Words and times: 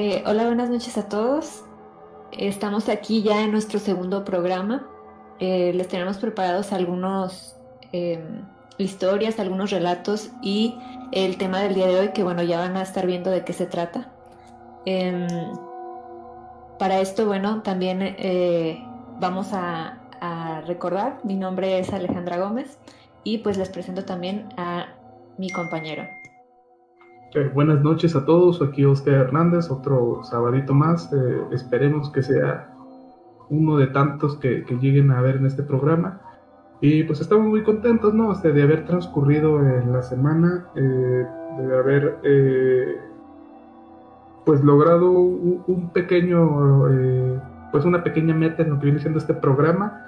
Eh, 0.00 0.22
hola, 0.26 0.46
buenas 0.46 0.70
noches 0.70 0.96
a 0.96 1.08
todos. 1.08 1.64
Estamos 2.30 2.88
aquí 2.88 3.22
ya 3.22 3.42
en 3.42 3.50
nuestro 3.50 3.80
segundo 3.80 4.24
programa. 4.24 4.86
Eh, 5.40 5.72
les 5.74 5.88
tenemos 5.88 6.18
preparados 6.18 6.72
algunos 6.72 7.56
em, 7.90 8.44
historias, 8.78 9.40
algunos 9.40 9.72
relatos 9.72 10.30
y 10.40 10.78
el 11.10 11.36
tema 11.36 11.60
del 11.62 11.74
día 11.74 11.88
de 11.88 11.98
hoy 11.98 12.08
que 12.12 12.22
bueno, 12.22 12.44
ya 12.44 12.60
van 12.60 12.76
a 12.76 12.82
estar 12.82 13.08
viendo 13.08 13.32
de 13.32 13.44
qué 13.44 13.52
se 13.52 13.66
trata. 13.66 14.12
Em, 14.86 15.26
para 16.78 17.00
esto, 17.00 17.26
bueno, 17.26 17.62
también 17.62 17.98
eh, 18.00 18.80
vamos 19.18 19.52
a, 19.52 19.98
a 20.20 20.60
recordar, 20.60 21.18
mi 21.24 21.34
nombre 21.34 21.80
es 21.80 21.92
Alejandra 21.92 22.38
Gómez 22.38 22.78
y 23.24 23.38
pues 23.38 23.58
les 23.58 23.68
presento 23.68 24.04
también 24.04 24.48
a 24.56 24.94
mi 25.38 25.50
compañero. 25.50 26.04
Eh, 27.34 27.50
buenas 27.52 27.82
noches 27.82 28.16
a 28.16 28.24
todos, 28.24 28.62
aquí 28.62 28.86
Oscar 28.86 29.14
Hernández, 29.14 29.70
otro 29.70 30.20
sabadito 30.24 30.72
más. 30.72 31.12
Eh, 31.12 31.42
esperemos 31.52 32.10
que 32.10 32.22
sea 32.22 32.74
uno 33.50 33.76
de 33.76 33.88
tantos 33.88 34.36
que, 34.38 34.64
lleguen 34.80 35.10
a 35.10 35.20
ver 35.20 35.36
en 35.36 35.44
este 35.44 35.62
programa. 35.62 36.22
Y 36.80 37.02
pues 37.04 37.20
estamos 37.20 37.46
muy 37.46 37.62
contentos, 37.64 38.14
¿no? 38.14 38.32
Este, 38.32 38.52
de 38.52 38.62
haber 38.62 38.86
transcurrido 38.86 39.58
en 39.60 39.92
la 39.92 40.02
semana, 40.02 40.68
eh, 40.74 41.26
de 41.58 41.78
haber 41.78 42.18
pues 44.46 44.64
logrado 44.64 45.10
un, 45.10 45.62
un 45.66 45.90
pequeño, 45.90 46.86
pues 47.72 47.84
una 47.84 48.02
pequeña 48.02 48.34
meta 48.34 48.62
en 48.62 48.70
lo 48.70 48.78
que 48.78 48.86
viene 48.86 49.00
siendo 49.00 49.18
este 49.18 49.34
programa 49.34 50.07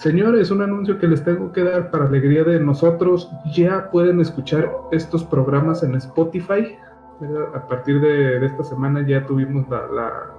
Señores, 0.00 0.50
un 0.50 0.62
anuncio 0.62 0.98
que 0.98 1.06
les 1.06 1.22
tengo 1.22 1.52
que 1.52 1.62
dar 1.62 1.90
para 1.90 2.06
alegría 2.06 2.42
de 2.42 2.58
nosotros. 2.58 3.30
Ya 3.52 3.90
pueden 3.90 4.18
escuchar 4.18 4.72
estos 4.92 5.24
programas 5.24 5.82
en 5.82 5.94
Spotify. 5.94 6.74
A 7.54 7.68
partir 7.68 8.00
de, 8.00 8.42
esta 8.46 8.64
semana 8.64 9.06
ya 9.06 9.26
tuvimos 9.26 9.68
la, 9.68 10.30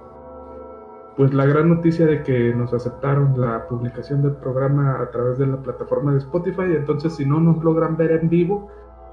pues 1.16 1.32
la 1.32 1.46
gran 1.46 1.68
noticia 1.68 2.06
de 2.06 2.24
que 2.24 2.52
nos 2.52 2.74
aceptaron 2.74 3.40
la 3.40 3.68
publicación 3.68 4.20
del 4.22 4.32
programa 4.32 5.00
a 5.00 5.08
través 5.12 5.38
de 5.38 5.46
la 5.46 5.58
plataforma 5.58 6.10
de 6.10 6.18
Spotify. 6.18 6.74
Entonces, 6.76 7.14
si 7.14 7.24
no 7.24 7.38
nos 7.38 7.62
logran 7.62 7.96
ver 7.96 8.10
en 8.10 8.28
vivo, 8.28 8.68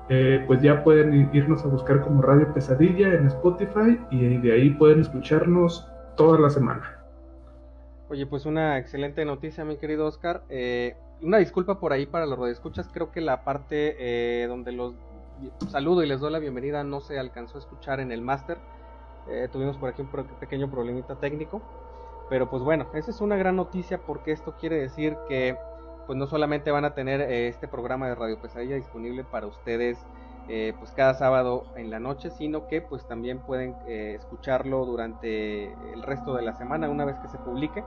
eh, 0.10 0.44
pues 0.48 0.64
ya 0.64 0.84
pueden 0.84 1.30
irnos 1.32 1.64
a 1.64 1.68
buscar 1.68 2.02
como 2.02 2.24
Radio 2.24 2.52
Pesadilla 2.56 3.14
en 3.14 3.28
Spotify 3.28 4.00
y 4.10 4.40
de 4.40 4.52
ahí 4.52 4.72
pueden 4.72 5.02
escucharnos 5.02 5.88
toda 6.16 6.40
la 6.40 6.50
semana. 6.50 6.99
Oye, 8.10 8.26
pues 8.26 8.48
una 8.48 8.80
excelente 8.80 9.24
noticia, 9.24 9.64
mi 9.64 9.78
querido 9.78 10.08
Oscar. 10.08 10.42
Eh, 10.50 10.96
una 11.22 11.38
disculpa 11.38 11.80
por 11.80 11.94
ahí 11.94 12.08
para 12.08 12.26
los 12.26 12.40
radioescuchas. 12.40 12.90
Creo 12.92 13.12
que 13.12 13.22
la 13.22 13.44
parte 13.44 13.98
eh, 14.00 14.48
donde 14.48 14.72
los 14.72 14.96
saludo 15.70 16.04
y 16.04 16.08
les 16.08 16.20
doy 16.20 16.32
la 16.32 16.40
bienvenida 16.40 16.84
no 16.84 17.02
se 17.02 17.20
alcanzó 17.20 17.58
a 17.58 17.60
escuchar 17.60 18.00
en 18.00 18.12
el 18.12 18.24
máster. 18.24 18.58
Eh, 19.30 19.48
tuvimos 19.52 19.78
por 19.78 19.90
aquí 19.90 20.02
un 20.02 20.10
pequeño 20.40 20.72
problemita 20.72 21.20
técnico. 21.20 21.62
Pero 22.32 22.50
pues 22.50 22.64
bueno, 22.64 22.88
esa 22.96 23.12
es 23.12 23.22
una 23.22 23.38
gran 23.38 23.56
noticia 23.56 24.00
porque 24.00 24.32
esto 24.32 24.56
quiere 24.60 24.78
decir 24.78 25.16
que 25.28 25.56
pues 26.08 26.18
no 26.18 26.26
solamente 26.26 26.72
van 26.72 26.86
a 26.86 26.96
tener 26.96 27.22
este 27.22 27.68
programa 27.68 28.08
de 28.08 28.16
Radio 28.16 28.42
Pesadilla 28.42 28.76
disponible 28.76 29.24
para 29.24 29.46
ustedes 29.46 30.00
eh, 30.52 30.74
pues 30.80 30.92
cada 30.94 31.14
sábado 31.14 31.66
en 31.76 31.92
la 31.92 32.00
noche, 32.00 32.32
sino 32.32 32.66
que 32.66 32.82
pues 32.82 33.06
también 33.06 33.38
pueden 33.38 33.76
eh, 33.88 34.16
escucharlo 34.18 34.84
durante 34.84 35.66
el 35.94 36.02
resto 36.02 36.34
de 36.34 36.42
la 36.42 36.56
semana 36.56 36.90
una 36.90 37.06
vez 37.06 37.18
que 37.20 37.28
se 37.28 37.38
publique, 37.38 37.84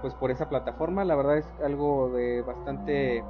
pues 0.00 0.14
por 0.14 0.30
esa 0.30 0.48
plataforma. 0.48 1.04
La 1.04 1.16
verdad 1.16 1.38
es 1.38 1.48
algo 1.64 2.10
de 2.10 2.42
bastante 2.42 3.16
eh, 3.16 3.24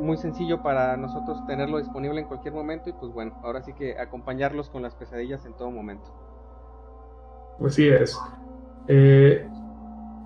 muy 0.00 0.16
sencillo 0.16 0.62
para 0.62 0.96
nosotros 0.96 1.44
tenerlo 1.48 1.78
disponible 1.78 2.20
en 2.20 2.28
cualquier 2.28 2.54
momento 2.54 2.88
y 2.88 2.92
pues 2.92 3.12
bueno, 3.12 3.36
ahora 3.42 3.60
sí 3.62 3.72
que 3.72 3.98
acompañarlos 3.98 4.70
con 4.70 4.82
las 4.82 4.94
pesadillas 4.94 5.44
en 5.44 5.54
todo 5.54 5.72
momento. 5.72 6.08
Pues 7.58 7.74
sí 7.74 7.88
es. 7.88 8.16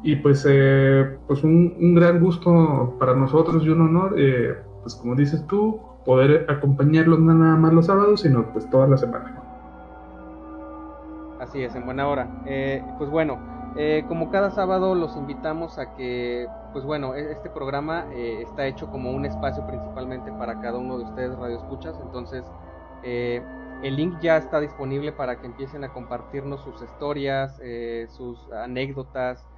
y 0.02 0.16
pues, 0.16 0.46
pues 1.26 1.42
un, 1.42 1.74
un, 1.80 1.94
gran 1.94 2.20
gusto 2.20 2.96
para 2.98 3.14
nosotros 3.14 3.64
y 3.64 3.70
un 3.70 3.80
honor, 3.80 4.14
pues 4.82 4.94
como 4.94 5.14
dices 5.14 5.46
tú, 5.46 5.89
poder 6.04 6.46
acompañarlos 6.48 7.18
no 7.20 7.34
nada 7.34 7.56
más 7.56 7.72
los 7.72 7.86
sábados, 7.86 8.20
sino 8.20 8.44
pues 8.52 8.68
toda 8.70 8.86
la 8.86 8.96
semana. 8.96 9.42
Así 11.40 11.62
es, 11.62 11.74
en 11.74 11.86
buena 11.86 12.06
hora. 12.06 12.28
Eh, 12.46 12.84
pues 12.98 13.08
bueno, 13.10 13.38
eh, 13.76 14.04
como 14.08 14.30
cada 14.30 14.50
sábado 14.50 14.94
los 14.94 15.16
invitamos 15.16 15.78
a 15.78 15.94
que, 15.94 16.46
pues 16.72 16.84
bueno, 16.84 17.14
e-, 17.14 17.32
este 17.32 17.48
programa 17.48 18.06
eh, 18.12 18.42
está 18.42 18.66
hecho 18.66 18.88
como 18.90 19.10
un 19.10 19.24
espacio 19.24 19.66
principalmente 19.66 20.30
para 20.32 20.60
cada 20.60 20.78
uno 20.78 20.98
de 20.98 21.04
ustedes 21.04 21.36
radioescuchas, 21.38 21.98
entonces 22.02 22.44
el 23.02 23.96
link 23.96 24.20
ya 24.20 24.36
está 24.36 24.60
disponible 24.60 25.10
para 25.12 25.40
que 25.40 25.46
empiecen 25.46 25.84
a 25.84 25.88
compartirnos 25.88 26.60
sus 26.60 26.82
historias, 26.82 27.58
sus 28.10 28.38
anécdotas, 28.52 29.48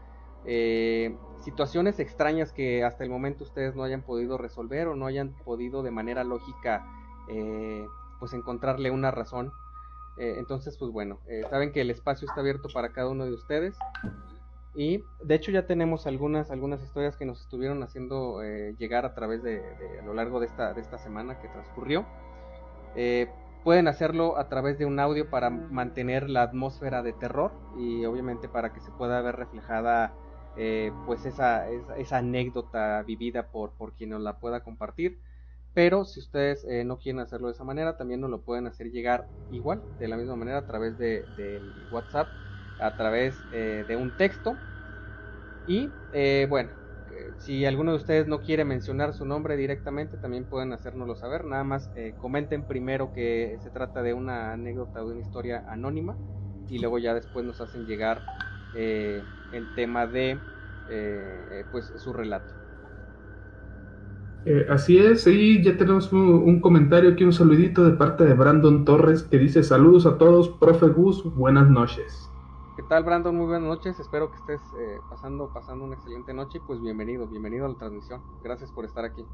eh, 0.45 1.17
situaciones 1.43 1.99
extrañas 1.99 2.53
que 2.53 2.85
hasta 2.85 3.05
el 3.05 3.11
momento 3.11 3.45
ustedes 3.45 3.75
no 3.75 3.83
hayan 3.83 4.03
podido 4.03 4.39
resolver 4.39 4.89
o 4.89 4.97
no 4.97 5.07
hayan 5.07 5.35
podido 5.45 5.83
de 5.83 5.91
manera 5.91 6.25
lógica 6.25 6.87
eh, 7.29 7.87
pues 8.19 8.33
encontrarle 8.33 8.91
una 8.91 9.11
razón. 9.11 9.53
Eh, 10.17 10.35
entonces, 10.39 10.77
pues 10.79 10.93
bueno, 10.93 11.19
eh, 11.27 11.43
saben 11.51 11.73
que 11.73 11.81
el 11.81 11.91
espacio 11.91 12.29
está 12.29 12.41
abierto 12.41 12.69
para 12.73 12.93
cada 12.93 13.09
uno 13.09 13.25
de 13.25 13.33
ustedes. 13.33 13.77
Y 14.75 15.05
de 15.23 15.35
hecho 15.35 15.51
ya 15.51 15.67
tenemos 15.67 16.07
algunas, 16.07 16.51
algunas 16.51 16.83
historias 16.83 17.17
que 17.17 17.27
nos 17.27 17.43
estuvieron 17.43 17.83
haciendo 17.83 18.41
llegar 18.79 19.05
a 19.05 19.15
través 19.15 19.43
de, 19.43 19.61
a 20.01 20.05
lo 20.07 20.15
largo 20.15 20.41
de 20.41 20.47
esta, 20.47 20.73
de 20.73 20.81
esta 20.81 20.97
semana 20.97 21.39
que 21.41 21.49
transcurrió. 21.49 22.07
pueden 23.65 23.87
hacerlo 23.87 24.39
a 24.39 24.49
través 24.49 24.79
de 24.79 24.87
un 24.87 24.99
audio 24.99 25.29
para 25.29 25.51
mantener 25.51 26.31
la 26.31 26.41
atmósfera 26.41 27.03
de 27.03 27.13
terror 27.13 27.53
y 27.77 28.07
obviamente 28.07 28.49
para 28.49 28.73
que 28.73 28.81
se 28.81 28.91
pueda 28.93 29.21
ver 29.21 29.37
reflejada 29.37 30.15
eh, 30.57 30.93
pues 31.05 31.25
esa, 31.25 31.69
esa, 31.97 32.19
anécdota 32.19 33.03
vivida 33.03 33.49
por, 33.49 33.73
quien 33.97 34.11
nos 34.11 34.21
la 34.21 34.39
pueda 34.39 34.63
compartir. 34.63 35.19
Pero 35.75 36.05
si 36.05 36.21
ustedes 36.21 36.65
eh, 36.65 36.85
no 36.85 36.99
quieren 36.99 37.21
hacerlo 37.21 37.47
de 37.49 37.55
esa 37.55 37.65
manera, 37.65 37.97
también 37.97 38.21
nos 38.21 38.31
lo 38.31 38.43
pueden 38.43 38.67
hacer 38.67 38.91
llegar 38.91 39.27
igual, 39.51 39.83
de 39.99 40.09
la 40.09 40.17
misma 40.17 40.37
manera, 40.37 40.59
a 40.59 40.67
través 40.67 40.99
de, 40.99 41.25
WhatsApp, 41.91 42.29
a 42.79 42.97
través 42.97 43.35
eh, 43.53 43.85
de 43.89 43.97
un 43.97 44.17
texto. 44.17 44.57
Y 45.67 45.89
bueno, 46.49 46.71
si 47.39 47.65
alguno 47.65 47.93
de 47.93 47.99
ustedes 47.99 48.27
no 48.27 48.41
quiere 48.41 48.65
mencionar 48.65 49.15
su 49.15 49.25
nombre 49.25 49.57
directamente, 49.57 50.19
también 50.19 50.45
pueden 50.45 50.73
hacérnoslo 50.73 51.15
saber. 51.15 51.45
Nada 51.45 51.65
más 51.65 51.89
comenten 52.19 52.65
primero 52.65 53.13
que 53.15 53.59
se 53.63 53.71
trata 53.71 54.03
de 54.03 54.13
una 54.13 54.53
anécdota 54.53 55.03
o 55.03 55.07
de 55.07 55.13
una 55.15 55.23
historia 55.23 55.65
anónima 55.69 56.17
y 56.69 56.79
luego 56.79 56.99
ya 56.99 57.15
después 57.15 57.45
nos 57.45 57.61
hacen 57.61 57.87
llegar 57.87 58.23
eh, 58.75 59.23
el 59.53 59.75
tema 59.75 60.07
de 60.07 60.39
eh, 60.89 61.65
pues 61.71 61.93
su 61.97 62.13
relato. 62.13 62.53
Eh, 64.45 64.67
así 64.69 64.99
es, 64.99 65.27
y 65.29 65.63
ya 65.63 65.77
tenemos 65.77 66.13
un, 66.13 66.61
comentario 66.61 67.11
aquí, 67.11 67.23
un 67.23 67.33
saludito 67.33 67.85
de 67.85 67.93
parte 67.93 68.25
de 68.25 68.35
Brandon 68.35 68.85
Torres 68.85 69.23
que 69.23 69.39
dice 69.39 69.63
saludos 69.63 70.05
a 70.05 70.19
todos, 70.19 70.49
profe 70.49 70.89
Gus, 70.89 71.23
buenas 71.37 71.71
noches. 71.71 72.29
¿Qué 72.77 72.83
tal 72.89 73.05
Brandon? 73.05 73.37
Muy 73.37 73.47
buenas 73.47 73.69
noches, 73.69 74.01
espero 74.01 74.31
que 74.33 74.39
estés 74.39 74.61
pasando, 75.09 75.53
pasando 75.53 75.85
una 75.85 75.95
excelente 75.95 76.35
noche 76.35 76.59
y 76.59 76.61
pues 76.67 76.81
bienvenido, 76.81 77.29
bienvenido 77.29 77.67
a 77.67 77.69
la 77.69 77.77
transmisión, 77.77 78.21
gracias 78.43 78.73
por 78.73 78.85
estar 78.85 79.05
aquí. 79.05 79.25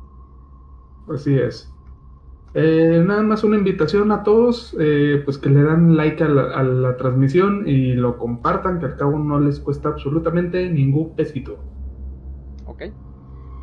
Así 1.08 1.38
es. 1.38 1.72
Eh, 2.60 3.04
nada 3.06 3.22
más 3.22 3.44
una 3.44 3.56
invitación 3.56 4.10
a 4.10 4.24
todos, 4.24 4.76
eh, 4.80 5.22
pues 5.24 5.38
que 5.38 5.48
le 5.48 5.62
dan 5.62 5.96
like 5.96 6.24
a 6.24 6.28
la, 6.28 6.96
transmisión 6.96 7.62
y 7.68 7.92
lo 7.92 8.18
compartan, 8.18 8.80
que 8.80 8.86
al 8.86 8.96
cabo 8.96 9.16
no 9.16 9.38
les 9.38 9.60
cuesta 9.60 9.90
absolutamente 9.90 10.68
ningún 10.68 11.14
pesito. 11.14 11.56
Ok, 12.66 12.82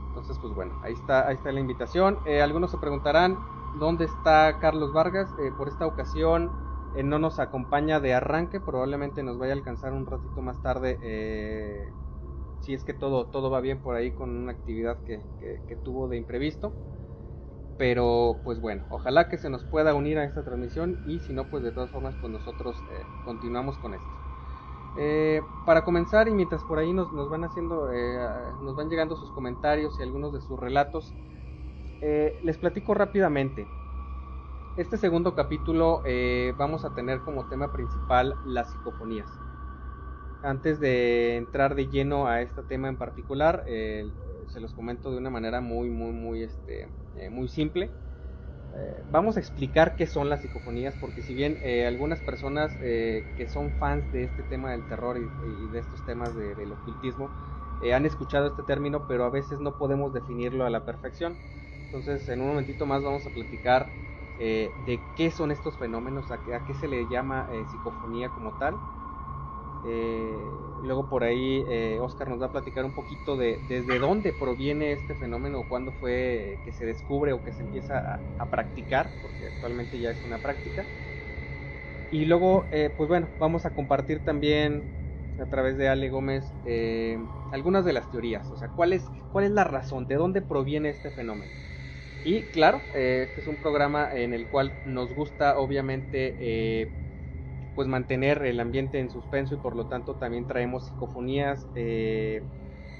entonces 0.07 0.39
pues 0.41 0.53
bueno, 0.55 0.79
ahí 0.81 0.93
está, 0.93 1.27
ahí 1.27 1.35
está 1.35 1.51
la 1.51 1.59
invitación. 1.59 2.19
Eh, 2.25 2.41
algunos 2.41 2.71
se 2.71 2.77
preguntarán 2.77 3.37
dónde 3.81 4.05
está 4.05 4.59
Carlos 4.61 4.93
Vargas. 4.93 5.29
por 5.57 5.67
esta 5.67 5.85
ocasión 5.85 6.49
no 7.03 7.19
nos 7.19 7.39
acompaña 7.39 7.99
de 7.99 8.13
arranque, 8.13 8.61
probablemente 8.61 9.23
nos 9.23 9.37
vaya 9.37 9.51
a 9.51 9.57
alcanzar 9.57 9.91
un 9.91 10.05
ratito 10.05 10.41
más 10.41 10.61
tarde. 10.61 10.97
si 12.61 12.73
es 12.73 12.85
que 12.85 12.93
todo, 12.93 13.25
todo 13.25 13.49
va 13.49 13.59
bien 13.59 13.79
por 13.79 13.95
ahí 13.95 14.11
con 14.11 14.29
una 14.29 14.53
actividad 14.53 14.99
que 15.03 15.75
tuvo 15.83 16.07
de 16.07 16.15
imprevisto. 16.15 16.71
Pero 17.77 18.39
pues 18.43 18.61
bueno, 18.61 18.85
ojalá 18.89 19.27
que 19.27 19.37
se 19.37 19.49
nos 19.49 19.63
pueda 19.65 19.93
unir 19.93 20.17
a 20.17 20.23
esta 20.23 20.43
transmisión 20.43 20.97
y 21.05 21.19
si 21.19 21.33
no, 21.33 21.49
pues 21.49 21.63
de 21.63 21.71
todas 21.71 21.91
formas, 21.91 22.15
pues 22.21 22.31
nosotros 22.31 22.81
eh, 22.91 23.03
continuamos 23.25 23.77
con 23.79 23.93
esto. 23.93 24.07
Eh, 24.97 25.41
para 25.65 25.83
comenzar 25.83 26.29
y 26.29 26.31
mientras 26.31 26.63
por 26.63 26.79
ahí 26.79 26.93
nos, 26.93 27.11
van 27.29 27.43
haciendo, 27.43 27.91
eh, 27.91 28.17
nos 28.63 28.77
van 28.77 28.89
llegando 28.89 29.17
sus 29.17 29.29
comentarios 29.31 29.99
y 29.99 30.03
algunos 30.03 30.33
de 30.33 30.41
sus 30.41 30.59
relatos, 30.59 31.13
les 32.01 32.57
platico 32.59 32.93
rápidamente. 32.93 33.65
Este 34.77 34.95
segundo 34.97 35.33
capítulo 35.33 36.03
vamos 36.55 36.85
a 36.85 36.93
tener 36.93 37.21
como 37.21 37.47
tema 37.47 37.73
principal 37.73 38.35
las 38.45 38.71
psicofonías. 38.71 39.29
Antes 40.43 40.79
de 40.79 41.37
entrar 41.37 41.73
de 41.73 41.87
lleno 41.87 42.27
a 42.27 42.41
este 42.41 42.61
tema 42.63 42.89
en 42.89 42.97
particular, 42.97 43.63
se 43.65 44.59
los 44.59 44.73
comento 44.75 45.09
de 45.09 45.17
una 45.17 45.31
manera 45.31 45.61
muy, 45.61 45.89
muy, 45.89 46.11
muy, 46.11 46.43
este, 46.43 46.87
eh, 47.15 47.29
muy 47.29 47.47
simple. 47.47 47.91
Eh, 48.73 49.03
vamos 49.05 49.37
a 49.37 49.39
explicar 49.39 49.95
qué 49.95 50.07
son 50.07 50.29
las 50.29 50.41
psicofonías, 50.41 50.95
porque 50.97 51.21
si 51.21 51.33
bien 51.33 51.59
eh, 51.61 51.85
algunas 51.85 52.21
personas 52.21 52.77
que 52.77 53.47
son 53.47 53.73
fans 53.73 54.11
de 54.11 54.23
este 54.23 54.43
tema 54.43 54.71
del 54.71 54.85
terror 54.85 55.17
y, 55.17 55.67
de 55.69 55.79
estos 55.79 56.03
temas 56.03 56.35
del 56.35 56.71
ocultismo 56.71 57.31
han 57.93 58.05
escuchado 58.05 58.47
este 58.47 58.63
término, 58.63 59.05
pero 59.05 59.25
a 59.25 59.29
veces 59.29 59.59
no 59.59 59.75
podemos 59.75 60.13
definirlo 60.13 60.65
a 60.65 60.69
la 60.69 60.85
perfección. 60.85 61.37
Entonces, 61.85 62.27
en 62.29 62.41
un 62.41 62.47
momentito 62.47 62.85
más 62.85 63.03
vamos 63.03 63.27
a 63.27 63.31
platicar 63.31 63.93
de 64.37 65.03
qué 65.15 65.29
son 65.31 65.51
estos 65.51 65.77
fenómenos, 65.77 66.31
a 66.31 66.35
a 66.35 66.63
qué 66.65 66.73
se 66.73 66.87
le 66.87 67.07
llama 67.07 67.47
psicofonía 67.67 68.31
como 68.31 68.53
tal. 68.53 68.79
Eh, 69.87 70.33
luego 70.81 71.07
por 71.07 71.23
ahí 71.23 71.63
eh, 71.67 71.99
Oscar 72.01 72.27
nos 72.27 72.41
va 72.41 72.47
a 72.47 72.51
platicar 72.51 72.85
un 72.85 72.93
poquito 72.93 73.37
de 73.37 73.59
desde 73.67 73.99
dónde 73.99 74.33
proviene 74.33 74.91
este 74.91 75.13
fenómeno, 75.13 75.63
cuándo 75.67 75.91
fue 75.93 76.59
que 76.63 76.71
se 76.71 76.85
descubre 76.85 77.33
o 77.33 77.43
que 77.43 77.51
se 77.51 77.61
empieza 77.61 78.21
a, 78.37 78.49
practicar, 78.49 79.13
porque 79.21 79.47
actualmente 79.47 79.99
ya 79.99 80.09
es 80.09 80.23
una 80.23 80.41
práctica. 80.41 80.87
Y 82.09 82.25
luego, 82.25 82.67
eh, 82.71 82.91
pues 82.95 83.07
bueno, 83.07 83.29
vamos 83.37 83.65
a 83.65 83.73
compartir 83.73 84.23
también 84.23 84.85
a 85.37 85.45
través 85.45 85.77
de 85.77 85.87
Ale 85.87 86.09
Gómez 86.09 86.55
eh, 86.63 87.19
algunas 87.51 87.85
de 87.85 87.93
las 87.93 88.09
teorías, 88.09 88.51
o 88.51 88.57
sea, 88.57 88.69
cuál 88.69 88.93
es, 88.93 89.11
cuál 89.31 89.45
es 89.45 89.51
la 89.51 89.65
razón, 89.65 90.07
de 90.07 90.15
dónde 90.15 90.41
proviene 90.41 90.89
este 90.89 91.11
fenómeno. 91.11 91.51
Y 92.23 92.45
claro, 92.45 92.81
este 92.93 93.39
es 93.39 93.45
un 93.45 93.57
programa 93.57 94.09
en 94.15 94.33
el 94.33 94.47
cual 94.47 94.77
nos 94.83 95.13
gusta 95.13 95.59
obviamente 95.59 96.95
pues 97.75 97.87
mantener 97.87 98.43
el 98.45 98.59
ambiente 98.59 98.99
en 98.99 99.11
suspenso 99.11 99.55
y 99.55 99.57
por 99.57 99.75
lo 99.75 99.87
tanto 99.87 100.15
también 100.15 100.47
traemos 100.47 100.85
psicofonías 100.85 101.67
eh, 101.75 102.41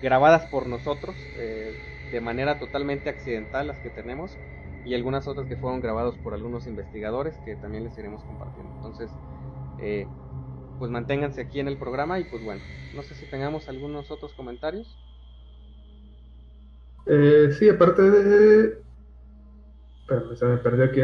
grabadas 0.01 0.46
por 0.48 0.67
nosotros 0.67 1.15
eh, 1.38 1.74
de 2.12 2.22
manera 2.22 2.60
totalmente 2.60 3.10
accidental 3.10 3.67
las 3.67 3.79
que 3.79 3.89
tenemos 3.89 4.38
y 4.86 4.94
algunas 4.94 5.27
otras 5.27 5.48
que 5.48 5.55
fueron 5.55 5.79
grabadas 5.79 6.15
por 6.17 6.34
algunos 6.34 6.67
investigadores 6.67 7.36
que 7.46 7.55
también 7.55 7.86
les 7.86 7.98
iremos 7.98 8.24
compartiendo. 8.24 8.72
Entonces, 8.75 9.10
eh, 9.79 10.05
pues 10.77 10.91
manténganse 10.91 11.41
aquí 11.41 11.60
en 11.60 11.67
el 11.67 11.77
programa 11.77 12.20
y 12.20 12.25
pues 12.25 12.44
bueno, 12.44 12.62
no 12.94 13.01
sé 13.01 13.15
si 13.15 13.25
tengamos 13.25 13.67
algunos 13.67 14.12
otros 14.12 14.34
comentarios. 14.34 14.96
sí, 17.58 17.70
aparte 17.70 18.01
de... 18.03 18.86
Pero 20.08 20.36
se 20.36 20.46
me 20.46 20.58
perdió 20.58 20.86
aquí. 20.86 21.01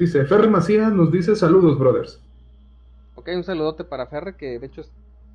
Dice, 0.00 0.24
Ferre 0.24 0.48
Macías 0.48 0.90
nos 0.90 1.12
dice 1.12 1.36
saludos, 1.36 1.78
brothers. 1.78 2.22
Ok, 3.28 3.36
un 3.36 3.44
saludote 3.44 3.84
para 3.84 4.06
Ferre, 4.06 4.36
que 4.36 4.58
de 4.58 4.66
hecho 4.66 4.82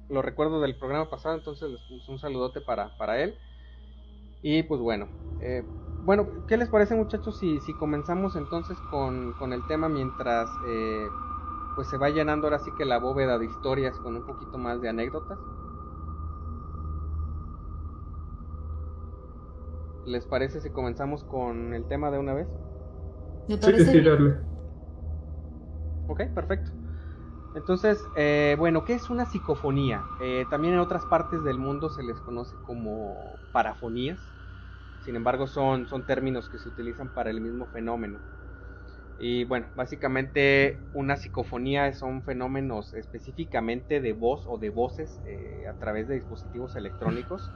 lo 0.09 0.23
recuerdo 0.23 0.59
del 0.61 0.75
programa 0.75 1.09
pasado, 1.11 1.35
entonces 1.35 1.69
un 2.07 2.17
saludote 2.17 2.59
para, 2.59 2.97
para 2.97 3.21
él. 3.21 3.35
Y 4.41 4.63
pues 4.63 4.81
bueno, 4.81 5.07
eh, 5.41 5.63
bueno, 6.03 6.27
¿qué 6.47 6.57
les 6.57 6.69
parece 6.69 6.95
muchachos 6.95 7.37
si, 7.37 7.59
si 7.61 7.73
comenzamos 7.73 8.35
entonces 8.35 8.77
con, 8.89 9.53
el 9.53 9.65
tema 9.67 9.89
mientras 9.89 10.49
eh, 10.67 11.07
pues 11.75 11.87
se 11.87 11.97
va 11.97 12.09
llenando 12.09 12.47
ahora 12.47 12.59
sí 12.59 12.71
que 12.77 12.85
la 12.85 12.97
bóveda 12.97 13.37
de 13.37 13.45
historias 13.45 13.95
con 13.99 14.15
un 14.15 14.25
poquito 14.25 14.57
más 14.57 14.81
de 14.81 14.89
anécdotas? 14.89 15.37
¿Les 20.07 20.25
parece 20.25 20.61
si 20.61 20.71
comenzamos 20.71 21.23
con 21.23 21.75
el 21.75 21.85
tema 21.85 22.09
de 22.09 22.17
una 22.17 22.33
vez? 22.33 22.47
Me 23.47 23.57
parece. 23.57 23.91
Sí, 23.91 24.03
Ok, 26.07 26.23
perfecto. 26.33 26.82
Entonces, 27.53 28.09
eh, 28.15 28.55
bueno, 28.57 28.83
¿qué 28.83 28.93
es 28.93 29.09
una 29.09 29.25
psicofonía? 29.25 30.05
Eh, 30.19 30.47
también 30.49 30.73
en 30.73 30.79
otras 30.79 31.05
partes 31.05 31.43
del 31.43 31.59
mundo 31.59 31.89
se 31.89 32.03
les 32.03 32.19
conoce 32.19 32.57
como 32.61 33.39
parafonías. 33.51 34.33
Sin 34.99 35.15
embargo, 35.15 35.47
son, 35.47 35.87
son 35.87 36.05
términos 36.05 36.49
que 36.49 36.59
se 36.59 36.69
utilizan 36.69 37.09
para 37.09 37.29
el 37.31 37.41
mismo 37.41 37.67
fenómeno. 37.67 38.23
Y 39.17 39.45
bueno, 39.45 39.69
básicamente 39.75 40.87
una 40.91 41.17
psicofonía 41.17 41.93
son 41.93 42.23
fenómenos 42.23 42.93
específicamente 42.93 44.01
de 44.01 44.13
voz 44.13 44.43
o 44.47 44.57
de 44.57 44.69
voces 44.71 45.21
eh, 45.25 45.67
a 45.69 45.75
través 45.75 46.07
de 46.07 46.15
dispositivos 46.15 46.75
electrónicos, 46.75 47.53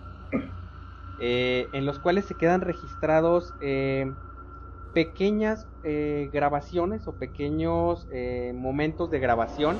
en 1.17 1.85
los 1.85 1.99
cuales 1.99 2.25
se 2.25 2.37
quedan 2.37 2.61
registrados 2.61 3.55
pequeñas 4.97 5.67
eh, 5.83 6.27
grabaciones 6.33 7.07
o 7.07 7.19
pequeños 7.19 8.07
eh, 8.11 8.51
momentos 8.55 9.11
de 9.11 9.19
grabación 9.19 9.77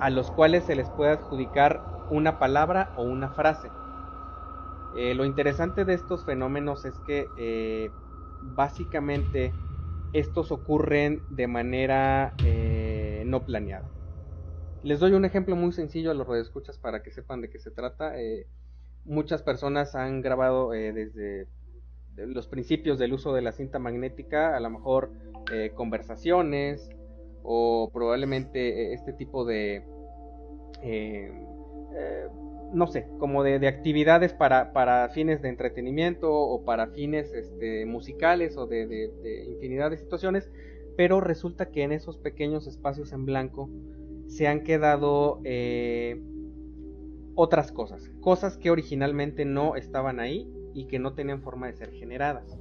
a 0.00 0.10
los 0.10 0.32
cuales 0.32 0.64
se 0.64 0.74
les 0.74 0.90
puede 0.90 1.12
adjudicar 1.12 1.80
una 2.10 2.40
palabra 2.40 2.92
o 2.96 3.04
una 3.04 3.28
frase. 3.28 3.68
Eh, 4.96 5.14
lo 5.14 5.24
interesante 5.24 5.84
de 5.84 5.94
estos 5.94 6.24
fenómenos 6.24 6.84
es 6.84 6.98
que 7.06 7.92
básicamente 8.56 9.52
estos 10.12 10.50
ocurren 10.50 11.22
de 11.30 11.46
manera 11.46 12.34
no 13.24 13.44
planeada. 13.44 13.88
Les 14.82 14.98
doy 14.98 15.12
un 15.12 15.24
ejemplo 15.24 15.54
muy 15.54 15.70
sencillo 15.70 16.10
a 16.10 16.14
los 16.14 16.26
radioescuchas 16.26 16.76
para 16.76 17.04
que 17.04 17.12
sepan 17.12 17.40
de 17.40 17.50
qué 17.50 17.60
se 17.60 17.70
trata. 17.70 18.14
muchas 19.04 19.44
personas 19.44 19.94
han 19.94 20.22
grabado 20.22 20.70
desde 20.70 21.46
los 22.26 22.48
principios 22.48 22.98
del 22.98 23.12
uso 23.12 23.32
de 23.32 23.42
la 23.42 23.52
cinta 23.52 23.78
magnética, 23.78 24.56
a 24.56 24.60
lo 24.60 24.70
mejor 24.70 25.10
eh, 25.52 25.72
conversaciones 25.74 26.90
o 27.42 27.90
probablemente 27.92 28.90
eh, 28.90 28.94
este 28.94 29.12
tipo 29.12 29.44
de, 29.44 29.84
eh, 30.82 31.32
no 32.72 32.86
sé, 32.86 33.06
como 33.18 33.42
de, 33.42 33.66
actividades 33.66 34.32
para, 34.32 34.72
para, 34.72 35.08
fines 35.10 35.40
de 35.40 35.48
entretenimiento 35.48 36.32
o 36.32 36.64
para 36.64 36.88
fines 36.88 37.32
este, 37.32 37.86
musicales 37.86 38.56
o 38.56 38.66
de, 38.66 38.86
de, 38.86 39.44
infinidad 39.46 39.90
de 39.90 39.96
situaciones, 39.96 40.50
pero 40.96 41.20
resulta 41.20 41.70
que 41.70 41.82
en 41.82 41.92
esos 41.92 42.18
pequeños 42.18 42.66
espacios 42.66 43.12
en 43.12 43.24
blanco 43.24 43.70
se 44.26 44.46
han 44.46 44.62
quedado 44.62 45.40
otras 47.34 47.72
cosas, 47.72 48.10
cosas 48.20 48.58
que 48.58 48.70
originalmente 48.70 49.44
no 49.46 49.76
estaban 49.76 50.20
ahí 50.20 50.52
y 50.78 50.86
que 50.86 51.00
no 51.00 51.12
tenían 51.12 51.42
forma 51.42 51.66
de 51.66 51.72
ser 51.72 51.90
generadas. 51.90 52.56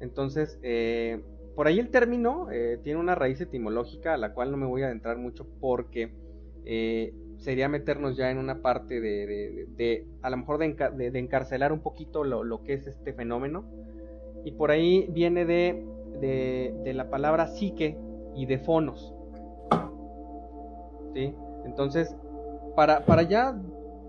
Entonces, 0.00 0.58
eh, 0.62 1.22
por 1.54 1.66
ahí 1.66 1.78
el 1.78 1.90
término 1.90 2.50
eh, 2.50 2.80
tiene 2.82 2.98
una 2.98 3.14
raíz 3.14 3.38
etimológica 3.42 4.14
a 4.14 4.16
la 4.16 4.32
cual 4.32 4.50
no 4.50 4.56
me 4.56 4.64
voy 4.64 4.82
a 4.82 4.86
adentrar 4.86 5.18
mucho 5.18 5.46
porque 5.60 6.14
eh, 6.64 7.12
sería 7.36 7.68
meternos 7.68 8.16
ya 8.16 8.30
en 8.30 8.38
una 8.38 8.62
parte 8.62 9.02
de, 9.02 10.06
a 10.22 10.30
lo 10.30 10.36
mejor 10.38 10.56
de, 10.58 11.18
encarcelar 11.18 11.72
un 11.72 11.80
poquito 11.80 12.24
lo, 12.24 12.62
que 12.62 12.72
es 12.72 12.86
este 12.86 13.12
fenómeno. 13.12 13.66
Y 14.42 14.52
por 14.52 14.70
ahí 14.70 15.06
viene 15.10 15.44
de, 15.44 16.92
la 16.94 17.10
palabra 17.10 17.48
psique 17.48 17.98
y 18.34 18.46
de 18.46 18.58
fonos. 18.58 19.14
¿Sí? 21.12 21.34
Entonces, 21.66 22.16
para, 22.74 23.04
para 23.04 23.24
ya 23.24 23.60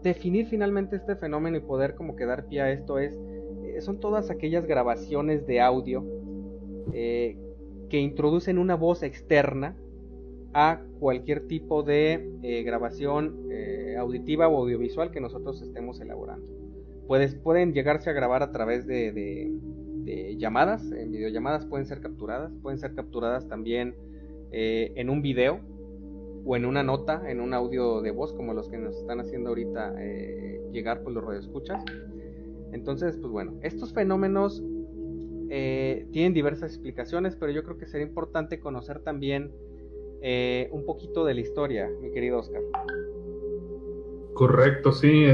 definir 0.04 0.48
finalmente 0.48 0.96
este 0.96 1.16
fenómeno 1.16 1.58
y 1.58 1.62
poder 1.62 1.96
como 1.96 2.16
que 2.16 2.26
dar 2.26 2.48
pie 2.48 2.62
a 2.62 2.72
esto 2.72 3.00
es, 3.00 3.18
eh, 3.64 3.82
son 3.82 4.00
todas 4.00 4.30
aquellas 4.30 4.66
grabaciones 4.66 5.46
de 5.46 5.62
audio 5.62 6.06
eh, 6.94 7.38
que 7.90 8.00
introducen 8.00 8.58
una 8.58 8.76
voz 8.76 9.04
externa 9.04 9.76
a 10.54 10.82
cualquier 11.00 11.48
tipo 11.48 11.84
de 11.84 12.30
eh, 12.44 12.64
grabación 12.64 13.50
auditiva 13.98 14.48
o 14.48 14.58
audiovisual 14.58 15.12
que 15.12 15.22
nosotros 15.22 15.62
estemos 15.62 16.00
elaborando. 16.00 16.48
Pueden 17.44 17.74
llegarse 17.74 18.10
a 18.10 18.14
grabar 18.14 18.42
a 18.42 18.52
través 18.52 18.88
de, 18.88 19.12
de, 19.12 20.36
llamadas, 20.38 20.92
en 20.92 21.12
videollamadas 21.12 21.66
pueden 21.68 21.86
ser 21.86 22.02
capturadas, 22.02 22.52
pueden 22.64 22.80
ser 22.80 22.96
capturadas 22.96 23.48
también 23.48 23.96
en 24.52 25.10
un 25.10 25.22
video, 25.22 25.60
o 26.44 26.56
en 26.56 26.66
una 26.66 26.84
nota, 26.84 27.30
en 27.30 27.40
un 27.40 27.54
audio 27.54 28.02
de 28.02 28.12
voz, 28.12 28.34
como 28.34 28.54
los 28.54 28.70
que 28.70 28.78
nos 28.78 28.98
están 28.98 29.20
haciendo 29.20 29.50
ahorita 29.50 29.96
eh, 30.00 30.62
llegar 30.72 31.04
por 31.04 31.14
los 31.14 31.24
radioescuchas. 31.24 31.84
Entonces, 32.72 33.18
pues 33.18 33.32
bueno, 33.32 33.60
estos 33.62 33.94
fenómenos 33.94 34.64
eh, 35.50 36.08
tienen 36.12 36.34
diversas 36.34 36.72
explicaciones, 36.72 37.36
pero 37.36 37.52
yo 37.52 37.64
creo 37.64 37.78
que 37.78 37.86
sería 37.86 38.08
importante 38.08 38.60
conocer 38.60 39.00
también 39.00 39.52
eh, 40.22 40.70
un 40.72 40.86
poquito 40.86 41.26
de 41.26 41.34
la 41.34 41.42
historia, 41.42 41.90
mi 42.02 42.12
querido 42.12 42.40
Oscar. 42.40 42.62
Correcto, 44.34 44.92
sí. 44.94 45.26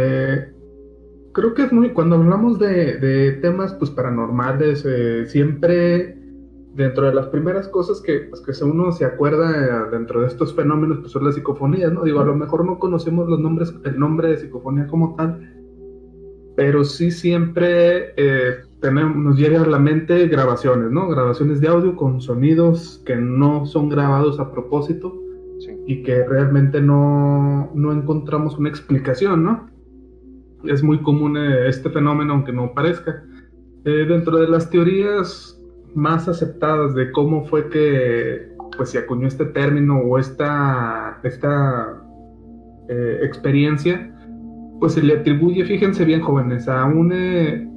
creo 1.32 1.54
que 1.54 1.64
es 1.64 1.72
muy, 1.72 1.94
cuando 1.94 2.16
hablamos 2.16 2.60
de, 2.60 2.98
de 2.98 3.34
temas 3.34 3.74
pues 3.76 3.92
paranormales, 3.92 4.86
siempre 5.30 6.18
dentro 6.78 7.08
de 7.08 7.14
las 7.14 7.26
primeras 7.28 7.68
cosas 7.68 8.02
que, 8.02 8.30
pues, 8.30 8.42
que 8.42 8.64
uno 8.64 8.92
se 8.92 9.04
acuerda 9.04 9.50
eh, 9.50 9.90
dentro 9.92 10.22
de 10.22 10.28
estos 10.28 10.54
fenómenos, 10.54 11.00
pues 11.00 11.12
son 11.12 11.26
las 11.26 11.34
psicofonías, 11.34 11.92
¿no? 11.92 12.04
Digo, 12.04 12.20
a 12.20 12.26
lo 12.26 12.36
mejor 12.36 12.64
no 12.66 12.78
conocemos 12.78 13.28
los 13.28 13.40
nombres, 13.40 13.74
el 13.84 14.00
nombre 14.00 14.30
de 14.30 14.38
psicofonía 14.38 14.86
como 14.86 15.16
tal, 15.16 15.56
pero 16.56 16.84
sí 16.84 17.10
siempre 17.10 18.14
eh, 18.16 18.58
tenemos, 18.80 19.18
nos 19.18 19.40
llega 19.40 19.64
a 19.64 19.68
la 19.68 19.80
mente 19.80 20.28
grabaciones, 20.28 20.92
¿no? 20.92 21.10
Grabaciones 21.10 21.60
de 21.62 21.68
audio 21.68 21.96
con 21.96 22.22
sonidos 22.22 23.02
que 23.06 23.16
no 23.16 23.66
son 23.66 23.90
grabados 23.90 24.40
a 24.40 24.52
propósito 24.52 25.20
y 25.88 26.04
que 26.04 26.24
realmente 26.26 26.80
no, 26.80 27.72
no, 27.74 27.92
encontramos 27.92 28.56
una 28.60 28.70
explicación, 28.70 29.44
¿no? 29.44 29.68
Es 30.64 30.84
muy 30.84 31.02
común 31.02 31.38
eh, 31.38 31.68
este 31.70 31.90
fenómeno, 31.90 32.34
aunque 32.34 32.54
no 32.54 32.74
parezca. 32.76 33.24
dentro 33.84 34.38
de 34.38 34.48
las 34.48 34.70
teorías 34.70 35.57
más 35.98 36.28
aceptadas 36.28 36.94
de 36.94 37.12
cómo 37.12 37.44
fue 37.46 37.70
que 37.70 38.56
pues 38.78 38.92
se 38.92 39.00
acuñó 39.00 39.28
este 39.28 39.46
término 39.46 40.00
o 40.00 40.20
esta, 40.20 41.20
esta 41.24 42.04
eh, 42.88 43.20
experiencia, 43.24 44.14
pues 44.80 44.94
se 44.94 45.02
le 45.02 45.16
atribuye, 45.16 45.66
fíjense 45.66 46.06
bien 46.06 46.22
jóvenes, 46.22 46.70
a 46.70 46.86
un... 46.86 47.12
Eh, 47.12 47.68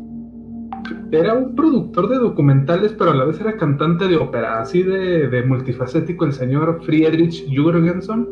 era 1.12 1.34
un 1.34 1.54
productor 1.54 2.08
de 2.10 2.16
documentales, 2.16 2.92
pero 2.92 3.12
a 3.12 3.14
la 3.14 3.24
vez 3.24 3.40
era 3.40 3.56
cantante 3.56 4.06
de 4.06 4.16
ópera, 4.16 4.60
así 4.60 4.82
de, 4.82 5.42
multifacético 5.46 6.26
el 6.26 6.32
señor 6.32 6.82
Friedrich 6.84 7.48
Jürgenson. 7.48 8.28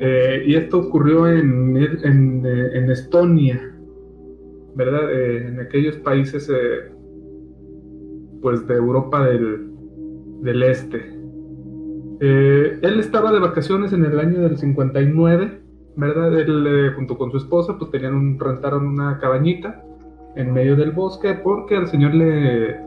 Eh, 0.00 0.42
y 0.46 0.54
esto 0.56 0.80
ocurrió 0.80 1.28
en, 1.28 1.76
en, 1.76 2.44
en 2.44 2.90
Estonia, 2.90 3.60
¿verdad? 4.74 5.12
en 5.12 5.60
aquellos 5.60 5.96
países 5.98 6.50
pues 8.40 8.66
de 8.66 8.74
Europa 8.74 9.24
del, 9.24 9.70
del 10.42 10.62
Este. 10.62 11.20
Eh, 12.20 12.78
él 12.82 13.00
estaba 13.00 13.32
de 13.32 13.38
vacaciones 13.38 13.92
en 13.92 14.04
el 14.04 14.18
año 14.20 14.40
del 14.40 14.58
59, 14.58 15.62
¿verdad? 15.96 16.38
Él 16.38 16.66
eh, 16.66 16.92
junto 16.94 17.16
con 17.16 17.30
su 17.30 17.38
esposa 17.38 17.78
pues 17.78 17.90
tenían 17.90 18.14
un, 18.14 18.38
rentaron 18.38 18.86
una 18.86 19.18
cabañita 19.18 19.82
en 20.36 20.52
medio 20.52 20.76
del 20.76 20.92
bosque 20.92 21.34
porque 21.34 21.76
al 21.76 21.88
señor 21.88 22.14
le 22.14 22.78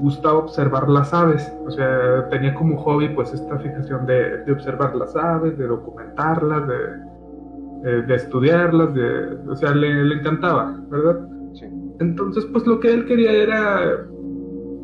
gustaba 0.00 0.38
observar 0.38 0.88
las 0.88 1.14
aves, 1.14 1.52
o 1.64 1.70
sea, 1.70 2.28
tenía 2.28 2.54
como 2.54 2.76
hobby 2.78 3.10
pues 3.10 3.32
esta 3.32 3.58
fijación 3.58 4.04
de, 4.06 4.38
de 4.38 4.52
observar 4.52 4.96
las 4.96 5.14
aves, 5.14 5.56
de 5.56 5.66
documentarlas, 5.66 6.66
de, 6.66 8.02
de, 8.02 8.14
estudiarlas, 8.14 8.94
de, 8.94 9.36
o 9.48 9.54
sea, 9.54 9.74
le, 9.74 10.04
le 10.04 10.14
encantaba, 10.16 10.76
¿verdad? 10.88 11.28
Sí. 11.52 11.66
Entonces 12.00 12.46
pues 12.46 12.66
lo 12.66 12.80
que 12.80 12.92
él 12.92 13.04
quería 13.06 13.32
era 13.32 14.06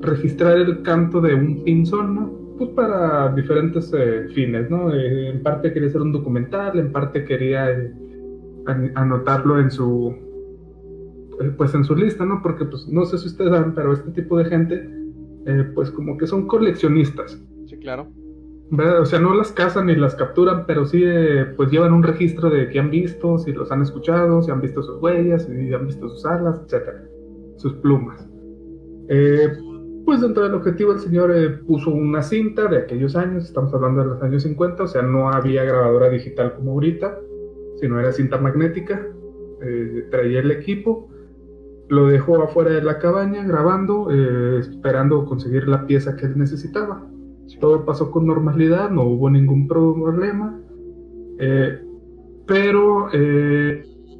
registrar 0.00 0.58
el 0.58 0.82
canto 0.82 1.20
de 1.20 1.34
un 1.34 1.64
pinzón, 1.64 2.14
¿no? 2.14 2.38
Pues 2.58 2.70
para 2.70 3.32
diferentes 3.34 3.92
eh, 3.96 4.28
fines, 4.34 4.68
¿no? 4.70 4.92
Eh, 4.92 5.30
en 5.30 5.42
parte 5.42 5.72
quería 5.72 5.88
hacer 5.88 6.00
un 6.00 6.12
documental, 6.12 6.78
en 6.78 6.92
parte 6.92 7.24
quería 7.24 7.70
eh, 7.70 7.92
anotarlo 8.94 9.60
en 9.60 9.70
su, 9.70 10.14
pues 11.56 11.74
en 11.74 11.84
su 11.84 11.94
lista, 11.94 12.24
¿no? 12.24 12.40
Porque 12.42 12.64
pues 12.64 12.88
no 12.88 13.04
sé 13.04 13.18
si 13.18 13.28
ustedes 13.28 13.50
saben, 13.50 13.74
pero 13.74 13.92
este 13.92 14.10
tipo 14.10 14.36
de 14.38 14.44
gente, 14.44 14.90
pues 15.74 15.90
como 15.90 16.18
que 16.18 16.26
son 16.26 16.46
coleccionistas. 16.46 17.42
Sí, 17.66 17.78
claro. 17.78 18.08
O 19.00 19.06
sea, 19.06 19.18
no 19.18 19.32
las 19.34 19.50
cazan 19.52 19.86
ni 19.86 19.94
las 19.94 20.14
capturan, 20.14 20.66
pero 20.66 20.84
sí 20.84 21.02
pues 21.56 21.70
llevan 21.70 21.94
un 21.94 22.02
registro 22.02 22.50
de 22.50 22.68
qué 22.68 22.78
han 22.78 22.90
visto, 22.90 23.38
si 23.38 23.52
los 23.52 23.72
han 23.72 23.80
escuchado, 23.80 24.42
si 24.42 24.50
han 24.50 24.60
visto 24.60 24.82
sus 24.82 25.00
huellas, 25.00 25.44
si 25.44 25.72
han 25.72 25.86
visto 25.86 26.06
sus 26.10 26.26
alas, 26.26 26.60
etcétera, 26.64 27.04
sus 27.56 27.72
plumas. 27.76 28.28
Eh, 29.08 29.48
pues 30.08 30.22
dentro 30.22 30.42
del 30.42 30.54
objetivo 30.54 30.94
el 30.94 31.00
señor 31.00 31.36
eh, 31.36 31.50
puso 31.50 31.90
una 31.90 32.22
cinta 32.22 32.66
de 32.66 32.78
aquellos 32.78 33.14
años, 33.14 33.44
estamos 33.44 33.74
hablando 33.74 34.00
de 34.00 34.06
los 34.06 34.22
años 34.22 34.42
50, 34.42 34.84
o 34.84 34.86
sea, 34.86 35.02
no 35.02 35.28
había 35.28 35.64
grabadora 35.64 36.08
digital 36.08 36.54
como 36.54 36.70
ahorita, 36.72 37.20
sino 37.78 38.00
era 38.00 38.10
cinta 38.10 38.38
magnética, 38.38 39.06
eh, 39.60 40.08
traía 40.10 40.40
el 40.40 40.50
equipo, 40.50 41.10
lo 41.90 42.06
dejó 42.06 42.42
afuera 42.42 42.70
de 42.70 42.80
la 42.80 42.98
cabaña 42.98 43.44
grabando, 43.44 44.08
eh, 44.10 44.60
esperando 44.60 45.26
conseguir 45.26 45.68
la 45.68 45.86
pieza 45.86 46.16
que 46.16 46.24
él 46.24 46.38
necesitaba. 46.38 47.06
Todo 47.60 47.84
pasó 47.84 48.10
con 48.10 48.26
normalidad, 48.26 48.88
no 48.88 49.02
hubo 49.02 49.28
ningún 49.28 49.68
problema, 49.68 50.58
pero 52.46 53.08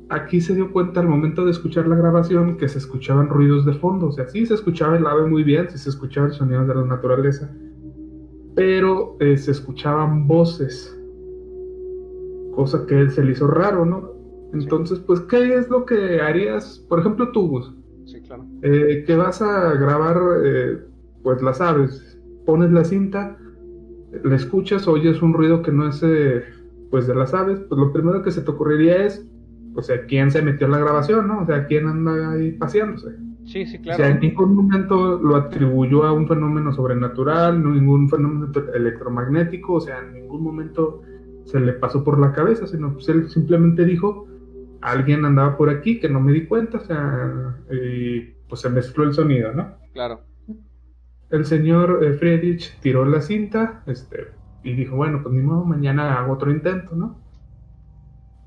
aquí 0.09 0.41
se 0.41 0.55
dio 0.55 0.73
cuenta 0.73 1.01
al 1.01 1.09
momento 1.09 1.45
de 1.45 1.51
escuchar 1.51 1.87
la 1.87 1.97
grabación 1.97 2.57
que 2.57 2.69
se 2.69 2.79
escuchaban 2.79 3.29
ruidos 3.29 3.65
de 3.67 3.75
fondo. 3.75 4.07
O 4.07 4.13
sea, 4.13 4.29
sí 4.29 4.47
se 4.47 4.55
escuchaba 4.55 4.97
el 4.97 5.07
ave 5.07 5.27
muy 5.27 5.45
bien, 5.45 5.69
sí 5.71 5.79
se 5.79 5.91
escuchaba 5.91 6.29
el 6.29 6.33
sonido 6.33 6.65
de 6.65 6.75
la 6.75 6.85
naturaleza, 6.85 7.51
pero 8.55 9.17
eh, 9.21 9.37
se 9.37 9.51
escuchaban 9.51 10.27
voces, 10.27 10.97
cosa 12.55 12.87
que 12.87 13.01
él 13.01 13.11
se 13.11 13.25
le 13.25 13.33
hizo 13.33 13.47
raro, 13.47 13.85
¿no? 13.85 14.13
Entonces, 14.53 14.99
pues, 15.01 15.21
¿qué 15.21 15.55
es 15.55 15.69
lo 15.69 15.85
que 15.85 16.21
harías? 16.21 16.85
Por 16.89 17.01
ejemplo, 17.01 17.31
tú, 17.33 17.75
Sí, 18.07 18.23
claro. 18.23 18.47
Eh, 18.63 19.05
que 19.07 19.17
vas 19.17 19.43
a 19.43 19.75
grabar, 19.75 20.17
eh, 20.43 20.79
pues, 21.23 21.43
las 21.43 21.61
aves, 21.61 22.19
pones 22.47 22.73
la 22.73 22.83
cinta, 22.85 23.37
la 24.25 24.35
escuchas, 24.35 24.89
oyes 24.89 25.21
un 25.21 25.35
ruido 25.35 25.61
que 25.61 25.71
no 25.71 25.87
es, 25.87 26.03
pues, 26.91 27.07
de 27.07 27.15
las 27.15 27.35
aves, 27.35 27.61
pues 27.69 27.79
lo 27.79 27.93
primero 27.93 28.23
que 28.23 28.31
se 28.31 28.41
te 28.41 28.51
ocurriría 28.51 29.05
es 29.05 29.29
o 29.75 29.83
sea, 29.83 30.07
quién 30.07 30.31
se 30.31 30.43
metió 30.43 30.67
en 30.67 30.73
la 30.73 30.79
grabación, 30.79 31.29
¿no? 31.29 31.43
O 31.43 31.47
sea, 31.47 31.67
quién 31.67 31.87
anda 31.87 32.33
ahí 32.33 32.53
paseándose. 32.53 33.17
Sí, 33.45 33.65
sí, 33.67 33.79
claro. 33.79 33.95
O 33.95 33.97
sea, 33.97 34.15
en 34.15 34.21
ningún 34.21 34.55
momento 34.55 35.19
lo 35.19 35.37
atribuyó 35.37 36.05
a 36.05 36.13
un 36.13 36.29
fenómeno 36.29 36.73
sobrenatural, 36.73 37.63
ningún 37.63 38.09
fenómeno 38.09 38.53
electromagnético, 38.75 39.75
o 39.75 39.81
sea, 39.81 40.01
en 40.01 40.15
ningún 40.15 40.43
momento 40.43 41.03
se 41.45 41.59
le 41.61 41.73
pasó 41.73 42.05
por 42.05 42.19
la 42.19 42.33
cabeza, 42.33 42.67
sino 42.67 42.93
pues 42.93 43.09
él 43.09 43.31
simplemente 43.31 43.87
dijo, 43.87 44.29
alguien 44.83 45.25
andaba 45.25 45.57
por 45.57 45.71
aquí 45.71 45.99
que 45.99 46.09
no 46.09 46.21
me 46.21 46.33
di 46.33 46.47
cuenta, 46.47 46.79
o 46.79 46.81
sea, 46.81 47.57
y 47.71 48.21
pues 48.49 48.61
se 48.61 48.69
mezcló 48.69 49.05
el 49.05 49.15
sonido, 49.15 49.53
¿no? 49.55 49.77
Claro. 49.95 50.21
El 51.31 51.45
señor 51.45 52.01
eh, 52.03 52.15
Friedrich 52.15 52.79
tiró 52.81 53.05
la 53.05 53.21
cinta, 53.21 53.83
este, 53.87 54.29
y 54.63 54.75
dijo, 54.75 54.97
bueno, 54.97 55.23
pues 55.23 55.35
ni 55.35 55.43
modo, 55.43 55.65
mañana 55.65 56.19
hago 56.19 56.35
otro 56.35 56.51
intento, 56.51 56.95
¿no? 56.95 57.19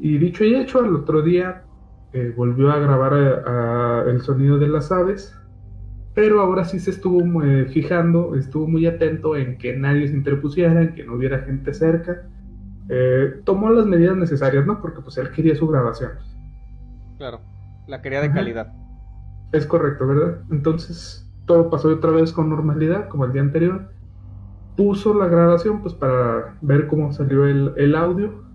Y 0.03 0.17
dicho 0.17 0.43
y 0.43 0.55
hecho, 0.55 0.79
al 0.79 0.95
otro 0.95 1.21
día 1.21 1.61
eh, 2.11 2.33
volvió 2.35 2.71
a 2.71 2.79
grabar 2.79 3.13
eh, 3.13 4.09
el 4.09 4.21
sonido 4.21 4.57
de 4.57 4.67
las 4.67 4.91
aves, 4.91 5.39
pero 6.15 6.41
ahora 6.41 6.65
sí 6.65 6.79
se 6.79 6.89
estuvo 6.89 7.21
fijando, 7.69 8.35
estuvo 8.35 8.67
muy 8.67 8.87
atento 8.87 9.35
en 9.35 9.59
que 9.59 9.77
nadie 9.77 10.07
se 10.07 10.15
interpusiera, 10.15 10.81
en 10.81 10.95
que 10.95 11.03
no 11.03 11.13
hubiera 11.13 11.41
gente 11.41 11.71
cerca, 11.75 12.23
eh, 12.89 13.41
tomó 13.45 13.69
las 13.69 13.85
medidas 13.85 14.17
necesarias, 14.17 14.65
¿no? 14.65 14.81
Porque 14.81 15.01
pues 15.01 15.19
él 15.19 15.29
quería 15.29 15.55
su 15.55 15.67
grabación. 15.67 16.13
Claro, 17.19 17.41
la 17.87 18.01
quería 18.01 18.21
de 18.21 18.31
calidad. 18.31 18.73
Es 19.51 19.67
correcto, 19.67 20.07
¿verdad? 20.07 20.41
Entonces 20.49 21.31
todo 21.45 21.69
pasó 21.69 21.89
otra 21.89 22.09
vez 22.09 22.33
con 22.33 22.49
normalidad, 22.49 23.07
como 23.07 23.25
el 23.25 23.33
día 23.33 23.43
anterior. 23.43 23.89
Puso 24.75 25.13
la 25.13 25.27
grabación 25.27 25.83
pues 25.83 25.93
para 25.93 26.57
ver 26.61 26.87
cómo 26.87 27.13
salió 27.13 27.45
el, 27.45 27.71
el 27.77 27.95
audio. 27.95 28.50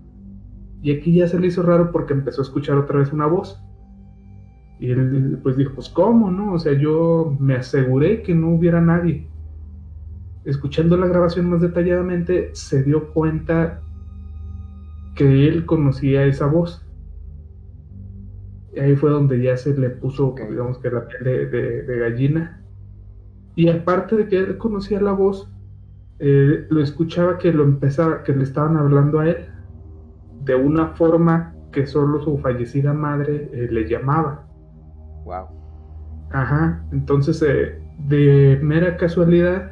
Y 0.81 0.91
aquí 0.91 1.15
ya 1.15 1.27
se 1.27 1.39
le 1.39 1.47
hizo 1.47 1.63
raro 1.63 1.91
porque 1.91 2.13
empezó 2.13 2.41
a 2.41 2.45
escuchar 2.45 2.77
otra 2.77 2.99
vez 2.99 3.11
una 3.11 3.25
voz. 3.25 3.61
Y 4.79 4.91
él 4.91 5.39
pues 5.41 5.57
dijo, 5.57 5.73
pues 5.73 5.89
¿cómo, 5.89 6.29
no? 6.29 6.53
O 6.53 6.59
sea, 6.59 6.73
yo 6.73 7.35
me 7.39 7.55
aseguré 7.55 8.21
que 8.21 8.35
no 8.35 8.49
hubiera 8.49 8.79
nadie. 8.79 9.27
Escuchando 10.45 10.95
la 10.97 11.07
grabación 11.07 11.49
más 11.49 11.61
detalladamente, 11.61 12.51
se 12.53 12.83
dio 12.83 13.11
cuenta 13.11 13.81
que 15.15 15.47
él 15.47 15.65
conocía 15.65 16.25
esa 16.25 16.45
voz. 16.45 16.85
Y 18.75 18.79
ahí 18.79 18.95
fue 18.95 19.09
donde 19.09 19.41
ya 19.41 19.57
se 19.57 19.75
le 19.75 19.89
puso, 19.89 20.35
digamos 20.49 20.77
que 20.77 20.91
la 20.91 21.07
piel 21.07 21.49
de, 21.49 21.97
gallina. 21.97 22.61
Y 23.55 23.69
aparte 23.69 24.15
de 24.15 24.27
que 24.27 24.37
él 24.37 24.57
conocía 24.59 25.01
la 25.01 25.13
voz, 25.13 25.51
eh, 26.19 26.67
lo 26.69 26.81
escuchaba 26.81 27.39
que 27.39 27.51
lo 27.51 27.63
empezaba, 27.63 28.21
que 28.23 28.33
le 28.33 28.43
estaban 28.43 28.77
hablando 28.77 29.19
a 29.19 29.29
él 29.29 29.37
de 30.47 30.55
una 30.55 30.87
forma 30.95 31.53
que 31.71 31.85
solo 31.85 32.23
su 32.23 32.37
fallecida 32.39 32.93
madre 32.93 33.49
eh, 33.53 33.67
le 33.69 33.87
llamaba. 33.87 34.47
Wow. 35.25 35.45
Ajá, 36.31 36.83
entonces 36.91 37.41
eh, 37.47 37.79
de 38.07 38.59
mera 38.61 38.97
casualidad, 38.97 39.71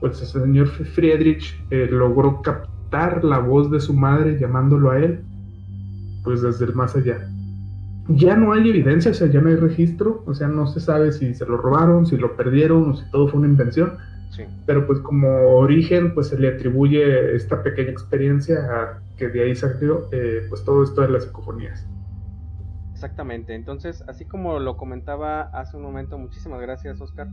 pues 0.00 0.20
el 0.20 0.42
señor 0.42 0.68
Friedrich 0.68 1.62
eh, 1.70 1.88
logró 1.90 2.40
captar 2.42 3.22
la 3.24 3.38
voz 3.38 3.70
de 3.70 3.80
su 3.80 3.92
madre 3.92 4.38
llamándolo 4.38 4.90
a 4.90 4.98
él, 4.98 5.20
pues 6.24 6.42
desde 6.42 6.64
el 6.64 6.74
más 6.74 6.96
allá. 6.96 7.18
Ya 8.08 8.36
no 8.36 8.52
hay 8.52 8.68
evidencia, 8.68 9.12
o 9.12 9.14
sea, 9.14 9.28
ya 9.28 9.40
no 9.40 9.50
hay 9.50 9.56
registro, 9.56 10.22
o 10.26 10.34
sea, 10.34 10.48
no 10.48 10.66
se 10.66 10.80
sabe 10.80 11.12
si 11.12 11.34
se 11.34 11.46
lo 11.46 11.56
robaron, 11.56 12.06
si 12.06 12.16
lo 12.16 12.36
perdieron 12.36 12.90
o 12.90 12.96
si 12.96 13.08
todo 13.10 13.28
fue 13.28 13.38
una 13.40 13.48
invención. 13.48 13.98
Sí. 14.30 14.44
Pero 14.66 14.86
pues 14.86 15.00
como 15.00 15.28
origen, 15.56 16.14
pues 16.14 16.28
se 16.28 16.38
le 16.38 16.48
atribuye 16.48 17.34
esta 17.34 17.62
pequeña 17.62 17.90
experiencia 17.90 18.56
a 18.58 19.00
que 19.20 19.28
de 19.28 19.44
ahí 19.44 19.54
salió 19.54 20.08
eh, 20.12 20.46
pues 20.48 20.64
todo 20.64 20.82
esto 20.82 21.02
de 21.02 21.10
las 21.10 21.24
psicofonías. 21.24 21.86
Exactamente, 22.94 23.54
entonces 23.54 24.02
así 24.08 24.24
como 24.24 24.58
lo 24.58 24.78
comentaba 24.78 25.42
hace 25.42 25.76
un 25.76 25.82
momento, 25.82 26.18
muchísimas 26.18 26.60
gracias 26.60 27.00
Oscar, 27.02 27.28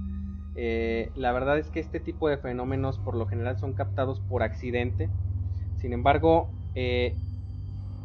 eh, 0.55 1.11
la 1.15 1.31
verdad 1.31 1.57
es 1.57 1.69
que 1.69 1.79
este 1.79 2.01
tipo 2.01 2.27
de 2.27 2.37
fenómenos 2.37 2.99
por 2.99 3.15
lo 3.15 3.25
general 3.25 3.57
son 3.57 3.73
captados 3.73 4.19
por 4.19 4.43
accidente, 4.43 5.09
sin 5.77 5.93
embargo, 5.93 6.49
eh, 6.75 7.15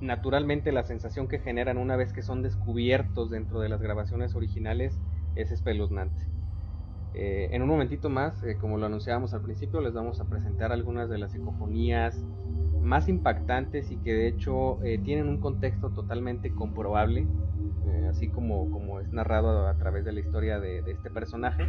naturalmente 0.00 0.70
la 0.70 0.84
sensación 0.84 1.26
que 1.26 1.40
generan 1.40 1.76
una 1.76 1.96
vez 1.96 2.12
que 2.12 2.22
son 2.22 2.42
descubiertos 2.42 3.30
dentro 3.30 3.58
de 3.58 3.68
las 3.68 3.82
grabaciones 3.82 4.36
originales 4.36 4.96
es 5.34 5.50
espeluznante. 5.50 6.30
En 7.14 7.60
un 7.60 7.68
momentito 7.68 8.08
más, 8.08 8.42
como 8.58 8.78
lo 8.78 8.86
anunciábamos 8.86 9.34
al 9.34 9.42
principio, 9.42 9.82
les 9.82 9.92
vamos 9.92 10.20
a 10.20 10.24
presentar 10.24 10.72
algunas 10.72 11.10
de 11.10 11.18
las 11.18 11.32
psicofonías 11.32 12.16
más 12.82 13.08
impactantes 13.08 13.90
y 13.90 13.96
que 13.96 14.12
de 14.12 14.28
hecho 14.28 14.78
tienen 15.04 15.28
un 15.28 15.38
contexto 15.38 15.90
totalmente 15.90 16.52
comprobable 16.52 17.26
eh, 17.86 18.06
así 18.08 18.28
como, 18.28 18.70
como 18.70 19.00
es 19.00 19.12
narrado 19.12 19.66
a 19.66 19.74
través 19.76 20.04
de 20.04 20.12
la 20.12 20.20
historia 20.20 20.60
de, 20.60 20.78
este 20.86 21.10
personaje. 21.10 21.66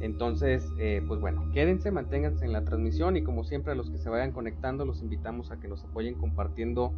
Entonces, 0.00 0.72
eh, 0.78 1.02
pues 1.06 1.20
bueno, 1.20 1.50
quédense, 1.52 1.90
manténganse 1.90 2.44
en 2.44 2.52
la 2.52 2.64
transmisión 2.64 3.16
y 3.16 3.22
como 3.22 3.44
siempre 3.44 3.72
a 3.72 3.74
los 3.76 3.90
que 3.90 3.98
se 3.98 4.08
vayan 4.08 4.32
conectando 4.32 4.84
los 4.84 5.02
invitamos 5.02 5.50
a 5.50 5.60
que 5.60 5.68
nos 5.68 5.84
apoyen 5.84 6.14
compartiendo 6.14 6.94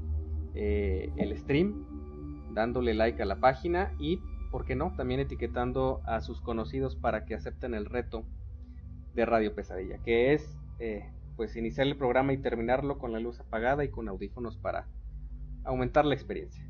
eh, 0.55 1.13
el 1.17 1.37
stream, 1.37 1.85
dándole 2.55 2.95
like 2.95 3.21
a 3.23 3.27
la 3.27 3.37
página 3.37 3.93
y, 3.99 4.21
¿por 4.51 4.65
qué 4.65 4.77
no?, 4.77 4.95
también 4.97 5.21
etiquetando 5.21 6.01
a 6.07 6.21
sus 6.21 6.41
conocidos 6.41 6.97
para 6.97 7.25
que 7.25 7.35
acepten 7.35 7.75
el 7.75 7.87
reto 7.87 8.25
de 9.15 9.27
Radio 9.27 9.55
Pesadilla, 9.55 9.99
que 9.99 10.33
es 10.33 10.59
pues 11.37 11.57
iniciar 11.57 11.87
el 11.87 11.97
programa 11.97 12.33
y 12.33 12.39
terminarlo 12.39 12.99
con 12.99 13.13
la 13.13 13.21
luz 13.21 13.41
apagada 13.41 13.85
y 13.85 13.91
con 13.91 14.09
audífonos 14.09 14.57
para 14.57 14.87
aumentar 15.65 16.05
la 16.05 16.15
experiencia. 16.15 16.65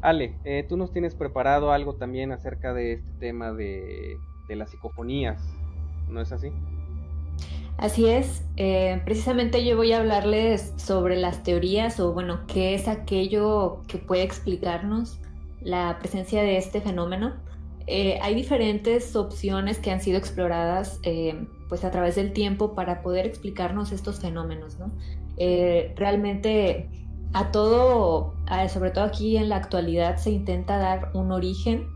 Ale, 0.00 0.36
eh, 0.44 0.66
tú 0.68 0.76
nos 0.76 0.92
tienes 0.92 1.14
preparado 1.14 1.72
algo 1.72 1.96
también 1.96 2.30
acerca 2.30 2.74
de 2.74 2.92
este 2.92 3.10
tema 3.18 3.52
de, 3.52 4.18
las 4.50 4.70
psicofonías, 4.70 5.42
¿no 6.08 6.20
es 6.20 6.30
así? 6.30 6.50
Así 7.78 8.06
es, 8.06 8.44
eh, 8.56 9.00
precisamente 9.04 9.64
yo 9.64 9.76
voy 9.76 9.92
a 9.92 9.98
hablarles 9.98 10.74
sobre 10.76 11.16
las 11.16 11.42
teorías 11.42 11.98
o 12.00 12.12
bueno, 12.12 12.46
qué 12.46 12.74
es 12.74 12.86
aquello 12.86 13.82
que 13.88 13.98
puede 13.98 14.22
explicarnos 14.22 15.18
la 15.60 15.98
presencia 15.98 16.42
de 16.42 16.58
este 16.58 16.80
fenómeno. 16.80 17.34
Eh, 17.86 18.18
hay 18.22 18.34
diferentes 18.34 19.14
opciones 19.14 19.78
que 19.78 19.90
han 19.90 20.00
sido 20.00 20.16
exploradas 20.18 21.00
pues 21.68 21.84
a 21.84 21.90
través 21.90 22.14
del 22.14 22.32
tiempo 22.32 22.74
para 22.74 23.02
poder 23.02 23.26
explicarnos 23.26 23.92
estos 23.92 24.20
fenómenos, 24.20 24.78
¿no? 24.78 24.90
realmente 25.96 26.88
a 27.34 27.50
todo, 27.50 28.32
sobre 28.68 28.90
todo 28.92 29.04
aquí 29.04 29.36
en 29.36 29.48
la 29.48 29.56
actualidad, 29.56 30.16
se 30.16 30.30
intenta 30.30 30.78
dar 30.78 31.10
un 31.14 31.32
origen, 31.32 31.88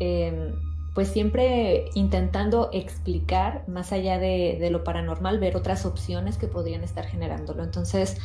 em, 0.00 0.52
pues 0.94 1.08
siempre 1.08 1.86
intentando 1.94 2.68
explicar, 2.74 3.64
más 3.66 3.92
allá 3.92 4.18
de, 4.18 4.68
lo 4.70 4.84
paranormal, 4.84 5.38
ver 5.38 5.56
otras 5.56 5.86
opciones 5.86 6.36
que 6.36 6.46
podrían 6.46 6.84
estar 6.84 7.06
generándolo. 7.06 7.64
Entonces, 7.64 8.18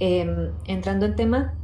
em, 0.00 0.50
entrando 0.66 1.06
en 1.06 1.14
tema, 1.14 1.54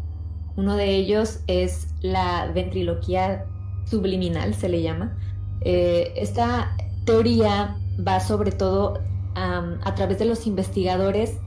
uno 0.57 0.77
de 0.77 0.95
ellos 0.95 1.41
es 1.49 1.89
la 2.01 2.49
ventriloquía 2.55 3.47
subliminal, 3.87 4.55
se 4.55 4.69
le 4.69 4.83
llama. 4.83 5.17
Eh, 5.61 6.13
esta 6.17 6.77
teoría 7.05 7.77
va 8.07 8.21
sobre 8.21 8.53
todo 8.53 9.01
a 9.37 9.95
través 9.97 10.19
de 10.19 10.27
los 10.27 10.47
investigadores 10.47 11.39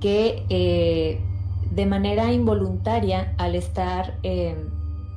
que 0.00 0.44
eh, 0.48 1.20
de 1.70 1.86
manera 1.86 2.32
involuntaria 2.32 3.34
al 3.38 3.54
estar 3.54 4.18
eh, 4.22 4.56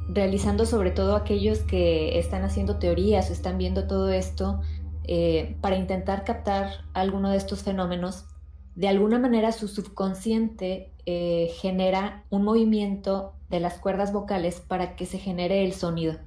realizando 0.09 0.65
sobre 0.65 0.91
todo 0.91 1.15
aquellos 1.15 1.59
que 1.59 2.19
están 2.19 2.43
haciendo 2.43 2.77
teorías 2.77 3.29
o 3.29 3.33
están 3.33 3.57
viendo 3.57 3.87
todo 3.87 4.09
esto 4.09 4.61
eh, 5.05 5.57
para 5.61 5.77
intentar 5.77 6.23
captar 6.23 6.85
alguno 6.93 7.29
de 7.29 7.37
estos 7.37 7.63
fenómenos, 7.63 8.25
de 8.75 8.87
alguna 8.87 9.19
manera 9.19 9.51
su 9.51 9.67
subconsciente 9.67 10.91
genera 11.59 12.23
un 12.29 12.43
movimiento 12.43 13.33
de 13.49 13.59
las 13.59 13.79
cuerdas 13.79 14.13
vocales 14.13 14.59
para 14.59 14.95
que 14.95 15.07
se 15.07 15.17
genere 15.17 15.65
el 15.65 15.73
sonido. 15.73 16.17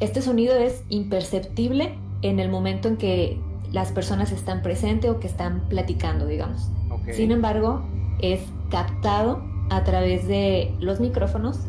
Este 0.00 0.22
sonido 0.22 0.56
es 0.56 0.84
imperceptible 0.88 1.98
en 2.22 2.38
el 2.38 2.48
momento 2.48 2.88
en 2.88 2.96
que 2.96 3.40
las 3.72 3.92
personas 3.92 4.32
están 4.32 4.62
presentes 4.62 5.10
o 5.10 5.18
que 5.20 5.26
están 5.26 5.68
platicando, 5.68 6.26
digamos. 6.26 6.70
Sin 7.12 7.32
embargo, 7.32 7.82
es 8.20 8.40
captado 8.70 9.42
a 9.70 9.84
través 9.84 10.26
de 10.26 10.74
los 10.80 11.00
micrófonos 11.00 11.60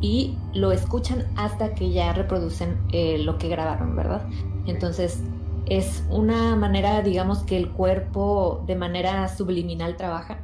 y 0.00 0.36
lo 0.54 0.72
escuchan 0.72 1.26
hasta 1.36 1.74
que 1.74 1.90
ya 1.90 2.12
reproducen 2.12 2.78
eh, 2.92 3.18
lo 3.18 3.38
que 3.38 3.48
grabaron, 3.48 3.94
¿verdad? 3.96 4.26
Entonces 4.66 5.20
es 5.66 6.04
una 6.10 6.56
manera, 6.56 7.02
digamos, 7.02 7.40
que 7.44 7.56
el 7.56 7.70
cuerpo 7.70 8.64
de 8.66 8.76
manera 8.76 9.28
subliminal 9.28 9.96
trabaja 9.96 10.38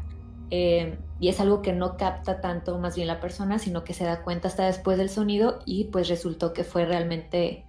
eh, 0.51 0.98
y 1.20 1.28
es 1.28 1.40
algo 1.40 1.62
que 1.62 1.72
no 1.72 1.96
capta 1.96 2.40
tanto 2.40 2.78
más 2.78 2.94
bien 2.94 3.09
la 3.09 3.20
persona, 3.20 3.59
sino 3.59 3.85
que 3.85 3.94
se 3.94 4.04
da 4.04 4.22
cuenta 4.22 4.48
hasta 4.48 4.66
después 4.66 4.98
del 4.98 5.09
sonido 5.09 5.61
y 5.64 5.85
pues 5.85 6.09
resultó 6.09 6.52
que 6.52 6.64
fue 6.64 6.85
realmente 6.85 7.64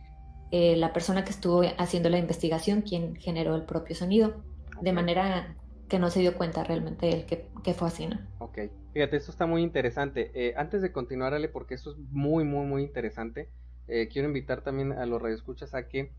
eh, 0.52 0.76
la 0.76 0.94
persona 0.94 1.24
que 1.24 1.32
estuvo 1.32 1.64
haciendo 1.78 2.10
la 2.10 2.20
investigación 2.20 2.82
quien 2.82 3.16
generó 3.16 3.56
el 3.56 3.64
propio 3.64 3.96
sonido, 3.96 4.36
de 4.82 4.94
manera 4.94 5.56
que 5.88 5.98
no 5.98 6.12
se 6.12 6.20
dio 6.20 6.36
cuenta 6.36 6.64
realmente 6.64 7.10
él 7.10 7.26
que, 7.26 7.74
fue 7.74 7.88
así, 7.88 8.06
¿no? 8.06 8.20
Ok, 8.38 8.60
fíjate, 8.94 9.18
esto 9.18 9.32
está 9.32 9.48
muy 9.48 9.64
interesante. 9.64 10.32
Eh, 10.36 10.54
antes 10.56 10.82
de 10.84 10.92
continuar, 10.92 11.34
Ale, 11.34 11.50
porque 11.50 11.74
esto 11.74 11.92
es 11.92 11.98
muy, 12.12 12.44
muy, 12.44 12.66
muy 12.68 12.84
interesante, 12.84 13.50
eh, 13.88 14.08
quiero 14.12 14.28
invitar 14.28 14.62
también 14.62 14.92
a 14.92 15.06
los 15.08 15.22
radioescuchas 15.22 15.74
a 15.74 15.88
que 15.88 16.12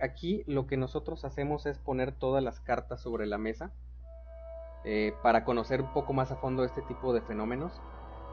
aquí 0.00 0.42
lo 0.46 0.66
que 0.66 0.76
nosotros 0.76 1.24
hacemos 1.24 1.66
es 1.66 1.78
poner 1.78 2.12
todas 2.12 2.42
las 2.42 2.60
cartas 2.60 3.00
sobre 3.00 3.26
la 3.26 3.38
mesa 3.38 3.72
para 5.22 5.44
conocer 5.44 5.80
un 5.80 5.92
poco 5.92 6.12
más 6.12 6.30
a 6.32 6.36
fondo 6.36 6.64
este 6.64 6.82
tipo 6.82 7.12
de 7.12 7.20
fenómenos, 7.20 7.72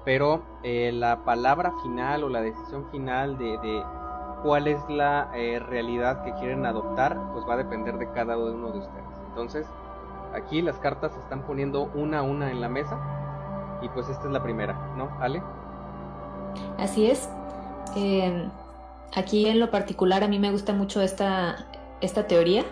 pero 0.06 0.44
la 0.64 1.24
palabra 1.24 1.74
final 1.84 2.24
o 2.24 2.30
la 2.30 2.42
decisión 2.42 2.90
final 2.92 3.38
de, 3.38 3.58
de 3.60 3.84
cuál 4.44 4.68
es 4.68 4.80
la 4.90 5.32
realidad 5.32 6.24
que 6.24 6.34
quieren 6.34 6.66
adoptar, 6.66 7.18
pues 7.34 7.46
va 7.48 7.54
a 7.54 7.58
depender 7.58 7.98
de 7.98 8.10
cada 8.12 8.38
uno 8.38 8.72
de 8.72 8.80
ustedes. 8.80 9.06
Entonces, 9.30 9.68
Aquí 10.34 10.62
las 10.62 10.78
cartas 10.78 11.14
se 11.14 11.20
están 11.20 11.42
poniendo 11.44 11.90
una 11.96 12.20
a 12.20 12.22
una 12.22 12.52
en 12.52 12.62
la 12.62 12.70
mesa. 12.70 13.00
Y 13.82 13.90
pues 13.90 14.10
esta 14.10 14.26
es 14.26 14.32
la 14.32 14.44
primera, 14.44 14.74
¿no? 14.96 15.10
Ale. 15.20 15.42
Así 16.78 17.10
es. 17.10 17.30
Aquí 19.16 19.48
en 19.48 19.60
lo 19.60 19.72
particular 19.72 20.24
a 20.24 20.28
mí 20.28 20.38
me 20.38 20.52
gusta 20.52 20.74
mucho 20.74 21.02
esta, 21.02 21.66
esta 22.02 22.28
teoría. 22.28 22.64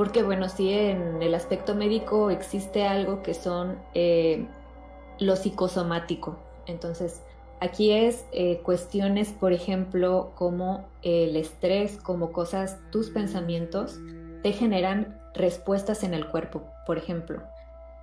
Porque 0.00 0.22
bueno, 0.22 0.48
sí 0.48 0.72
en 0.72 1.22
el 1.22 1.34
aspecto 1.34 1.74
médico 1.74 2.30
existe 2.30 2.86
algo 2.86 3.22
que 3.22 3.34
son 3.34 3.76
eh, 3.92 4.46
lo 5.18 5.36
psicosomático. 5.36 6.38
Entonces, 6.64 7.20
aquí 7.60 7.92
es 7.92 8.24
eh, 8.32 8.62
cuestiones, 8.62 9.28
por 9.28 9.52
ejemplo, 9.52 10.32
como 10.36 10.88
el 11.02 11.36
estrés, 11.36 11.98
como 11.98 12.32
cosas, 12.32 12.78
tus 12.90 13.10
pensamientos, 13.10 13.98
te 14.42 14.54
generan 14.54 15.20
respuestas 15.34 16.02
en 16.02 16.14
el 16.14 16.26
cuerpo. 16.28 16.62
Por 16.86 16.96
ejemplo, 16.96 17.42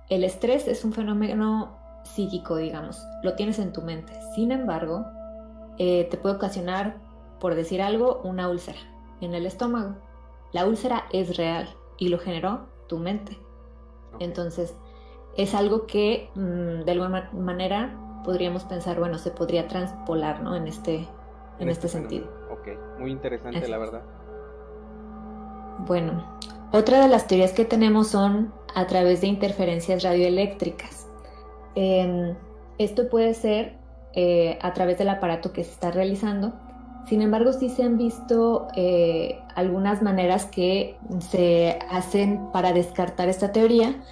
el 0.08 0.22
estrés 0.22 0.68
es 0.68 0.84
un 0.84 0.92
fenómeno 0.92 1.76
psíquico, 2.04 2.58
digamos, 2.58 3.04
lo 3.24 3.34
tienes 3.34 3.58
en 3.58 3.72
tu 3.72 3.82
mente. 3.82 4.12
Sin 4.36 4.52
embargo, 4.52 5.04
eh, 5.78 6.06
te 6.08 6.16
puede 6.16 6.36
ocasionar, 6.36 6.98
por 7.40 7.56
decir 7.56 7.82
algo, 7.82 8.20
una 8.22 8.48
úlcera 8.48 8.78
en 9.20 9.34
el 9.34 9.46
estómago. 9.46 9.96
La 10.52 10.64
úlcera 10.64 11.06
es 11.10 11.36
real 11.36 11.68
y 11.98 12.08
lo 12.08 12.18
generó 12.18 12.66
tu 12.86 12.98
mente. 12.98 13.38
Entonces, 14.20 14.74
es 15.36 15.54
algo 15.54 15.86
que 15.86 16.30
mm, 16.34 16.84
de 16.84 16.92
alguna 16.92 17.30
manera 17.32 17.96
podríamos 18.24 18.64
pensar, 18.64 18.98
bueno, 18.98 19.18
se 19.18 19.30
podría 19.30 19.68
transpolar, 19.68 20.42
¿no? 20.42 20.56
En 20.56 20.66
este, 20.66 21.06
en, 21.58 21.68
este, 21.68 21.86
este 21.86 21.88
sentido. 21.88 22.26
Ok, 22.50 22.68
muy 22.98 23.10
interesante, 23.10 23.68
la 23.68 23.78
verdad. 23.78 24.02
Bueno, 25.86 26.38
otra 26.72 27.00
de 27.00 27.08
las 27.08 27.26
teorías 27.26 27.52
que 27.52 27.64
tenemos 27.64 28.08
son 28.08 28.52
a 28.74 28.86
través 28.86 29.20
de 29.20 29.28
interferencias 29.28 30.02
radioeléctricas. 30.02 31.08
Em, 31.74 32.36
esto 32.78 33.08
puede 33.08 33.34
ser 33.34 33.78
eh, 34.14 34.58
a 34.60 34.72
través 34.72 34.98
del 34.98 35.08
aparato 35.08 35.52
que 35.52 35.64
se 35.64 35.70
está 35.70 35.90
realizando. 35.90 36.52
Sin 37.08 37.22
embargo, 37.22 37.52
sí 37.52 37.68
se 37.70 37.82
han 37.82 37.96
visto 37.96 38.68
eh, 38.76 39.40
algunas 39.54 40.02
maneras 40.02 40.44
que 40.44 40.96
se 41.20 41.78
hacen 41.90 42.50
para 42.52 42.72
descartar 42.72 43.28
esta 43.28 43.52
teoría, 43.52 44.02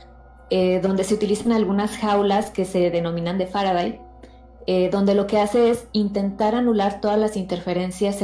eh, 0.51 0.81
donde 0.81 1.05
se 1.05 1.15
utilizan 1.15 1.53
algunas 1.53 1.97
jaulas 1.99 2.51
que 2.51 2.65
se 2.65 2.91
denominan 2.91 3.39
de 3.39 3.47
Faraday, 3.47 4.01
donde 4.91 5.15
lo 5.15 5.29
que 5.29 5.39
hace 5.39 5.71
es 5.71 5.87
intentar 5.93 6.57
anular 6.57 7.01
todas 7.01 7.21
las 7.21 7.37
interferencias 7.37 8.19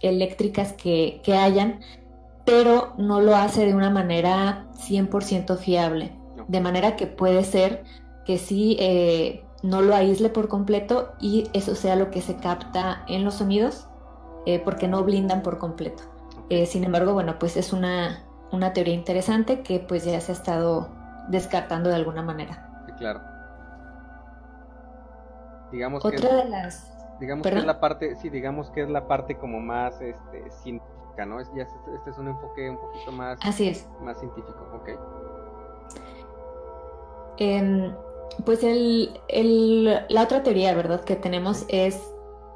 eléctricas 0.00 0.72
que, 0.72 1.20
que 1.22 1.36
hayan, 1.36 1.78
pero 2.44 2.94
no 2.98 3.20
lo 3.20 3.36
hace 3.36 3.64
de 3.66 3.74
una 3.74 3.90
manera 3.90 4.66
100% 4.88 5.56
fiable. 5.58 6.12
De 6.48 6.60
manera 6.60 6.96
que 6.96 7.06
puede 7.06 7.44
ser 7.44 7.84
que 8.24 8.38
sí 8.38 8.76
eh, 8.80 9.44
no 9.62 9.80
lo 9.80 9.94
aísle 9.94 10.28
por 10.28 10.48
completo 10.48 11.12
y 11.20 11.48
eso 11.52 11.74
sea 11.74 11.96
lo 11.96 12.10
que 12.10 12.20
se 12.20 12.36
capta 12.36 13.04
en 13.06 13.24
los 13.24 13.34
sonidos, 13.34 13.86
eh, 14.46 14.60
porque 14.64 14.88
no 14.88 15.02
blindan 15.04 15.42
por 15.42 15.58
completo. 15.58 16.02
Eh, 16.48 16.66
sin 16.66 16.84
embargo, 16.84 17.14
bueno, 17.14 17.38
pues 17.38 17.56
es 17.56 17.72
una, 17.72 18.24
una 18.50 18.72
teoría 18.72 18.94
interesante 18.94 19.62
que 19.62 19.78
pues 19.78 20.04
ya 20.04 20.20
se 20.20 20.32
ha 20.32 20.34
estado 20.34 20.88
descartando 21.28 21.88
de 21.90 21.96
alguna 21.96 22.22
manera. 22.22 22.82
Sí, 22.86 22.92
claro. 22.98 23.20
Digamos 25.70 26.04
Otra 26.04 26.18
que 26.28 26.34
de 26.34 26.44
las... 26.46 26.88
Digamos 27.20 27.46
que 27.46 27.56
es 27.56 27.64
la 27.64 27.78
parte, 27.78 28.16
sí, 28.16 28.30
digamos 28.30 28.70
que 28.70 28.82
es 28.82 28.90
la 28.90 29.06
parte 29.06 29.38
como 29.38 29.60
más 29.60 30.00
este, 30.00 30.50
científica, 30.50 31.24
¿no? 31.24 31.40
ya 31.54 31.62
este 31.62 32.10
es 32.10 32.18
un 32.18 32.28
enfoque 32.28 32.68
un 32.68 32.78
poquito 32.78 33.12
más... 33.12 33.38
Así 33.42 33.68
es. 33.68 33.88
Más 34.00 34.18
científico, 34.18 34.58
ok. 34.74 34.88
Em, 37.38 37.94
pues 38.44 38.60
la 38.62 40.22
otra 40.22 40.42
teoría, 40.42 40.74
¿verdad?, 40.74 41.04
que 41.04 41.16
tenemos 41.16 41.64
es 41.68 42.00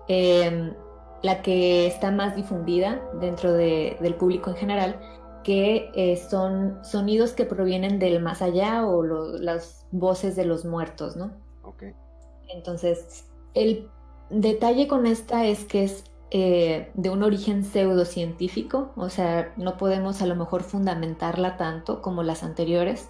em, 0.08 0.74
la 1.22 1.42
que 1.42 1.86
está 1.86 2.10
más 2.10 2.36
difundida 2.36 3.02
dentro 3.20 3.52
del 3.52 4.14
público 4.14 4.50
en 4.50 4.56
general, 4.56 5.00
que 5.44 5.90
eh, 5.94 6.16
son 6.16 6.78
sonidos 6.84 7.32
que 7.32 7.44
provienen 7.44 7.98
del 7.98 8.20
más 8.20 8.42
allá 8.42 8.86
o 8.86 9.02
las 9.38 9.86
voces 9.92 10.34
de 10.34 10.44
los 10.44 10.64
muertos, 10.64 11.16
¿no? 11.16 11.32
Ok. 11.62 11.84
Entonces, 12.48 13.26
el 13.54 13.88
detalle 14.30 14.88
con 14.88 15.06
esta 15.06 15.46
es 15.46 15.64
que 15.64 15.84
es 15.84 16.04
eh, 16.30 16.90
de 16.94 17.10
un 17.10 17.22
origen 17.22 17.62
pseudocientífico, 17.64 18.90
o 18.96 19.08
sea, 19.08 19.52
no 19.56 19.76
podemos 19.76 20.22
a 20.22 20.26
lo 20.26 20.34
mejor 20.34 20.64
fundamentarla 20.64 21.56
tanto 21.56 22.02
como 22.02 22.24
las 22.24 22.42
anteriores, 22.42 23.08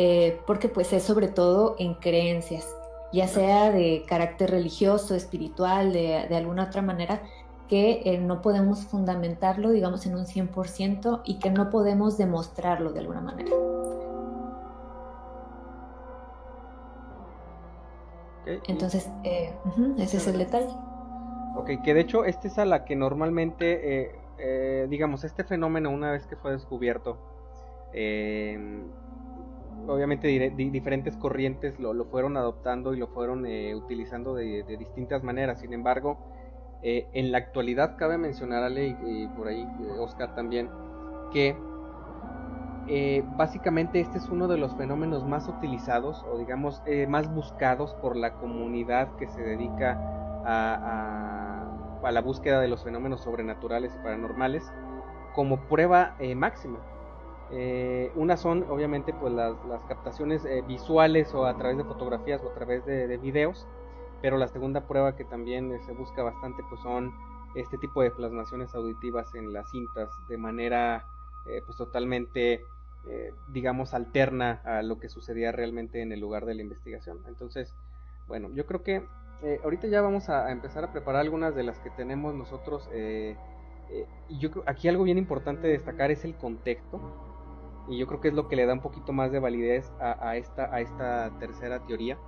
eh, 0.00 0.40
porque 0.46 0.68
pues 0.68 0.92
es 0.92 1.02
sobre 1.02 1.26
todo 1.26 1.74
en 1.80 1.94
creencias, 1.94 2.72
ya 3.12 3.26
sea 3.26 3.72
de 3.72 4.04
carácter 4.06 4.48
religioso, 4.48 5.16
espiritual, 5.16 5.92
de, 5.92 6.28
alguna 6.36 6.66
otra 6.66 6.82
manera, 6.82 7.20
que 7.68 8.02
eh, 8.04 8.18
no 8.18 8.40
podemos 8.40 8.86
fundamentarlo, 8.86 9.70
digamos, 9.70 10.06
en 10.06 10.14
un 10.14 10.24
100% 10.24 11.22
y 11.24 11.40
que 11.40 11.50
no 11.50 11.68
podemos 11.68 12.16
demostrarlo 12.16 12.92
de 12.92 13.00
alguna 13.00 13.20
manera. 13.20 13.50
Entonces, 18.68 19.10
eh, 19.24 19.52
ese 19.98 20.18
es 20.18 20.28
el 20.28 20.38
detalle. 20.38 20.72
Ok, 21.56 21.82
que 21.82 21.92
de 21.92 22.00
hecho, 22.00 22.24
esta 22.24 22.46
es 22.46 22.56
a 22.58 22.64
la 22.64 22.84
que 22.84 22.94
normalmente, 22.94 24.12
digamos, 24.88 25.24
este 25.24 25.42
fenómeno, 25.42 25.90
una 25.90 26.12
vez 26.12 26.24
que 26.28 26.36
fue 26.36 26.52
descubierto, 26.52 27.18
obviamente 29.88 30.28
diferentes 30.28 31.16
corrientes 31.16 31.78
lo, 31.80 32.04
fueron 32.06 32.36
adoptando 32.36 32.94
y 32.94 32.98
lo 32.98 33.08
fueron 33.08 33.46
eh, 33.46 33.74
utilizando 33.74 34.34
de, 34.34 34.62
distintas 34.78 35.22
maneras. 35.22 35.60
Sin 35.60 35.72
embargo, 35.72 36.18
eh, 36.82 37.06
en 37.12 37.32
la 37.32 37.38
actualidad 37.38 37.96
cabe 37.96 38.18
mencionarle, 38.18 38.96
y, 39.04 39.26
por 39.28 39.48
ahí 39.48 39.62
eh, 39.62 39.98
Oscar 39.98 40.34
también, 40.34 40.70
que 41.32 41.56
básicamente 43.36 44.00
este 44.00 44.16
es 44.16 44.30
uno 44.30 44.48
de 44.48 44.56
los 44.56 44.74
fenómenos 44.74 45.22
más 45.22 45.46
utilizados 45.46 46.24
o 46.32 46.38
digamos 46.38 46.82
más 47.06 47.30
buscados 47.34 47.92
por 47.96 48.16
la 48.16 48.32
comunidad 48.32 49.14
que 49.16 49.28
se 49.28 49.42
dedica 49.42 50.00
a, 50.46 51.68
a 52.02 52.12
la 52.12 52.22
búsqueda 52.22 52.62
de 52.62 52.68
los 52.68 52.82
fenómenos 52.82 53.20
sobrenaturales 53.20 53.94
y 53.94 54.02
paranormales 54.02 54.72
como 55.34 55.68
prueba 55.68 56.16
máxima. 56.34 56.78
Eh, 57.50 58.12
una 58.14 58.36
son 58.36 58.66
obviamente 58.68 59.14
pues 59.14 59.32
las, 59.32 59.56
captaciones 59.88 60.44
eh, 60.44 60.62
visuales 60.66 61.32
o 61.34 61.46
a 61.46 61.56
través 61.56 61.78
de 61.78 61.84
fotografías 61.84 62.42
o 62.42 62.50
a 62.50 62.54
través 62.54 62.84
de, 62.84 63.16
videos, 63.16 63.66
pero 64.20 64.36
la 64.36 64.48
segunda 64.48 64.86
prueba 64.86 65.16
que 65.16 65.24
también 65.24 65.72
eh, 65.72 65.80
se 65.86 65.92
busca 65.92 66.22
bastante 66.22 66.62
pues 66.68 66.80
son 66.82 67.14
este 67.54 67.78
tipo 67.78 68.02
de 68.02 68.10
plasmaciones 68.10 68.74
auditivas 68.74 69.34
en 69.34 69.52
las 69.52 69.70
cintas 69.70 70.10
de 70.28 70.36
manera 70.36 71.06
pues 71.64 71.78
totalmente 71.78 72.62
digamos 73.48 73.94
alterna 73.94 74.60
a 74.64 74.82
lo 74.82 74.98
que 74.98 75.08
sucedía 75.08 75.50
realmente 75.50 76.02
en 76.02 76.12
el 76.12 76.20
lugar 76.20 76.44
de 76.44 76.54
la 76.54 76.60
investigación. 76.60 77.20
Entonces, 77.26 77.74
bueno, 78.26 78.50
yo 78.52 78.66
creo 78.66 78.82
que 78.82 79.06
ahorita 79.64 79.86
ya 79.86 80.02
vamos 80.02 80.28
a, 80.28 80.52
empezar 80.52 80.84
a 80.84 80.92
preparar 80.92 81.22
algunas 81.22 81.54
de 81.54 81.62
las 81.62 81.78
que 81.78 81.88
tenemos 81.88 82.34
nosotros. 82.34 82.90
y 82.92 84.38
yo 84.38 84.50
aquí 84.66 84.88
algo 84.88 85.04
bien 85.04 85.16
importante 85.16 85.68
destacar 85.68 86.10
es 86.10 86.26
el 86.26 86.34
contexto 86.36 87.00
y 87.90 87.98
yo 87.98 88.06
creo 88.06 88.20
que 88.20 88.28
es 88.28 88.34
lo 88.34 88.48
que 88.48 88.56
le 88.56 88.66
da 88.66 88.74
un 88.74 88.80
poquito 88.80 89.12
más 89.12 89.32
de 89.32 89.38
validez 89.38 89.90
a, 90.00 90.36
esta, 90.36 90.74
a 90.74 90.80
esta 90.80 91.32
tercera 91.38 91.80
teoría. 91.86 92.18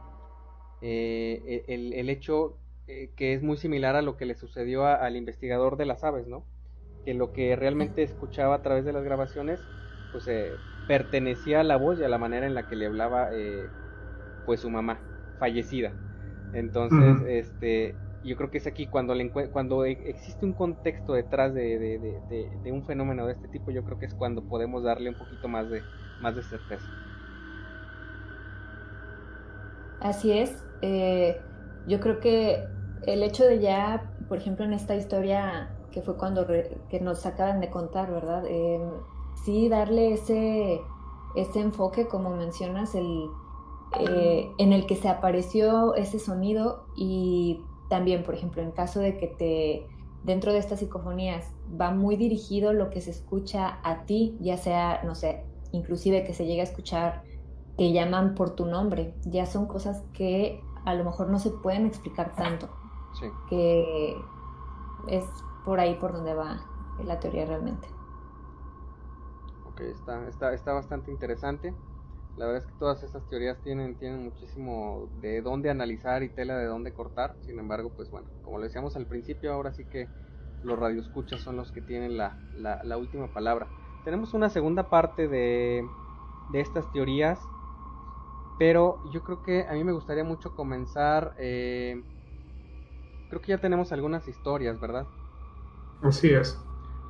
Eh, 0.81 1.65
el, 1.69 2.09
hecho 2.09 2.57
eh, 2.87 3.11
que 3.17 3.35
es 3.35 3.43
muy 3.43 3.59
similar 3.59 3.97
a 3.97 4.03
lo 4.03 4.17
que 4.17 4.25
le 4.25 4.35
sucedió 4.35 4.87
al 4.87 5.17
investigador 5.17 5.77
de 5.77 5.87
las 5.87 6.05
aves, 6.05 6.27
¿no? 6.27 6.45
Que 7.05 7.15
lo 7.15 7.33
que 7.33 7.57
realmente 7.57 8.03
escuchaba 8.03 8.55
a 8.55 8.63
través 8.63 8.85
de 8.85 8.93
las 8.93 9.05
grabaciones, 9.05 9.61
pues 10.13 10.27
eh, 10.29 10.51
pertenecía 10.89 11.61
a 11.61 11.65
la 11.65 11.77
voz 11.77 12.01
y 12.01 12.05
a 12.05 12.09
la 12.09 12.19
manera 12.19 12.47
en 12.47 12.55
la 12.55 12.67
que 12.67 12.77
le 12.77 12.87
hablaba, 12.87 13.31
pues 14.47 14.61
su 14.61 14.71
mamá, 14.71 15.01
fallecida. 15.39 15.93
Entonces, 16.55 17.23
este, 17.29 17.95
yo 18.25 18.37
creo 18.37 18.51
que 18.51 18.59
es 18.59 18.67
aquí 18.67 18.87
cuando, 18.87 19.15
le 19.15 19.31
cuando 19.31 19.85
e, 19.85 19.93
existe 20.11 20.45
un 20.45 20.53
contexto 20.53 21.15
detrás 21.15 21.55
de, 21.55 22.21
un 22.67 22.85
fenómeno 22.85 23.27
de 23.27 23.33
este 23.33 23.49
tipo, 23.49 23.71
yo 23.71 23.83
creo 23.85 23.99
que 23.99 24.07
es 24.07 24.15
cuando 24.15 24.43
podemos 24.43 24.83
darle 24.83 25.11
un 25.11 25.17
poquito 25.17 25.49
más 25.49 25.71
de, 25.71 25.83
más 26.21 26.37
de 26.37 26.43
certeza. 26.43 26.87
Así 30.01 30.33
es. 30.33 30.65
Eh, 30.83 31.41
yo 31.87 32.01
creo 32.01 32.21
que 32.21 32.65
el 33.07 33.23
hecho 33.23 33.45
de 33.45 33.61
ya, 33.61 34.13
por 34.29 34.39
ejemplo, 34.39 34.65
en 34.65 34.73
esta 34.73 34.95
historia 34.95 35.71
que 35.91 36.03
fue 36.03 36.17
cuando 36.17 36.47
que 36.47 37.01
nos 37.01 37.27
acaban 37.27 37.61
de 37.61 37.71
contar, 37.71 38.11
¿verdad? 38.11 38.45
Em, 38.47 38.91
sí, 39.45 39.69
darle 39.69 40.13
ese, 40.13 40.81
ese 41.35 41.61
enfoque, 41.61 42.07
como 42.07 42.31
mencionas, 42.31 42.95
el, 42.95 43.29
eh, 43.99 44.51
en 44.59 44.73
el 44.73 44.87
que 44.87 44.97
se 44.97 45.09
apareció 45.09 45.95
ese 45.97 46.19
sonido 46.19 46.85
y 46.97 47.65
también, 47.91 48.23
por 48.23 48.35
ejemplo, 48.35 48.63
en 48.63 48.71
caso 48.71 49.01
de 49.01 49.19
que 49.19 49.27
te 49.27 49.87
dentro 50.23 50.53
de 50.53 50.59
estas 50.59 50.79
psicofonías 50.79 51.45
va 51.79 51.91
muy 51.91 52.17
dirigido 52.17 52.73
lo 52.73 52.91
que 52.91 53.01
se 53.01 53.11
escucha 53.11 53.79
a 53.83 54.05
ti, 54.05 54.37
ya 54.41 54.57
sea, 54.57 55.03
no 55.03 55.15
sé, 55.15 55.45
inclusive 55.73 56.25
que 56.25 56.33
se 56.33 56.47
llegue 56.47 56.61
a 56.61 56.65
escuchar 56.65 57.25
que 57.77 57.93
llaman 57.93 58.35
por 58.35 58.51
tu 58.51 58.67
nombre, 58.67 59.15
ya 59.25 59.47
son 59.47 59.67
cosas 59.67 60.03
que 60.13 60.63
a 60.85 60.95
lo 60.95 61.05
mejor 61.05 61.29
no 61.31 61.39
se 61.39 61.51
pueden 61.51 61.87
explicar 61.87 62.35
tanto. 62.37 62.69
Sí. 63.19 63.27
Que 63.49 64.17
es 65.09 65.25
por 65.65 65.81
ahí 65.81 65.95
por 65.97 66.13
donde 66.13 66.35
va 66.35 66.61
la 67.03 67.19
teoría 67.19 67.47
realmente. 67.47 67.89
Ok, 69.67 69.81
está, 69.81 70.29
está, 70.29 70.53
está 70.53 70.73
bastante 70.75 71.11
interesante. 71.11 71.75
La 72.41 72.47
verdad 72.47 72.63
es 72.63 72.73
que 72.73 72.79
todas 72.79 73.03
estas 73.03 73.23
teorías 73.29 73.61
tienen, 73.61 73.97
tienen 73.97 74.25
muchísimo 74.25 75.11
de 75.21 75.43
dónde 75.43 75.69
analizar 75.69 76.23
y 76.23 76.31
tela 76.31 76.57
de 76.57 76.65
dónde 76.65 76.91
cortar. 76.91 77.37
Sin 77.43 77.59
embargo, 77.59 77.93
pues 77.95 78.11
bueno, 78.11 78.29
como 78.41 78.57
lo 78.57 78.65
decíamos 78.65 78.97
al 78.97 79.05
principio, 79.05 79.53
ahora 79.53 79.75
sí 79.75 79.85
que 79.85 80.09
los 80.63 80.79
radioescuchas 80.79 81.43
son 81.43 81.59
los 81.59 81.71
que 81.71 81.83
tienen 81.83 82.17
la, 82.17 82.39
la, 82.55 82.97
última 82.97 83.27
palabra. 83.27 83.69
Tenemos 84.07 84.33
una 84.33 84.49
segunda 84.49 84.89
parte 84.89 85.29
de, 85.29 85.87
de, 86.51 86.61
estas 86.61 86.91
teorías, 86.93 87.39
pero 88.59 89.03
yo 89.13 89.23
creo 89.23 89.43
que 89.43 89.67
a 89.69 89.75
mí 89.75 89.85
me 89.85 89.93
gustaría 89.93 90.25
mucho 90.25 90.55
comenzar. 90.55 91.35
Eh, 91.39 92.03
creo 93.29 93.43
que 93.43 93.49
ya 93.49 93.59
tenemos 93.59 93.93
algunas 93.93 94.27
historias, 94.29 94.81
¿verdad? 94.81 95.07
Así 96.01 96.31
es. 96.31 96.59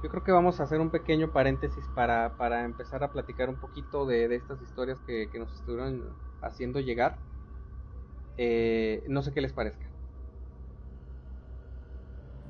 Yo 0.02 0.08
creo 0.08 0.24
que 0.24 0.32
vamos 0.32 0.60
a 0.60 0.62
hacer 0.62 0.80
un 0.80 0.90
pequeño 0.90 1.30
paréntesis 1.30 1.84
para, 1.94 2.36
para 2.36 2.64
empezar 2.64 3.04
a 3.04 3.12
platicar 3.12 3.50
un 3.50 3.56
poquito 3.56 4.06
de, 4.06 4.28
de 4.28 4.36
estas 4.36 4.60
historias 4.62 4.98
que, 5.00 5.28
que, 5.30 5.38
nos 5.38 5.52
estuvieron 5.52 6.04
haciendo 6.40 6.80
llegar. 6.80 7.18
Eh, 8.38 9.04
no 9.08 9.22
sé 9.22 9.32
qué 9.32 9.42
les 9.42 9.52
parezca. 9.52 9.84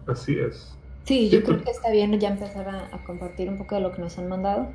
Así 0.07 0.39
es. 0.39 0.79
Sí, 1.05 1.29
yo 1.29 1.43
creo 1.43 1.61
que 1.63 1.71
está 1.71 1.91
bien 1.91 2.19
ya 2.21 2.29
empezar 2.29 2.69
a, 2.69 3.05
compartir 3.05 3.49
un 3.49 3.59
poco 3.59 3.75
de 3.75 3.81
lo 3.81 3.93
que 3.93 4.01
nos 4.01 4.17
han 4.19 4.29
mandado. 4.29 4.73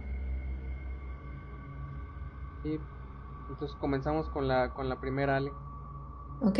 Y 2.66 2.80
entonces 3.50 3.78
comenzamos 3.78 4.28
con 4.30 4.48
la, 4.48 4.74
con 4.74 4.90
la 4.90 5.00
primera, 5.00 5.38
Ale. 5.38 5.52
Ok. 6.42 6.60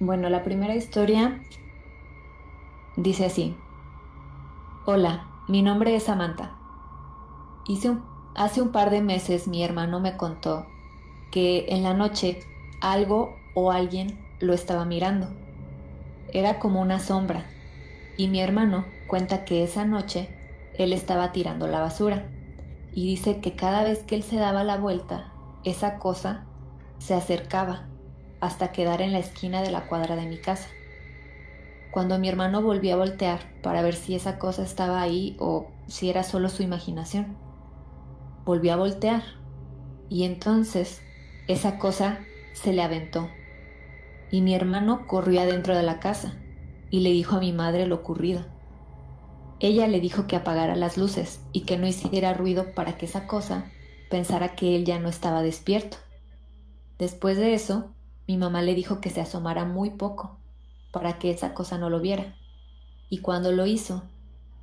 Bueno, 0.00 0.28
la 0.30 0.42
primera 0.42 0.74
historia 0.74 1.40
dice 2.96 3.26
así. 3.26 3.56
Hola, 4.86 5.24
mi 5.48 5.62
nombre 5.62 5.96
es 5.96 6.02
Samantha. 6.02 6.58
hace 8.34 8.60
un 8.60 8.70
par 8.70 8.90
de 8.90 9.00
meses 9.00 9.48
mi 9.48 9.64
hermano 9.64 9.98
me 9.98 10.18
contó 10.18 10.66
que 11.30 11.64
en 11.70 11.82
la 11.82 11.94
noche 11.94 12.40
algo 12.82 13.34
o 13.54 13.72
alguien 13.72 14.22
lo 14.40 14.52
estaba 14.52 14.84
mirando. 14.84 15.28
Era 16.34 16.58
como 16.58 16.82
una 16.82 17.00
sombra. 17.00 17.46
Y 18.18 18.28
mi 18.28 18.40
hermano 18.40 18.84
cuenta 19.06 19.46
que 19.46 19.64
esa 19.64 19.86
noche 19.86 20.28
él 20.74 20.92
estaba 20.92 21.32
tirando 21.32 21.66
la 21.66 21.80
basura. 21.80 22.28
Y 22.92 23.06
dice 23.06 23.40
que 23.40 23.56
cada 23.56 23.84
vez 23.84 24.00
que 24.00 24.16
él 24.16 24.22
se 24.22 24.36
daba 24.36 24.64
la 24.64 24.76
vuelta, 24.76 25.32
esa 25.64 25.98
cosa 25.98 26.44
se 26.98 27.14
acercaba 27.14 27.88
hasta 28.42 28.70
quedar 28.70 29.00
en 29.00 29.12
la 29.12 29.18
esquina 29.20 29.62
de 29.62 29.70
la 29.70 29.86
cuadra 29.86 30.14
de 30.14 30.26
mi 30.26 30.36
casa. 30.36 30.68
Cuando 31.94 32.18
mi 32.18 32.28
hermano 32.28 32.60
volvió 32.60 32.94
a 32.94 32.96
voltear 32.96 33.38
para 33.62 33.80
ver 33.80 33.94
si 33.94 34.16
esa 34.16 34.36
cosa 34.36 34.64
estaba 34.64 35.00
ahí 35.00 35.36
o 35.38 35.68
si 35.86 36.10
era 36.10 36.24
solo 36.24 36.48
su 36.48 36.64
imaginación, 36.64 37.36
volvió 38.44 38.72
a 38.72 38.76
voltear 38.76 39.22
y 40.08 40.24
entonces 40.24 41.02
esa 41.46 41.78
cosa 41.78 42.18
se 42.52 42.72
le 42.72 42.82
aventó 42.82 43.28
y 44.32 44.40
mi 44.40 44.56
hermano 44.56 45.06
corrió 45.06 45.40
adentro 45.40 45.76
de 45.76 45.84
la 45.84 46.00
casa 46.00 46.34
y 46.90 46.98
le 46.98 47.10
dijo 47.10 47.36
a 47.36 47.38
mi 47.38 47.52
madre 47.52 47.86
lo 47.86 47.94
ocurrido. 47.94 48.44
Ella 49.60 49.86
le 49.86 50.00
dijo 50.00 50.26
que 50.26 50.34
apagara 50.34 50.74
las 50.74 50.98
luces 50.98 51.42
y 51.52 51.60
que 51.60 51.78
no 51.78 51.86
hiciera 51.86 52.34
ruido 52.34 52.74
para 52.74 52.96
que 52.98 53.06
esa 53.06 53.28
cosa 53.28 53.70
pensara 54.10 54.56
que 54.56 54.74
él 54.74 54.84
ya 54.84 54.98
no 54.98 55.08
estaba 55.08 55.42
despierto. 55.42 55.96
Después 56.98 57.36
de 57.36 57.54
eso, 57.54 57.94
mi 58.26 58.36
mamá 58.36 58.62
le 58.62 58.74
dijo 58.74 59.00
que 59.00 59.10
se 59.10 59.20
asomara 59.20 59.64
muy 59.64 59.90
poco 59.90 60.40
para 60.94 61.18
que 61.18 61.32
esa 61.32 61.54
cosa 61.54 61.76
no 61.76 61.90
lo 61.90 62.00
viera. 62.00 62.36
Y 63.10 63.18
cuando 63.18 63.50
lo 63.50 63.66
hizo, 63.66 64.04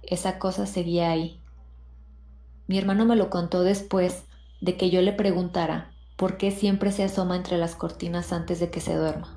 esa 0.02 0.40
cosa 0.40 0.66
seguía 0.66 1.12
ahí. 1.12 1.44
Mi 2.68 2.78
hermano 2.78 3.06
me 3.06 3.18
lo 3.18 3.30
contó 3.30 3.64
después 3.64 4.26
de 4.62 4.78
que 4.78 4.90
yo 4.90 5.02
le 5.02 5.12
preguntara 5.12 5.92
por 6.16 6.38
qué 6.38 6.52
siempre 6.52 6.94
se 6.94 7.04
asoma 7.04 7.36
entre 7.36 7.58
las 7.58 7.76
cortinas 7.76 8.32
antes 8.32 8.62
de 8.62 8.72
que 8.72 8.80
se 8.80 8.96
duerma. 8.96 9.28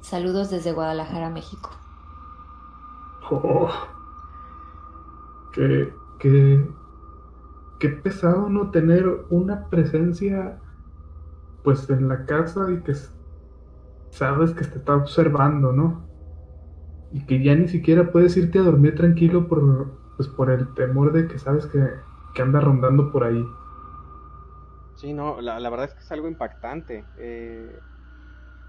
Saludos 0.00 0.48
desde 0.48 0.72
Guadalajara, 0.72 1.28
México. 1.28 1.70
Oh, 3.30 3.68
qué, 5.52 5.92
qué, 6.18 6.66
qué 7.78 7.88
pesado 7.90 8.48
no 8.48 8.70
tener 8.70 9.06
una 9.28 9.68
presencia 9.68 10.58
pues 11.62 11.90
en 11.90 12.08
la 12.08 12.24
casa 12.24 12.70
y 12.70 12.82
que 12.82 12.94
sabes 14.14 14.52
que 14.52 14.64
te 14.64 14.78
está 14.78 14.94
observando, 14.94 15.72
¿no? 15.72 16.06
Y 17.12 17.26
que 17.26 17.42
ya 17.42 17.54
ni 17.54 17.68
siquiera 17.68 18.10
puedes 18.10 18.36
irte 18.36 18.58
a 18.58 18.62
dormir 18.62 18.94
tranquilo 18.94 19.48
por, 19.48 19.92
pues, 20.16 20.28
por 20.28 20.50
el 20.50 20.72
temor 20.74 21.12
de 21.12 21.26
que 21.26 21.38
sabes 21.38 21.66
que, 21.66 21.84
que 22.34 22.42
anda 22.42 22.60
rondando 22.60 23.10
por 23.10 23.24
ahí. 23.24 23.44
Sí, 24.96 25.12
no, 25.12 25.40
la, 25.40 25.58
la, 25.58 25.70
verdad 25.70 25.86
es 25.86 25.94
que 25.94 26.00
es 26.00 26.12
algo 26.12 26.28
impactante. 26.28 27.04
Eh, 27.18 27.78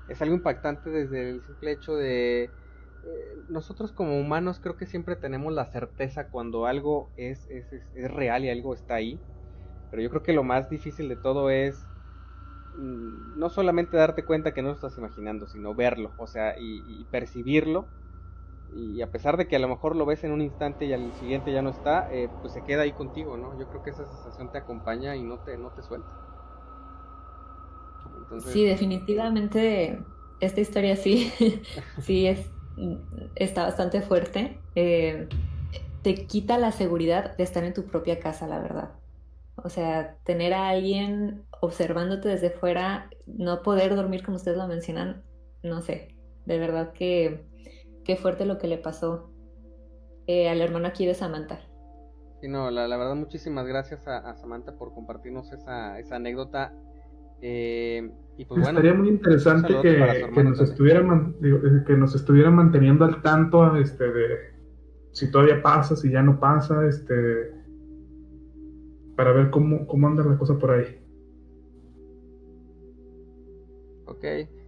es 0.08 0.22
algo 0.22 0.36
impactante 0.36 0.90
desde 0.90 1.30
el 1.30 1.42
simple 1.44 1.72
hecho 1.72 1.96
de 1.96 2.44
eh, 2.44 2.50
nosotros 3.50 3.92
como 3.92 4.20
humanos 4.20 4.60
creo 4.60 4.78
que 4.78 4.88
siempre 4.88 5.16
tenemos 5.16 5.54
la 5.54 5.66
certeza 5.66 6.30
cuando 6.30 6.66
algo 6.66 7.12
es, 7.18 7.48
es, 7.52 7.72
es, 7.72 8.12
real 8.12 8.46
y 8.46 8.50
algo 8.50 8.74
está 8.74 8.96
ahí. 8.96 9.20
Pero 9.92 10.02
yo 10.02 10.10
creo 10.10 10.24
que 10.24 10.34
lo 10.34 10.44
más 10.44 10.70
difícil 10.70 11.08
de 11.08 11.16
todo 11.16 11.52
es 11.52 11.86
no 12.78 13.50
solamente 13.50 13.98
darte 13.98 14.24
cuenta 14.24 14.54
que 14.54 14.62
no 14.62 14.70
lo 14.70 14.76
estás 14.76 14.98
imaginando, 14.98 15.48
sino 15.48 15.74
verlo, 15.74 16.12
o 16.18 16.28
sea, 16.28 16.56
y, 16.60 17.06
percibirlo. 17.12 17.88
Y 18.76 19.02
a 19.02 19.12
pesar 19.12 19.38
de 19.38 19.48
que 19.48 19.56
a 19.56 19.60
lo 19.60 19.70
mejor 19.70 19.96
lo 19.96 20.06
ves 20.06 20.24
en 20.24 20.32
un 20.32 20.42
instante 20.42 20.86
y 20.86 20.92
al 20.92 21.14
siguiente 21.14 21.54
ya 21.54 21.62
no 21.62 21.70
está, 21.70 22.12
eh, 22.12 22.30
pues 22.42 22.54
se 22.54 22.64
queda 22.64 22.82
ahí 22.82 22.92
contigo, 22.92 23.38
¿no? 23.38 23.58
Yo 23.58 23.68
creo 23.70 23.84
que 23.84 23.92
esa 23.92 24.06
sensación 24.06 24.52
te 24.52 24.58
acompaña 24.58 25.16
y 25.16 25.24
no 25.24 25.40
te, 25.40 25.58
no 25.58 25.70
te 25.70 25.82
suelta. 25.82 26.10
Sí, 28.48 28.66
definitivamente 28.66 30.04
esta 30.40 30.62
historia 30.62 30.96
sí, 30.96 31.32
sí 32.02 32.28
es, 32.28 32.50
está 33.36 33.64
bastante 33.64 34.02
fuerte. 34.02 34.60
Eh, 34.76 35.30
te 36.02 36.28
quita 36.28 36.58
la 36.58 36.72
seguridad 36.72 37.36
de 37.38 37.44
estar 37.44 37.64
en 37.64 37.74
tu 37.74 37.86
propia 37.86 38.20
casa, 38.20 38.48
la 38.48 38.60
verdad. 38.60 38.92
O 39.58 39.70
sea, 39.70 40.18
tener 40.24 40.54
a 40.54 40.70
alguien 40.70 41.44
observándote 41.62 42.30
desde 42.30 42.50
fuera, 42.50 43.10
no 43.26 43.62
poder 43.62 43.96
dormir 43.96 44.24
como 44.24 44.38
ustedes 44.38 44.58
lo 44.58 44.68
mencionan, 44.68 45.24
no 45.64 45.82
sé, 45.82 46.16
de 46.46 46.60
verdad 46.60 46.92
que 46.94 47.46
qué 48.04 48.16
fuerte 48.16 48.46
lo 48.46 48.58
que 48.58 48.68
le 48.68 48.78
pasó 48.78 49.32
eh, 50.28 50.50
al 50.50 50.62
hermano 50.62 50.88
aquí 50.88 51.06
de 51.06 51.14
Samantha. 51.14 51.60
Sí, 52.42 52.48
no, 52.48 52.70
la, 52.70 52.86
verdad 52.98 53.16
muchísimas 53.16 53.66
gracias 53.66 54.08
a, 54.08 54.36
Samantha 54.36 54.78
por 54.78 54.94
compartirnos 54.94 55.52
esa, 55.52 56.00
esa 56.00 56.18
anécdota 56.18 56.74
eh, 57.42 58.12
y 58.38 58.46
pues 58.46 58.68
Estaría 58.68 58.94
muy 58.94 59.10
interesante 59.10 59.74
que, 59.82 60.30
que 60.34 60.44
nos 60.44 60.60
estuviera 60.60 61.00
eh, 61.02 61.84
que 61.86 61.94
nos 61.96 62.16
estuviera 62.16 62.50
manteniendo 62.50 63.06
al 63.06 63.22
tanto 63.22 63.76
este, 63.78 64.12
de 64.12 64.56
si 65.12 65.32
todavía 65.32 65.62
pasa, 65.62 65.96
si 65.96 66.12
ya 66.12 66.22
no 66.22 66.40
pasa, 66.40 66.86
este 66.86 67.55
para 69.16 69.32
ver 69.32 69.50
cómo, 69.50 69.88
cómo 69.88 70.08
anda 70.08 70.24
la 70.24 70.38
cosa 70.38 70.58
por 70.58 70.72
ahí. 70.72 71.02
Ok, 74.06 74.26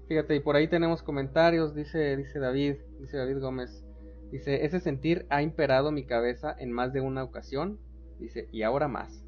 fíjate, 0.07 0.35
y 0.35 0.39
por 0.39 0.55
ahí 0.55 0.67
tenemos 0.67 1.03
comentarios, 1.03 1.75
dice, 1.75 2.17
dice 2.17 2.39
David, 2.39 2.75
dice 2.99 3.17
David 3.17 3.39
Gómez, 3.39 3.85
dice, 4.31 4.65
ese 4.65 4.79
sentir 4.79 5.25
ha 5.29 5.41
imperado 5.41 5.91
mi 5.91 6.05
cabeza 6.05 6.55
en 6.57 6.71
más 6.71 6.91
de 6.93 7.01
una 7.01 7.23
ocasión, 7.23 7.79
dice, 8.19 8.47
y 8.51 8.63
ahora 8.63 8.87
más. 8.87 9.23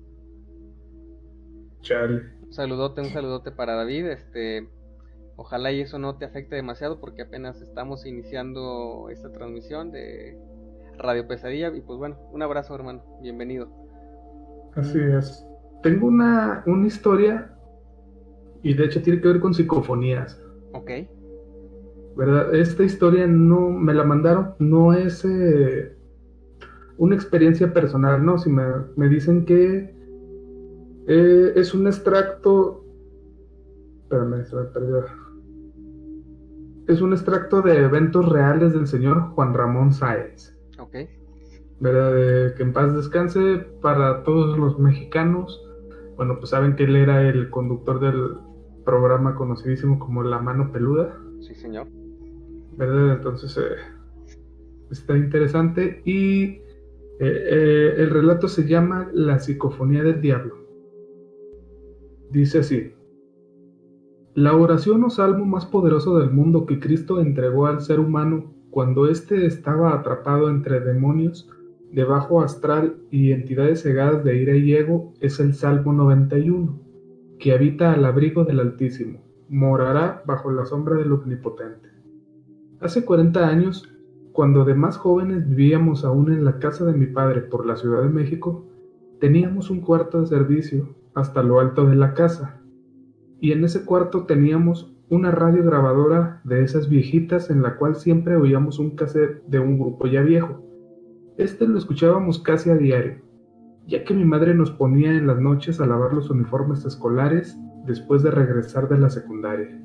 Chale. 1.81 2.23
Un 2.43 2.53
saludote, 2.53 3.01
un 3.01 3.07
saludote 3.07 3.51
para 3.51 3.75
David. 3.75 4.07
Este, 4.07 4.67
ojalá 5.35 5.71
y 5.71 5.81
eso 5.81 5.99
no 5.99 6.17
te 6.17 6.25
afecte 6.25 6.55
demasiado 6.55 6.99
porque 6.99 7.21
apenas 7.21 7.61
estamos 7.61 8.05
iniciando 8.05 9.07
esta 9.09 9.31
transmisión 9.31 9.91
de 9.91 10.37
Radio 10.97 11.27
Pesadilla 11.27 11.69
y 11.69 11.81
pues 11.81 11.97
bueno, 11.97 12.17
un 12.31 12.41
abrazo 12.41 12.75
hermano, 12.75 13.03
bienvenido. 13.21 13.78
Así 14.75 14.99
es. 14.99 15.45
Tengo 15.83 16.07
una, 16.07 16.63
una 16.65 16.87
historia 16.87 17.55
y 18.63 18.73
de 18.73 18.85
hecho 18.85 19.01
tiene 19.01 19.21
que 19.21 19.27
ver 19.27 19.39
con 19.39 19.53
psicofonías. 19.53 20.41
Ok. 20.73 20.91
¿Verdad? 22.15 22.53
Esta 22.53 22.83
historia 22.83 23.27
no 23.27 23.69
me 23.69 23.93
la 23.93 24.03
mandaron, 24.03 24.55
no 24.59 24.93
es 24.93 25.23
eh, 25.23 25.95
una 26.97 27.15
experiencia 27.15 27.73
personal, 27.73 28.25
¿no? 28.25 28.37
Si 28.37 28.49
me, 28.49 28.63
me 28.97 29.07
dicen 29.07 29.45
que 29.45 29.95
eh, 31.07 31.53
es 31.55 31.73
un 31.73 31.87
extracto. 31.87 32.85
Espérame, 34.03 34.45
se 34.45 34.55
me 34.55 34.63
perdió. 34.63 35.05
Es 36.87 37.01
un 37.01 37.13
extracto 37.13 37.61
de 37.61 37.83
eventos 37.83 38.27
reales 38.27 38.73
del 38.73 38.87
señor 38.87 39.29
Juan 39.29 39.53
Ramón 39.53 39.93
Sáenz. 39.93 40.57
Ok. 40.79 40.95
¿Verdad? 41.79 42.55
que 42.55 42.63
en 42.63 42.73
paz 42.73 42.93
descanse 42.93 43.65
para 43.81 44.23
todos 44.23 44.57
los 44.57 44.77
mexicanos. 44.79 45.65
Bueno, 46.17 46.37
pues 46.39 46.49
saben 46.49 46.75
que 46.75 46.83
él 46.83 46.95
era 46.95 47.21
el 47.27 47.49
conductor 47.49 47.99
del 48.01 48.35
programa 48.83 49.35
conocidísimo 49.35 49.97
como 49.99 50.23
La 50.23 50.39
Mano 50.39 50.71
Peluda. 50.71 51.17
Sí, 51.39 51.55
señor. 51.55 51.87
¿Verdad? 52.75 53.13
Entonces, 53.13 53.57
eh, 53.57 53.77
está 54.91 55.15
interesante. 55.15 56.01
Y 56.03 56.61
eh, 57.19 57.95
el 57.97 58.09
relato 58.09 58.47
se 58.47 58.67
llama 58.67 59.09
La 59.13 59.39
psicofonía 59.39 60.03
del 60.03 60.19
diablo. 60.19 60.57
Dice 62.31 62.59
así, 62.59 62.93
la 64.35 64.55
oración 64.55 65.03
o 65.03 65.09
salmo 65.09 65.45
más 65.45 65.65
poderoso 65.65 66.19
del 66.19 66.31
mundo 66.31 66.65
que 66.65 66.79
Cristo 66.79 67.19
entregó 67.19 67.65
al 67.65 67.81
ser 67.81 67.99
humano 67.99 68.53
cuando 68.69 69.09
éste 69.09 69.45
estaba 69.45 69.93
atrapado 69.93 70.49
entre 70.49 70.79
demonios 70.79 71.49
de 71.91 72.03
bajo 72.03 72.41
astral 72.41 72.97
y 73.09 73.31
entidades 73.31 73.81
cegadas 73.81 74.23
de 74.23 74.37
ira 74.37 74.55
y 74.55 74.73
ego 74.73 75.13
es 75.19 75.39
el 75.39 75.53
Salmo 75.53 75.91
91, 75.93 76.79
que 77.39 77.51
habita 77.51 77.93
al 77.93 78.05
abrigo 78.05 78.43
del 78.43 78.59
Altísimo, 78.59 79.21
morará 79.49 80.21
bajo 80.25 80.51
la 80.51 80.65
sombra 80.65 80.95
del 80.97 81.11
Omnipotente. 81.11 81.89
Hace 82.79 83.03
40 83.03 83.47
años, 83.47 83.89
cuando 84.31 84.65
de 84.65 84.75
más 84.75 84.97
jóvenes 84.97 85.49
vivíamos 85.49 86.05
aún 86.05 86.31
en 86.31 86.45
la 86.45 86.59
casa 86.59 86.85
de 86.85 86.93
mi 86.93 87.07
padre 87.07 87.41
por 87.41 87.65
la 87.65 87.75
Ciudad 87.75 88.03
de 88.03 88.09
México, 88.09 88.65
teníamos 89.19 89.69
un 89.69 89.81
cuarto 89.81 90.21
de 90.21 90.27
servicio 90.27 90.95
hasta 91.15 91.41
lo 91.41 91.59
alto 91.59 91.87
de 91.87 91.95
la 91.95 92.13
casa, 92.13 92.61
y 93.41 93.51
en 93.51 93.63
ese 93.63 93.83
cuarto 93.83 94.25
teníamos 94.25 94.93
una 95.09 95.31
radio 95.31 95.63
grabadora 95.63 96.39
de 96.43 96.61
esas 96.63 96.87
viejitas 96.87 97.49
en 97.49 97.63
la 97.63 97.77
cual 97.77 97.95
siempre 97.95 98.35
oíamos 98.35 98.77
un 98.77 98.91
cassette 98.91 99.43
de 99.47 99.57
un 99.59 99.79
grupo 99.79 100.05
ya 100.05 100.21
viejo 100.21 100.68
este 101.39 101.65
lo 101.65 101.77
escuchábamos 101.77 102.39
casi 102.39 102.69
a 102.69 102.75
diario, 102.75 103.21
ya 103.87 104.03
que 104.03 104.13
mi 104.13 104.25
madre 104.25 104.53
nos 104.53 104.71
ponía 104.71 105.13
en 105.13 105.25
las 105.25 105.39
noches 105.39 105.79
a 105.79 105.85
lavar 105.85 106.13
los 106.13 106.29
uniformes 106.29 106.83
escolares 106.83 107.57
después 107.87 108.23
de 108.23 108.31
regresar 108.31 108.89
de 108.89 108.99
la 108.99 109.09
secundaria. 109.09 109.81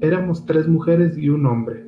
Éramos 0.00 0.46
tres 0.46 0.68
mujeres 0.68 1.18
y 1.18 1.28
un 1.28 1.44
hombre, 1.44 1.86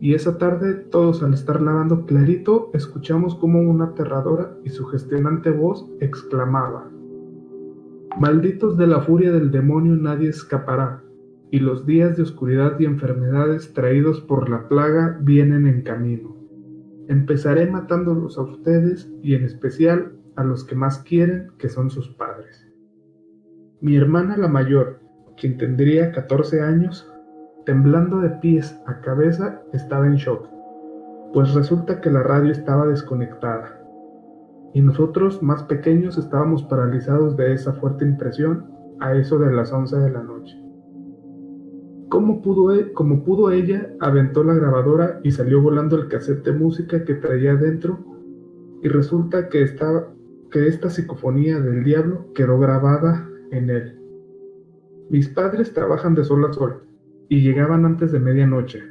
y 0.00 0.12
esa 0.12 0.36
tarde 0.36 0.74
todos 0.74 1.22
al 1.22 1.32
estar 1.32 1.62
lavando 1.62 2.04
clarito 2.04 2.70
escuchamos 2.74 3.34
como 3.36 3.62
una 3.62 3.86
aterradora 3.86 4.54
y 4.64 4.68
sugestionante 4.68 5.50
voz 5.50 5.90
exclamaba, 6.00 6.90
Malditos 8.20 8.76
de 8.76 8.86
la 8.86 9.00
furia 9.00 9.32
del 9.32 9.50
demonio 9.50 9.96
nadie 9.96 10.28
escapará, 10.28 11.02
y 11.50 11.58
los 11.58 11.86
días 11.86 12.18
de 12.18 12.24
oscuridad 12.24 12.78
y 12.80 12.84
enfermedades 12.84 13.72
traídos 13.72 14.20
por 14.20 14.50
la 14.50 14.68
plaga 14.68 15.18
vienen 15.22 15.66
en 15.66 15.80
camino. 15.80 16.39
Empezaré 17.10 17.66
matándolos 17.66 18.38
a 18.38 18.42
ustedes 18.42 19.10
y 19.20 19.34
en 19.34 19.42
especial 19.42 20.12
a 20.36 20.44
los 20.44 20.62
que 20.62 20.76
más 20.76 21.00
quieren, 21.00 21.50
que 21.58 21.68
son 21.68 21.90
sus 21.90 22.08
padres. 22.10 22.64
Mi 23.80 23.96
hermana 23.96 24.36
la 24.36 24.46
mayor, 24.46 25.00
quien 25.36 25.58
tendría 25.58 26.12
14 26.12 26.60
años, 26.60 27.12
temblando 27.66 28.20
de 28.20 28.30
pies 28.30 28.80
a 28.86 29.00
cabeza, 29.00 29.60
estaba 29.72 30.06
en 30.06 30.14
shock, 30.14 30.46
pues 31.32 31.52
resulta 31.52 32.00
que 32.00 32.12
la 32.12 32.22
radio 32.22 32.52
estaba 32.52 32.86
desconectada. 32.86 33.76
Y 34.72 34.80
nosotros, 34.80 35.42
más 35.42 35.64
pequeños, 35.64 36.16
estábamos 36.16 36.62
paralizados 36.62 37.36
de 37.36 37.54
esa 37.54 37.72
fuerte 37.72 38.04
impresión 38.04 38.70
a 39.00 39.14
eso 39.16 39.36
de 39.40 39.52
las 39.52 39.72
11 39.72 39.96
de 39.96 40.10
la 40.10 40.22
noche. 40.22 40.56
Como 42.10 42.42
pudo, 42.42 42.74
e, 42.74 42.92
pudo 43.24 43.52
ella, 43.52 43.94
aventó 44.00 44.42
la 44.42 44.54
grabadora 44.54 45.20
y 45.22 45.30
salió 45.30 45.62
volando 45.62 45.96
el 45.96 46.08
cassette 46.08 46.44
de 46.44 46.52
música 46.52 47.04
que 47.04 47.14
traía 47.14 47.54
dentro 47.54 48.00
y 48.82 48.88
resulta 48.88 49.48
que, 49.48 49.62
estaba, 49.62 50.12
que 50.50 50.66
esta 50.66 50.90
psicofonía 50.90 51.60
del 51.60 51.84
diablo 51.84 52.26
quedó 52.34 52.58
grabada 52.58 53.30
en 53.52 53.70
él. 53.70 53.96
Mis 55.08 55.28
padres 55.28 55.72
trabajan 55.72 56.16
de 56.16 56.24
sol 56.24 56.44
a 56.46 56.52
sol 56.52 56.82
y 57.28 57.42
llegaban 57.42 57.84
antes 57.84 58.10
de 58.10 58.18
medianoche, 58.18 58.82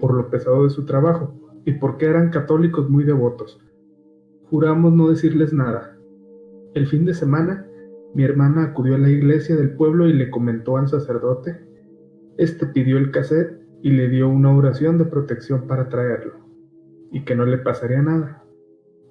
por 0.00 0.12
lo 0.12 0.28
pesado 0.28 0.64
de 0.64 0.70
su 0.70 0.84
trabajo 0.84 1.32
y 1.64 1.74
porque 1.74 2.06
eran 2.06 2.30
católicos 2.30 2.90
muy 2.90 3.04
devotos. 3.04 3.60
Juramos 4.50 4.92
no 4.92 5.10
decirles 5.10 5.52
nada. 5.52 5.96
El 6.74 6.88
fin 6.88 7.04
de 7.04 7.14
semana, 7.14 7.68
mi 8.14 8.24
hermana 8.24 8.64
acudió 8.64 8.96
a 8.96 8.98
la 8.98 9.10
iglesia 9.10 9.54
del 9.54 9.76
pueblo 9.76 10.08
y 10.08 10.12
le 10.12 10.28
comentó 10.28 10.76
al 10.76 10.88
sacerdote 10.88 11.75
este 12.38 12.66
pidió 12.66 12.98
el 12.98 13.10
cassette 13.12 13.62
y 13.82 13.90
le 13.90 14.08
dio 14.08 14.28
una 14.28 14.54
oración 14.54 14.98
de 14.98 15.06
protección 15.06 15.66
para 15.66 15.88
traerlo, 15.88 16.34
y 17.10 17.24
que 17.24 17.34
no 17.34 17.46
le 17.46 17.56
pasaría 17.56 18.02
nada. 18.02 18.44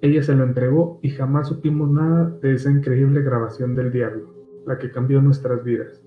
Ella 0.00 0.22
se 0.22 0.34
lo 0.34 0.44
entregó 0.44 1.00
y 1.02 1.10
jamás 1.10 1.48
supimos 1.48 1.90
nada 1.90 2.30
de 2.40 2.54
esa 2.54 2.70
increíble 2.70 3.22
grabación 3.22 3.74
del 3.74 3.90
diablo, 3.90 4.32
la 4.64 4.78
que 4.78 4.92
cambió 4.92 5.20
nuestras 5.20 5.64
vidas. 5.64 6.04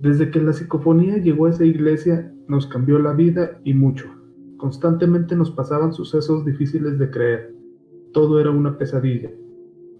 Desde 0.00 0.30
que 0.30 0.42
la 0.42 0.52
psicofonía 0.52 1.16
llegó 1.16 1.46
a 1.46 1.50
esa 1.50 1.64
iglesia, 1.64 2.30
nos 2.46 2.66
cambió 2.66 2.98
la 2.98 3.14
vida 3.14 3.60
y 3.64 3.72
mucho. 3.72 4.06
Constantemente 4.58 5.34
nos 5.34 5.50
pasaban 5.50 5.94
sucesos 5.94 6.44
difíciles 6.44 6.98
de 6.98 7.10
creer. 7.10 7.54
Todo 8.12 8.38
era 8.38 8.50
una 8.50 8.76
pesadilla. 8.76 9.30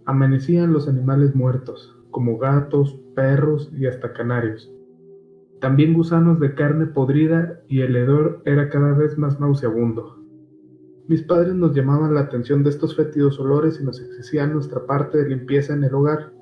Amanecían 0.05 0.73
los 0.73 0.89
animales 0.89 1.35
muertos, 1.35 1.97
como 2.11 2.37
gatos, 2.37 3.01
perros 3.15 3.73
y 3.75 3.87
hasta 3.87 4.13
canarios 4.13 4.71
también 5.63 5.95
gusanos 5.95 6.41
de 6.41 6.57
carne 6.57 6.87
podrida 6.87 7.61
y 7.69 7.83
el 7.83 7.95
hedor 7.95 8.43
era 8.45 8.69
cada 8.69 8.95
vez 8.95 9.17
más 9.17 9.39
nauseabundo. 9.39 10.19
Mis 11.07 11.23
padres 11.23 11.55
nos 11.55 11.73
llamaban 11.73 12.15
la 12.15 12.23
atención 12.23 12.65
de 12.65 12.71
estos 12.71 12.97
fétidos 12.97 13.39
olores 13.39 13.79
y 13.81 13.85
nos 13.85 14.01
exigían 14.01 14.53
nuestra 14.53 14.85
parte 14.87 15.19
de 15.19 15.29
limpieza 15.29 15.73
en 15.73 15.85
el 15.85 15.95
hogar. 15.95 16.33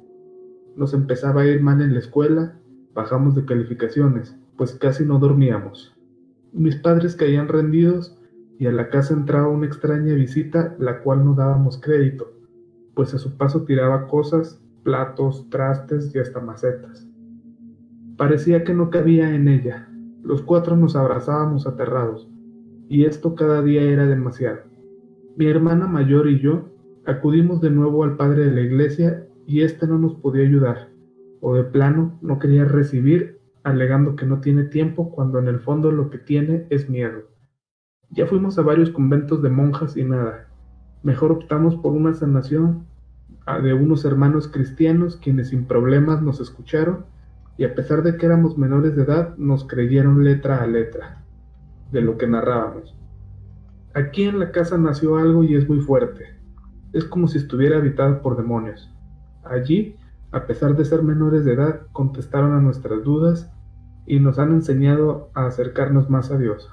Nos 0.75 0.95
empezaba 0.95 1.43
a 1.43 1.47
ir 1.47 1.61
mal 1.61 1.83
en 1.83 1.93
la 1.93 1.99
escuela, 1.99 2.59
bajamos 2.95 3.35
de 3.35 3.45
calificaciones, 3.45 4.35
pues 4.57 4.73
casi 4.73 5.05
no 5.05 5.19
dormíamos. 5.19 5.95
Mis 6.55 6.77
padres 6.77 7.15
caían 7.15 7.49
rendidos 7.49 8.19
y 8.59 8.69
a 8.69 8.73
la 8.73 8.89
casa 8.89 9.13
entraba 9.13 9.49
una 9.49 9.67
extraña 9.67 10.15
visita, 10.15 10.75
la 10.79 11.03
cual 11.03 11.27
no 11.27 11.35
dábamos 11.35 11.79
crédito, 11.79 12.33
pues 12.95 13.13
a 13.13 13.19
su 13.19 13.37
paso 13.37 13.65
tiraba 13.65 14.07
cosas, 14.07 14.65
platos, 14.83 15.47
trastes 15.51 16.11
y 16.15 16.19
hasta 16.19 16.41
macetas. 16.41 17.10
Parecía 18.21 18.65
que 18.65 18.75
no 18.75 18.91
cabía 18.91 19.35
en 19.35 19.49
ella. 19.49 19.89
Los 20.23 20.43
cuatro 20.43 20.77
nos 20.77 20.95
abrazábamos 20.95 21.67
aterrados, 21.67 22.29
y 22.87 23.07
esto 23.07 23.35
cada 23.35 23.63
día 23.63 23.81
era 23.81 24.05
demasiado. 24.05 24.59
Mi 25.39 25.47
hermana 25.47 25.87
mayor 25.87 26.29
y 26.29 26.39
yo 26.39 26.69
acudimos 27.07 27.63
de 27.63 27.71
nuevo 27.71 28.05
al 28.05 28.19
padre 28.19 28.45
de 28.45 28.51
la 28.51 28.61
iglesia 28.61 29.27
y 29.47 29.63
éste 29.63 29.87
no 29.87 29.97
nos 29.97 30.17
podía 30.17 30.43
ayudar, 30.43 30.91
o 31.41 31.55
de 31.55 31.65
plano 31.65 32.19
no 32.21 32.39
quería 32.39 32.67
recibir, 32.67 33.41
alegando 33.63 34.17
que 34.17 34.27
no 34.27 34.43
tiene 34.43 34.65
tiempo 34.65 35.13
cuando 35.13 35.39
en 35.39 35.49
el 35.49 35.59
fondo 35.59 35.91
lo 35.91 36.11
que 36.11 36.19
tiene 36.19 36.67
es 36.69 36.91
miedo. 36.91 37.23
Ya 38.11 38.27
fuimos 38.27 38.59
a 38.59 38.63
varios 38.63 38.91
conventos 38.91 39.41
de 39.41 39.49
monjas 39.49 39.97
y 39.97 40.05
nada. 40.05 40.47
Mejor 41.03 41.33
optamos 41.33 41.75
por 41.77 41.93
una 41.93 42.13
sanación 42.13 42.85
de 43.63 43.73
unos 43.73 44.05
hermanos 44.05 44.47
cristianos 44.47 45.17
quienes 45.17 45.49
sin 45.49 45.65
problemas 45.65 46.21
nos 46.21 46.39
escucharon 46.39 47.07
y 47.61 47.65
a 47.65 47.75
pesar 47.75 48.03
de 48.03 48.17
que 48.17 48.25
éramos 48.25 48.57
menores 48.57 48.97
de 48.97 49.03
edad, 49.03 49.37
nos 49.37 49.67
creyeron 49.67 50.25
letra 50.25 50.63
a 50.63 50.67
letra 50.67 51.27
de 51.93 52.01
lo 52.01 52.17
que 52.17 52.27
narrábamos. 52.27 52.97
Aquí 53.93 54.23
en 54.23 54.39
la 54.39 54.51
casa 54.51 54.79
nació 54.79 55.19
algo 55.19 55.45
y 55.45 55.55
es 55.55 55.69
muy 55.69 55.81
fuerte. 55.81 56.25
Es 56.95 57.05
como 57.05 57.29
si 57.29 57.37
estuviera 57.37 57.77
habitada 57.77 58.23
por 58.23 58.39
demonios. 58.39 58.91
Allí, 59.45 59.95
a 60.33 60.47
pesar 60.47 60.75
de 60.75 60.87
ser 60.87 61.03
menores 61.03 61.45
de 61.45 61.53
edad, 61.53 61.83
contestaron 61.93 62.55
a 62.55 62.63
nuestras 62.63 63.05
dudas 63.05 63.53
y 64.07 64.21
nos 64.21 64.39
han 64.39 64.53
enseñado 64.53 65.29
a 65.35 65.45
acercarnos 65.45 66.09
más 66.09 66.31
a 66.31 66.39
Dios. 66.39 66.67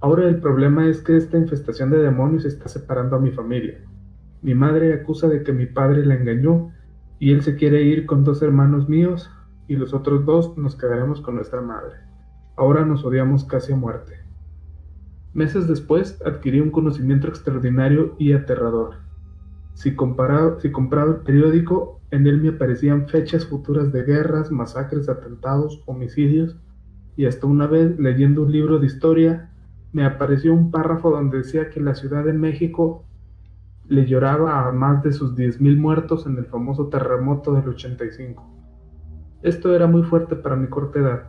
Ahora 0.00 0.28
el 0.28 0.40
problema 0.40 0.88
es 0.88 1.00
que 1.00 1.16
esta 1.16 1.38
infestación 1.38 1.88
de 1.88 2.02
demonios 2.02 2.44
está 2.44 2.68
separando 2.68 3.16
a 3.16 3.18
mi 3.18 3.30
familia. 3.30 3.80
Mi 4.42 4.52
madre 4.52 4.92
acusa 4.92 5.26
de 5.26 5.42
que 5.42 5.54
mi 5.54 5.64
padre 5.64 6.04
la 6.04 6.16
engañó 6.16 6.70
y 7.18 7.32
él 7.32 7.40
se 7.40 7.56
quiere 7.56 7.80
ir 7.84 8.04
con 8.04 8.24
dos 8.24 8.42
hermanos 8.42 8.90
míos 8.90 9.30
y 9.68 9.76
los 9.76 9.94
otros 9.94 10.24
dos 10.24 10.56
nos 10.58 10.76
quedaremos 10.76 11.20
con 11.20 11.36
nuestra 11.36 11.60
madre. 11.60 11.96
Ahora 12.56 12.84
nos 12.84 13.04
odiamos 13.04 13.44
casi 13.44 13.72
a 13.72 13.76
muerte. 13.76 14.18
Meses 15.34 15.66
después 15.66 16.20
adquirí 16.26 16.60
un 16.60 16.70
conocimiento 16.70 17.28
extraordinario 17.28 18.14
y 18.18 18.32
aterrador. 18.32 18.96
Si, 19.74 19.94
comparado, 19.94 20.58
compraba 20.72 21.12
el 21.12 21.20
periódico, 21.20 22.00
en 22.10 22.26
él 22.26 22.42
me 22.42 22.50
aparecían 22.50 23.08
fechas 23.08 23.46
futuras 23.46 23.92
de 23.92 24.02
guerras, 24.02 24.50
masacres, 24.50 25.08
atentados, 25.08 25.82
homicidios, 25.86 26.58
y 27.16 27.24
hasta 27.24 27.46
una 27.46 27.66
vez, 27.66 27.98
leyendo 27.98 28.42
un 28.42 28.52
libro 28.52 28.78
de 28.78 28.86
historia, 28.86 29.50
me 29.92 30.04
apareció 30.04 30.52
un 30.52 30.70
párrafo 30.70 31.10
donde 31.10 31.38
decía 31.38 31.70
que 31.70 31.80
la 31.80 31.94
Ciudad 31.94 32.24
de 32.24 32.32
México 32.32 33.04
le 33.88 34.06
lloraba 34.06 34.66
a 34.66 34.72
más 34.72 35.02
de 35.02 35.12
sus 35.12 35.34
10.000 35.34 35.76
muertos 35.76 36.26
en 36.26 36.36
el 36.38 36.46
famoso 36.46 36.88
terremoto 36.88 37.54
del 37.54 37.68
85. 37.68 38.61
Esto 39.42 39.74
era 39.74 39.88
muy 39.88 40.04
fuerte 40.04 40.36
para 40.36 40.54
mi 40.54 40.68
corta 40.68 41.00
edad. 41.00 41.22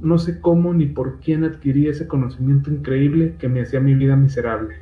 No 0.00 0.16
sé 0.16 0.40
cómo 0.40 0.72
ni 0.72 0.86
por 0.86 1.20
quién 1.20 1.44
adquirí 1.44 1.88
ese 1.88 2.08
conocimiento 2.08 2.70
increíble 2.70 3.36
que 3.38 3.50
me 3.50 3.60
hacía 3.60 3.80
mi 3.80 3.94
vida 3.94 4.16
miserable, 4.16 4.76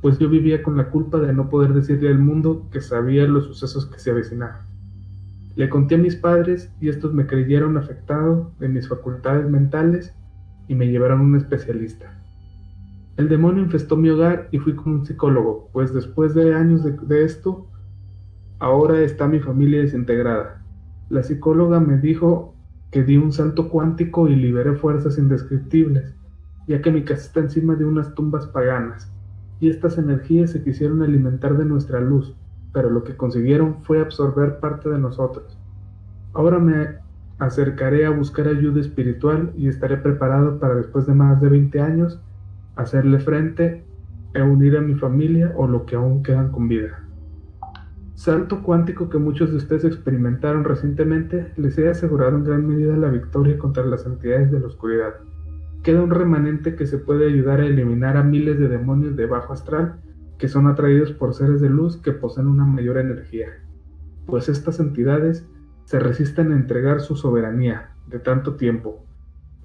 pues 0.00 0.16
yo 0.20 0.28
vivía 0.28 0.62
con 0.62 0.76
la 0.76 0.90
culpa 0.90 1.18
de 1.18 1.32
no 1.32 1.48
poder 1.48 1.74
decirle 1.74 2.08
al 2.10 2.20
mundo 2.20 2.68
que 2.70 2.80
sabía 2.80 3.26
los 3.26 3.46
sucesos 3.46 3.86
que 3.86 3.98
se 3.98 4.12
avecinaban. 4.12 4.62
Le 5.56 5.68
conté 5.68 5.96
a 5.96 5.98
mis 5.98 6.14
padres 6.14 6.72
y 6.80 6.88
estos 6.88 7.12
me 7.12 7.26
creyeron 7.26 7.76
afectado 7.76 8.52
de 8.60 8.68
mis 8.68 8.88
facultades 8.88 9.50
mentales 9.50 10.14
y 10.68 10.76
me 10.76 10.86
llevaron 10.86 11.18
a 11.18 11.24
un 11.24 11.36
especialista. 11.36 12.16
El 13.16 13.28
demonio 13.28 13.64
infestó 13.64 13.96
mi 13.96 14.08
hogar 14.08 14.48
y 14.52 14.58
fui 14.58 14.76
con 14.76 14.92
un 14.92 15.04
psicólogo, 15.04 15.68
pues 15.72 15.92
después 15.92 16.32
de 16.36 16.54
años 16.54 16.84
de, 16.84 16.92
de 16.92 17.24
esto, 17.24 17.66
ahora 18.60 19.00
está 19.00 19.26
mi 19.26 19.40
familia 19.40 19.80
desintegrada 19.80 20.57
La 21.10 21.22
psicóloga 21.22 21.80
me 21.80 21.96
dijo 21.96 22.54
que 22.90 23.02
di 23.02 23.16
un 23.16 23.32
salto 23.32 23.70
cuántico 23.70 24.28
y 24.28 24.36
liberé 24.36 24.74
fuerzas 24.74 25.16
indescriptibles, 25.16 26.14
ya 26.66 26.82
que 26.82 26.90
mi 26.90 27.02
casa 27.02 27.22
está 27.22 27.40
encima 27.40 27.76
de 27.76 27.86
unas 27.86 28.14
tumbas 28.14 28.46
paganas, 28.46 29.10
y 29.58 29.70
estas 29.70 29.96
energías 29.96 30.50
se 30.50 30.62
quisieron 30.62 31.02
alimentar 31.02 31.56
de 31.56 31.64
nuestra 31.64 32.00
luz, 32.00 32.34
pero 32.74 32.90
lo 32.90 33.04
que 33.04 33.16
consiguieron 33.16 33.76
fue 33.82 34.00
absorber 34.00 34.60
parte 34.60 34.90
de 34.90 34.98
nosotros. 34.98 35.58
Ahora 36.34 36.58
me 36.58 36.98
acercaré 37.38 38.04
a 38.04 38.10
buscar 38.10 38.46
ayuda 38.46 38.80
espiritual 38.80 39.52
y 39.56 39.68
estaré 39.68 39.96
preparado 39.96 40.58
para 40.58 40.74
después 40.74 41.06
de 41.06 41.14
más 41.14 41.40
de 41.40 41.48
20 41.48 41.80
años 41.80 42.20
hacerle 42.76 43.18
frente 43.18 43.84
e 44.34 44.42
unir 44.42 44.76
a 44.76 44.82
mi 44.82 44.94
familia 44.94 45.52
o 45.56 45.66
lo 45.66 45.86
que 45.86 45.96
aún 45.96 46.22
quedan 46.22 46.52
con 46.52 46.68
vida. 46.68 47.07
Salto 48.18 48.64
cuántico 48.64 49.08
que 49.08 49.18
muchos 49.18 49.52
de 49.52 49.58
ustedes 49.58 49.84
experimentaron 49.84 50.64
recientemente 50.64 51.52
les 51.56 51.78
he 51.78 51.88
asegurado 51.88 52.36
en 52.36 52.42
gran 52.42 52.66
medida 52.66 52.96
la 52.96 53.10
victoria 53.10 53.56
contra 53.56 53.86
las 53.86 54.06
entidades 54.06 54.50
de 54.50 54.58
la 54.58 54.66
oscuridad. 54.66 55.14
Queda 55.84 56.02
un 56.02 56.10
remanente 56.10 56.74
que 56.74 56.88
se 56.88 56.98
puede 56.98 57.28
ayudar 57.28 57.60
a 57.60 57.66
eliminar 57.66 58.16
a 58.16 58.24
miles 58.24 58.58
de 58.58 58.66
demonios 58.66 59.14
de 59.14 59.26
bajo 59.26 59.52
astral 59.52 60.00
que 60.36 60.48
son 60.48 60.66
atraídos 60.66 61.12
por 61.12 61.32
seres 61.32 61.60
de 61.60 61.70
luz 61.70 61.96
que 61.96 62.10
poseen 62.10 62.48
una 62.48 62.64
mayor 62.64 62.98
energía, 62.98 63.50
pues 64.26 64.48
estas 64.48 64.80
entidades 64.80 65.48
se 65.84 66.00
resisten 66.00 66.50
a 66.50 66.56
entregar 66.56 67.00
su 67.00 67.14
soberanía 67.14 67.92
de 68.08 68.18
tanto 68.18 68.56
tiempo. 68.56 69.06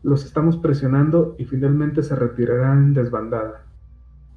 Los 0.04 0.26
estamos 0.26 0.58
presionando 0.58 1.36
y 1.40 1.46
finalmente 1.46 2.04
se 2.04 2.16
retirarán 2.16 2.84
en 2.84 2.94
desbandada. 2.94 3.66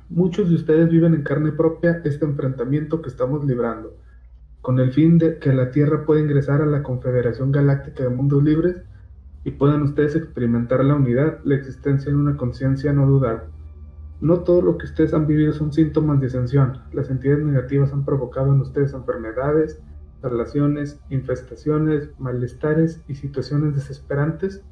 Muchos 0.09 0.49
de 0.49 0.55
ustedes 0.55 0.89
viven 0.89 1.13
en 1.13 1.23
carne 1.23 1.53
propia 1.53 2.01
este 2.03 2.25
enfrentamiento 2.25 3.03
que 3.03 3.11
estamos 3.11 3.45
librando, 3.45 3.95
con 4.67 4.81
el 4.81 4.93
fin 4.93 5.17
de 5.17 5.39
que 5.39 5.53
la 5.53 5.71
Tierra 5.71 6.05
pueda 6.05 6.21
ingresar 6.21 6.61
a 6.61 6.67
la 6.67 6.83
Confederación 6.83 7.53
Galáctica 7.53 8.03
de 8.03 8.09
Mundos 8.09 8.43
Libres 8.43 8.83
y 9.45 9.53
puedan 9.53 9.83
ustedes 9.83 10.17
experimentar 10.17 10.85
la 10.85 10.97
unidad, 10.97 11.39
la 11.45 11.55
existencia 11.55 12.11
en 12.11 12.17
una 12.17 12.37
conciencia 12.37 12.93
no 12.93 13.07
dudable. 13.07 13.45
No 14.21 14.41
todo 14.41 14.63
lo 14.63 14.77
que 14.77 14.87
ustedes 14.87 15.15
han 15.15 15.29
vivido 15.29 15.53
son 15.53 15.73
síntomas 15.73 16.19
de 16.19 16.27
ascensión. 16.27 16.81
Las 16.93 17.11
entidades 17.11 17.45
negativas 17.45 17.93
han 17.93 18.05
provocado 18.05 18.53
en 18.53 18.61
ustedes 18.61 18.93
enfermedades, 18.93 19.81
relaciones, 20.21 20.99
infestaciones, 21.11 22.11
malestares 22.19 23.05
y 23.07 23.15
situaciones 23.15 23.77
desesperantes 23.77 24.65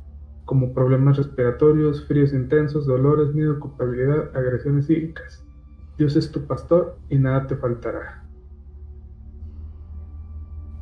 como 0.44 0.74
problemas 0.74 1.18
respiratorios, 1.18 2.04
fríos 2.08 2.32
intensos, 2.32 2.84
dolores, 2.84 3.32
miedo, 3.32 3.60
culpabilidad, 3.60 4.36
agresiones 4.36 4.86
psíquicas. 4.86 5.44
Dios 5.96 6.16
es 6.16 6.32
tu 6.32 6.48
pastor 6.48 6.96
y 7.08 7.16
nada 7.16 7.46
te 7.46 7.54
faltará. 7.54 8.23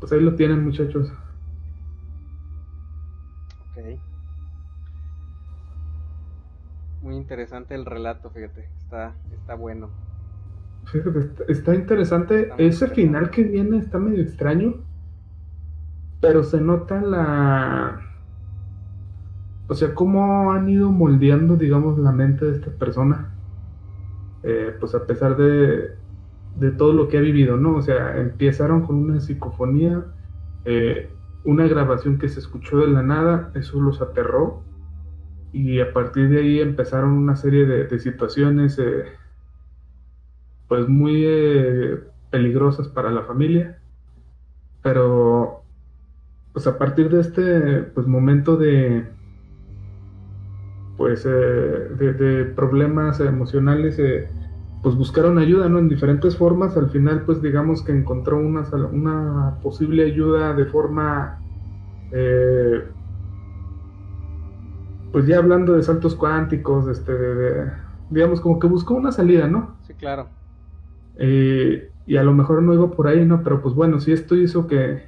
Pues 0.03 0.11
ahí 0.11 0.21
lo 0.21 0.35
tienen 0.35 0.65
muchachos. 0.65 1.13
Ok. 3.71 4.01
Muy 7.03 7.15
interesante 7.15 7.77
el 7.77 7.87
relato, 7.87 8.29
fíjate. 8.31 8.69
Está, 8.79 9.15
está 9.31 9.55
bueno. 9.55 9.91
Está, 11.47 11.77
interesante. 11.77 12.51
Ese 12.59 12.89
final 12.89 13.31
que 13.31 13.45
viene 13.45 13.79
está 13.79 14.01
medio 14.01 14.25
extraño. 14.25 14.75
Pero 16.21 16.43
se 16.43 16.61
nota 16.61 17.01
la. 17.01 18.01
O 19.69 19.75
sea, 19.77 19.95
cómo 19.95 20.51
han 20.51 20.69
ido 20.69 20.91
moldeando, 20.91 21.57
digamos, 21.57 21.97
la 22.01 22.11
mente 22.11 22.45
de 22.45 22.57
esta 22.57 22.73
persona. 22.73 23.37
Eh, 24.43 24.75
pues 24.81 24.97
a 24.97 25.07
pesar 25.07 25.37
de, 25.37 25.95
de 26.63 26.71
todo 26.71 26.95
lo 26.95 27.09
que 27.09 27.19
ha 27.19 27.21
vivido, 27.21 27.57
¿no? 27.59 27.77
O 27.77 27.83
sea, 27.83 28.17
empezaron 28.19 28.83
con 28.87 28.97
una 28.97 29.21
psicofonía, 29.21 30.05
eh, 30.65 31.11
una 31.45 31.67
grabación 31.67 32.19
que 32.19 32.29
se 32.29 32.41
escuchó 32.41 32.79
de 32.79 32.87
la 32.87 33.03
nada, 33.03 33.51
eso 33.55 33.81
los 33.81 34.01
aterró. 34.01 34.63
Y 35.53 35.81
a 35.81 35.93
partir 35.93 36.31
de 36.31 36.41
ahí 36.41 36.61
empezaron 36.61 37.13
una 37.13 37.37
serie 37.37 37.67
de, 37.67 37.85
de 37.85 37.99
situaciones. 37.99 38.79
Eh, 38.79 39.05
pues 40.73 40.89
muy 40.89 41.23
eh, 41.27 41.99
peligrosas 42.31 42.89
para 42.89 43.11
la 43.11 43.25
familia. 43.25 43.79
Pero 44.83 45.65
pues 46.55 46.67
a 46.67 46.79
partir 46.79 47.11
de 47.11 47.21
este 47.21 47.83
pues 47.83 48.07
momento 48.07 48.57
de 48.57 49.07
pues 50.97 51.27
eh, 51.27 51.29
de, 51.29 52.47
problemas 52.57 53.21
emocionales 53.21 54.01
pues 54.83 54.97
buscaron 54.97 55.39
ayuda 55.39 55.69
no 55.69 55.79
en 55.79 55.89
diferentes 55.89 56.37
formas 56.37 56.77
al 56.77 56.91
final 56.91 57.23
pues 57.25 57.41
digamos 57.41 57.83
que 57.83 57.93
encontró 57.93 58.39
una, 58.39 58.63
una 58.93 59.59
posible 59.63 60.05
ayuda 60.05 60.55
de 60.55 60.65
forma 60.67 61.39
pues 65.13 65.27
ya 65.27 65.39
hablando 65.39 65.75
de 65.75 65.83
saltos 65.83 66.15
cuánticos 66.15 66.89
este 66.89 67.13
digamos 68.11 68.41
como 68.41 68.59
que 68.59 68.67
buscó 68.67 68.95
una 68.95 69.13
salida 69.13 69.47
no 69.47 69.77
sí 69.83 69.95
claro 69.95 70.29
eh, 71.17 71.91
y 72.07 72.17
a 72.17 72.23
lo 72.23 72.33
mejor 72.33 72.63
no 72.63 72.75
iba 72.75 72.91
por 72.91 73.07
ahí, 73.07 73.25
¿no? 73.25 73.43
Pero 73.43 73.63
pues 73.63 73.75
bueno, 73.75 74.01
si 74.01 74.13
esto 74.13 74.35
hizo 74.35 74.67
que, 74.67 75.03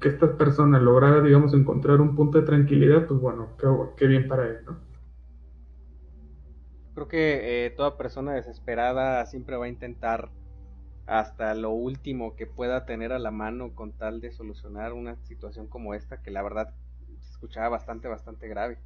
que 0.00 0.08
esta 0.08 0.36
persona 0.36 0.80
lograra, 0.80 1.20
digamos, 1.20 1.54
encontrar 1.54 2.00
un 2.00 2.14
punto 2.14 2.38
de 2.38 2.46
tranquilidad, 2.46 3.06
pues 3.06 3.20
bueno, 3.20 3.48
qué, 3.96 4.06
bien 4.06 4.28
para 4.28 4.46
él, 4.46 4.58
¿no? 4.66 4.76
Creo 6.94 7.08
que 7.08 7.66
eh, 7.66 7.70
toda 7.70 7.96
persona 7.96 8.32
desesperada 8.32 9.24
siempre 9.26 9.56
va 9.56 9.66
a 9.66 9.68
intentar 9.68 10.30
hasta 11.06 11.54
lo 11.54 11.70
último 11.70 12.36
que 12.36 12.46
pueda 12.46 12.84
tener 12.84 13.12
a 13.12 13.18
la 13.18 13.30
mano 13.30 13.74
con 13.74 13.92
tal 13.92 14.20
de 14.20 14.30
solucionar 14.30 14.92
una 14.92 15.16
situación 15.16 15.66
como 15.66 15.94
esta, 15.94 16.22
que 16.22 16.30
la 16.30 16.42
verdad 16.42 16.74
se 17.20 17.30
escuchaba 17.30 17.68
bastante, 17.70 18.08
bastante 18.08 18.48
grave. 18.48 18.78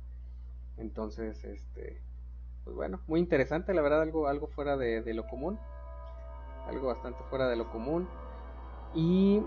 Entonces, 0.77 1.45
este, 1.45 2.03
pues 2.65 2.77
bueno, 2.77 3.01
muy 3.07 3.21
interesante, 3.21 3.75
la 3.75 3.83
verdad, 3.83 4.03
algo, 4.03 4.29
algo 4.29 4.47
fuera 4.47 4.77
de 4.77 5.15
lo 5.15 5.27
común 5.27 5.59
algo 6.69 6.89
bastante 6.89 7.23
fuera 7.31 7.49
de 7.49 7.57
lo 7.57 7.71
común. 7.71 8.09
Y, 8.95 9.43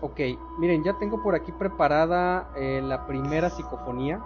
ok, 0.00 0.20
miren, 0.58 0.84
ya 0.84 0.98
tengo 0.98 1.22
por 1.22 1.34
aquí 1.34 1.52
preparada 1.52 2.50
eh, 2.56 2.80
la 2.82 3.06
primera 3.06 3.50
psicofonía. 3.50 4.20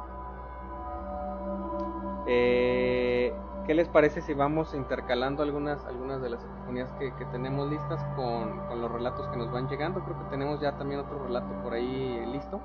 Eh, 2.26 3.32
¿Qué 3.66 3.74
les 3.74 3.88
parece 3.88 4.22
si 4.22 4.34
vamos 4.34 4.74
intercalando 4.74 5.42
algunas, 5.42 5.84
algunas 5.84 6.20
de 6.20 6.30
las 6.30 6.42
psicofonías 6.42 6.90
que, 6.98 7.12
tenemos 7.30 7.70
listas 7.70 8.02
con, 8.16 8.58
con, 8.66 8.80
los 8.80 8.90
relatos 8.90 9.28
que 9.28 9.36
nos 9.36 9.52
van 9.52 9.68
llegando? 9.68 10.02
Creo 10.04 10.18
que 10.18 10.30
tenemos 10.30 10.60
ya 10.60 10.76
también 10.76 11.00
otro 11.00 11.22
relato 11.22 11.48
por 11.62 11.72
ahí 11.74 12.24
listo. 12.32 12.60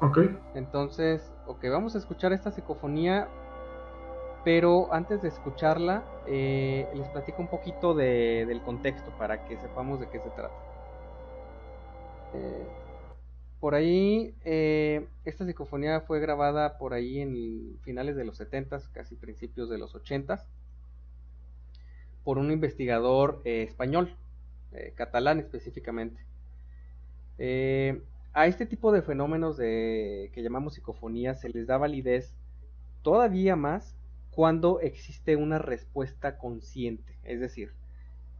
Ok. 0.00 0.18
Entonces, 0.54 1.30
ok, 1.46 1.64
vamos 1.70 1.94
a 1.94 1.98
escuchar 1.98 2.32
esta 2.32 2.50
psicofonía 2.50 3.28
pero 4.44 4.92
antes 4.92 5.22
de 5.22 5.28
escucharla, 5.28 6.02
eh, 6.26 6.88
les 6.94 7.08
platico 7.10 7.40
un 7.42 7.48
poquito 7.48 7.94
del 7.94 8.60
contexto 8.62 9.10
para 9.12 9.44
que 9.44 9.56
sepamos 9.58 10.00
de 10.00 10.08
qué 10.08 10.18
se 10.18 10.30
trata. 10.30 10.54
Eh, 12.34 12.66
por 13.62 13.76
ahí, 13.76 14.34
eh, 14.44 15.06
esta 15.24 15.46
psicofonía 15.46 16.00
fue 16.00 16.18
grabada 16.18 16.78
por 16.78 16.94
ahí 16.94 17.20
en 17.20 17.78
finales 17.82 18.16
de 18.16 18.24
los 18.24 18.36
70 18.38 18.80
casi 18.92 19.14
principios 19.14 19.70
de 19.70 19.78
los 19.78 19.94
80 19.94 20.44
por 22.24 22.38
un 22.38 22.50
investigador 22.50 23.40
español, 23.44 24.16
catalán 24.96 25.38
específicamente. 25.38 26.20
a 28.32 28.46
este 28.48 28.66
tipo 28.66 28.90
de 28.90 29.02
fenómenos 29.02 29.56
de, 29.58 30.32
que 30.34 30.42
llamamos 30.42 30.74
psicofonía 30.74 31.34
se 31.34 31.48
les 31.48 31.68
da 31.68 31.78
validez 31.78 32.34
todavía 33.02 33.54
más 33.54 33.94
cuando 34.32 34.80
existe 34.80 35.36
una 35.36 35.60
respuesta 35.60 36.36
consciente, 36.36 37.16
es 37.22 37.38
decir, 37.38 37.70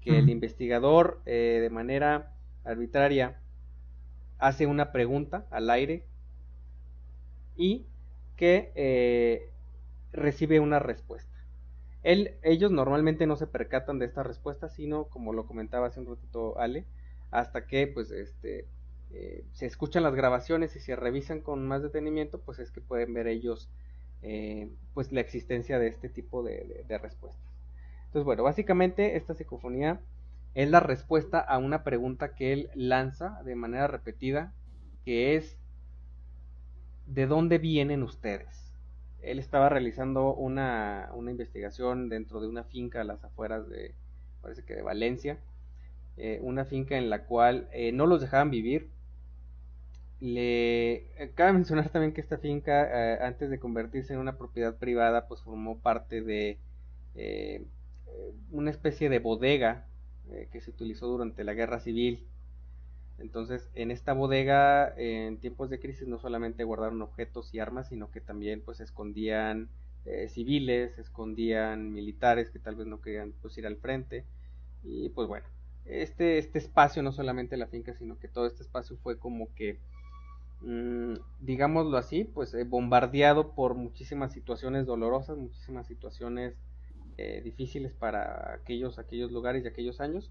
que 0.01 0.19
el 0.19 0.31
investigador 0.31 1.21
eh, 1.27 1.61
de 1.63 1.71
manera 1.71 2.33
arbitraria 2.65 3.39
hace 4.43 4.67
una 4.67 4.91
pregunta 4.91 5.47
al 5.51 5.71
aire 5.71 6.05
y 7.57 7.87
que 8.37 8.73
eh, 8.75 9.53
recibe 10.13 10.59
una 10.59 10.81
respuesta. 10.81 11.31
ellos 12.03 12.73
normalmente 12.73 13.27
no 13.29 13.37
se 13.37 13.47
percatan 13.47 14.01
de 14.01 14.07
esta 14.07 14.25
respuesta, 14.25 14.69
sino, 14.69 15.05
como 15.05 15.33
lo 15.33 15.47
comentaba 15.47 15.87
hace 15.87 16.01
un 16.01 16.07
ratito 16.07 16.59
Ale, 16.59 16.87
hasta 17.31 17.67
que 17.67 17.87
pues 17.87 18.11
este 18.11 18.67
eh, 19.13 19.45
se 19.53 19.67
escuchan 19.67 20.03
las 20.03 20.17
grabaciones 20.17 20.75
y 20.75 20.81
se 20.81 20.97
revisan 20.97 21.41
con 21.41 21.65
más 21.69 21.83
detenimiento, 21.85 22.41
pues 22.41 22.59
es 22.59 22.73
que 22.73 22.81
pueden 22.81 23.15
ver 23.15 23.29
ellos 23.29 23.71
eh, 24.23 24.73
pues 24.93 25.13
la 25.13 25.21
existencia 25.21 25.79
de 25.79 25.87
este 25.87 26.09
tipo 26.09 26.43
de, 26.43 26.85
respuestas. 27.01 27.53
Entonces, 28.07 28.25
bueno, 28.25 28.43
básicamente 28.43 29.17
esta 29.17 29.35
psicofonía 29.35 30.01
es 30.55 30.71
la 30.71 30.81
respuesta 30.81 31.41
a 31.41 31.59
una 31.59 31.83
pregunta 31.83 32.35
que 32.35 32.53
él 32.53 32.71
lanza 32.75 33.43
de 33.45 33.55
manera 33.55 33.87
repetida, 33.87 34.53
que 35.05 35.37
es 35.37 35.59
¿de 37.07 37.27
dónde 37.27 37.59
vienen 37.59 38.03
ustedes? 38.03 38.73
Él 39.23 39.39
estaba 39.39 39.69
realizando 39.69 40.35
una, 40.35 41.11
investigación 41.31 42.09
dentro 42.09 42.41
de 42.41 42.49
una 42.49 42.65
finca 42.65 43.01
a 43.01 43.05
las 43.05 43.23
afueras 43.25 43.69
de, 43.69 43.95
parece 44.41 44.65
que 44.65 44.75
de 44.75 44.83
Valencia, 44.83 45.39
eh, 46.17 46.41
una 46.43 46.65
finca 46.65 46.99
en 46.99 47.09
la 47.09 47.25
cual 47.25 47.69
eh, 47.73 47.93
no 47.93 48.07
los 48.07 48.21
dejaban 48.21 48.51
vivir, 48.51 48.91
le 50.21 50.93
eh, 51.23 51.33
cabe 51.35 51.53
mencionar 51.55 51.89
también 51.89 52.13
que 52.13 52.21
esta 52.21 52.39
finca 52.39 53.15
eh, 53.15 53.19
antes 53.23 53.49
de 53.49 53.59
convertirse 53.59 54.13
en 54.13 54.21
una 54.21 54.37
propiedad 54.37 54.77
privada 54.77 55.29
pues 55.29 55.41
formó 55.43 55.79
parte 55.79 56.21
de 56.21 56.59
una 58.51 58.71
especie 58.71 59.11
de 59.11 59.19
bodega 59.19 59.87
que 60.51 60.61
se 60.61 60.71
utilizó 60.71 61.07
durante 61.07 61.45
la 61.45 61.55
guerra 61.55 61.81
civil. 61.81 62.27
Entonces 63.19 63.71
en 63.75 63.91
esta 63.91 64.13
bodega 64.15 64.93
en 64.97 65.39
tiempos 65.39 65.71
de 65.71 65.81
crisis 65.81 66.09
no 66.09 66.19
solamente 66.19 66.65
guardaron 66.65 67.03
objetos 67.03 67.55
y 67.55 67.61
armas 67.61 67.89
sino 67.89 68.11
que 68.11 68.21
también 68.21 68.63
pues 68.65 68.81
escondían 68.81 69.69
civiles 70.29 70.99
escondían 70.99 71.93
militares 71.93 72.51
que 72.51 72.59
tal 72.59 72.75
vez 72.75 72.87
no 72.89 73.01
querían 73.01 73.33
pues 73.43 73.57
ir 73.59 73.67
al 73.67 73.77
frente. 73.77 74.25
Y 74.83 75.11
pues 75.11 75.29
bueno 75.29 75.47
este, 75.85 76.39
este 76.39 76.59
espacio, 76.59 77.03
no 77.03 77.13
solamente 77.13 77.57
la 77.57 77.67
finca, 77.67 77.95
sino 77.95 78.19
que 78.19 78.29
todo 78.29 78.47
este 78.47 78.63
espacio 78.63 78.97
fue 79.03 79.19
como 79.19 79.53
que, 79.55 79.79
mm, 80.61 81.15
digámoslo 81.41 81.97
así, 81.97 82.25
pues 82.25 82.55
eh, 82.55 82.65
bombardeado 82.65 83.55
por 83.55 83.75
muchísimas 83.75 84.33
situaciones 84.33 84.87
dolorosas, 84.87 85.37
muchísimas 85.37 85.87
situaciones 85.87 86.55
eh, 87.19 87.41
difíciles 87.45 87.95
para 87.95 88.55
aquellos, 88.55 88.99
aquellos 88.99 89.31
lugares 89.31 89.65
y 89.65 89.69
aquellos 89.69 90.01
años. 90.01 90.31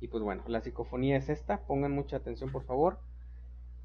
Y 0.00 0.08
pues 0.08 0.22
bueno, 0.22 0.42
la 0.46 0.60
psicofonía 0.60 1.16
es 1.16 1.28
esta, 1.28 1.60
pongan 1.66 1.92
mucha 1.92 2.16
atención 2.16 2.50
por 2.50 2.64
favor. 2.64 2.98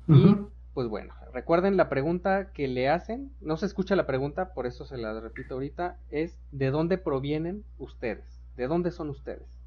Y 0.07 0.36
pues 0.74 0.88
bueno, 0.88 1.14
recuerden 1.34 1.78
la 1.78 1.88
pregunta 1.88 2.51
que 2.51 2.68
le 2.68 2.89
hacen, 2.89 3.32
no 3.41 3.57
se 3.57 3.68
escucha 3.68 3.95
la 3.95 4.07
pregunta, 4.07 4.53
por 4.53 4.66
eso 4.66 4.86
se 4.86 4.97
la 4.97 5.20
repito 5.20 5.53
ahorita, 5.53 5.99
es 6.10 6.39
¿de 6.51 6.72
dónde 6.72 6.97
provienen 6.97 7.64
ustedes? 7.78 8.41
¿De 8.57 8.68
dónde 8.68 8.89
son 8.89 9.10
ustedes? 9.10 9.60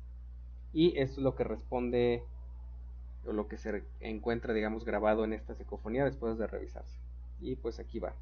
y 0.73 0.99
es 0.99 1.19
lo 1.19 1.35
que 1.35 1.45
responde 1.45 2.23
o 3.27 3.33
lo 3.33 3.47
que 3.47 3.57
se 3.57 3.85
encuentra 4.01 4.55
digamos 4.55 4.85
grabado 4.85 5.25
en 5.25 5.33
esta 5.33 5.55
psicofonía 5.55 6.05
después 6.05 6.39
de 6.39 6.47
revisarse 6.47 6.99
y 7.41 7.57
pues 7.57 7.79
aquí 7.79 7.99
va 7.99 8.15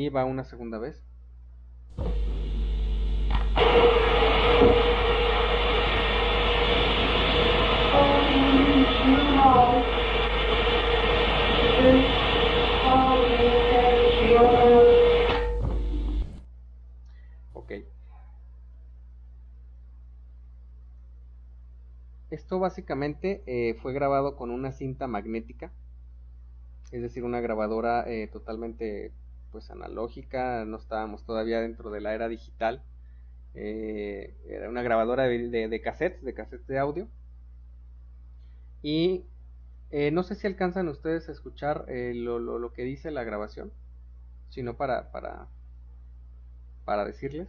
y 0.00 0.08
va 0.08 0.24
una 0.24 0.44
segunda 0.44 0.78
vez 0.78 1.02
Ok. 17.52 17.72
Esto 22.30 22.58
básicamente 22.58 23.42
eh, 23.46 23.74
fue 23.74 23.92
grabado 23.92 24.36
con 24.36 24.50
una 24.50 24.72
cinta 24.72 25.06
magnética, 25.06 25.70
es 26.90 27.02
decir, 27.02 27.22
una 27.24 27.40
grabadora 27.40 28.04
eh, 28.08 28.28
totalmente 28.28 29.12
pues 29.50 29.70
analógica, 29.70 30.64
no 30.64 30.76
estábamos 30.76 31.24
todavía 31.24 31.60
dentro 31.60 31.90
de 31.90 32.00
la 32.00 32.14
era 32.14 32.28
digital. 32.28 32.82
Eh, 33.54 34.34
era 34.48 34.68
una 34.68 34.82
grabadora 34.82 35.24
de, 35.24 35.68
de, 35.68 35.80
cassettes, 35.80 36.22
de 36.22 36.34
cassettes 36.34 36.66
de 36.66 36.78
audio. 36.78 37.08
Y 38.82 39.24
eh, 39.90 40.10
no 40.10 40.22
sé 40.22 40.34
si 40.34 40.46
alcanzan 40.46 40.88
ustedes 40.88 41.28
a 41.28 41.32
escuchar 41.32 41.84
eh, 41.88 42.12
lo, 42.14 42.38
lo, 42.38 42.72
que 42.72 42.82
dice 42.82 43.10
la 43.10 43.24
grabación, 43.24 43.72
sino 44.48 44.76
para, 44.76 45.10
para, 45.10 45.48
para 46.84 47.04
decirles. 47.04 47.48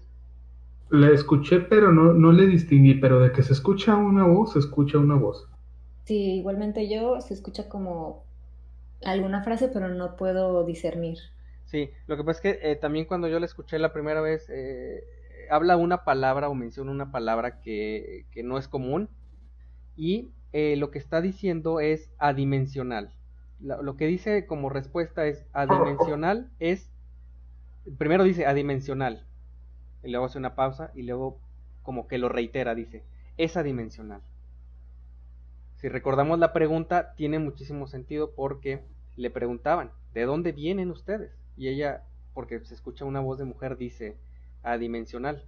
La 0.89 1.09
escuché, 1.09 1.59
pero 1.61 1.91
no, 1.91 2.13
no 2.13 2.31
le 2.31 2.47
distinguí, 2.47 2.95
pero 2.95 3.21
de 3.21 3.31
que 3.31 3.43
se 3.43 3.53
escucha 3.53 3.95
una 3.95 4.25
voz, 4.25 4.53
se 4.53 4.59
escucha 4.59 4.97
una 4.97 5.15
voz. 5.15 5.47
Sí, 6.03 6.33
igualmente 6.33 6.89
yo 6.89 7.21
se 7.21 7.33
escucha 7.33 7.69
como 7.69 8.25
alguna 9.05 9.43
frase, 9.43 9.69
pero 9.69 9.89
no 9.89 10.17
puedo 10.17 10.65
discernir. 10.65 11.19
Sí, 11.71 11.89
lo 12.05 12.17
que 12.17 12.25
pasa 12.25 12.49
es 12.49 12.57
que 12.59 12.75
también 12.75 13.05
cuando 13.05 13.29
yo 13.29 13.39
la 13.39 13.45
escuché 13.45 13.79
la 13.79 13.93
primera 13.93 14.19
vez, 14.19 14.51
habla 15.49 15.77
una 15.77 16.03
palabra 16.03 16.49
o 16.49 16.53
menciona 16.53 16.91
una 16.91 17.11
palabra 17.11 17.61
que, 17.61 18.25
no 18.43 18.57
es 18.57 18.67
común 18.67 19.07
y 19.95 20.33
eh, 20.51 20.75
lo 20.75 20.91
que 20.91 20.99
está 20.99 21.21
diciendo 21.21 21.79
es 21.79 22.11
adimensional. 22.17 23.13
Lo, 23.61 23.95
que 23.95 24.07
dice 24.07 24.45
como 24.47 24.69
respuesta 24.69 25.27
es 25.27 25.45
adimensional 25.53 26.51
es, 26.59 26.91
primero 27.97 28.25
dice 28.25 28.45
adimensional, 28.45 29.25
y 30.03 30.09
luego 30.09 30.25
hace 30.25 30.39
una 30.39 30.55
pausa 30.55 30.91
y 30.93 31.03
luego 31.03 31.39
como 31.83 32.05
que 32.05 32.17
lo 32.17 32.27
reitera, 32.27 32.75
dice, 32.75 33.05
es 33.37 33.55
adimensional. 33.55 34.21
Si 35.75 35.87
recordamos 35.87 36.37
la 36.37 36.51
pregunta, 36.51 37.13
tiene 37.15 37.39
muchísimo 37.39 37.87
sentido 37.87 38.35
porque 38.35 38.83
le 39.15 39.29
preguntaban, 39.29 39.91
¿de 40.13 40.25
dónde 40.25 40.51
vienen 40.51 40.91
ustedes? 40.91 41.40
Y 41.61 41.67
ella, 41.67 42.01
porque 42.33 42.59
se 42.65 42.73
escucha 42.73 43.05
una 43.05 43.19
voz 43.19 43.37
de 43.37 43.45
mujer, 43.45 43.77
dice, 43.77 44.17
adimensional. 44.63 45.45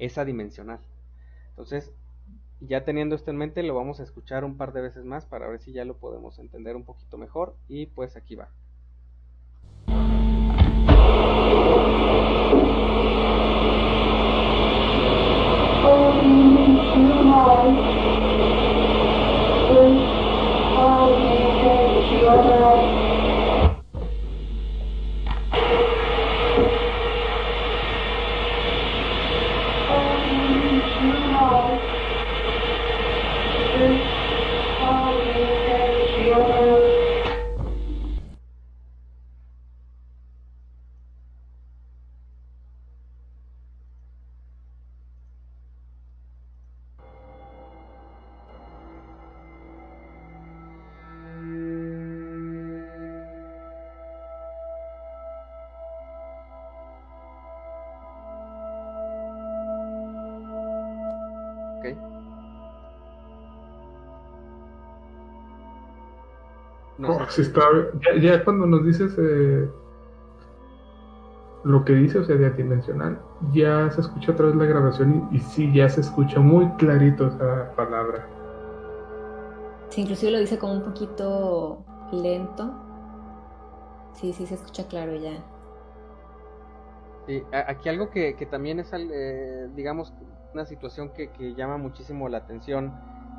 Es 0.00 0.18
adimensional. 0.18 0.80
Entonces, 1.50 1.92
ya 2.60 2.84
teniendo 2.84 3.14
esto 3.14 3.30
en 3.30 3.36
mente, 3.36 3.62
lo 3.62 3.76
vamos 3.76 4.00
a 4.00 4.02
escuchar 4.02 4.44
un 4.44 4.56
par 4.56 4.72
de 4.72 4.80
veces 4.80 5.04
más 5.04 5.24
para 5.24 5.46
ver 5.46 5.60
si 5.60 5.70
ya 5.70 5.84
lo 5.84 5.96
podemos 5.96 6.40
entender 6.40 6.74
un 6.74 6.82
poquito 6.82 7.18
mejor. 7.18 7.54
Y 7.68 7.86
pues 7.86 8.16
aquí 8.16 8.34
va. 8.34 8.48
Está, 67.38 67.60
ya, 68.20 68.44
cuando 68.44 68.66
nos 68.66 68.84
dices 68.84 69.14
eh, 69.18 69.68
lo 71.64 71.84
que 71.84 71.94
dice, 71.94 72.18
o 72.18 72.24
sea, 72.24 72.36
de 72.36 72.46
adimensional, 72.46 73.20
ya 73.52 73.90
se 73.90 74.00
escucha 74.00 74.32
otra 74.32 74.46
vez 74.46 74.56
la 74.56 74.64
grabación 74.66 75.28
y, 75.32 75.40
sí, 75.40 75.72
ya 75.72 75.88
se 75.88 76.00
escucha 76.00 76.40
muy 76.40 76.68
clarito 76.76 77.26
esa 77.26 77.72
palabra. 77.74 78.26
Sí, 79.88 80.02
inclusive 80.02 80.32
lo 80.32 80.38
dice 80.38 80.58
como 80.58 80.74
un 80.74 80.82
poquito 80.82 81.84
lento. 82.12 82.72
Sí, 84.12 84.32
sí, 84.32 84.46
se 84.46 84.54
escucha 84.54 84.86
claro 84.86 85.14
ya. 85.16 85.44
Sí, 87.26 87.42
aquí 87.52 87.88
algo 87.88 88.10
que, 88.10 88.34
también 88.50 88.78
es, 88.80 88.92
eh, 88.92 89.68
digamos, 89.74 90.14
una 90.54 90.64
situación 90.64 91.10
que, 91.10 91.30
que 91.30 91.54
llama 91.54 91.76
muchísimo 91.76 92.28
la 92.28 92.38
atención 92.38 92.94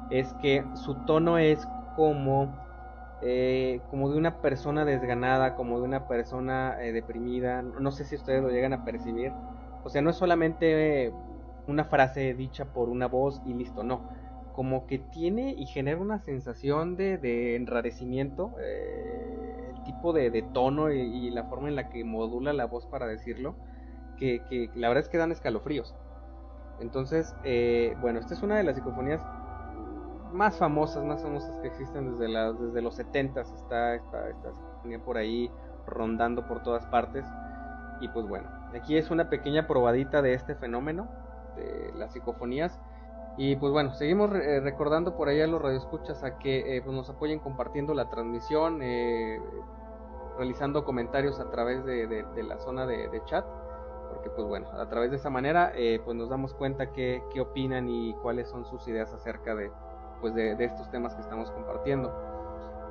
es 0.10 0.34
que 0.42 0.64
su 0.76 0.96
tono 1.06 1.38
es 1.38 1.66
como 1.96 2.67
eh, 3.22 3.82
como 3.90 4.12
de 4.12 4.18
una 4.18 4.42
persona 4.42 4.86
desganada, 4.86 5.56
como 5.56 5.80
de 5.80 5.86
una 5.86 6.08
persona 6.08 6.78
eh, 6.82 6.92
deprimida. 6.92 7.62
No 7.62 7.92
sé 7.92 8.06
si 8.06 8.16
ustedes 8.16 8.44
lo 8.44 8.50
llegan 8.50 8.74
a 8.74 8.86
percibir. 8.86 9.32
O 9.84 9.90
sea, 9.90 10.02
no 10.02 10.12
es 10.12 10.16
solamente 10.18 11.12
una 11.68 11.86
frase 11.86 12.34
dicha 12.34 12.66
por 12.66 12.90
una 12.90 13.08
voz 13.08 13.42
y 13.46 13.54
listo, 13.54 13.84
no. 13.84 14.10
Como 14.54 14.88
que 14.88 15.00
tiene 15.00 15.54
y 15.58 15.66
genera 15.66 16.00
una 16.00 16.20
sensación 16.20 16.96
de, 16.96 17.56
enrarecimiento, 17.56 18.54
eh, 18.60 19.72
el 19.76 19.84
tipo 19.84 20.14
de, 20.14 20.42
tono 20.54 20.92
y, 20.92 21.30
la 21.30 21.44
forma 21.46 21.70
en 21.70 21.76
la 21.76 21.90
que 21.90 22.04
modula 22.04 22.54
la 22.54 22.66
voz 22.66 22.86
para 22.88 23.08
decirlo, 23.08 23.56
que, 24.18 24.42
que 24.50 24.70
la 24.76 24.88
verdad 24.88 25.04
es 25.04 25.10
que 25.10 25.18
dan 25.18 25.32
escalofríos. 25.32 25.96
Entonces, 26.80 27.36
bueno, 28.02 28.20
esta 28.20 28.34
es 28.34 28.42
una 28.42 28.58
de 28.58 28.64
las 28.64 28.76
psicofonías 28.76 29.22
más 30.38 30.58
famosas, 30.58 31.04
más 31.04 31.24
famosas 31.24 31.58
que 31.60 31.68
existen 31.68 32.12
desde, 32.12 32.28
la, 32.28 32.54
desde 32.54 32.82
los 32.82 32.96
70 32.96 33.42
está 33.42 33.96
esta, 33.96 34.30
esta 34.30 34.50
por 35.04 35.18
ahí 35.18 35.52
rondando 35.88 36.48
por 36.48 36.62
todas 36.62 36.86
partes. 36.86 37.26
Y 38.00 38.08
pues 38.10 38.28
bueno, 38.28 38.48
aquí 38.76 38.96
es 38.96 39.10
una 39.10 39.30
pequeña 39.30 39.68
probadita 39.68 40.22
de 40.22 40.34
este 40.34 40.56
fenómeno, 40.56 41.08
de 41.56 41.92
las 41.96 42.14
psicofonías. 42.14 42.80
Y 43.36 43.56
pues 43.56 43.72
bueno, 43.72 43.94
seguimos 43.94 44.32
eh, 44.34 44.60
recordando 44.62 45.16
por 45.16 45.28
ahí 45.28 45.42
a 45.42 45.48
los 45.48 45.62
radioescuchas 45.62 46.24
a 46.24 46.38
que 46.38 46.78
eh, 46.78 46.82
pues 46.82 46.96
nos 46.96 47.10
apoyen 47.10 47.40
compartiendo 47.40 47.94
la 47.94 48.10
transmisión, 48.10 48.82
eh, 48.82 49.42
realizando 50.38 50.86
comentarios 50.86 51.40
a 51.40 51.50
través 51.50 51.84
de, 51.84 52.26
la 52.48 52.60
zona 52.60 52.86
de, 52.86 53.22
chat, 53.26 53.46
porque 54.10 54.30
pues 54.30 54.48
bueno, 54.48 54.70
a 54.72 54.88
través 54.88 55.10
de 55.10 55.18
esa 55.18 55.32
manera 55.32 55.74
pues 56.06 56.16
nos 56.16 56.30
damos 56.30 56.54
cuenta 56.54 56.92
qué, 56.92 57.24
qué 57.34 57.42
opinan 57.42 57.90
y 57.90 58.14
cuáles 58.22 58.48
son 58.48 58.66
sus 58.66 58.88
ideas 58.88 59.12
acerca 59.14 59.56
de, 59.56 59.72
pues 60.22 60.34
de, 60.36 60.54
estos 60.64 60.90
temas 60.92 61.16
que 61.16 61.22
estamos 61.22 61.52
compartiendo. 61.52 62.14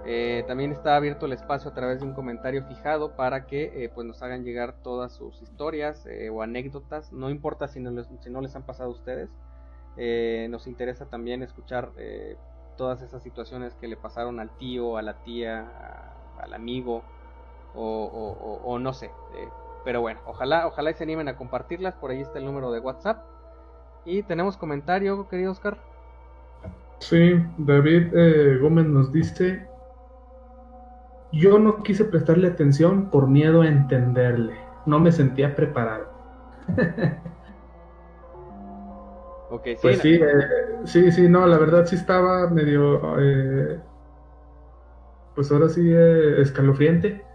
Eh, 0.08 0.44
también 0.46 0.70
está 0.70 0.94
abierto 0.94 1.26
el 1.26 1.32
espacio 1.32 1.70
a 1.70 1.74
través 1.74 1.98
de 1.98 2.06
un 2.06 2.14
comentario 2.14 2.62
fijado 2.64 3.16
para 3.16 3.46
que 3.46 3.84
eh, 3.84 3.90
pues 3.92 4.06
nos 4.06 4.22
hagan 4.22 4.44
llegar 4.44 4.74
todas 4.82 5.12
sus 5.12 5.42
historias 5.42 6.06
eh, 6.06 6.30
o 6.30 6.42
anécdotas. 6.42 7.12
No 7.12 7.28
importa 7.28 7.66
si 7.66 7.80
no, 7.80 7.90
les, 7.90 8.56
han 8.56 8.62
pasado 8.62 8.90
a 8.90 8.92
ustedes. 8.92 9.30
nos 10.48 10.66
interesa 10.68 11.06
también 11.06 11.42
escuchar 11.42 11.90
todas 12.76 13.02
esas 13.02 13.22
situaciones 13.22 13.74
que 13.74 13.88
le 13.88 13.96
pasaron 13.96 14.38
al 14.38 14.50
tío, 14.58 14.96
a 14.96 15.02
la 15.02 15.14
tía, 15.24 15.66
al 16.38 16.54
amigo 16.54 17.02
o, 17.74 18.60
o 18.64 18.78
no 18.78 18.92
sé. 18.92 19.10
pero 19.84 20.00
bueno, 20.00 20.20
ojalá, 20.26 20.66
ojalá 20.66 20.90
y 20.90 20.94
se 20.94 21.02
animen 21.02 21.28
a 21.28 21.36
compartirlas. 21.36 21.96
Por 21.96 22.12
ahí 22.12 22.20
está 22.20 22.38
el 22.38 22.44
número 22.44 22.70
de 22.70 22.78
WhatsApp. 22.78 23.24
Y 24.04 24.22
tenemos 24.22 24.56
comentario, 24.56 25.28
querido 25.28 25.50
Oscar. 25.50 25.78
Sí, 26.98 27.34
David 27.58 28.08
eh, 28.14 28.58
Gómez 28.60 28.86
nos 28.86 29.12
dice, 29.12 29.66
yo 31.32 31.58
no 31.58 31.82
quise 31.82 32.04
prestarle 32.04 32.48
atención 32.48 33.10
por 33.10 33.28
miedo 33.28 33.62
a 33.62 33.68
entenderle, 33.68 34.54
no 34.86 34.98
me 34.98 35.12
sentía 35.12 35.54
preparado. 35.54 36.06
okay, 39.50 39.76
pues 39.80 39.98
sí, 39.98 40.14
eh, 40.14 40.24
sí, 40.84 41.12
sí, 41.12 41.28
no, 41.28 41.46
la 41.46 41.58
verdad 41.58 41.84
sí 41.84 41.96
estaba 41.96 42.48
medio, 42.48 43.20
eh, 43.20 43.78
pues 45.34 45.52
ahora 45.52 45.68
sí, 45.68 45.92
escalofriante. 45.92 47.25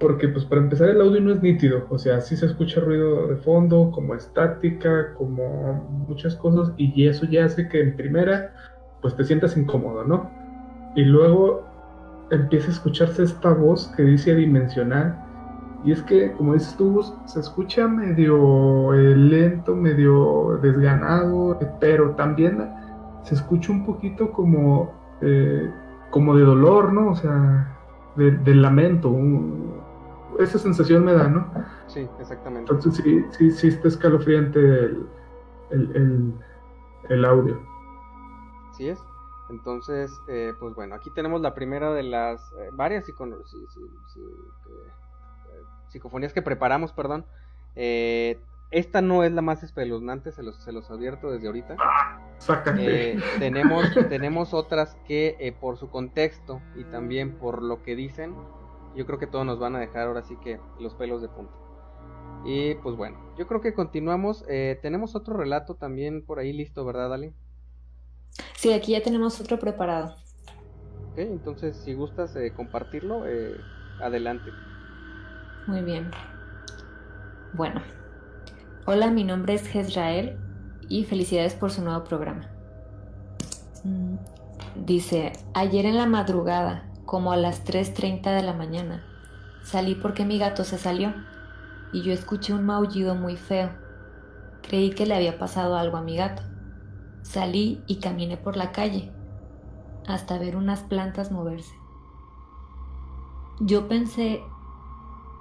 Porque 0.00 0.28
pues 0.28 0.44
para 0.44 0.60
empezar 0.60 0.90
el 0.90 1.00
audio 1.00 1.20
no 1.20 1.32
es 1.32 1.42
nítido, 1.42 1.86
o 1.90 1.98
sea, 1.98 2.20
sí 2.20 2.36
se 2.36 2.46
escucha 2.46 2.80
ruido 2.80 3.26
de 3.26 3.36
fondo, 3.36 3.90
como 3.90 4.14
estática, 4.14 5.12
como 5.14 5.74
muchas 6.08 6.36
cosas, 6.36 6.72
y 6.76 7.08
eso 7.08 7.26
ya 7.26 7.46
hace 7.46 7.68
que 7.68 7.80
en 7.80 7.96
primera 7.96 8.54
pues 9.00 9.16
te 9.16 9.24
sientas 9.24 9.56
incómodo, 9.56 10.04
¿no? 10.04 10.30
Y 10.94 11.04
luego 11.04 11.64
empieza 12.30 12.68
a 12.68 12.72
escucharse 12.72 13.24
esta 13.24 13.52
voz 13.52 13.88
que 13.96 14.04
dice 14.04 14.34
dimensional, 14.34 15.18
y 15.84 15.92
es 15.92 16.02
que, 16.02 16.32
como 16.32 16.54
dices 16.54 16.76
tú, 16.76 17.02
se 17.26 17.40
escucha 17.40 17.86
medio 17.86 18.94
eh, 18.94 19.16
lento, 19.16 19.76
medio 19.76 20.58
desganado, 20.60 21.58
pero 21.80 22.10
también 22.16 22.68
se 23.22 23.34
escucha 23.36 23.70
un 23.70 23.86
poquito 23.86 24.32
como, 24.32 24.92
eh, 25.20 25.70
como 26.10 26.36
de 26.36 26.44
dolor, 26.44 26.92
¿no? 26.92 27.10
O 27.10 27.14
sea, 27.14 27.76
de, 28.16 28.54
lamento, 28.54 29.14
esa 30.38 30.58
sensación 30.58 31.04
me 31.04 31.12
da, 31.12 31.28
¿no? 31.28 31.52
Sí, 31.86 32.08
exactamente. 32.20 32.72
Entonces 32.72 33.02
sí, 33.02 33.24
sí, 33.30 33.50
sí 33.50 33.68
está 33.68 33.88
escalofriante 33.88 34.58
el, 34.58 35.06
el, 35.70 36.34
el, 37.08 37.24
audio. 37.24 37.60
Así 38.70 38.88
es. 38.88 38.98
Entonces, 39.50 40.10
eh, 40.28 40.52
pues 40.60 40.74
bueno, 40.74 40.94
aquí 40.94 41.10
tenemos 41.10 41.40
la 41.40 41.54
primera 41.54 41.92
de 41.92 42.02
las 42.02 42.40
eh, 42.52 42.68
varias 42.72 43.06
psicofonías 45.88 46.32
que 46.32 46.42
preparamos, 46.42 46.92
perdón. 46.92 47.24
Eh, 47.74 48.38
esta 48.70 49.00
no 49.00 49.24
es 49.24 49.32
la 49.32 49.40
más 49.40 49.62
espeluznante, 49.62 50.30
se 50.32 50.42
los, 50.42 50.56
se 50.56 50.72
los 50.72 50.90
advierto 50.90 51.30
desde 51.30 51.46
ahorita. 51.46 51.76
tenemos, 53.38 53.86
tenemos 54.10 54.52
otras 54.52 54.94
que 55.06 55.56
por 55.58 55.78
su 55.78 55.88
contexto 55.88 56.60
y 56.76 56.84
también 56.84 57.38
por 57.38 57.62
lo 57.62 57.82
que 57.82 57.96
dicen, 57.96 58.34
yo 58.94 59.06
creo 59.06 59.18
que 59.18 59.26
todos 59.26 59.46
nos 59.46 59.58
van 59.58 59.76
a 59.76 59.80
dejar 59.80 60.08
ahora 60.08 60.22
sí 60.22 60.36
que 60.42 60.60
los 60.78 60.94
pelos 60.94 61.22
de 61.22 61.28
punta. 61.28 61.52
Y 62.44 62.74
pues 62.76 62.96
bueno, 62.96 63.18
yo 63.36 63.46
creo 63.46 63.60
que 63.60 63.74
continuamos. 63.74 64.44
Eh, 64.48 64.78
tenemos 64.82 65.14
otro 65.14 65.36
relato 65.36 65.74
también 65.74 66.24
por 66.24 66.38
ahí 66.38 66.52
listo, 66.52 66.84
¿verdad, 66.84 67.12
Ali? 67.12 67.32
Sí, 68.56 68.72
aquí 68.72 68.92
ya 68.92 69.02
tenemos 69.02 69.40
otro 69.40 69.58
preparado. 69.58 70.14
Ok, 71.10 71.18
entonces 71.18 71.76
si 71.76 71.94
gustas 71.94 72.34
eh, 72.36 72.52
compartirlo, 72.54 73.26
eh, 73.26 73.56
adelante. 74.00 74.50
Muy 75.66 75.82
bien. 75.82 76.10
Bueno, 77.54 77.82
hola, 78.86 79.10
mi 79.10 79.24
nombre 79.24 79.54
es 79.54 79.66
Jezrael 79.66 80.38
y 80.88 81.04
felicidades 81.04 81.54
por 81.54 81.70
su 81.70 81.82
nuevo 81.82 82.04
programa. 82.04 82.48
Mm, 83.84 84.16
dice, 84.86 85.32
ayer 85.54 85.86
en 85.86 85.96
la 85.96 86.06
madrugada 86.06 86.87
como 87.08 87.32
a 87.32 87.38
las 87.38 87.64
3.30 87.64 88.36
de 88.36 88.42
la 88.42 88.52
mañana. 88.52 89.02
Salí 89.62 89.94
porque 89.94 90.26
mi 90.26 90.38
gato 90.38 90.62
se 90.62 90.76
salió 90.76 91.14
y 91.90 92.02
yo 92.02 92.12
escuché 92.12 92.52
un 92.52 92.66
maullido 92.66 93.14
muy 93.14 93.38
feo. 93.38 93.70
Creí 94.60 94.90
que 94.90 95.06
le 95.06 95.14
había 95.14 95.38
pasado 95.38 95.78
algo 95.78 95.96
a 95.96 96.02
mi 96.02 96.18
gato. 96.18 96.42
Salí 97.22 97.82
y 97.86 97.96
caminé 97.96 98.36
por 98.36 98.58
la 98.58 98.72
calle 98.72 99.10
hasta 100.06 100.38
ver 100.38 100.54
unas 100.54 100.82
plantas 100.82 101.32
moverse. 101.32 101.74
Yo 103.58 103.88
pensé, 103.88 104.42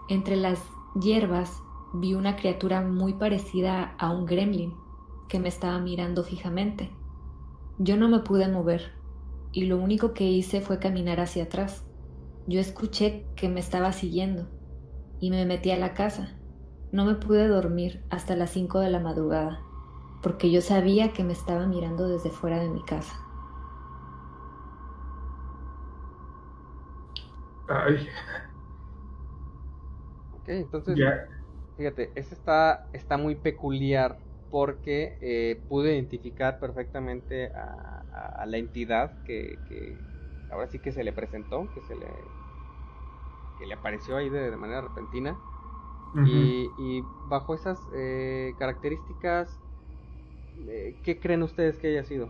entre 0.08 0.38
las 0.38 0.64
hierbas 0.98 1.52
vi 1.94 2.14
una 2.14 2.38
criatura 2.38 2.82
muy 2.82 3.12
parecida 3.12 3.94
a 4.00 4.12
un 4.12 4.26
gremlin 4.26 4.74
que 5.28 5.42
me 5.42 5.50
estaba 5.50 5.80
mirando 5.80 6.24
fijamente. 6.24 6.94
Yo 7.78 7.98
no 7.98 8.08
me 8.08 8.20
pude 8.20 8.48
mover 8.48 8.97
y 9.58 9.66
lo 9.66 9.78
único 9.78 10.14
que 10.14 10.26
hice 10.26 10.62
fue 10.62 10.78
caminar 10.78 11.20
hacia 11.20 11.46
atrás. 11.46 11.84
Yo 12.46 12.60
escuché 12.60 13.26
que 13.36 13.50
me 13.50 13.60
estaba 13.60 13.92
siguiendo 13.92 14.48
y 15.20 15.32
me 15.32 15.48
metí 15.48 15.72
a 15.72 15.80
la 15.80 15.96
casa. 15.96 16.38
No 16.92 17.06
me 17.06 17.16
pude 17.16 17.48
dormir 17.48 18.04
hasta 18.12 18.36
las 18.36 18.52
5 18.52 18.82
de 18.82 18.92
la 18.92 19.00
madrugada, 19.00 19.60
porque 20.22 20.52
yo 20.52 20.62
sabía 20.62 21.12
que 21.12 21.24
me 21.24 21.34
estaba 21.34 21.66
mirando 21.66 22.08
desde 22.08 22.30
fuera 22.30 22.60
de 22.60 22.70
mi 22.70 22.84
casa. 22.84 23.16
Ay. 27.68 28.08
Ok, 30.34 30.50
entonces, 30.50 31.00
fíjate, 31.78 32.12
este 32.14 32.36
está, 32.36 32.90
está 32.94 33.18
muy 33.18 33.34
peculiar 33.34 34.20
porque 34.52 35.18
eh, 35.20 35.60
pude 35.68 35.96
identificar 35.96 36.60
perfectamente 36.60 37.48
a, 37.56 37.97
a, 38.18 38.46
la 38.46 38.58
entidad 38.58 39.12
que, 39.24 39.58
ahora 40.52 40.68
sí 40.68 40.80
que 40.80 40.92
se 40.92 41.04
le 41.04 41.14
presentó, 41.14 41.68
que 41.74 41.82
se 41.82 41.96
le, 41.96 42.08
que 43.60 43.66
le 43.66 43.74
apareció 43.74 44.18
ahí 44.18 44.30
de, 44.30 44.56
manera 44.58 44.82
repentina. 44.82 45.38
y, 46.26 47.02
bajo 47.30 47.54
esas 47.54 47.80
eh, 47.94 48.54
características, 48.58 49.60
eh, 50.68 50.96
¿qué 51.04 51.20
creen 51.20 51.44
ustedes 51.44 51.78
que 51.78 51.90
haya 51.90 52.04
sido? 52.04 52.30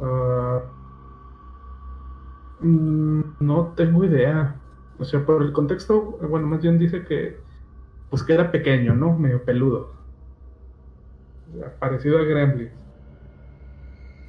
Ah, 0.00 0.62
mm, 2.60 3.20
no 3.40 3.72
tengo 3.76 4.04
idea. 4.04 4.60
O 4.98 5.04
sea, 5.04 5.24
por 5.24 5.42
el 5.42 5.52
contexto, 5.52 6.18
bueno, 6.28 6.46
más 6.46 6.62
bien 6.62 6.78
dice 6.78 7.04
que, 7.04 7.38
pues 8.10 8.22
que 8.22 8.32
era 8.32 8.50
pequeño, 8.50 8.94
¿no? 8.94 9.16
Medio 9.16 9.44
peludo. 9.44 9.92
parecido 11.78 12.18
a 12.18 12.22
Gremlins. 12.22 12.83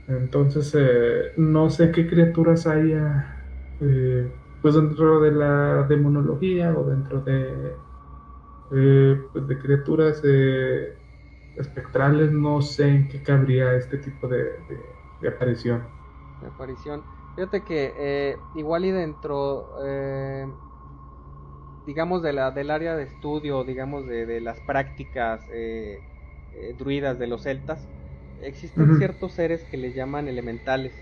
Entonces, 0.07 0.71
eh, 0.77 1.33
no 1.37 1.69
sé 1.69 1.91
qué 1.91 2.07
criaturas 2.07 2.67
haya, 2.67 3.43
eh, 3.81 4.31
pues 4.61 4.75
dentro 4.75 5.19
de 5.19 5.31
la 5.31 5.83
demonología 5.83 6.73
o 6.77 6.83
dentro 6.83 7.21
de, 7.21 7.75
eh, 8.71 9.21
pues 9.33 9.47
de 9.47 9.57
criaturas 9.57 10.21
espectrales, 11.55 12.31
no 12.31 12.61
sé 12.61 12.87
en 12.87 13.07
qué 13.07 13.23
cabría 13.23 13.73
este 13.73 13.97
tipo 13.97 14.27
de, 14.27 14.47
aparición. 15.27 15.83
De 16.41 16.47
aparición. 16.47 17.03
Fíjate 17.35 17.63
que 17.63 18.37
igual 18.53 18.85
y 18.85 18.91
dentro, 18.91 19.69
digamos, 21.87 22.21
de 22.21 22.33
la, 22.33 22.51
del 22.51 22.69
área 22.69 22.95
de 22.95 23.03
estudio, 23.03 23.63
digamos, 23.63 24.05
de, 24.05 24.27
de 24.27 24.39
las 24.39 24.59
prácticas 24.61 25.43
druidas 26.77 27.17
de 27.17 27.27
los 27.27 27.43
celtas, 27.43 27.87
existen 28.41 28.97
ciertos 28.97 29.33
seres 29.33 29.63
que 29.65 29.77
les 29.77 29.95
llaman 29.95 30.27
elementales. 30.27 30.93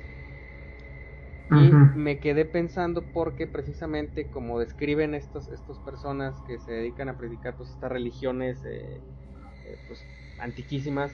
Y 1.51 1.71
me 1.71 2.19
quedé 2.19 2.45
pensando 2.45 3.03
porque 3.13 3.45
precisamente 3.45 4.25
como 4.25 4.59
describen 4.59 5.13
estos, 5.13 5.47
estas 5.49 5.77
personas 5.79 6.33
que 6.47 6.57
se 6.57 6.71
dedican 6.71 7.09
a 7.09 7.17
predicar 7.17 7.55
pues 7.55 7.69
estas 7.69 7.91
religiones 7.91 8.63
eh, 8.65 9.01
eh, 9.65 9.77
pues, 9.87 10.03
antiquísimas, 10.39 11.11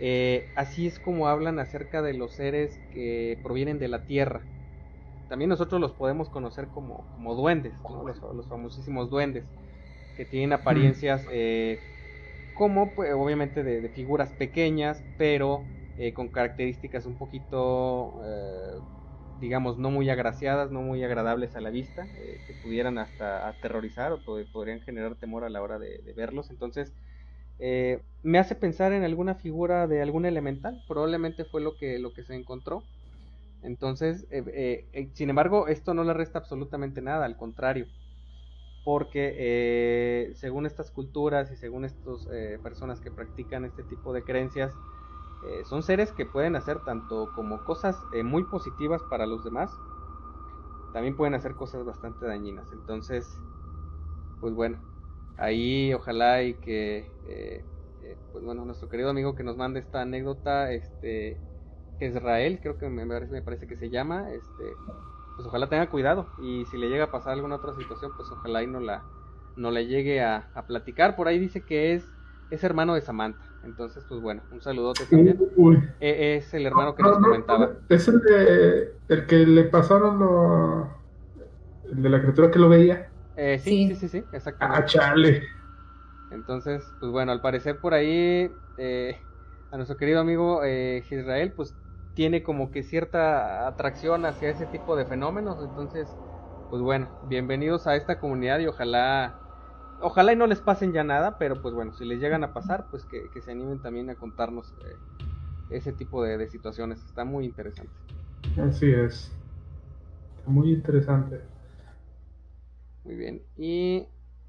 eh, 0.00 0.48
así 0.56 0.86
es 0.86 0.98
como 0.98 1.28
hablan 1.28 1.58
acerca 1.58 2.02
de 2.02 2.14
los 2.14 2.34
seres 2.34 2.80
que 2.92 3.38
provienen 3.42 3.78
de 3.78 3.88
la 3.88 4.04
tierra. 4.04 4.42
También 5.28 5.48
nosotros 5.48 5.80
los 5.80 5.92
podemos 5.92 6.28
conocer 6.28 6.68
como, 6.68 7.06
como 7.14 7.34
duendes, 7.34 7.74
los, 8.34 8.48
famosísimos 8.48 9.10
duendes, 9.10 9.44
que 10.16 10.24
tienen 10.24 10.52
apariencias 10.52 11.26
eh, 11.32 11.80
como 12.54 12.94
pues, 12.94 13.12
obviamente 13.14 13.62
de, 13.62 13.88
figuras 13.90 14.32
pequeñas, 14.32 15.04
pero 15.16 15.66
eh, 15.96 16.12
con 16.14 16.28
características 16.28 17.06
un 17.06 17.16
poquito, 17.16 18.14
digamos, 19.38 19.78
no 19.78 19.90
muy 19.90 20.08
agraciadas, 20.10 20.70
no 20.70 20.80
muy 20.80 21.04
agradables 21.04 21.56
a 21.56 21.60
la 21.60 21.70
vista, 21.70 22.08
que 22.46 22.54
pudieran 22.54 22.98
hasta 22.98 23.48
aterrorizar 23.48 24.12
o 24.12 24.22
podrían 24.52 24.80
generar 24.80 25.16
temor 25.16 25.44
a 25.44 25.50
la 25.50 25.60
hora 25.62 25.78
de 25.78 26.12
verlos. 26.16 26.50
Entonces, 26.50 26.94
eh, 27.58 28.02
me 28.22 28.38
hace 28.38 28.54
pensar 28.54 28.92
en 28.92 29.04
alguna 29.04 29.34
figura 29.36 29.86
de 29.86 30.02
algún 30.02 30.24
elemental, 30.24 30.82
probablemente 30.86 31.44
fue 31.44 31.60
lo 31.60 31.76
que, 31.76 31.98
lo 31.98 32.12
que 32.12 32.24
se 32.24 32.34
encontró. 32.34 32.84
Entonces, 33.62 34.26
eh, 34.30 34.88
eh, 34.92 35.10
sin 35.14 35.30
embargo, 35.30 35.68
esto 35.68 35.94
no 35.94 36.04
le 36.04 36.14
resta 36.14 36.38
absolutamente 36.38 37.00
nada, 37.00 37.24
al 37.24 37.36
contrario, 37.36 37.86
porque 38.84 40.32
según 40.34 40.66
estas 40.66 40.90
culturas 40.90 41.50
y 41.50 41.56
según 41.56 41.84
estas 41.84 42.26
personas 42.62 43.00
que 43.00 43.10
practican 43.10 43.64
este 43.64 43.82
tipo 43.82 44.12
de 44.12 44.22
creencias, 44.24 44.74
son 45.64 45.82
seres 45.82 46.12
que 46.12 46.26
pueden 46.26 46.56
hacer 46.56 46.80
tanto 46.84 47.30
como 47.34 47.62
cosas 47.64 47.98
muy 48.24 48.44
positivas 48.44 49.02
para 49.10 49.26
los 49.26 49.44
demás, 49.44 49.70
también 50.92 51.16
pueden 51.16 51.34
hacer 51.34 51.54
cosas 51.54 51.84
bastante 51.84 52.26
dañinas. 52.26 52.70
Entonces, 52.72 53.38
pues 54.40 54.54
bueno, 54.54 54.78
ahí 55.36 55.92
ojalá 55.92 56.42
y 56.42 56.54
que 56.54 56.98
eh, 57.26 57.64
eh, 58.02 58.16
pues 58.32 58.44
bueno 58.44 58.64
nuestro 58.64 58.88
querido 58.88 59.10
amigo 59.10 59.34
que 59.34 59.42
nos 59.42 59.56
mande 59.56 59.80
esta 59.80 60.02
anécdota 60.02 60.72
este 60.72 61.38
Israel 62.00 62.58
creo 62.60 62.76
que 62.76 62.88
me 62.88 63.06
parece 63.06 63.66
que 63.66 63.76
se 63.76 63.88
llama 63.88 64.30
este 64.32 64.76
pues 65.36 65.46
ojalá 65.46 65.68
tenga 65.68 65.88
cuidado. 65.88 66.26
Y 66.42 66.64
si 66.66 66.78
le 66.78 66.88
llega 66.88 67.04
a 67.04 67.10
pasar 67.10 67.32
alguna 67.32 67.56
otra 67.56 67.74
situación 67.74 68.12
pues 68.16 68.30
ojalá 68.30 68.62
y 68.62 68.66
no 68.66 68.80
la 68.80 69.02
no 69.56 69.70
le 69.70 69.86
llegue 69.86 70.22
a, 70.22 70.48
platicar. 70.66 71.14
Por 71.16 71.28
ahí 71.28 71.38
dice 71.38 71.62
que 71.62 71.94
es 71.94 72.10
es 72.50 72.62
hermano 72.64 72.94
de 72.94 73.00
Samantha. 73.00 73.44
Entonces 73.64 74.04
pues 74.08 74.20
bueno 74.20 74.42
un 74.52 74.60
saludote 74.60 75.04
también. 75.06 75.38
e, 76.00 76.36
es 76.36 76.52
el 76.54 76.66
hermano 76.66 76.94
que 76.94 77.02
nos 77.02 77.18
comentaba. 77.18 77.72
es 77.88 78.08
el 78.08 78.20
de 78.20 78.92
el 79.08 79.26
que 79.26 79.46
le 79.46 79.64
pasaron 79.64 80.18
lo 80.18 80.88
el 81.90 82.02
de 82.02 82.08
la 82.08 82.20
criatura 82.20 82.50
que 82.50 82.58
lo 82.58 82.68
veía. 82.68 83.10
Eh, 83.36 83.58
sí, 83.58 83.88
sí, 83.88 83.96
sí, 83.96 84.08
sí, 84.08 84.24
exactamente. 84.32 84.82
Ah, 84.82 84.86
chale. 84.86 85.42
Entonces, 86.30 86.84
pues 87.00 87.12
bueno, 87.12 87.32
al 87.32 87.40
parecer 87.40 87.78
por 87.78 87.94
ahí 87.94 88.50
eh, 88.78 89.18
a 89.70 89.76
nuestro 89.76 89.96
querido 89.96 90.20
amigo 90.20 90.62
eh, 90.64 91.02
Israel, 91.10 91.52
pues 91.54 91.74
tiene 92.14 92.42
como 92.42 92.70
que 92.70 92.82
cierta 92.82 93.66
atracción 93.66 94.24
hacia 94.24 94.50
ese 94.50 94.66
tipo 94.66 94.96
de 94.96 95.04
fenómenos. 95.04 95.58
Entonces, 95.62 96.08
pues 96.70 96.80
bueno, 96.80 97.08
bienvenidos 97.28 97.86
a 97.86 97.96
esta 97.96 98.18
comunidad 98.20 98.60
y 98.60 98.66
ojalá, 98.66 99.38
ojalá 100.00 100.32
y 100.32 100.36
no 100.36 100.46
les 100.46 100.60
pasen 100.60 100.92
ya 100.92 101.04
nada, 101.04 101.38
pero 101.38 101.60
pues 101.60 101.74
bueno, 101.74 101.92
si 101.92 102.04
les 102.04 102.20
llegan 102.20 102.44
a 102.44 102.52
pasar, 102.52 102.86
pues 102.90 103.04
que, 103.04 103.28
se 103.40 103.50
animen 103.50 103.80
también 103.80 104.10
a 104.10 104.14
contarnos 104.14 104.72
eh, 104.84 104.96
ese 105.70 105.92
tipo 105.92 106.22
de, 106.22 106.38
de 106.38 106.48
situaciones. 106.48 107.04
Está 107.04 107.24
muy 107.24 107.44
interesante. 107.44 107.92
Así 108.60 108.90
es. 108.90 109.32
Muy 110.46 110.72
interesante. 110.72 111.40
Muy 113.04 113.16
bien. 113.16 113.42
Y, 113.56 114.06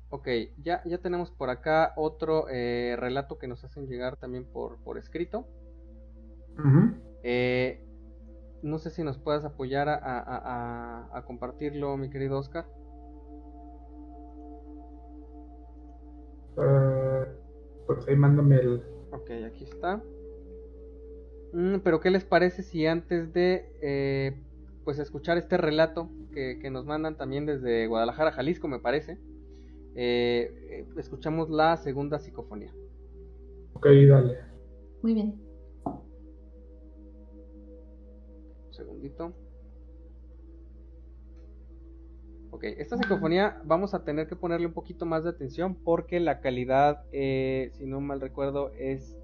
ok, 0.09 0.27
ya, 0.63 0.81
ya 0.85 0.97
tenemos 0.99 1.31
por 1.31 1.49
acá 1.49 1.93
otro 1.95 2.47
eh, 2.49 2.95
relato 2.97 3.37
que 3.37 3.47
nos 3.47 3.63
hacen 3.63 3.87
llegar 3.87 4.17
también 4.17 4.45
por, 4.45 4.77
por 4.83 4.97
escrito. 4.97 5.47
Eh, 7.27 7.81
no 8.61 8.77
sé 8.77 8.91
si 8.91 9.03
nos 9.03 9.17
puedas 9.17 9.43
apoyar 9.45 9.89
a, 9.89 9.95
a, 9.95 11.17
a, 11.17 11.25
compartirlo, 11.25 11.97
mi 11.97 12.11
querido 12.11 12.37
Oscar. 12.37 12.67
Uh, 16.55 17.25
pues 17.87 18.07
ahí 18.07 18.15
mándame 18.15 18.57
el... 18.57 18.83
Ok, 19.11 19.31
aquí 19.43 19.63
está. 19.63 20.03
Mm, 21.53 21.79
pero 21.83 21.99
¿qué 21.99 22.11
les 22.11 22.25
parece 22.25 22.61
si 22.61 22.85
antes 22.85 23.33
de 23.33 23.71
eh, 23.81 24.39
pues 24.83 24.99
escuchar 24.99 25.39
este 25.39 25.57
relato 25.57 26.11
que, 26.31 26.69
nos 26.69 26.85
mandan 26.85 27.17
también 27.17 27.47
desde 27.47 27.87
Guadalajara, 27.87 28.33
Jalisco, 28.33 28.67
me 28.67 28.79
parece. 28.79 29.17
Eh, 29.95 30.53
eh, 30.69 30.85
escuchamos 30.97 31.49
la 31.49 31.75
segunda 31.77 32.19
psicofonía. 32.19 32.71
Ok, 33.73 33.87
dale. 34.07 34.37
Muy 35.01 35.15
bien. 35.15 35.44
Segundito. 38.75 39.33
Ok, 42.51 42.63
esta 42.77 42.95
psicofonía 42.95 43.61
vamos 43.65 43.93
a 43.93 44.05
tener 44.05 44.27
que 44.27 44.35
ponerle 44.35 44.67
un 44.67 44.73
poquito 44.73 45.05
más 45.05 45.23
de 45.25 45.29
atención 45.29 45.75
porque 45.75 46.19
la 46.21 46.39
calidad, 46.39 47.03
eh, 47.11 47.69
si 47.73 47.85
no 47.85 47.99
mal 47.99 48.21
recuerdo, 48.21 48.71
es, 48.77 49.17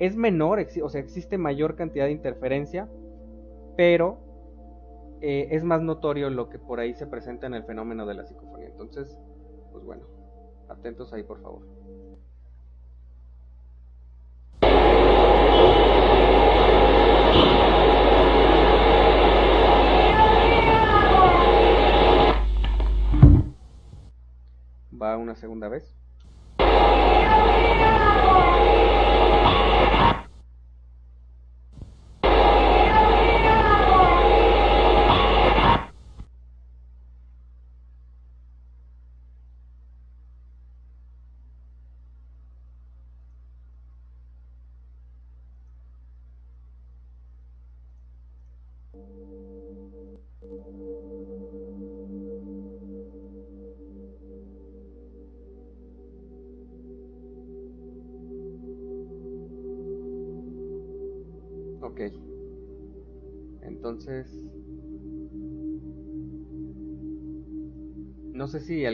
es 0.00 0.16
menor, 0.16 0.66
o 0.82 0.88
sea, 0.88 1.00
existe 1.00 1.38
mayor 1.38 1.76
cantidad 1.76 2.06
de 2.06 2.10
interferencia, 2.12 2.88
pero 3.76 4.18
eh, 5.20 5.48
es 5.52 5.62
más 5.62 5.80
notorio 5.82 6.28
lo 6.28 6.48
que 6.48 6.58
por 6.58 6.80
ahí 6.80 6.94
se 6.94 7.06
presenta 7.06 7.46
en 7.46 7.54
el 7.54 7.64
fenómeno 7.64 8.04
de 8.04 8.14
la 8.14 8.26
psicofonía. 8.26 8.68
Entonces, 8.68 9.16
pues 9.70 9.84
bueno, 9.84 10.04
atentos 10.68 11.12
ahí 11.12 11.22
por 11.22 11.40
favor. 11.40 11.75
Va 25.02 25.10
una 25.24 25.36
segunda 25.42 25.68
vez. 25.68 25.94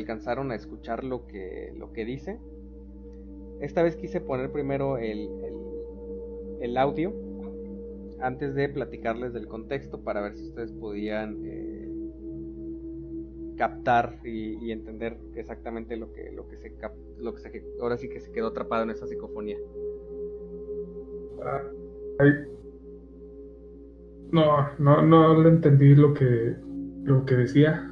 Alcanzaron 0.02 0.50
a 0.50 0.54
escuchar 0.56 1.04
lo 1.04 1.26
que, 1.26 1.72
lo 1.76 1.92
que 1.92 2.04
dice. 2.04 2.38
Esta 3.60 3.82
vez 3.82 3.96
quise 3.96 4.20
poner 4.20 4.50
primero 4.50 4.98
el, 4.98 5.28
el, 6.60 6.76
audio 6.76 7.12
antes 8.20 8.54
de 8.54 8.68
platicarles 8.68 9.32
del 9.32 9.46
contexto 9.46 10.02
para 10.02 10.20
ver 10.20 10.36
si 10.36 10.48
ustedes 10.48 10.72
podían 10.72 11.38
eh, 11.44 11.88
captar 13.56 14.18
y, 14.24 14.72
entender 14.72 15.16
exactamente 15.36 15.96
lo 15.96 16.12
que, 16.12 16.32
lo 16.32 16.48
que 16.48 16.56
se 16.56 16.72
lo 17.18 17.34
que 17.34 17.40
se, 17.40 17.64
ahora 17.80 17.96
sí 17.96 18.08
que 18.08 18.18
se 18.18 18.32
quedó 18.32 18.48
atrapado 18.48 18.82
en 18.82 18.90
esa 18.90 19.06
psicofonía. 19.06 19.58
No, 24.32 24.68
no, 24.78 25.02
no 25.02 25.40
le 25.40 25.48
entendí 25.50 25.94
lo 25.94 26.14
que, 26.14 26.56
lo 27.04 27.24
que 27.24 27.36
decía. 27.36 27.91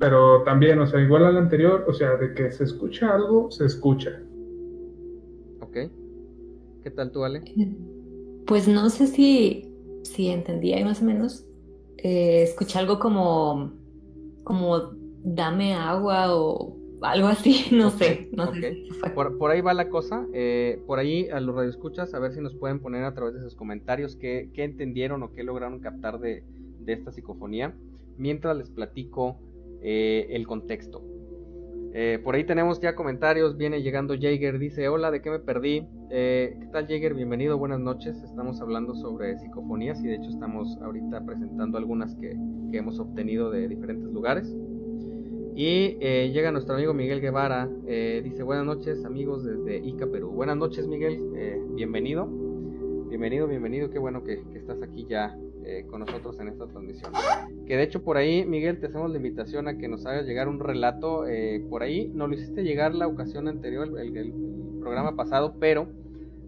Pero 0.00 0.42
también, 0.44 0.78
o 0.80 0.86
sea, 0.86 1.00
igual 1.00 1.26
al 1.26 1.36
anterior, 1.36 1.84
o 1.86 1.92
sea, 1.92 2.16
de 2.16 2.34
que 2.34 2.50
se 2.50 2.64
escucha 2.64 3.14
algo, 3.14 3.50
se 3.50 3.66
escucha. 3.66 4.20
Ok. 5.60 5.76
¿Qué 6.82 6.90
tal 6.90 7.12
tú, 7.12 7.22
Ale? 7.22 7.42
Pues 8.46 8.66
no 8.66 8.88
sé 8.88 9.06
si, 9.06 9.72
si 10.02 10.28
entendí 10.28 10.72
ahí 10.72 10.84
más 10.84 11.02
o 11.02 11.04
menos. 11.04 11.46
Eh, 11.98 12.42
escuché 12.42 12.78
algo 12.78 12.98
como, 12.98 13.74
como 14.42 14.90
dame 15.22 15.74
agua 15.74 16.34
o 16.34 16.80
algo 17.02 17.28
así, 17.28 17.66
no 17.72 17.90
sé, 17.90 18.28
no 18.32 18.54
sé. 18.54 18.88
Por, 19.14 19.50
ahí 19.50 19.60
va 19.60 19.74
la 19.74 19.88
cosa, 19.88 20.26
eh, 20.32 20.82
por 20.86 20.98
ahí 20.98 21.28
a 21.28 21.40
los 21.40 21.54
radioescuchas, 21.54 22.14
a 22.14 22.18
ver 22.18 22.32
si 22.32 22.40
nos 22.40 22.54
pueden 22.54 22.80
poner 22.80 23.04
a 23.04 23.14
través 23.14 23.34
de 23.34 23.40
sus 23.42 23.54
comentarios 23.54 24.16
qué, 24.16 24.50
entendieron 24.54 25.22
o 25.22 25.32
qué 25.32 25.42
lograron 25.42 25.80
captar 25.80 26.20
de, 26.20 26.42
esta 26.86 27.12
psicofonía, 27.12 27.74
mientras 28.16 28.56
les 28.56 28.68
platico 28.68 29.36
eh, 29.82 30.26
el 30.30 30.46
contexto. 30.46 31.02
Eh, 31.92 32.20
por 32.22 32.34
ahí 32.34 32.44
tenemos 32.44 32.80
ya 32.80 32.94
comentarios, 32.94 33.56
viene 33.56 33.82
llegando 33.82 34.14
Jaeger, 34.14 34.58
dice, 34.58 34.88
hola, 34.88 35.10
¿de 35.10 35.22
qué 35.22 35.30
me 35.30 35.38
perdí? 35.40 35.86
Eh, 36.10 36.56
¿Qué 36.60 36.66
tal 36.66 36.86
Jaeger? 36.86 37.14
Bienvenido, 37.14 37.58
buenas 37.58 37.80
noches. 37.80 38.22
Estamos 38.22 38.60
hablando 38.60 38.94
sobre 38.94 39.38
psicofonías 39.38 40.00
y 40.04 40.08
de 40.08 40.16
hecho 40.16 40.28
estamos 40.28 40.78
ahorita 40.82 41.24
presentando 41.24 41.78
algunas 41.78 42.14
que, 42.16 42.36
hemos 42.72 43.00
obtenido 43.00 43.50
de 43.50 43.66
diferentes 43.66 44.08
lugares. 44.12 44.54
Y 45.56 45.98
llega 45.98 46.52
nuestro 46.52 46.76
amigo 46.76 46.94
Miguel 46.94 47.20
Guevara, 47.20 47.68
dice, 48.22 48.44
buenas 48.44 48.64
noches 48.64 49.04
amigos 49.04 49.44
desde 49.44 49.78
Ica, 49.78 50.06
Perú. 50.06 50.30
Buenas 50.30 50.56
noches 50.56 50.86
Miguel, 50.86 51.18
bienvenido. 51.74 52.28
Bienvenido, 53.08 53.48
bienvenido, 53.48 53.90
qué 53.90 53.98
bueno 53.98 54.22
que 54.22 54.40
estás 54.54 54.80
aquí 54.82 55.04
ya 55.10 55.36
eh, 55.70 55.86
con 55.86 56.00
nosotros 56.00 56.40
en 56.40 56.48
esta 56.48 56.66
transmisión. 56.66 57.12
Que 57.64 57.76
de 57.76 57.84
hecho 57.84 58.02
por 58.02 58.16
ahí, 58.16 58.44
Miguel, 58.44 58.80
te 58.80 58.88
hacemos 58.88 59.08
la 59.08 59.18
invitación 59.18 59.68
a 59.68 59.78
que 59.78 59.86
nos 59.86 60.04
hagas 60.04 60.26
llegar 60.26 60.48
un 60.48 60.58
relato. 60.58 61.28
Eh, 61.28 61.64
por 61.70 61.84
ahí 61.84 62.10
no 62.12 62.26
lo 62.26 62.34
hiciste 62.34 62.64
llegar 62.64 62.92
la 62.92 63.06
ocasión 63.06 63.46
anterior, 63.46 63.88
el, 64.00 64.34
programa 64.80 65.14
pasado, 65.14 65.54
pero 65.60 65.88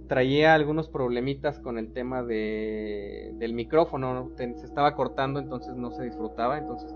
traía 0.08 0.54
algunos 0.54 0.88
problemitas 0.88 1.60
con 1.60 1.78
el 1.78 1.92
tema 1.92 2.24
de, 2.24 3.32
del 3.38 3.54
micrófono. 3.54 4.32
se 4.36 4.50
estaba 4.64 4.96
cortando, 4.96 5.38
entonces 5.38 5.76
no 5.76 5.92
se 5.92 6.02
disfrutaba. 6.02 6.58
Entonces, 6.58 6.92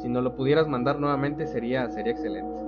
si 0.00 0.08
nos 0.08 0.24
lo 0.24 0.34
pudieras 0.34 0.68
mandar 0.68 0.98
nuevamente 0.98 1.46
sería, 1.46 1.90
sería 1.90 2.12
excelente. 2.12 2.66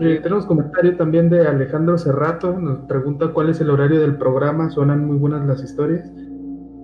Eh, 0.00 0.20
tenemos 0.22 0.46
comentario 0.46 0.96
también 0.96 1.28
de 1.28 1.46
Alejandro 1.46 1.98
Cerrato, 1.98 2.58
nos 2.58 2.80
pregunta 2.80 3.28
cuál 3.34 3.50
es 3.50 3.60
el 3.60 3.68
horario 3.68 4.00
del 4.00 4.16
programa, 4.16 4.70
suenan 4.70 5.06
muy 5.06 5.18
buenas 5.18 5.46
las 5.46 5.62
historias. 5.62 6.10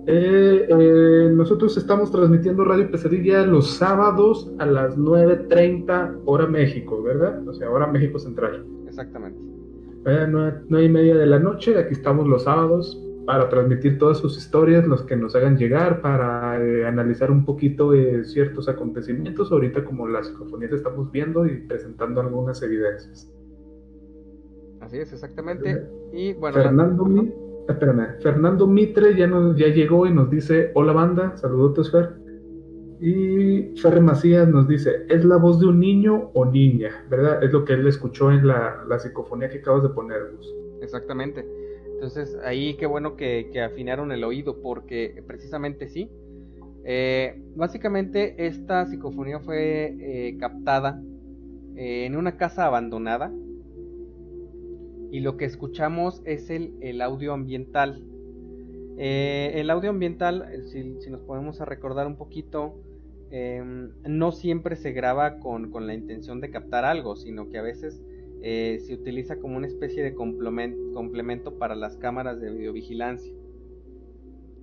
Eh, 0.09 0.67
eh, 0.69 1.29
nosotros 1.33 1.75
estamos 1.75 2.09
transmitiendo 2.13 2.63
Radio 2.63 2.89
Pesadilla 2.89 3.45
los 3.45 3.71
sábados 3.71 4.49
a 4.57 4.65
las 4.65 4.97
9.30 4.97 6.21
hora 6.23 6.47
México, 6.47 7.03
¿verdad? 7.03 7.45
O 7.45 7.53
sea, 7.53 7.69
hora 7.69 7.87
México 7.87 8.17
Central. 8.17 8.65
Exactamente. 8.87 9.37
Eh, 10.05 10.25
nueve, 10.29 10.85
y 10.85 10.89
media 10.89 11.13
de 11.13 11.25
la 11.25 11.39
noche, 11.39 11.77
aquí 11.77 11.91
estamos 11.91 12.25
los 12.25 12.43
sábados 12.43 13.03
para 13.25 13.49
transmitir 13.49 13.97
todas 13.97 14.19
sus 14.19 14.37
historias, 14.37 14.87
los 14.87 15.03
que 15.03 15.17
nos 15.17 15.35
hagan 15.35 15.57
llegar, 15.57 16.01
para 16.01 16.63
eh, 16.63 16.85
analizar 16.85 17.29
un 17.29 17.43
poquito 17.43 17.91
ciertos 18.23 18.69
acontecimientos, 18.69 19.51
ahorita 19.51 19.83
como 19.83 20.07
las 20.07 20.27
psicofonías 20.27 20.71
estamos 20.71 21.11
viendo 21.11 21.45
y 21.45 21.57
presentando 21.67 22.21
algunas 22.21 22.63
evidencias. 22.63 23.29
Así 24.79 24.99
es, 24.99 25.11
exactamente. 25.11 25.85
Y 26.13 26.31
bueno, 26.31 26.55
Fernando, 26.55 27.05
espérame, 27.67 28.19
Fernando 28.21 28.67
Mitre 28.67 29.15
ya, 29.15 29.27
nos, 29.27 29.57
ya 29.57 29.67
llegó 29.67 30.07
y 30.07 30.13
nos 30.13 30.29
dice, 30.29 30.71
hola 30.73 30.93
banda, 30.93 31.35
saludos 31.37 31.91
Fer. 31.91 32.15
Y 32.99 33.77
Ferre 33.79 34.01
Macías 34.01 34.47
nos 34.47 34.67
dice, 34.67 35.05
¿es 35.09 35.23
la 35.23 35.37
voz 35.37 35.59
de 35.59 35.67
un 35.67 35.79
niño 35.79 36.31
o 36.33 36.45
niña? 36.45 37.05
¿Verdad? 37.09 37.43
Es 37.43 37.51
lo 37.51 37.63
que 37.63 37.73
él 37.73 37.85
escuchó 37.85 38.31
en 38.31 38.47
la, 38.47 38.83
la 38.87 38.97
psicofonía 38.97 39.49
que 39.49 39.59
acabas 39.59 39.83
de 39.83 39.89
ponernos. 39.89 40.55
Exactamente. 40.81 41.45
Entonces 41.93 42.37
ahí 42.43 42.75
qué 42.75 42.85
bueno 42.85 43.15
que, 43.15 43.49
que 43.51 43.61
afinaron 43.61 44.11
el 44.11 44.23
oído 44.23 44.61
porque 44.61 45.23
precisamente 45.27 45.87
sí. 45.87 46.09
Eh, 46.85 47.41
básicamente 47.55 48.47
esta 48.47 48.85
psicofonía 48.85 49.39
fue 49.39 49.97
eh, 49.99 50.37
captada 50.39 51.01
eh, 51.75 52.05
en 52.05 52.15
una 52.15 52.37
casa 52.37 52.65
abandonada 52.65 53.31
y 55.11 55.21
lo 55.21 55.37
que 55.37 55.45
escuchamos 55.45 56.21
es 56.25 56.49
el, 56.49 57.01
audio 57.01 57.33
ambiental. 57.33 58.03
Eh, 58.97 59.53
el 59.55 59.69
audio 59.69 59.89
ambiental, 59.89 60.47
eh, 60.51 60.63
si, 60.63 61.09
nos 61.09 61.21
podemos 61.21 61.61
a 61.61 61.65
recordar 61.65 62.07
un 62.07 62.17
poquito, 62.17 62.81
em, 63.29 63.91
no 64.05 64.31
siempre 64.31 64.75
se 64.75 64.91
graba 64.91 65.39
con, 65.39 65.71
la 65.85 65.93
intención 65.93 66.41
de 66.41 66.49
captar 66.49 66.83
algo, 66.85 67.15
sino 67.15 67.49
que 67.49 67.57
a 67.57 67.61
veces 67.61 68.01
eh, 68.41 68.79
se 68.85 68.93
utiliza 68.93 69.37
como 69.37 69.57
una 69.57 69.67
especie 69.67 70.03
de 70.03 70.13
complemento 70.13 71.57
para 71.57 71.75
las 71.75 71.97
cámaras 71.97 72.39
de 72.39 72.51
videovigilancia. 72.51 73.33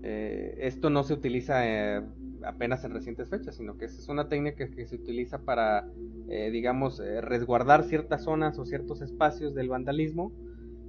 esto 0.02 0.90
no 0.90 1.02
se 1.02 1.14
utiliza 1.14 2.04
apenas 2.46 2.84
en 2.84 2.92
recientes 2.92 3.28
fechas, 3.28 3.56
sino 3.56 3.76
que 3.76 3.86
es 3.86 4.08
una 4.08 4.28
técnica 4.28 4.68
que 4.68 4.86
se 4.86 4.96
utiliza 4.96 5.38
para, 5.38 5.86
eh, 6.28 6.50
digamos, 6.50 7.00
eh, 7.00 7.20
resguardar 7.20 7.84
ciertas 7.84 8.24
zonas 8.24 8.58
o 8.58 8.64
ciertos 8.64 9.02
espacios 9.02 9.54
del 9.54 9.68
vandalismo 9.68 10.32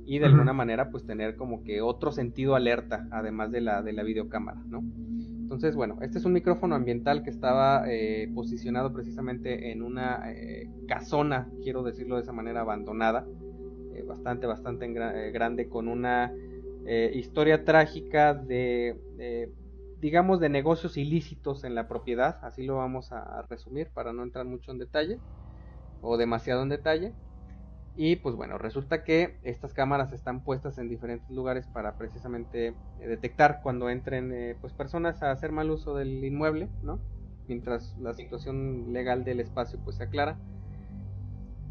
y 0.05 0.19
de 0.19 0.25
alguna 0.27 0.53
manera 0.53 0.91
pues 0.91 1.03
tener 1.05 1.35
como 1.35 1.63
que 1.63 1.81
otro 1.81 2.11
sentido 2.11 2.55
alerta, 2.55 3.07
además 3.11 3.51
de 3.51 3.61
la, 3.61 3.81
de 3.81 3.91
la 3.91 4.03
videocámara, 4.03 4.61
¿no? 4.67 4.83
Entonces, 5.41 5.75
bueno, 5.75 5.97
este 6.01 6.19
es 6.19 6.25
un 6.25 6.33
micrófono 6.33 6.75
ambiental 6.75 7.23
que 7.23 7.31
estaba 7.31 7.85
eh, 7.87 8.29
posicionado 8.35 8.93
precisamente 8.93 9.71
en 9.71 9.81
una 9.81 10.23
casona, 10.87 11.49
quiero 11.63 11.81
decirlo 11.81 12.15
de 12.17 12.21
esa 12.21 12.33
manera, 12.33 12.61
abandonada, 12.61 13.25
bastante, 14.07 14.45
bastante 14.45 14.87
grande, 15.31 15.67
con 15.69 15.87
una 15.87 16.31
historia 17.13 17.63
trágica 17.63 18.35
de 18.35 18.95
digamos, 20.05 20.39
de 20.39 20.49
negocios 20.49 20.97
ilícitos 20.97 21.63
en 21.63 21.73
la 21.73 21.87
propiedad, 21.87 22.37
así 22.43 22.63
lo 22.63 22.75
vamos 22.75 23.11
a 23.11 23.41
resumir 23.49 23.89
para 23.91 24.13
no 24.13 24.21
entrar 24.21 24.45
mucho 24.45 24.71
en 24.71 24.77
detalle 24.77 25.19
o 25.99 26.15
demasiado 26.15 26.61
en 26.61 26.69
detalle. 26.69 27.11
Y 27.95 28.17
pues 28.17 28.35
bueno, 28.35 28.59
resulta 28.59 29.03
que 29.03 29.39
estas 29.41 29.73
cámaras 29.73 30.13
están 30.13 30.43
puestas 30.43 30.77
en 30.77 30.89
diferentes 30.89 31.27
lugares 31.31 31.65
para 31.65 31.97
precisamente 31.97 32.67
eh, 32.67 32.75
detectar 32.99 33.61
cuando 33.63 33.89
entren 33.89 34.31
eh, 34.31 34.55
pues 34.61 34.73
personas 34.73 35.23
a 35.23 35.31
hacer 35.31 35.51
mal 35.51 35.71
uso 35.71 35.95
del 35.95 36.23
inmueble, 36.23 36.69
¿no? 36.83 36.99
Mientras 37.47 37.97
la 37.97 38.13
situación 38.13 38.93
legal 38.93 39.23
del 39.23 39.39
espacio 39.39 39.79
pues 39.83 39.95
se 39.95 40.03
aclara. 40.03 40.37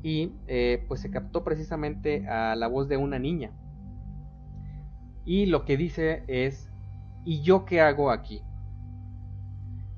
Y 0.02 0.32
eh, 0.48 0.84
pues 0.88 1.02
se 1.02 1.12
captó 1.12 1.44
precisamente 1.44 2.26
a 2.26 2.56
la 2.56 2.66
voz 2.66 2.88
de 2.88 2.96
una 2.96 3.20
niña. 3.20 3.52
Y 5.24 5.46
lo 5.46 5.64
que 5.64 5.76
dice 5.76 6.24
es 6.26 6.73
¿Y 7.24 7.42
yo 7.42 7.64
qué 7.64 7.80
hago 7.80 8.10
aquí? 8.10 8.42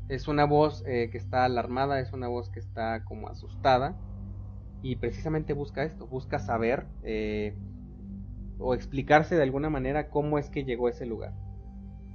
Es 0.09 0.29
una 0.29 0.45
voz 0.45 0.85
eh, 0.87 1.09
que 1.11 1.18
está 1.18 1.45
alarmada, 1.45 2.01
es 2.01 2.12
una 2.12 2.29
voz 2.29 2.49
que 2.51 2.61
está 2.61 3.05
como 3.05 3.29
asustada 3.29 3.97
y 4.83 4.97
precisamente 4.97 5.53
busca 5.53 5.83
esto, 5.83 6.07
busca 6.07 6.39
saber 6.39 6.87
eh, 7.03 7.57
o 8.59 8.74
explicarse 8.74 9.35
de 9.35 9.43
alguna 9.43 9.68
manera 9.68 10.09
cómo 10.09 10.39
es 10.39 10.49
que 10.49 10.64
llegó 10.64 10.87
a 10.87 10.91
ese 10.91 11.07
lugar. 11.07 11.35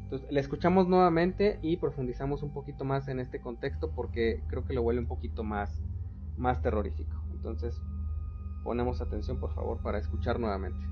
Entonces, 0.03 0.31
la 0.31 0.39
escuchamos 0.39 0.87
nuevamente 0.87 1.59
y 1.61 1.77
profundizamos 1.77 2.43
un 2.43 2.53
poquito 2.53 2.85
más 2.85 3.09
en 3.09 3.19
este 3.19 3.41
contexto 3.41 3.91
porque 3.93 4.43
creo 4.47 4.65
que 4.65 4.73
lo 4.73 4.83
vuelve 4.83 5.01
un 5.01 5.07
poquito 5.07 5.43
más, 5.43 5.81
más 6.37 6.61
terrorífico. 6.61 7.21
Entonces, 7.31 7.81
ponemos 8.63 9.01
atención 9.01 9.39
por 9.39 9.53
favor 9.53 9.81
para 9.81 9.99
escuchar 9.99 10.39
nuevamente. 10.39 10.85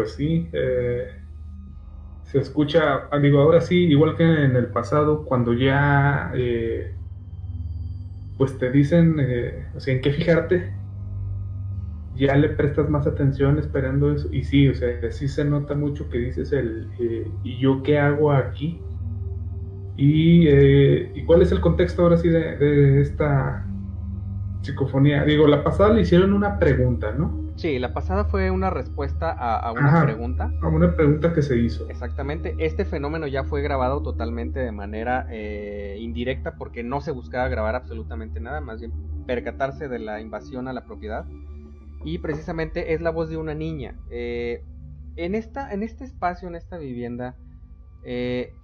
Pues 0.00 0.12
sí, 0.14 0.48
eh, 0.54 1.08
se 2.22 2.38
escucha, 2.38 3.10
digo, 3.20 3.40
ahora 3.40 3.60
sí, 3.60 3.84
igual 3.84 4.16
que 4.16 4.22
en 4.22 4.56
el 4.56 4.68
pasado, 4.68 5.26
cuando 5.26 5.52
ya, 5.52 6.32
eh, 6.34 6.94
pues 8.38 8.56
te 8.56 8.70
dicen, 8.70 9.16
eh, 9.20 9.66
o 9.76 9.80
sea, 9.80 9.92
en 9.92 10.00
qué 10.00 10.10
fijarte, 10.10 10.72
ya 12.16 12.34
le 12.34 12.48
prestas 12.48 12.88
más 12.88 13.06
atención 13.06 13.58
esperando 13.58 14.10
eso. 14.10 14.28
Y 14.32 14.44
sí, 14.44 14.68
o 14.68 14.74
sea, 14.74 14.88
sí 15.12 15.28
se 15.28 15.44
nota 15.44 15.74
mucho 15.74 16.08
que 16.08 16.16
dices 16.16 16.50
el, 16.52 16.88
¿y 17.44 17.58
yo 17.58 17.82
qué 17.82 17.98
hago 17.98 18.32
aquí? 18.32 18.80
Y, 19.98 20.48
¿y 20.48 21.24
cuál 21.26 21.42
es 21.42 21.52
el 21.52 21.60
contexto 21.60 22.04
ahora 22.04 22.16
sí 22.16 22.30
de, 22.30 22.56
de 22.56 23.02
esta 23.02 23.66
psicofonía? 24.62 25.24
Digo, 25.24 25.46
la 25.46 25.62
pasada 25.62 25.92
le 25.92 26.00
hicieron 26.00 26.32
una 26.32 26.58
pregunta, 26.58 27.12
¿no? 27.12 27.39
Sí, 27.60 27.78
la 27.78 27.92
pasada 27.92 28.24
fue 28.24 28.50
una 28.50 28.70
respuesta 28.70 29.30
a, 29.30 29.70
una 29.72 30.02
pregunta. 30.02 30.50
A 30.62 30.68
una 30.68 30.96
pregunta 30.96 31.34
que 31.34 31.42
se 31.42 31.58
hizo. 31.58 31.90
Exactamente. 31.90 32.54
Este 32.56 32.86
fenómeno 32.86 33.26
ya 33.26 33.44
fue 33.44 33.60
grabado 33.60 34.00
totalmente 34.00 34.60
de 34.60 34.72
manera 34.72 35.26
eh, 35.28 35.98
indirecta 36.00 36.54
porque 36.54 36.82
no 36.82 37.02
se 37.02 37.10
buscaba 37.10 37.48
grabar 37.48 37.74
absolutamente 37.74 38.40
nada, 38.40 38.62
más 38.62 38.80
bien 38.80 38.94
percatarse 39.26 39.88
de 39.88 39.98
la 39.98 40.22
invasión 40.22 40.68
a 40.68 40.72
la 40.72 40.86
propiedad. 40.86 41.26
Y 42.02 42.16
precisamente 42.16 42.94
es 42.94 43.02
la 43.02 43.10
voz 43.10 43.28
de 43.28 43.36
una 43.36 43.52
niña. 43.52 43.94
Eh, 44.10 44.64
en, 45.16 45.34
esta, 45.34 45.70
en 45.70 45.82
este 45.82 46.04
espacio, 46.04 46.48
en 46.48 46.54
esta 46.54 46.78
vivienda, 46.78 47.36
eh, 48.04 48.54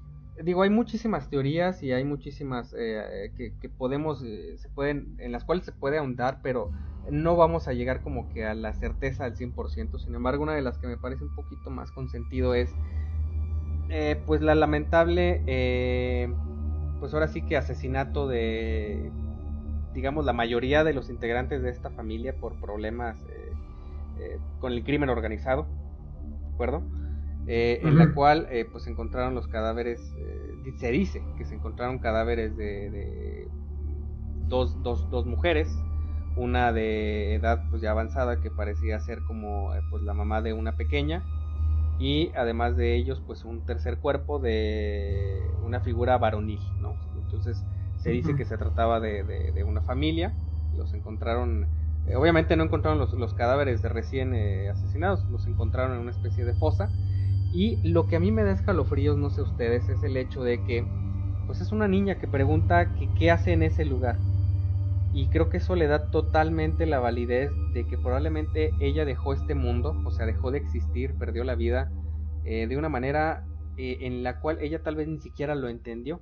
digo, 0.43 0.63
hay 0.63 0.71
muchísimas 0.71 1.29
teorías 1.29 1.83
y 1.83 1.93
hay 1.93 2.05
muchísimas 2.05 2.73
que, 2.73 3.53
que, 3.61 3.69
podemos, 3.69 4.21
se 4.21 4.69
pueden, 4.71 5.17
en 5.19 5.33
las 5.33 5.45
cuales 5.45 5.67
se 5.67 5.73
puede 5.73 5.99
ahondar, 5.99 6.41
pero 6.43 6.71
no 7.11 7.37
vamos 7.37 7.69
a 7.69 7.73
llegar 7.73 8.03
como 8.03 8.29
que 8.29 8.45
a 8.45 8.55
la 8.55 8.73
certeza 8.73 9.25
al 9.25 9.37
100%. 9.37 9.99
Sin 9.99 10.15
embargo, 10.15 10.43
una 10.43 10.55
de 10.55 10.63
las 10.63 10.79
que 10.79 10.87
me 10.87 10.97
parece 10.97 11.25
un 11.25 11.35
poquito 11.35 11.71
más 11.71 11.93
con 11.93 12.09
sentido 12.09 12.55
es, 12.55 12.75
eh, 13.89 14.21
pues 14.27 14.41
la 14.41 14.55
lamentable, 14.55 15.43
eh, 15.47 16.33
pues 17.01 17.15
ahora 17.15 17.29
sí 17.29 17.43
que 17.43 17.57
asesinato 17.57 18.27
de, 18.27 19.11
digamos, 19.95 20.25
la 20.25 20.33
mayoría 20.33 20.85
de 20.85 20.95
los 20.95 21.11
integrantes 21.11 21.63
de 21.63 21.71
esta 21.71 21.91
familia 21.91 22.35
por 22.37 22.61
problemas 22.61 23.23
eh, 24.19 24.39
con 24.61 24.73
el 24.73 24.83
crimen 24.83 25.09
organizado, 25.09 25.67
¿de 26.41 26.55
acuerdo? 26.55 26.83
En 27.49 27.97
la 27.97 28.13
cual, 28.13 28.49
pues 28.73 28.89
encontraron 28.89 29.37
los 29.37 29.47
cadáveres, 29.47 30.01
se 30.79 30.91
dice 30.91 31.23
que 31.39 31.45
se 31.45 31.55
encontraron 31.55 32.01
cadáveres 32.01 32.57
de, 32.57 32.91
de 32.91 33.49
dos, 34.49 34.83
dos, 34.83 35.09
dos 35.11 35.27
mujeres, 35.27 35.69
una 36.37 36.73
de 36.73 37.35
edad 37.35 37.65
pues 37.71 37.83
ya 37.83 37.91
avanzada 37.91 38.41
que 38.41 38.51
parecía 38.51 39.01
ser 39.01 39.23
como 39.23 39.75
eh, 39.75 39.81
pues 39.91 40.03
la 40.03 40.15
mamá 40.15 40.43
de 40.43 40.53
una 40.53 40.77
pequeña. 40.77 41.25
Y 41.99 42.31
además 42.37 42.77
de 42.77 42.95
ellos 42.95 43.23
pues 43.27 43.45
un 43.45 43.65
tercer 43.65 43.99
cuerpo 43.99 44.39
de 44.39 45.41
una 45.65 45.81
figura 45.81 46.19
varonil, 46.19 46.61
¿no? 46.81 46.95
Entonces 47.25 47.65
se 47.97 48.11
dice 48.11 48.37
que 48.37 48.45
se 48.45 48.57
trataba 48.57 49.01
de, 49.01 49.65
una 49.67 49.81
familia, 49.81 50.33
los 50.77 50.93
encontraron, 50.93 51.67
eh, 52.07 52.15
obviamente 52.15 52.55
no 52.55 52.65
encontraron 52.65 52.99
los, 52.99 53.35
cadáveres 53.35 53.83
de 53.83 53.89
recién 53.89 54.35
eh, 54.35 54.69
asesinados, 54.69 55.25
los 55.31 55.47
encontraron 55.47 55.95
en 55.95 56.03
una 56.03 56.11
especie 56.11 56.45
de 56.45 56.55
fosa. 56.55 56.91
Y 57.53 57.77
lo 57.89 58.07
que 58.07 58.17
a 58.17 58.21
mí 58.21 58.31
me 58.31 58.45
da 58.45 58.53
escalofríos, 58.53 59.17
no 59.17 59.31
sé 59.31 59.41
ustedes, 59.41 59.89
es 59.89 60.03
el 60.03 60.17
hecho 60.17 60.45
de 60.45 60.63
que 60.65 60.87
pues 61.47 61.61
es 61.61 61.73
una 61.73 61.89
niña 61.89 62.19
que 62.19 62.29
pregunta 62.29 62.95
que 62.95 63.09
qué 63.15 63.31
hace 63.31 63.53
en 63.53 63.63
ese 63.63 63.85
lugar, 63.85 64.19
y 65.17 65.29
creo 65.29 65.49
que 65.49 65.57
eso 65.57 65.77
le 65.77 65.87
da 65.87 66.11
totalmente 66.11 66.85
la 66.85 67.01
validez 67.01 67.51
de 67.73 67.87
que 67.87 67.97
probablemente 67.97 68.73
ella 68.81 69.07
dejó 69.07 69.33
este 69.33 69.55
mundo, 69.55 69.99
o 70.05 70.11
sea, 70.11 70.27
dejó 70.27 70.51
de 70.51 70.59
existir, 70.59 71.15
perdió 71.15 71.43
la 71.43 71.55
vida 71.55 71.91
eh, 72.45 72.67
de 72.67 72.77
una 72.77 72.91
manera 72.91 73.43
eh, 73.79 73.97
en 74.03 74.23
la 74.23 74.41
cual 74.41 74.59
ella 74.61 74.83
tal 74.83 74.95
vez 74.95 75.09
ni 75.09 75.19
siquiera 75.19 75.55
lo 75.55 75.71
entendió, 75.71 76.21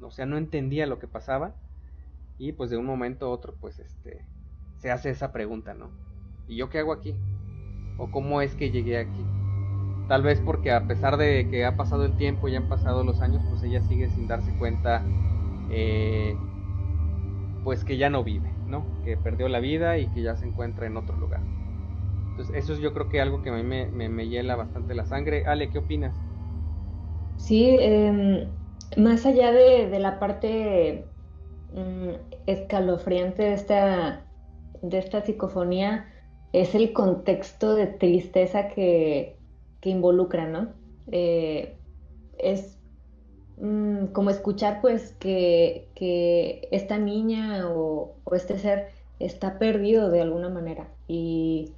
o 0.00 0.10
sea, 0.10 0.26
no 0.26 0.38
entendía 0.38 0.88
lo 0.88 0.98
que 0.98 1.06
pasaba 1.06 1.54
y 2.36 2.50
pues 2.50 2.68
de 2.68 2.76
un 2.76 2.84
momento 2.84 3.26
a 3.26 3.30
otro 3.30 3.54
pues 3.60 3.78
este 3.78 4.26
se 4.78 4.90
hace 4.90 5.10
esa 5.10 5.30
pregunta, 5.30 5.74
¿no? 5.74 5.92
¿Y 6.48 6.56
yo 6.56 6.68
qué 6.68 6.80
hago 6.80 6.92
aquí? 6.92 7.14
¿O 7.96 8.10
cómo 8.10 8.40
es 8.40 8.56
que 8.56 8.72
llegué 8.72 8.98
aquí? 8.98 9.24
Tal 10.08 10.24
vez 10.24 10.40
porque 10.40 10.72
a 10.72 10.88
pesar 10.88 11.16
de 11.16 11.46
que 11.48 11.64
ha 11.64 11.76
pasado 11.76 12.04
el 12.04 12.16
tiempo 12.16 12.48
y 12.48 12.56
han 12.56 12.68
pasado 12.68 13.04
los 13.04 13.20
años, 13.20 13.44
pues 13.48 13.62
ella 13.62 13.82
sigue 13.82 14.10
sin 14.10 14.26
darse 14.26 14.52
cuenta 14.58 15.04
eh, 15.70 16.36
pues 17.66 17.82
que 17.82 17.96
ya 17.96 18.10
no 18.10 18.22
vive, 18.22 18.48
¿no? 18.68 18.84
Que 19.02 19.16
perdió 19.16 19.48
la 19.48 19.58
vida 19.58 19.98
y 19.98 20.06
que 20.06 20.22
ya 20.22 20.36
se 20.36 20.46
encuentra 20.46 20.86
en 20.86 20.96
otro 20.96 21.16
lugar. 21.16 21.40
Entonces 22.30 22.54
eso 22.54 22.74
es 22.74 22.78
yo 22.78 22.94
creo 22.94 23.08
que 23.08 23.20
algo 23.20 23.42
que 23.42 23.50
a 23.50 23.54
mí 23.54 23.64
me, 23.64 24.28
hiela 24.28 24.54
bastante 24.54 24.94
la 24.94 25.04
sangre. 25.04 25.42
Ale, 25.46 25.68
¿qué 25.70 25.78
opinas? 25.78 26.14
Sí, 27.38 27.76
em, 27.80 28.52
más 28.96 29.26
allá 29.26 29.50
de, 29.50 29.98
la 29.98 30.20
parte 30.20 31.08
mm, 31.72 32.10
escalofriante 32.46 33.42
de 33.42 33.54
esta, 33.54 34.24
de 34.80 34.98
esta 34.98 35.22
psicofonía, 35.22 36.08
es 36.52 36.72
el 36.76 36.92
contexto 36.92 37.74
de 37.74 37.88
tristeza 37.88 38.68
que, 38.68 39.40
que 39.80 39.90
involucra, 39.90 40.46
¿no? 40.46 40.72
Eh, 41.10 41.80
es 42.38 42.75
Mm, 43.58 44.06
como 44.08 44.30
escuchar 44.30 44.80
pues 44.82 45.12
que, 45.18 45.88
esta 46.70 46.98
niña 46.98 47.68
o, 47.70 48.14
este 48.32 48.58
ser 48.58 48.90
está 49.18 49.58
perdido 49.58 50.10
de 50.10 50.20
alguna 50.20 50.50
manera 50.50 50.88
y, 51.08 51.72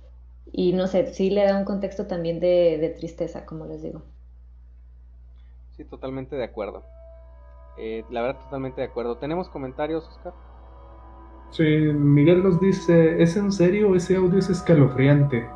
no 0.75 0.89
sé, 0.89 1.13
sí 1.15 1.31
le 1.31 1.45
da 1.45 1.57
un 1.57 1.65
contexto 1.65 2.07
también 2.07 2.41
de, 2.41 2.95
tristeza, 2.99 3.47
como 3.47 3.67
les 3.67 3.83
digo. 3.83 4.03
Sí, 5.77 5.85
totalmente 5.85 6.35
de 6.35 6.45
acuerdo. 6.45 6.83
Eh, 7.77 8.05
la 8.11 8.23
verdad, 8.23 8.41
totalmente 8.43 8.81
de 8.81 8.89
acuerdo. 8.89 9.19
¿Tenemos 9.19 9.49
comentarios, 9.49 10.09
Oscar? 10.09 10.33
Sí, 11.51 11.63
Miguel 11.63 12.43
nos 12.43 12.61
dice, 12.61 13.23
¿es 13.23 13.37
en 13.37 13.53
serio? 13.53 13.95
Ese 13.95 14.17
audio 14.17 14.41
es 14.41 14.51
escalofriante. 14.51 15.49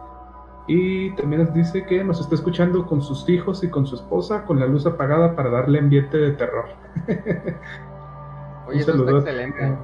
Y 0.67 1.11
también 1.17 1.43
nos 1.45 1.55
dice 1.55 1.85
que 1.85 2.05
nos 2.05 2.21
está 2.21 2.35
escuchando 2.37 2.87
con 2.87 3.03
sus 3.03 3.29
hijos 3.29 3.65
y 3.65 3.69
con 3.69 3.87
su 3.87 3.97
esposa 3.97 4.45
con 4.45 4.61
la 4.61 4.67
luz 4.67 4.87
apagada 4.87 5.35
para 5.35 5.51
darle 5.51 5.81
ambiente 5.81 6.17
de 6.17 6.33
terror. 6.33 6.67
Oye, 8.69 8.81
eso 8.81 8.93
está 8.95 9.11
excelente. 9.11 9.77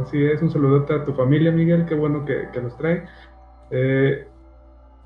Así 0.00 0.24
es, 0.24 0.40
un 0.40 0.50
saludote 0.50 0.94
a 0.94 1.04
tu 1.04 1.12
familia, 1.12 1.52
Miguel, 1.52 1.84
qué 1.84 1.94
bueno 1.94 2.24
que, 2.24 2.48
que 2.52 2.60
nos 2.62 2.76
trae. 2.78 3.04
Eh, 3.70 4.26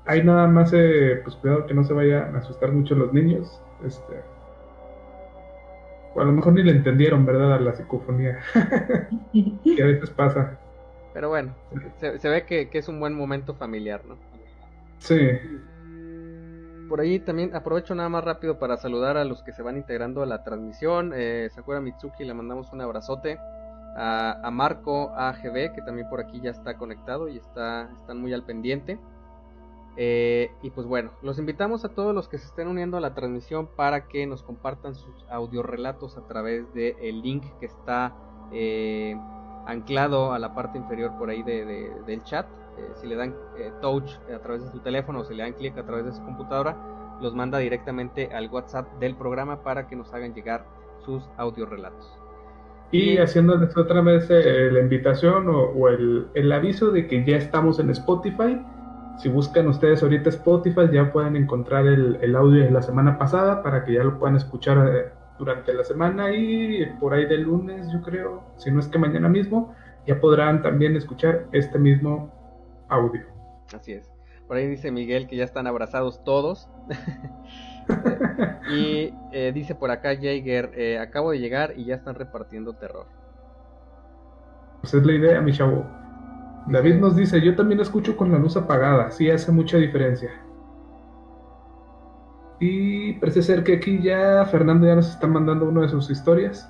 hay 0.05 0.23
nada 0.23 0.47
más, 0.47 0.71
eh, 0.73 1.19
pues 1.23 1.35
cuidado 1.35 1.65
que 1.65 1.73
no 1.73 1.83
se 1.83 1.93
vayan 1.93 2.35
a 2.35 2.39
asustar 2.39 2.71
mucho 2.71 2.95
los 2.95 3.11
niños. 3.11 3.61
Este, 3.83 4.23
a 6.15 6.23
lo 6.23 6.31
mejor 6.31 6.53
ni 6.53 6.63
le 6.63 6.71
entendieron, 6.71 7.25
¿verdad? 7.25 7.55
A 7.55 7.59
la 7.59 7.73
psicofonía. 7.73 8.39
que 9.33 9.83
a 9.83 9.85
veces 9.85 10.09
pasa. 10.11 10.57
Pero 11.13 11.29
bueno, 11.29 11.53
se, 11.97 12.29
ve 12.29 12.45
que, 12.45 12.69
que, 12.69 12.77
es 12.77 12.87
un 12.87 12.99
buen 12.99 13.13
momento 13.13 13.55
familiar, 13.55 14.01
¿no? 14.05 14.15
Sí. 14.99 15.17
Por 16.87 17.01
ahí 17.01 17.19
también 17.19 17.55
aprovecho 17.55 17.95
nada 17.95 18.09
más 18.09 18.23
rápido 18.23 18.59
para 18.59 18.77
saludar 18.77 19.17
a 19.17 19.25
los 19.25 19.43
que 19.43 19.51
se 19.51 19.61
van 19.61 19.77
integrando 19.77 20.23
a 20.23 20.25
la 20.25 20.43
transmisión. 20.43 21.11
Eh, 21.13 21.49
Sakura 21.53 21.81
Mitsuki, 21.81 22.23
le 22.23 22.33
mandamos 22.33 22.71
un 22.71 22.81
abrazote. 22.81 23.39
A, 23.99 24.49
Marco 24.51 25.11
AGB, 25.15 25.73
que 25.73 25.81
también 25.83 26.07
por 26.07 26.21
aquí 26.21 26.39
ya 26.39 26.51
está 26.51 26.77
conectado 26.77 27.29
y 27.29 27.37
está, 27.37 27.89
están 27.97 28.21
muy 28.21 28.31
al 28.31 28.43
pendiente. 28.43 28.99
Eh, 29.99 30.51
y 30.61 30.69
pues 30.69 30.85
bueno, 30.85 31.09
los 31.23 31.39
invitamos 31.39 31.83
a 31.83 31.89
todos 31.89 32.13
los 32.13 32.27
que 32.29 32.37
se 32.37 32.45
estén 32.45 32.67
uniendo 32.67 32.97
a 32.97 33.01
la 33.01 33.15
transmisión 33.15 33.67
para 33.75 34.07
que 34.07 34.27
nos 34.27 34.43
compartan 34.43 34.93
sus 34.93 35.25
audiorelatos 35.29 36.15
a 36.19 36.27
través 36.27 36.71
del 36.75 37.23
link 37.23 37.43
que 37.59 37.65
está 37.65 38.13
eh, 38.51 39.19
anclado 39.65 40.31
a 40.33 40.37
la 40.37 40.53
parte 40.53 40.77
inferior 40.77 41.17
por 41.17 41.31
ahí 41.31 41.41
del 41.41 42.23
chat. 42.23 42.45
Eh, 42.77 42.91
si 42.95 43.07
le 43.07 43.15
dan 43.15 43.33
eh, 43.57 43.71
touch 43.81 44.11
a 44.33 44.39
través 44.39 44.63
de 44.63 44.71
su 44.71 44.79
teléfono 44.79 45.19
o 45.19 45.23
si 45.23 45.33
le 45.33 45.43
dan 45.43 45.53
clic 45.53 45.77
a 45.77 45.83
través 45.83 46.05
de 46.05 46.11
su 46.11 46.23
computadora, 46.23 46.77
los 47.21 47.33
manda 47.33 47.57
directamente 47.57 48.29
al 48.33 48.49
WhatsApp 48.49 48.87
del 48.99 49.15
programa 49.15 49.63
para 49.63 49.87
que 49.87 49.95
nos 49.95 50.13
hagan 50.13 50.33
llegar 50.33 50.65
sus 51.03 51.23
audiorelatos. 51.37 52.19
Y, 52.91 53.13
y 53.13 53.17
haciéndoles 53.17 53.75
otra 53.75 54.01
vez 54.01 54.29
eh, 54.29 54.69
la 54.71 54.79
invitación 54.79 55.47
o, 55.49 55.87
el, 55.89 56.51
aviso 56.51 56.91
de 56.91 57.07
que 57.07 57.25
ya 57.25 57.37
estamos 57.37 57.79
en 57.79 57.89
Spotify. 57.89 58.61
Si 59.17 59.29
buscan 59.29 59.67
ustedes 59.67 60.03
ahorita 60.03 60.29
Spotify, 60.29 60.87
ya 60.91 61.11
pueden 61.11 61.35
encontrar 61.35 61.87
el, 61.87 62.35
audio 62.35 62.63
de 62.63 62.71
la 62.71 62.83
semana 62.83 63.17
pasada 63.17 63.63
para 63.63 63.83
que 63.83 63.93
ya 63.93 64.03
lo 64.03 64.19
puedan 64.19 64.35
escuchar 64.35 65.11
durante 65.39 65.73
la 65.73 65.83
semana 65.83 66.31
y 66.35 66.85
por 66.99 67.15
ahí 67.15 67.25
del 67.25 67.41
lunes, 67.41 67.91
yo 67.91 68.01
creo, 68.01 68.43
si 68.57 68.69
no 68.69 68.79
es 68.79 68.87
que 68.87 68.99
mañana 68.99 69.27
mismo, 69.27 69.73
ya 70.05 70.19
podrán 70.19 70.61
también 70.61 70.95
escuchar 70.95 71.47
este 71.51 71.79
mismo 71.79 72.36
audio. 72.89 73.25
Así 73.73 73.93
es. 73.93 74.11
Por 74.47 74.55
ahí 74.55 74.67
dice 74.67 74.91
Miguel 74.91 75.27
que 75.27 75.35
ya 75.35 75.43
están 75.43 75.67
abrazados 75.67 76.23
todos. 76.23 76.69
y 78.71 79.13
eh, 79.31 79.51
dice 79.53 79.75
por 79.75 79.91
acá 79.91 80.15
Jaeger, 80.15 80.71
eh, 80.75 80.99
acabo 80.99 81.31
de 81.31 81.39
llegar 81.39 81.73
y 81.75 81.85
ya 81.85 81.95
están 81.95 82.15
repartiendo 82.15 82.73
terror. 82.73 83.07
Pues 84.81 84.93
es 84.93 85.05
la 85.05 85.13
idea, 85.13 85.41
mi 85.41 85.51
chavo. 85.51 85.85
David 86.67 86.95
nos 86.95 87.15
dice, 87.15 87.41
yo 87.41 87.55
también 87.55 87.79
escucho 87.79 88.15
con 88.15 88.31
la 88.31 88.39
luz 88.39 88.57
apagada, 88.57 89.11
sí 89.11 89.29
hace 89.29 89.51
mucha 89.51 89.77
diferencia. 89.77 90.29
Y 92.59 93.13
parece 93.13 93.41
ser 93.41 93.63
que 93.63 93.75
aquí 93.75 94.01
ya 94.01 94.45
Fernando 94.45 94.87
ya 94.87 94.95
nos 94.95 95.09
está 95.09 95.27
mandando 95.27 95.67
una 95.67 95.81
de 95.81 95.89
sus 95.89 96.09
historias. 96.09 96.69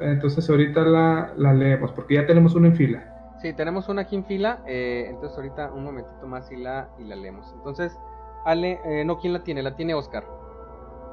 Entonces 0.00 0.48
ahorita 0.48 0.82
la, 0.82 1.32
la 1.36 1.54
leemos, 1.54 1.92
porque 1.92 2.14
ya 2.14 2.26
tenemos 2.26 2.54
una 2.54 2.68
en 2.68 2.76
fila. 2.76 3.17
Sí, 3.40 3.52
tenemos 3.52 3.88
una 3.88 4.02
aquí 4.02 4.16
en 4.16 4.24
fila, 4.24 4.62
eh, 4.66 5.06
entonces 5.08 5.36
ahorita 5.36 5.72
un 5.72 5.84
momentito 5.84 6.26
más 6.26 6.50
y 6.50 6.56
la, 6.56 6.88
y 6.98 7.04
la 7.04 7.14
leemos. 7.14 7.52
Entonces, 7.56 7.96
Ale, 8.44 8.80
eh, 8.84 9.04
no, 9.04 9.18
¿quién 9.18 9.32
la 9.32 9.44
tiene? 9.44 9.62
La 9.62 9.76
tiene 9.76 9.94
Oscar. 9.94 10.24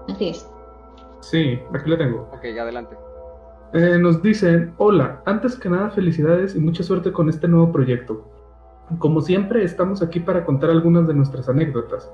Así 0.10 0.30
es. 0.30 0.50
Sí, 1.22 1.60
aquí 1.74 1.90
la 1.90 1.98
tengo. 1.98 2.30
Ok, 2.34 2.46
adelante. 2.60 2.96
Eh, 3.74 3.98
nos 4.00 4.22
dicen, 4.22 4.74
hola, 4.78 5.22
antes 5.26 5.58
que 5.58 5.70
nada 5.70 5.90
felicidades 5.90 6.56
y 6.56 6.60
mucha 6.60 6.84
suerte 6.84 7.12
con 7.12 7.30
este 7.30 7.48
nuevo 7.48 7.72
proyecto. 7.72 8.32
Como 9.00 9.22
siempre, 9.22 9.64
estamos 9.64 10.02
aquí 10.02 10.20
para 10.20 10.46
contar 10.46 10.70
algunas 10.70 11.08
de 11.08 11.14
nuestras 11.14 11.50
anécdotas. 11.50 12.12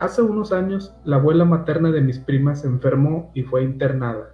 Hace 0.00 0.22
unos 0.22 0.52
años, 0.52 0.94
la 1.04 1.16
abuela 1.16 1.44
materna 1.44 1.90
de 1.90 2.00
mis 2.00 2.18
primas 2.18 2.62
se 2.62 2.68
enfermó 2.68 3.30
y 3.34 3.42
fue 3.42 3.62
internada. 3.64 4.33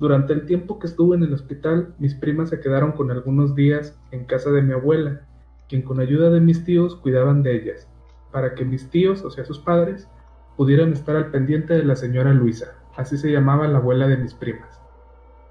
Durante 0.00 0.32
el 0.32 0.46
tiempo 0.46 0.78
que 0.78 0.86
estuve 0.86 1.14
en 1.14 1.24
el 1.24 1.34
hospital, 1.34 1.94
mis 1.98 2.14
primas 2.14 2.48
se 2.48 2.58
quedaron 2.58 2.92
con 2.92 3.10
algunos 3.10 3.54
días 3.54 4.00
en 4.12 4.24
casa 4.24 4.50
de 4.50 4.62
mi 4.62 4.72
abuela, 4.72 5.20
quien 5.68 5.82
con 5.82 6.00
ayuda 6.00 6.30
de 6.30 6.40
mis 6.40 6.64
tíos 6.64 6.96
cuidaban 6.96 7.42
de 7.42 7.54
ellas, 7.54 7.86
para 8.32 8.54
que 8.54 8.64
mis 8.64 8.88
tíos, 8.88 9.22
o 9.26 9.30
sea 9.30 9.44
sus 9.44 9.58
padres, 9.58 10.08
pudieran 10.56 10.94
estar 10.94 11.16
al 11.16 11.30
pendiente 11.30 11.74
de 11.74 11.84
la 11.84 11.96
señora 11.96 12.32
Luisa, 12.32 12.78
así 12.96 13.18
se 13.18 13.30
llamaba 13.30 13.68
la 13.68 13.76
abuela 13.76 14.08
de 14.08 14.16
mis 14.16 14.32
primas. 14.32 14.80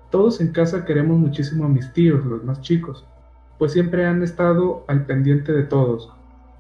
Todos 0.10 0.42
en 0.42 0.52
casa 0.52 0.84
queremos 0.84 1.20
muchísimo 1.20 1.66
a 1.66 1.70
mis 1.70 1.94
tíos, 1.94 2.26
los 2.26 2.44
más 2.44 2.60
chicos, 2.62 3.06
pues 3.60 3.72
siempre 3.72 4.08
han 4.08 4.24
estado 4.24 4.84
al 4.88 5.06
pendiente 5.06 5.54
de 5.54 5.62
todos, 5.62 6.12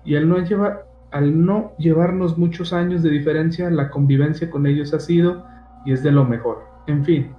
y 0.05 0.15
al 0.15 0.29
no, 0.29 0.37
llevar, 0.37 0.85
al 1.09 1.43
no 1.43 1.71
llevarnos 1.79 2.37
muchos 2.37 2.71
años 2.71 3.01
de 3.01 3.09
diferencia, 3.09 3.67
la 3.71 3.89
convivencia 3.89 4.51
con 4.51 4.67
ellos 4.67 4.93
ha 4.93 4.99
sido 4.99 5.43
y 5.87 5.93
es 5.93 6.03
de 6.03 6.11
lo 6.11 6.23
mejor. 6.23 6.63
En 6.85 7.03
fin, 7.03 7.31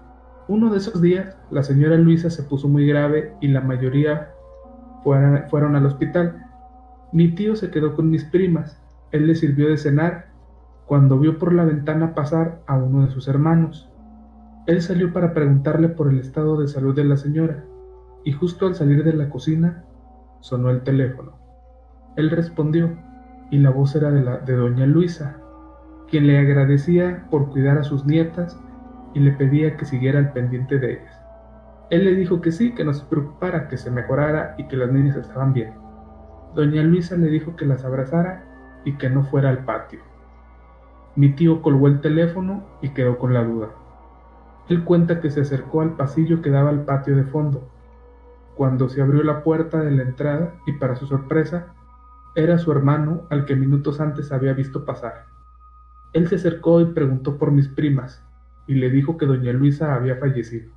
uno 0.51 0.69
de 0.69 0.79
esos 0.79 1.01
días, 1.01 1.37
la 1.53 1.63
señora 1.63 1.97
Luisa 1.97 2.29
se 2.29 2.43
puso 2.43 2.67
muy 2.67 2.85
grave 2.85 3.35
y 3.41 3.47
la 3.47 3.61
mayoría 3.61 4.33
fueron, 5.05 5.77
al 5.77 5.87
hospital. 5.87 6.45
Mi 7.13 7.29
tío 7.37 7.55
se 7.55 7.71
quedó 7.71 7.95
con 7.95 8.11
mis 8.11 8.25
primas. 8.25 8.83
Él 9.13 9.29
le 9.29 9.37
sirvió 9.37 9.69
de 9.69 9.77
cenar 9.77 10.33
cuando 10.87 11.21
vio 11.21 11.39
por 11.39 11.53
la 11.53 11.65
ventana 11.65 12.17
pasar 12.17 12.63
a 12.67 12.77
uno 12.77 13.07
de 13.07 13.13
sus 13.13 13.29
hermanos. 13.29 13.93
Él 14.67 14.83
salió 14.83 15.13
para 15.13 15.35
preguntarle 15.35 15.89
por 15.89 16.09
el 16.09 16.19
estado 16.19 16.61
de 16.61 16.67
salud 16.67 16.97
de 16.97 17.05
la 17.05 17.17
señora 17.17 17.65
y 18.25 18.33
justo 18.33 18.67
al 18.67 18.75
salir 18.75 19.05
de 19.05 19.13
la 19.13 19.31
cocina 19.31 19.85
sonó 20.41 20.71
el 20.71 20.83
teléfono. 20.83 21.35
Él 22.17 22.29
respondió 22.29 22.99
y 23.53 23.59
la 23.59 23.71
voz 23.71 23.95
era 23.95 24.11
de, 24.11 24.25
la, 24.25 24.39
de 24.39 24.57
doña 24.57 24.87
Luisa, 24.87 25.37
quien 26.09 26.27
le 26.27 26.39
agradecía 26.39 27.29
por 27.31 27.51
cuidar 27.51 27.79
a 27.79 27.85
sus 27.85 28.05
nietas 28.05 28.61
y 29.15 29.21
le 29.21 29.33
pedía 29.33 29.77
que 29.77 29.85
siguiera 29.85 30.19
al 30.19 30.33
pendiente 30.33 30.79
de 30.79 30.93
ellas. 30.93 31.21
Él 31.91 32.05
le 32.05 32.15
dijo 32.15 32.41
que 32.41 32.53
sí, 32.53 32.75
que 32.75 32.85
no 32.85 32.93
se 32.95 33.05
preocupara, 33.07 33.69
que 33.69 33.77
se 33.77 33.91
mejorara 33.91 34.55
y 34.59 34.69
que 34.69 34.77
las 34.77 34.93
niñas 34.93 35.17
estaban 35.17 35.53
bien. 35.53 35.75
Doña 36.55 36.83
Luisa 36.83 37.17
le 37.17 37.29
dijo 37.29 37.57
que 37.57 37.67
las 37.67 37.85
abrazara 37.85 38.45
y 38.85 38.95
que 38.95 39.11
no 39.11 39.25
fuera 39.25 39.51
al 39.51 39.65
patio. 39.65 40.01
Mi 41.17 41.31
tío 41.31 41.63
colgó 41.63 41.89
el 41.89 42.01
teléfono 42.01 42.65
y 42.81 42.91
quedó 42.91 43.19
con 43.19 43.35
la 43.35 43.43
duda. 43.43 43.71
Él 44.69 44.85
cuenta 44.85 45.21
que 45.21 45.31
se 45.31 45.41
acercó 45.41 45.81
al 45.81 45.97
pasillo 45.97 46.43
que 46.43 46.51
daba 46.51 46.71
al 46.71 46.85
patio 46.85 47.17
de 47.17 47.25
fondo 47.25 47.69
cuando 48.61 48.91
se 48.91 49.01
abrió 49.01 49.23
la 49.23 49.43
puerta 49.43 49.81
de 49.81 49.91
la 49.91 50.03
entrada 50.03 50.53
y 50.67 50.73
para 50.73 50.95
su 50.95 51.07
sorpresa, 51.07 51.69
era 52.35 52.59
su 52.59 52.71
hermano 52.71 53.23
al 53.31 53.47
que 53.47 53.57
minutos 53.57 54.03
antes 54.03 54.33
había 54.33 54.53
visto 54.53 54.85
pasar. 54.85 55.25
Él 56.13 56.29
se 56.29 56.35
acercó 56.35 56.79
y 56.83 56.93
preguntó 56.93 57.39
por 57.39 57.53
mis 57.53 57.69
primas 57.69 58.23
y 58.71 58.75
le 58.75 58.89
dijo 58.89 59.19
que 59.19 59.27
doña 59.27 59.53
Luisa 59.53 59.97
había 59.97 60.15
fallecido. 60.15 60.71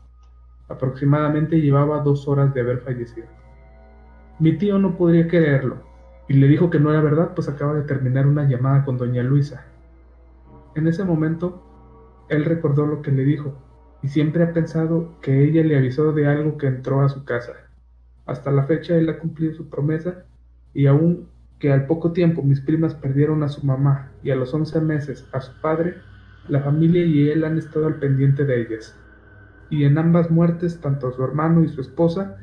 Aproximadamente 0.67 1.61
llevaba 1.61 2.01
dos 2.01 2.27
horas 2.27 2.51
de 2.51 2.61
haber 2.61 2.79
fallecido. 2.79 3.27
Mi 4.39 4.57
tío 4.57 4.79
no 4.79 4.97
podría 4.97 5.27
creerlo 5.27 5.77
y 6.27 6.33
le 6.33 6.47
dijo 6.47 6.71
que 6.71 6.79
no 6.79 6.89
era 6.89 7.01
verdad 7.01 7.35
pues 7.35 7.49
acaba 7.49 7.75
de 7.75 7.83
terminar 7.83 8.25
una 8.25 8.49
llamada 8.49 8.83
con 8.83 8.97
doña 8.97 9.21
Luisa. 9.21 9.67
En 10.73 10.87
ese 10.87 11.03
momento, 11.03 11.61
él 12.29 12.45
recordó 12.45 12.87
lo 12.87 13.03
que 13.03 13.11
le 13.11 13.25
dijo 13.25 13.53
y 14.01 14.07
siempre 14.07 14.43
ha 14.43 14.53
pensado 14.53 15.13
que 15.21 15.43
ella 15.43 15.63
le 15.63 15.77
avisó 15.77 16.13
de 16.13 16.25
algo 16.25 16.57
que 16.57 16.65
entró 16.65 17.01
a 17.01 17.09
su 17.09 17.23
casa. 17.25 17.53
Hasta 18.25 18.49
la 18.49 18.63
fecha 18.63 18.95
él 18.95 19.07
ha 19.07 19.19
cumplido 19.19 19.53
su 19.53 19.69
promesa 19.69 20.25
y 20.73 20.87
aun 20.87 21.27
que 21.59 21.71
al 21.71 21.85
poco 21.85 22.11
tiempo 22.11 22.41
mis 22.41 22.59
primas 22.59 22.95
perdieron 22.95 23.43
a 23.43 23.49
su 23.49 23.63
mamá 23.63 24.09
y 24.23 24.31
a 24.31 24.35
los 24.35 24.51
11 24.51 24.81
meses 24.81 25.29
a 25.31 25.41
su 25.41 25.61
padre, 25.61 25.93
la 26.47 26.61
familia 26.61 27.05
y 27.05 27.29
él 27.29 27.45
han 27.45 27.57
estado 27.57 27.87
al 27.87 27.95
pendiente 27.95 28.45
de 28.45 28.61
ellas. 28.61 28.97
Y 29.69 29.85
en 29.85 29.97
ambas 29.97 30.29
muertes, 30.29 30.79
tanto 30.81 31.11
su 31.11 31.23
hermano 31.23 31.63
y 31.63 31.69
su 31.69 31.81
esposa, 31.81 32.37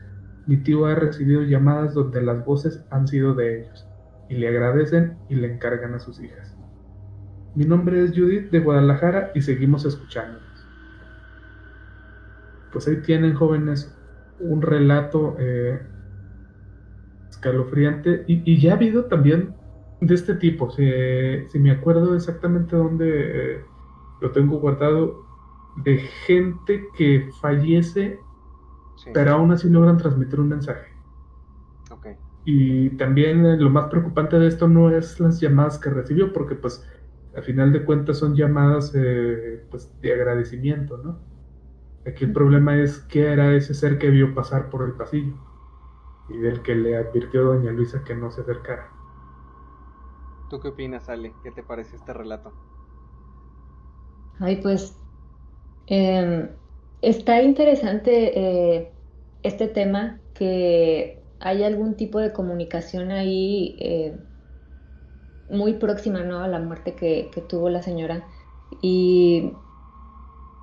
mi 0.47 0.57
tío 0.57 0.87
ha 0.87 0.95
recibido 0.95 1.43
llamadas 1.43 1.95
donde 1.95 2.23
las 2.23 2.45
voces 2.45 2.85
han 2.91 3.07
sido 3.07 3.35
de 3.35 3.61
ellos, 3.61 3.87
y 4.29 4.37
le 4.37 4.49
agradecen 4.49 5.17
y 5.29 5.37
le 5.37 5.53
encargan 5.53 5.95
a 5.95 6.01
sus 6.01 6.21
hijas. 6.21 6.57
Mi 7.55 7.65
nombre 7.65 8.03
es 8.05 8.13
Judith 8.13 8.51
de 8.51 8.61
Guadalajara 8.61 9.33
y 9.35 9.43
seguimos 9.43 9.85
escuchándonos. 9.85 10.43
Pues 12.73 12.87
ahí 12.87 12.97
tienen 13.03 13.35
jóvenes 13.35 13.97
un 14.39 14.63
relato 14.63 15.37
eh, 15.39 15.81
escalofriante 17.29 18.25
y, 18.27 18.61
ya 18.61 18.73
ha 18.73 18.77
habido 18.77 19.05
también 19.05 19.55
de 20.01 20.15
este 20.15 20.35
tipo. 20.35 20.71
Si, 20.71 21.59
me 21.59 21.73
acuerdo 21.73 22.15
exactamente 22.15 22.77
dónde 22.77 23.55
eh, 23.55 23.61
lo 24.21 24.31
tengo 24.33 24.59
guardado, 24.59 25.25
de 25.77 25.99
gente 25.99 26.89
que 26.97 27.31
fallece, 27.41 28.21
pero 29.15 29.33
aún 29.33 29.53
así 29.53 29.69
logran 29.69 29.97
transmitir 29.97 30.41
un 30.41 30.49
mensaje. 30.49 30.89
Y 32.45 32.91
también 32.97 33.45
eh, 33.45 33.59
lo 33.59 33.69
más 33.69 33.89
preocupante 33.89 34.39
de 34.39 34.49
esto 34.49 34.67
no 34.67 34.91
es 34.91 35.21
las 35.21 35.41
llamadas 35.41 35.79
que 35.79 35.91
recibió, 35.91 36.33
porque 36.33 36.55
pues 36.55 36.89
al 37.37 37.43
final 37.43 37.73
de 37.73 37.85
cuentas 37.85 38.17
son 38.19 38.35
llamadas 38.35 38.93
pues, 39.71 40.01
de 40.01 40.13
agradecimiento, 40.13 40.97
¿no? 40.99 41.19
Aquí 42.07 42.25
el 42.25 42.33
problema 42.33 42.77
es 42.79 43.01
qué 43.01 43.31
era 43.31 43.55
ese 43.55 43.75
ser 43.75 43.99
que 43.99 44.09
vio 44.09 44.35
pasar 44.35 44.71
por 44.71 44.83
el 44.83 44.93
pasillo 44.93 45.35
y 46.31 46.39
del 46.39 46.63
que 46.63 46.75
le 46.75 46.97
advirtió 46.97 47.45
doña 47.45 47.73
Luisa 47.73 48.03
que 48.05 48.15
no 48.15 48.31
se 48.31 48.41
acercara. 48.41 48.91
¿Tú 50.49 50.61
qué 50.61 50.69
opinas, 50.69 51.09
Ale? 51.09 51.35
¿Qué 51.43 51.51
te 51.51 51.63
parece 51.63 51.97
este 51.97 52.13
relato? 52.13 52.53
Ay, 54.41 54.57
pues 54.57 54.97
em, 55.87 56.49
está 57.03 57.43
interesante 57.43 58.33
eh, 58.35 58.93
este 59.43 59.69
tema, 59.69 60.21
que 60.35 61.23
hay 61.39 61.63
algún 61.63 61.95
tipo 61.95 62.19
de 62.19 62.33
comunicación 62.33 63.11
ahí 63.13 63.77
eh, 63.81 64.17
muy 65.49 65.75
próxima 65.75 66.21
a 66.21 66.49
la 66.49 66.59
muerte 66.59 66.95
que, 66.95 67.31
que 67.33 67.41
tuvo 67.41 67.69
la 67.69 67.83
señora. 67.83 68.27
Y 68.83 69.53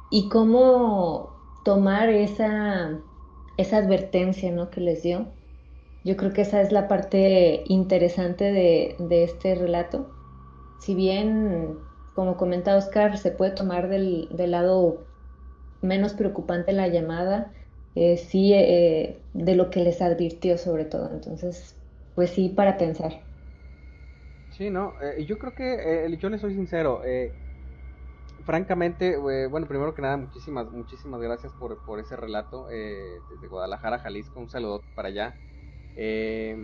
y 0.10 0.30
cómo 0.30 1.36
tomar 1.64 2.10
esa, 2.10 3.00
esa 3.58 3.78
advertencia 3.78 4.52
¿no? 4.52 4.70
que 4.70 4.82
les 4.82 5.04
dio. 5.04 5.28
Yo 6.04 6.16
creo 6.16 6.32
que 6.32 6.42
esa 6.42 6.62
es 6.62 6.72
la 6.72 6.88
parte 6.88 7.64
interesante 7.68 8.46
de, 8.46 9.24
este 9.24 9.56
relato. 9.56 10.10
Si 10.80 10.96
bien, 10.96 11.78
como 12.18 12.36
comenta 12.36 12.76
Oscar, 12.76 13.20
se 13.20 13.30
puede 13.30 13.52
tomar 13.52 13.90
del, 13.90 14.28
lado 14.36 15.06
menos 15.84 16.16
preocupante 16.16 16.74
la 16.74 16.88
llamada, 16.88 17.54
eh, 17.94 18.18
sí 18.18 18.54
eh, 18.56 19.24
de 19.34 19.56
lo 19.56 19.70
que 19.70 19.82
les 19.82 20.02
advirtió 20.02 20.58
sobre 20.58 20.86
todo. 20.86 21.12
Entonces, 21.12 21.78
pues 22.16 22.32
sí, 22.32 22.50
para 22.50 22.80
pensar. 22.80 23.28
Sí, 24.50 24.72
no, 24.72 24.96
eh, 25.00 25.26
yo 25.26 25.38
creo 25.38 25.54
que, 25.54 26.18
yo 26.20 26.30
le 26.30 26.40
soy 26.40 26.56
sincero, 26.56 27.04
francamente, 28.44 29.14
eh, 29.14 29.48
bueno, 29.48 29.68
primero 29.68 29.94
que 29.94 30.02
nada, 30.02 30.18
muchísimas, 30.18 30.72
muchísimas 30.72 31.22
gracias 31.22 31.54
por, 31.54 31.80
por 31.84 32.00
ese 32.00 32.16
relato 32.16 32.68
eh, 32.72 33.22
desde 33.30 33.48
Guadalajara, 33.48 34.00
Jalisco, 34.00 34.40
un 34.40 34.50
saludo 34.50 34.84
para 34.96 35.10
allá. 35.10 35.38
Eh, 35.96 36.58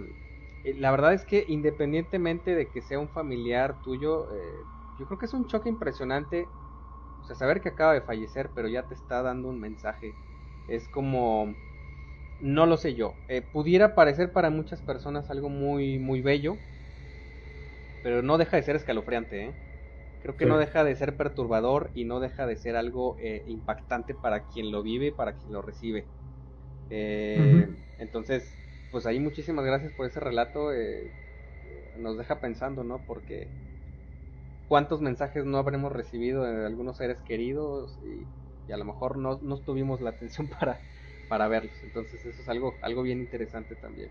la 0.64 0.92
verdad 0.92 1.14
es 1.14 1.26
que 1.26 1.46
independientemente 1.48 2.56
de 2.56 2.72
que 2.72 2.82
sea 2.82 2.98
un 2.98 3.10
familiar 3.10 3.82
tuyo, 3.84 4.30
yo 5.04 5.08
creo 5.08 5.20
que 5.20 5.26
es 5.26 5.34
un 5.34 5.48
choque 5.48 5.68
impresionante. 5.68 6.48
O 7.20 7.26
sea, 7.26 7.36
saber 7.36 7.60
que 7.60 7.68
acaba 7.68 7.94
de 7.94 8.00
fallecer, 8.00 8.52
pero 8.56 8.70
ya 8.70 8.84
te 8.84 8.94
está 8.94 9.22
dando 9.22 9.50
un 9.50 9.60
mensaje. 9.60 10.16
Es 10.66 10.88
como, 10.88 11.56
no 12.40 12.66
lo 12.66 12.78
sé 12.78 12.96
yo. 12.96 13.14
pudiera 13.52 13.96
parecer 13.96 14.32
para 14.32 14.50
muchas 14.50 14.82
personas 14.82 15.30
algo 15.30 15.50
muy, 15.50 16.00
muy 16.00 16.22
bello, 16.22 16.58
pero 18.02 18.22
no 18.22 18.38
deja 18.38 18.56
de 18.56 18.64
ser 18.64 18.78
escalofriante, 18.78 19.44
¿eh? 19.44 19.54
Creo 20.22 20.38
que 20.38 20.46
no 20.46 20.58
deja 20.58 20.86
de 20.86 20.96
ser 20.96 21.18
perturbador 21.18 21.92
y 21.94 22.06
no 22.06 22.22
deja 22.22 22.48
de 22.48 22.56
ser 22.56 22.78
algo 22.78 23.18
eh, 23.20 23.44
impactante 23.46 24.14
para 24.14 24.46
quien 24.46 24.72
lo 24.72 24.82
vive 24.82 25.08
y 25.08 25.12
para 25.12 25.34
quien 25.34 25.52
lo 25.52 25.62
recibe. 25.62 26.08
Eh, 26.90 27.68
entonces, 27.98 28.56
pues 28.90 29.06
ahí 29.06 29.20
muchísimas 29.20 29.66
gracias 29.66 29.92
por 29.92 30.06
ese 30.06 30.22
relato. 30.22 30.72
Eh, 30.72 31.12
nos 31.98 32.18
deja 32.18 32.40
pensando, 32.40 32.86
¿no? 32.86 33.04
Porque 33.06 33.50
cuántos 34.68 35.02
mensajes 35.02 35.46
no 35.46 35.58
habremos 35.58 35.92
recibido 35.92 36.44
de 36.44 36.66
algunos 36.66 36.98
seres 36.98 37.18
queridos 37.22 37.98
y, 38.04 38.72
a 38.72 38.78
lo 38.78 38.86
mejor 38.86 39.18
no, 39.18 39.40
no, 39.42 39.58
tuvimos 39.58 40.02
la 40.02 40.12
atención 40.12 40.48
para, 40.60 40.80
para 41.30 41.48
verlos. 41.48 41.76
Entonces 41.84 42.26
eso 42.26 42.42
es 42.42 42.50
algo, 42.50 42.74
algo 42.82 43.04
bien 43.04 43.20
interesante 43.20 43.76
también. 43.76 44.10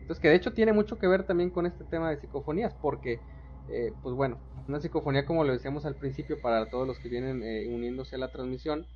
entonces 0.00 0.20
que 0.20 0.28
de 0.28 0.36
hecho 0.36 0.52
tiene 0.52 0.72
mucho 0.72 0.98
que 0.98 1.06
ver 1.06 1.24
también 1.24 1.50
con 1.50 1.66
este 1.66 1.84
tema 1.84 2.10
de 2.10 2.16
psicofonías 2.16 2.74
porque 2.74 3.20
eh, 3.68 3.92
pues 4.02 4.14
bueno, 4.14 4.38
una 4.68 4.80
psicofonía 4.80 5.26
como 5.26 5.44
lo 5.44 5.52
decíamos 5.52 5.86
al 5.86 5.96
principio 5.96 6.40
para 6.40 6.68
todos 6.68 6.86
los 6.86 6.98
que 6.98 7.08
vienen 7.08 7.42
eh, 7.42 7.66
uniéndose 7.68 8.14
a 8.14 8.18
la 8.18 8.30
transmisión, 8.30 8.86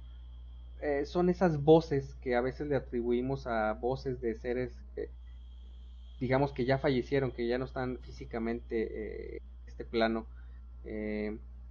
eh, 0.80 1.04
son 1.06 1.28
esas 1.28 1.62
voces 1.62 2.14
que 2.22 2.36
a 2.36 2.40
veces 2.40 2.68
le 2.68 2.76
atribuimos 2.76 3.46
a 3.46 3.72
voces 3.74 4.20
de 4.20 4.34
seres 4.34 4.72
digamos 6.20 6.52
que 6.52 6.66
ya 6.66 6.78
fallecieron, 6.78 7.32
que 7.32 7.48
ya 7.48 7.56
no 7.56 7.64
están 7.64 7.98
físicamente 8.02 9.36
en 9.36 9.42
este 9.80 9.84
plano. 9.90 10.26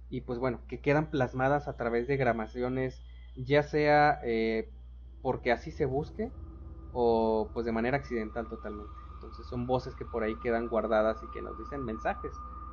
y 0.08 0.20
pues 0.22 0.38
bueno, 0.38 0.60
que 0.68 0.80
quedan 0.80 1.10
plasmadas 1.10 1.68
a 1.68 1.76
través 1.76 2.08
de 2.08 2.16
grabaciones, 2.16 3.02
ya 3.36 3.62
sea 3.62 4.20
porque 5.20 5.52
así 5.52 5.70
se 5.70 5.84
busque 5.86 6.32
o 6.92 7.50
pues 7.52 7.66
de 7.66 7.72
manera 7.72 7.96
accidental 7.98 8.48
totalmente. 8.48 8.92
Entonces 9.14 9.46
son 9.46 9.66
voces 9.66 9.94
que 9.94 10.04
por 10.04 10.22
ahí 10.24 10.34
quedan 10.42 10.68
guardadas 10.68 11.22
y 11.22 11.30
que 11.32 11.42
nos 11.42 11.58
dicen 11.58 11.84
mensajes 11.84 12.32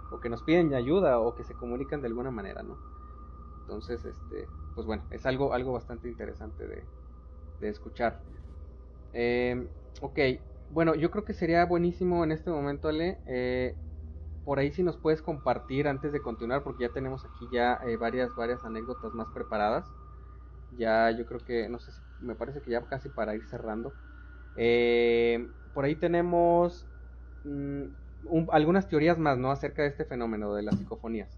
o 0.09 0.19
que 0.19 0.29
nos 0.29 0.43
piden 0.43 0.73
ayuda 0.73 1.19
o 1.19 1.35
que 1.35 1.43
se 1.43 1.55
comunican 1.55 2.01
de 2.01 2.07
alguna 2.07 2.31
manera, 2.31 2.63
¿no? 2.63 2.79
Entonces, 3.61 4.05
este, 4.05 4.49
pues 4.73 4.87
bueno, 4.87 5.05
es 5.11 5.25
algo, 5.25 5.53
algo 5.53 5.73
bastante 5.73 6.07
interesante 6.09 6.67
de, 6.67 6.89
de 7.59 7.69
escuchar. 7.69 8.23
Eh, 9.13 9.69
ok, 10.01 10.19
bueno, 10.69 10.95
yo 10.95 11.11
creo 11.11 11.25
que 11.25 11.33
sería 11.33 11.65
buenísimo 11.65 12.23
en 12.23 12.31
este 12.31 12.49
momento, 12.51 12.89
Ale, 12.89 13.21
eh, 13.27 13.77
por 14.47 14.59
ahí 14.59 14.71
si 14.71 14.81
nos 14.81 14.95
puedes 14.95 15.21
compartir 15.21 15.89
antes 15.89 16.13
de 16.13 16.21
continuar, 16.21 16.63
porque 16.63 16.83
ya 16.83 16.89
tenemos 16.93 17.25
aquí 17.25 17.49
ya 17.51 17.81
eh, 17.85 17.97
varias, 17.97 18.33
varias 18.33 18.63
anécdotas 18.63 19.13
más 19.13 19.27
preparadas. 19.33 19.83
Ya 20.77 21.11
yo 21.11 21.25
creo 21.25 21.41
que, 21.41 21.67
no 21.67 21.79
sé, 21.79 21.91
me 22.21 22.33
parece 22.33 22.61
que 22.61 22.71
ya 22.71 22.81
casi 22.83 23.09
para 23.09 23.35
ir 23.35 23.45
cerrando. 23.45 23.91
Eh, 24.55 25.49
por 25.73 25.83
ahí 25.83 25.95
tenemos 25.95 26.85
mm, 27.43 27.87
algunas 28.49 28.87
teorías 28.87 29.17
más, 29.17 29.37
¿no? 29.37 29.51
Acerca 29.51 29.81
de 29.81 29.89
este 29.89 30.05
fenómeno 30.05 30.55
de 30.55 30.63
las 30.63 30.77
psicofonías. 30.77 31.37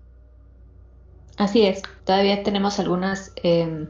Así 1.35 1.65
es, 1.65 1.81
todavía 2.05 2.43
tenemos 2.43 2.79
algunas 2.79 3.33
em, 3.37 3.87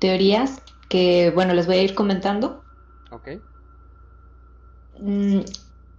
teorías 0.00 0.60
que, 0.88 1.30
bueno, 1.36 1.54
les 1.54 1.68
voy 1.68 1.76
a 1.76 1.82
ir 1.84 1.94
comentando. 1.94 2.64
Ok. 3.12 3.28
Mm, 4.98 5.42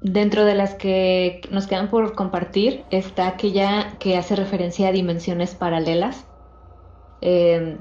dentro 0.01 0.45
de 0.45 0.55
las 0.55 0.75
que 0.75 1.41
nos 1.51 1.67
quedan 1.67 1.89
por 1.89 2.13
compartir 2.15 2.83
está 2.91 3.27
aquella 3.27 3.97
que 3.99 4.17
hace 4.17 4.35
referencia 4.35 4.89
a 4.89 4.91
dimensiones 4.91 5.55
paralelas. 5.55 6.25
Em, 7.21 7.77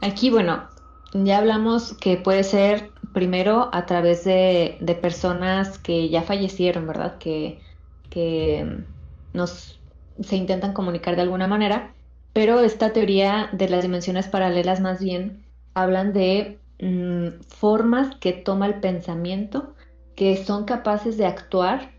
aquí, 0.00 0.30
bueno, 0.30 0.68
ya 1.12 1.38
hablamos 1.38 1.94
que 1.94 2.16
puede 2.16 2.44
ser 2.44 2.90
primero 3.12 3.68
a 3.72 3.86
través 3.86 4.24
de, 4.24 4.78
personas 5.00 5.78
que 5.78 6.08
ya 6.08 6.22
fallecieron, 6.22 6.86
¿verdad? 6.86 7.18
Que, 7.18 7.60
que 8.10 8.84
nos 9.32 9.78
se 10.20 10.36
intentan 10.36 10.72
comunicar 10.72 11.16
de 11.16 11.22
alguna 11.22 11.46
manera, 11.46 11.94
pero 12.32 12.60
esta 12.60 12.92
teoría 12.92 13.50
de 13.52 13.68
las 13.68 13.82
dimensiones 13.82 14.28
paralelas 14.28 14.80
más 14.80 15.00
bien 15.00 15.44
hablan 15.74 16.12
de 16.12 16.58
mm, 16.80 17.42
formas 17.46 18.16
que 18.16 18.32
toma 18.32 18.66
el 18.66 18.80
pensamiento 18.80 19.74
que 20.18 20.36
son 20.36 20.64
capaces 20.64 21.16
de 21.16 21.26
actuar 21.26 21.92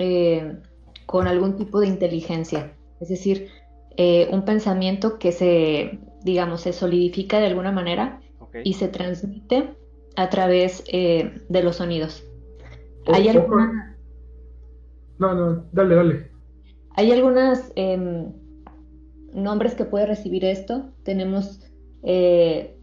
eh, 0.00 0.58
con 1.06 1.28
algún 1.28 1.54
tipo 1.54 1.78
de 1.78 1.86
inteligencia, 1.86 2.72
es 3.00 3.08
decir, 3.08 3.46
eh, 3.96 4.28
un 4.32 4.44
pensamiento 4.44 5.20
que 5.20 5.30
se, 5.30 6.00
digamos, 6.24 6.62
se 6.62 6.72
solidifica 6.72 7.38
de 7.38 7.46
alguna 7.46 7.70
manera 7.70 8.20
y 8.64 8.72
se 8.72 8.88
transmite 8.88 9.76
a 10.16 10.28
través 10.30 10.82
eh, 10.88 11.44
de 11.48 11.62
los 11.62 11.76
sonidos. 11.76 12.24
¿Hay 13.06 13.28
alguna... 13.28 13.96
No, 15.20 15.34
no, 15.36 15.64
dale, 15.70 15.94
dale. 15.94 16.30
Hay 16.96 17.12
algunos 17.12 17.70
em, 17.76 18.32
nombres 19.32 19.76
que 19.76 19.84
puede 19.84 20.06
recibir 20.06 20.44
esto. 20.44 20.90
Tenemos 21.04 21.60
eh, 22.02 22.76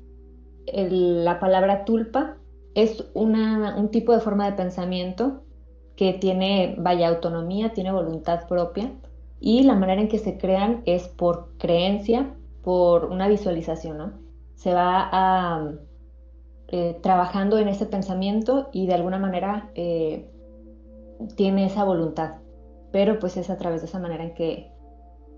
la 0.65 1.41
palabra 1.41 1.83
tulpa. 1.83 2.37
Es 2.77 3.03
una, 3.15 3.75
un 3.75 3.89
tipo 3.89 4.13
de 4.13 4.19
forma 4.19 4.45
de 4.45 4.55
pensamiento 4.55 5.41
que 5.95 6.13
tiene, 6.13 6.75
vaya, 6.77 7.07
autonomía, 7.07 7.73
tiene 7.73 7.91
voluntad 7.91 8.47
propia 8.47 8.91
y 9.39 9.63
la 9.63 9.73
manera 9.73 9.99
en 9.99 10.07
que 10.07 10.19
se 10.19 10.37
crean 10.37 10.83
es 10.85 11.07
por 11.07 11.57
creencia, 11.57 12.35
por 12.61 13.05
una 13.05 13.27
visualización, 13.27 13.97
¿no? 13.97 14.13
Se 14.53 14.75
va 14.75 15.09
a, 15.11 15.71
eh, 16.67 16.99
trabajando 17.01 17.57
en 17.57 17.67
ese 17.67 17.87
pensamiento 17.87 18.69
y 18.71 18.85
de 18.85 18.93
alguna 18.93 19.17
manera 19.17 19.71
eh, 19.73 20.29
tiene 21.35 21.65
esa 21.65 21.83
voluntad. 21.83 22.35
Pero 22.91 23.17
pues 23.17 23.37
es 23.37 23.49
a 23.49 23.57
través 23.57 23.81
de 23.81 23.87
esa 23.87 23.97
manera 23.97 24.23
en 24.23 24.35
que, 24.35 24.71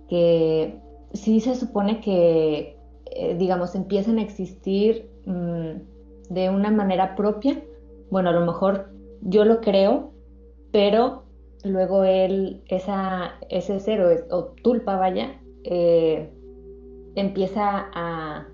que 0.09 0.77
sí 1.13 1.39
se 1.39 1.55
supone 1.55 2.01
que, 2.01 2.77
eh, 3.05 3.35
digamos, 3.37 3.75
empiezan 3.75 4.17
a 4.17 4.23
existir 4.23 5.09
mm, 5.25 5.88
de 6.29 6.49
una 6.49 6.71
manera 6.71 7.15
propia. 7.15 7.61
Bueno, 8.09 8.29
a 8.29 8.33
lo 8.33 8.45
mejor 8.45 8.89
yo 9.21 9.45
lo 9.45 9.61
creo, 9.61 10.13
pero 10.71 11.23
luego 11.63 12.03
él, 12.03 12.63
esa, 12.67 13.33
ese 13.49 13.79
cero 13.79 14.09
o 14.31 14.53
tulpa, 14.63 14.95
vaya, 14.95 15.41
empieza 17.15 17.89
a, 17.93 18.47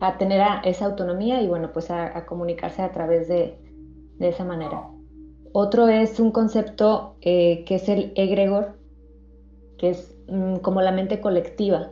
a 0.00 0.18
tener 0.18 0.42
esa 0.64 0.86
autonomía 0.86 1.42
y 1.42 1.48
bueno, 1.48 1.72
pues 1.72 1.90
a, 1.90 2.26
comunicarse 2.26 2.82
a 2.82 2.92
través 2.92 3.28
de, 3.28 3.56
esa 4.20 4.44
manera. 4.44 4.88
Otro 5.52 5.88
es 5.88 6.18
un 6.18 6.30
concepto 6.30 7.16
eh, 7.20 7.64
que 7.64 7.76
es 7.76 7.88
el 7.88 8.12
egregor, 8.16 8.76
que 9.78 9.90
es 9.90 10.16
mm, 10.28 10.56
como 10.56 10.80
la 10.80 10.92
mente 10.92 11.20
colectiva. 11.20 11.90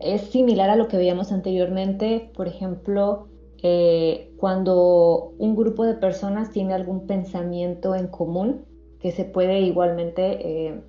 Es 0.00 0.22
similar 0.22 0.70
a 0.70 0.76
lo 0.76 0.88
que 0.88 0.96
veíamos 0.96 1.32
anteriormente, 1.32 2.30
por 2.34 2.46
ejemplo, 2.46 3.28
eh, 3.62 4.32
cuando 4.36 5.34
un 5.38 5.56
grupo 5.56 5.84
de 5.84 5.94
personas 5.94 6.50
tiene 6.50 6.74
algún 6.74 7.06
pensamiento 7.06 7.94
en 7.94 8.06
común 8.08 8.64
que 9.00 9.10
se 9.12 9.24
puede 9.24 9.60
igualmente 9.60 10.22
eh, 10.68 10.80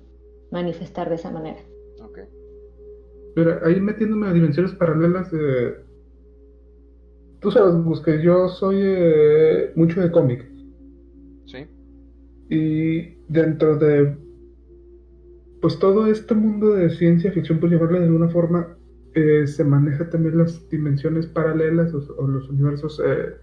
manifestar 0.50 1.08
de 1.08 1.16
esa 1.16 1.30
manera. 1.30 1.60
Pero 3.34 3.64
ahí 3.64 3.80
metiéndome 3.80 4.26
a 4.26 4.32
dimensiones 4.32 4.72
paralelas, 4.72 5.30
de 5.30 5.74
tú 7.40 7.50
sabes, 7.50 8.00
que 8.00 8.22
yo 8.22 8.48
soy 8.48 8.76
eh, 8.80 9.72
mucho 9.74 10.00
de 10.00 10.10
cómic. 10.10 10.46
Sí. 11.46 11.66
Y 12.48 13.16
dentro 13.28 13.76
de, 13.76 14.16
pues 15.60 15.78
todo 15.78 16.06
este 16.06 16.34
mundo 16.34 16.74
de 16.74 16.90
ciencia 16.90 17.32
ficción, 17.32 17.58
pues 17.60 17.72
llamarle 17.72 18.00
de 18.00 18.06
alguna 18.06 18.28
forma, 18.28 18.76
eh, 19.14 19.46
se 19.46 19.64
maneja 19.64 20.08
también 20.08 20.38
las 20.38 20.68
dimensiones 20.68 21.26
paralelas 21.26 21.92
o, 21.94 22.26
los 22.26 22.48
universos, 22.48 23.00
eh, 23.04 23.34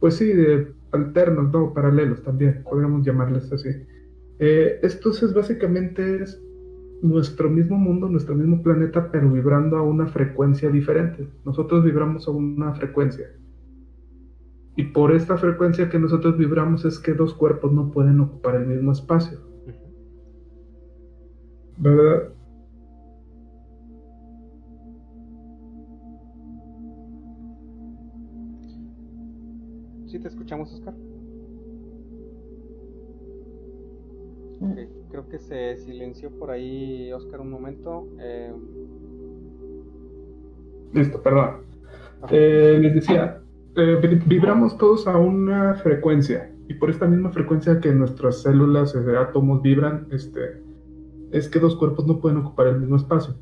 pues 0.00 0.16
sí, 0.16 0.32
de 0.32 0.72
alternos, 0.92 1.52
no, 1.52 1.72
paralelos 1.72 2.22
también, 2.22 2.62
podríamos 2.64 3.04
llamarles 3.04 3.52
así. 3.52 3.70
esto 4.38 5.10
es 5.10 5.32
básicamente 5.32 6.22
es 6.22 6.40
nuestro 7.04 7.50
mismo 7.50 7.76
mundo, 7.76 8.08
nuestro 8.08 8.34
mismo 8.34 8.62
planeta, 8.62 9.10
pero 9.12 9.30
vibrando 9.30 9.76
a 9.76 9.82
una 9.82 10.06
frecuencia 10.06 10.70
diferente. 10.70 11.28
Nosotros 11.44 11.84
vibramos 11.84 12.26
a 12.26 12.30
una 12.30 12.74
frecuencia. 12.74 13.30
Y 14.76 14.84
por 14.84 15.12
esta 15.12 15.36
frecuencia 15.36 15.88
que 15.88 15.98
nosotros 15.98 16.36
vibramos 16.36 16.84
es 16.84 16.98
que 16.98 17.14
dos 17.14 17.34
cuerpos 17.34 17.72
no 17.72 17.90
pueden 17.90 18.20
ocupar 18.20 18.56
el 18.56 18.66
mismo 18.66 18.92
espacio. 18.92 19.38
¿Verdad? 21.76 22.33
Escuchamos, 30.54 30.72
Oscar. 30.72 30.94
creo 35.10 35.28
que 35.28 35.38
se 35.38 35.76
silenció 35.76 36.30
por 36.30 36.50
ahí, 36.50 37.12
Oscar, 37.12 37.40
un 37.40 37.50
momento. 37.50 38.08
Eh, 38.18 38.52
Listo, 40.92 41.22
perdón. 41.22 41.62
Eh, 42.30 42.78
les 42.80 42.94
decía, 42.94 43.42
eh, 43.76 44.20
vibramos 44.26 44.78
todos 44.78 45.06
a 45.06 45.18
una 45.18 45.74
frecuencia 45.74 46.50
y 46.68 46.74
por 46.74 46.88
esta 46.88 47.06
misma 47.06 47.30
frecuencia 47.30 47.80
que 47.80 47.92
nuestras 47.92 48.42
células, 48.42 48.92
de 48.94 49.18
átomos 49.18 49.60
vibran, 49.62 50.08
este, 50.10 50.62
es 51.32 51.48
que 51.48 51.58
dos 51.58 51.76
cuerpos 51.76 52.06
no 52.06 52.20
pueden 52.20 52.38
ocupar 52.38 52.68
el 52.68 52.80
mismo 52.80 52.96
espacio. 52.96 53.34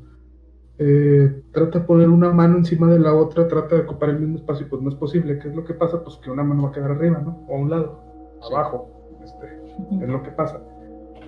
Trata 0.77 1.79
de 1.79 1.85
poner 1.85 2.09
una 2.09 2.31
mano 2.31 2.57
encima 2.57 2.91
de 2.91 2.99
la 2.99 3.13
otra, 3.13 3.47
trata 3.47 3.75
de 3.75 3.81
ocupar 3.81 4.09
el 4.09 4.19
mismo 4.19 4.37
espacio, 4.37 4.67
pues 4.69 4.81
no 4.81 4.89
es 4.89 4.95
posible. 4.95 5.39
¿Qué 5.39 5.49
es 5.49 5.55
lo 5.55 5.63
que 5.63 5.73
pasa? 5.73 6.03
Pues 6.03 6.17
que 6.17 6.31
una 6.31 6.43
mano 6.43 6.63
va 6.63 6.69
a 6.69 6.71
quedar 6.71 6.91
arriba, 6.91 7.19
¿no? 7.19 7.45
O 7.47 7.55
a 7.55 7.59
un 7.59 7.69
lado, 7.69 8.03
abajo. 8.51 8.89
Este, 9.23 10.03
es 10.03 10.09
lo 10.09 10.21
que 10.23 10.31
pasa 10.31 10.61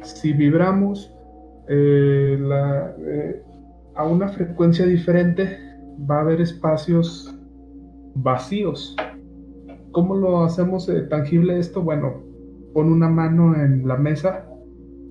si 0.06 0.34
vibramos 0.34 1.14
eh, 1.68 2.38
eh, 3.00 3.44
a 3.96 4.06
una 4.06 4.28
frecuencia 4.30 4.86
diferente, 4.86 5.58
va 6.10 6.18
a 6.18 6.22
haber 6.22 6.42
espacios 6.42 7.34
vacíos. 8.16 8.96
¿Cómo 9.92 10.16
lo 10.16 10.44
hacemos 10.44 10.88
eh, 10.90 11.02
tangible 11.04 11.58
esto? 11.58 11.82
Bueno, 11.82 12.24
pon 12.74 12.92
una 12.92 13.10
mano 13.10 13.56
en 13.56 13.88
la 13.88 13.96
mesa 13.96 14.48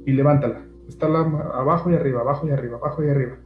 y 0.06 0.12
levántala. 0.12 0.64
Está 0.88 1.06
abajo 1.06 1.90
y 1.90 1.94
arriba, 1.94 2.20
abajo 2.20 2.46
y 2.46 2.50
arriba, 2.50 2.76
abajo 2.76 3.02
y 3.02 3.08
arriba. 3.08 3.38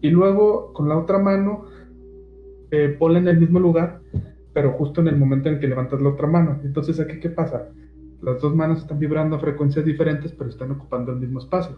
Y 0.00 0.10
luego 0.10 0.72
con 0.72 0.88
la 0.88 0.98
otra 0.98 1.18
mano, 1.18 1.64
ponla 2.98 3.18
en 3.18 3.28
el 3.28 3.38
mismo 3.38 3.58
lugar, 3.58 4.00
pero 4.52 4.72
justo 4.72 5.00
en 5.00 5.08
el 5.08 5.16
momento 5.16 5.48
en 5.48 5.60
que 5.60 5.68
levantas 5.68 6.00
la 6.00 6.10
otra 6.10 6.26
mano. 6.26 6.60
Entonces 6.64 7.00
aquí, 7.00 7.20
¿qué 7.20 7.30
pasa? 7.30 7.70
Las 8.20 8.40
dos 8.40 8.54
manos 8.54 8.80
están 8.80 8.98
vibrando 8.98 9.36
a 9.36 9.38
frecuencias 9.38 9.84
diferentes, 9.84 10.32
pero 10.32 10.50
están 10.50 10.72
ocupando 10.72 11.12
el 11.12 11.18
mismo 11.18 11.38
espacio. 11.38 11.76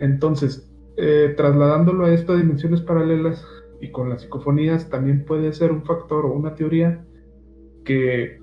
Entonces, 0.00 0.68
eh, 0.96 1.32
trasladándolo 1.36 2.04
a 2.04 2.12
estas 2.12 2.38
dimensiones 2.38 2.80
paralelas 2.80 3.46
y 3.80 3.90
con 3.92 4.10
las 4.10 4.22
psicofonías, 4.22 4.90
también 4.90 5.24
puede 5.24 5.52
ser 5.52 5.70
un 5.70 5.84
factor 5.84 6.26
o 6.26 6.32
una 6.32 6.54
teoría 6.54 7.04
que 7.84 8.40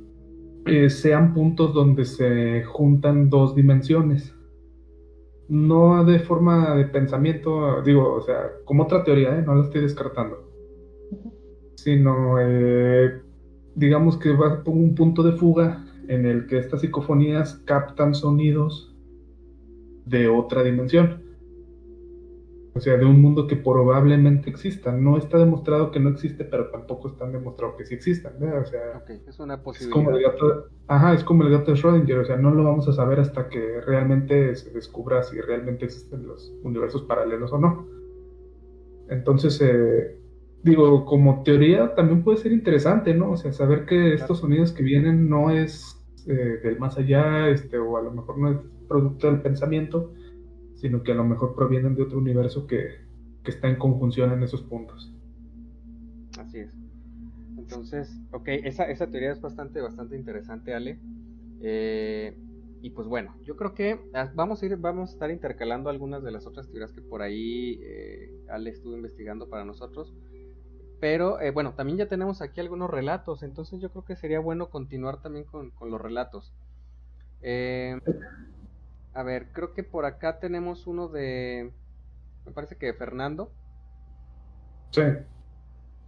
eh, 0.66 0.90
sean 0.90 1.34
puntos 1.34 1.74
donde 1.74 2.06
se 2.06 2.64
juntan 2.64 3.30
dos 3.30 3.56
dimensiones. 3.56 4.34
No 5.50 6.06
de 6.06 6.20
forma 6.20 6.76
de 6.76 6.86
pensamiento, 6.86 7.82
digo, 7.82 8.14
o 8.14 8.22
sea, 8.22 8.52
como 8.66 8.84
otra 8.84 9.04
teoría, 9.04 9.38
¿eh? 9.38 9.44
no 9.44 9.56
la 9.56 9.64
estoy 9.64 9.82
descartando. 9.82 10.48
Sino, 11.76 12.40
eh, 12.40 13.20
digamos 13.74 14.18
que 14.18 14.32
va 14.32 14.62
a 14.64 14.70
un 14.70 14.94
punto 14.94 15.24
de 15.24 15.32
fuga 15.32 15.86
en 16.08 16.26
el 16.26 16.46
que 16.46 16.60
estas 16.60 16.82
psicofonías 16.82 17.56
captan 17.66 18.14
sonidos 18.14 18.96
de 20.06 20.28
otra 20.28 20.64
dimensión. 20.64 21.29
O 22.80 22.82
sea, 22.82 22.96
de 22.96 23.04
un 23.04 23.22
mundo 23.22 23.46
que 23.46 23.58
probablemente 23.58 24.50
exista. 24.50 24.94
No 24.94 25.18
está 25.18 25.38
demostrado 25.38 25.92
que 25.92 26.00
no 26.00 26.08
existe, 26.08 26.46
pero 26.46 26.70
tampoco 26.70 27.10
está 27.10 27.30
demostrado 27.30 27.76
que 27.76 27.86
sí 27.86 27.94
existan. 27.94 28.36
O 28.42 28.66
sea, 28.66 29.04
es 29.28 29.38
una 29.38 29.62
posibilidad. 29.62 29.94
como 29.94 30.12
el 30.12 30.24
gato, 30.24 30.70
ajá, 30.88 31.14
es 31.14 31.26
como 31.26 31.44
el 31.44 31.52
gato 31.52 31.72
de 31.72 31.78
Schrödinger. 31.78 32.22
O 32.22 32.26
sea, 32.26 32.38
no 32.38 32.52
lo 32.52 32.64
vamos 32.64 32.88
a 32.88 32.94
saber 32.94 33.20
hasta 33.20 33.50
que 33.50 33.82
realmente 33.82 34.56
se 34.56 34.72
descubra 34.72 35.24
si 35.24 35.42
realmente 35.42 35.84
existen 35.84 36.26
los 36.26 36.54
universos 36.64 37.04
paralelos 37.04 37.52
o 37.52 37.58
no. 37.58 37.86
Entonces, 39.10 39.60
eh, 39.62 40.18
digo, 40.64 41.04
como 41.04 41.44
teoría 41.44 41.94
también 41.96 42.24
puede 42.24 42.38
ser 42.38 42.54
interesante, 42.54 43.14
¿no? 43.14 43.32
O 43.32 43.36
sea, 43.36 43.52
saber 43.52 43.86
que 43.86 44.14
estos 44.14 44.40
sonidos 44.40 44.72
que 44.72 44.84
vienen 44.84 45.30
no 45.30 45.52
es 45.52 46.02
eh, 46.28 46.62
del 46.64 46.80
más 46.80 46.98
allá, 46.98 47.50
este, 47.50 47.78
o 47.78 47.98
a 47.98 48.02
lo 48.02 48.12
mejor 48.12 48.38
no 48.38 48.52
es 48.52 48.58
producto 48.88 49.28
del 49.30 49.42
pensamiento, 49.42 50.14
sino 50.80 51.04
que 51.04 51.12
a 51.12 51.16
lo 51.16 51.26
mejor 51.26 51.56
provienen 51.56 51.96
de 51.96 52.04
otro 52.04 52.18
universo 52.18 52.68
que, 52.68 53.08
está 53.46 53.68
en 53.68 53.78
conjunción 53.78 54.32
en 54.32 54.44
esos 54.44 54.62
puntos. 54.62 55.12
Así 56.38 56.60
es. 56.60 56.72
Entonces, 57.58 58.22
ok, 58.32 58.48
esa, 58.48 58.84
esa 58.84 59.08
teoría 59.08 59.32
es 59.32 59.42
bastante, 59.42 59.82
bastante 59.82 60.16
interesante, 60.16 60.76
Ale. 60.76 61.00
Eh, 61.60 62.38
y 62.82 62.92
pues 62.92 63.08
bueno, 63.08 63.36
yo 63.42 63.56
creo 63.56 63.74
que 63.74 64.00
ah, 64.14 64.32
vamos 64.36 64.62
a 64.62 64.68
ir, 64.68 64.78
vamos 64.78 65.10
a 65.10 65.14
estar 65.14 65.32
intercalando 65.32 65.90
algunas 65.90 66.22
de 66.24 66.32
las 66.32 66.46
otras 66.46 66.68
teorías 66.68 66.94
que 66.94 67.02
por 67.02 67.24
ahí 67.24 67.80
eh, 67.82 68.46
Ale 68.50 68.70
estuvo 68.70 68.96
investigando 68.96 69.50
para 69.50 69.66
nosotros. 69.66 70.14
Pero 71.00 71.42
eh, 71.42 71.50
bueno, 71.50 71.74
también 71.74 71.98
ya 71.98 72.08
tenemos 72.08 72.44
aquí 72.44 72.60
algunos 72.60 72.90
relatos, 72.90 73.42
entonces 73.42 73.82
yo 73.82 73.90
creo 73.90 74.06
que 74.06 74.16
sería 74.16 74.40
bueno 74.40 74.70
continuar 74.70 75.24
también 75.24 75.46
con, 75.46 75.72
con 75.72 75.90
los 75.90 76.00
relatos. 76.00 76.54
A 79.14 79.24
ver, 79.24 79.48
creo 79.52 79.74
que 79.74 79.84
por 79.84 80.06
acá 80.06 80.40
tenemos 80.40 80.88
uno 80.88 81.08
de. 81.08 81.72
Me 82.46 82.52
parece 82.52 82.78
que 82.78 82.88
de 82.88 82.94
Fernando. 82.94 83.52
Sí. 84.92 85.02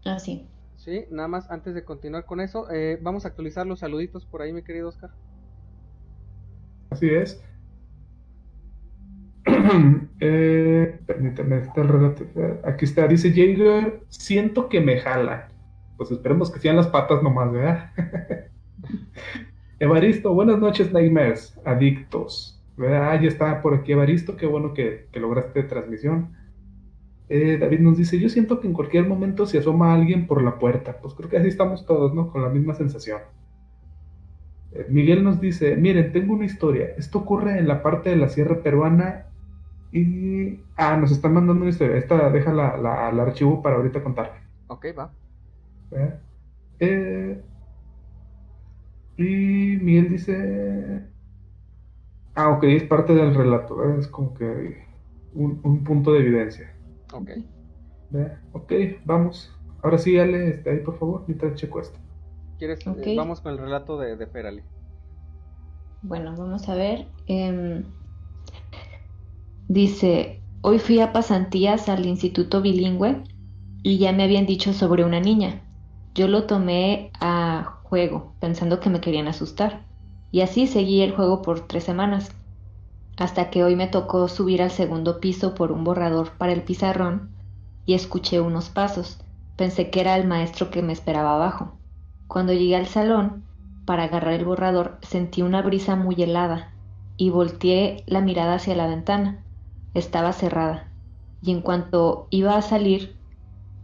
Ah, 0.06 0.19
sí. 0.19 0.48
Sí, 0.78 1.06
nada 1.11 1.28
más 1.28 1.49
antes 1.52 1.76
de 1.76 1.84
continuar 1.84 2.26
con 2.26 2.41
eso, 2.41 2.72
eh, 2.72 2.98
vamos 3.02 3.26
a 3.26 3.28
actualizar 3.28 3.68
los 3.68 3.80
saluditos 3.80 4.26
por 4.26 4.41
ahí, 4.41 4.52
mi 4.52 4.64
querido 4.64 4.90
Oscar. 4.90 5.11
Así 6.90 7.07
es. 7.07 7.40
eh, 10.19 10.99
permíteme, 11.06 11.57
está 11.60 11.82
el 11.82 11.88
relato. 11.88 12.26
Aquí 12.64 12.86
está, 12.86 13.07
dice 13.07 13.32
Jaeger, 13.32 14.03
siento 14.10 14.69
que 14.69 14.82
me 14.82 14.99
jala. 14.99 15.49
Pues 15.98 16.11
esperemos 16.11 16.49
que 16.49 16.60
sean 16.60 16.78
las 16.78 16.88
patas 16.88 17.22
nomás, 17.22 17.52
¿verdad? 17.52 17.91
Evaristo, 19.80 20.34
buenas 20.34 20.60
noches, 20.60 20.91
Nightmares, 20.91 21.60
adictos. 21.64 22.61
Ah, 22.88 23.20
ya 23.22 23.28
está 23.28 23.62
por 23.62 23.74
aquí 23.74 23.91
Evaristo, 23.91 24.38
qué 24.38 24.45
bueno 24.45 24.74
que, 24.74 25.08
lograste 25.14 25.64
transmisión. 25.64 26.36
Eh, 27.30 27.58
David 27.60 27.80
nos 27.80 27.98
dice, 27.98 28.20
yo 28.20 28.30
siento 28.30 28.60
que 28.60 28.68
en 28.68 28.74
cualquier 28.74 29.08
momento 29.08 29.45
se 29.45 29.60
asoma 29.60 29.94
alguien 29.94 30.28
por 30.28 30.41
la 30.41 30.58
puerta. 30.60 30.98
Pues 31.02 31.14
creo 31.14 31.30
que 31.30 31.38
así 31.38 31.48
estamos 31.48 31.86
todos, 31.86 32.14
¿no? 32.14 32.32
Con 32.32 32.41
la 32.41 32.49
misma 32.49 32.74
sensación. 32.74 33.22
Eh, 34.74 34.86
Miguel 34.90 35.24
nos 35.24 35.40
dice, 35.40 35.76
miren, 35.76 36.12
tengo 36.12 36.34
una 36.34 36.45
historia. 36.45 36.94
Esto 36.98 37.20
ocurre 37.20 37.60
en 37.60 37.68
la 37.68 37.82
parte 37.84 38.10
de 38.10 38.16
la 38.18 38.30
sierra 38.30 38.62
peruana 38.62 39.28
y... 39.91 40.60
Ah, 40.76 40.98
nos 40.98 41.12
están 41.12 41.34
mandando 41.34 41.62
una 41.62 41.70
historia. 41.70 41.98
Esta 41.98 42.30
déjala 42.32 43.08
al 43.08 43.20
archivo 43.20 43.62
para 43.62 43.78
ahorita 43.78 44.03
contarla. 44.03 44.41
Ok, 44.68 44.88
va. 44.98 45.14
Eh, 46.80 47.41
y 49.18 49.78
Miguel 49.82 50.10
dice... 50.10 51.11
Ah, 52.36 52.49
ok, 52.49 52.64
es 52.64 52.84
parte 52.84 53.14
del 53.14 53.36
relato, 53.36 53.84
es 53.98 54.08
como 54.08 54.34
que 54.34 54.86
un, 55.34 55.84
punto 55.84 56.14
de 56.14 56.20
evidencia. 56.20 56.74
Ok. 57.14 57.32
Ok, 58.53 58.74
vamos. 59.06 59.53
Ahora 59.84 59.98
sí, 59.98 60.18
Ale, 60.18 60.49
este, 60.49 60.70
ahí 60.70 60.80
por 60.80 60.98
favor, 60.98 61.24
mientras 61.28 61.56
checo 61.56 61.82
esto. 61.82 61.99
¿Quieres? 62.58 62.80
Eh, 62.86 63.16
vamos 63.18 63.41
con 63.41 63.53
el 63.53 63.58
relato 63.58 63.98
de, 63.98 64.16
de 64.16 64.28
Ferali. 64.28 64.64
Bueno, 66.03 66.36
vamos 66.38 66.68
a 66.70 66.76
ver. 66.76 67.08
Em, 67.28 67.84
dice, 69.68 70.41
hoy 70.62 70.80
fui 70.80 70.99
a 70.99 71.14
pasantías 71.14 71.90
al 71.90 72.06
Instituto 72.06 72.62
Bilingüe 72.62 73.24
y 73.84 73.98
ya 73.98 74.12
me 74.12 74.24
habían 74.24 74.45
dicho 74.45 74.74
sobre 74.74 75.03
una 75.03 75.20
niña. 75.20 75.62
Yo 76.14 76.28
lo 76.28 76.45
tomé 76.45 77.12
a 77.20 77.80
juego, 77.84 78.36
pensando 78.40 78.80
que 78.80 78.90
me 78.90 79.02
querían 79.02 79.28
asustar. 79.28 79.86
Y 80.32 80.41
así 80.41 80.68
seguí 80.68 81.02
el 81.02 81.12
juego 81.12 81.41
por 81.41 81.68
tres 81.68 81.84
semanas, 81.84 82.32
hasta 83.18 83.49
que 83.49 83.64
hoy 83.64 83.76
me 83.76 83.88
tocó 83.88 84.28
subir 84.28 84.62
al 84.62 84.72
segundo 84.72 85.20
piso 85.20 85.53
por 85.53 85.72
un 85.72 85.84
borrador 85.84 86.32
para 86.38 86.53
el 86.53 86.64
pizarrón 86.64 87.30
y 87.86 87.94
escuché 87.94 88.40
unos 88.40 88.70
pasos. 88.70 89.20
Pensé 89.58 89.90
que 89.90 89.99
era 89.99 90.16
el 90.16 90.28
maestro 90.28 90.72
que 90.72 90.82
me 90.82 90.94
esperaba 90.94 91.36
abajo. 91.36 91.74
Cuando 92.28 92.53
llegué 92.53 92.78
al 92.78 92.88
salón, 92.88 93.44
para 93.86 94.03
agarrar 94.03 94.34
el 94.34 94.45
borrador, 94.45 94.98
sentí 95.02 95.41
una 95.41 95.62
brisa 95.62 95.95
muy 95.95 96.16
helada 96.16 96.72
y 97.18 97.30
volteé 97.30 98.03
la 98.08 98.22
mirada 98.22 98.56
hacia 98.56 98.76
la 98.76 98.88
ventana. 98.88 99.44
Estaba 99.94 100.32
cerrada. 100.32 100.88
Y 101.41 101.52
en 101.52 101.62
cuanto 101.62 102.28
iba 102.30 102.56
a 102.56 102.62
salir 102.62 103.18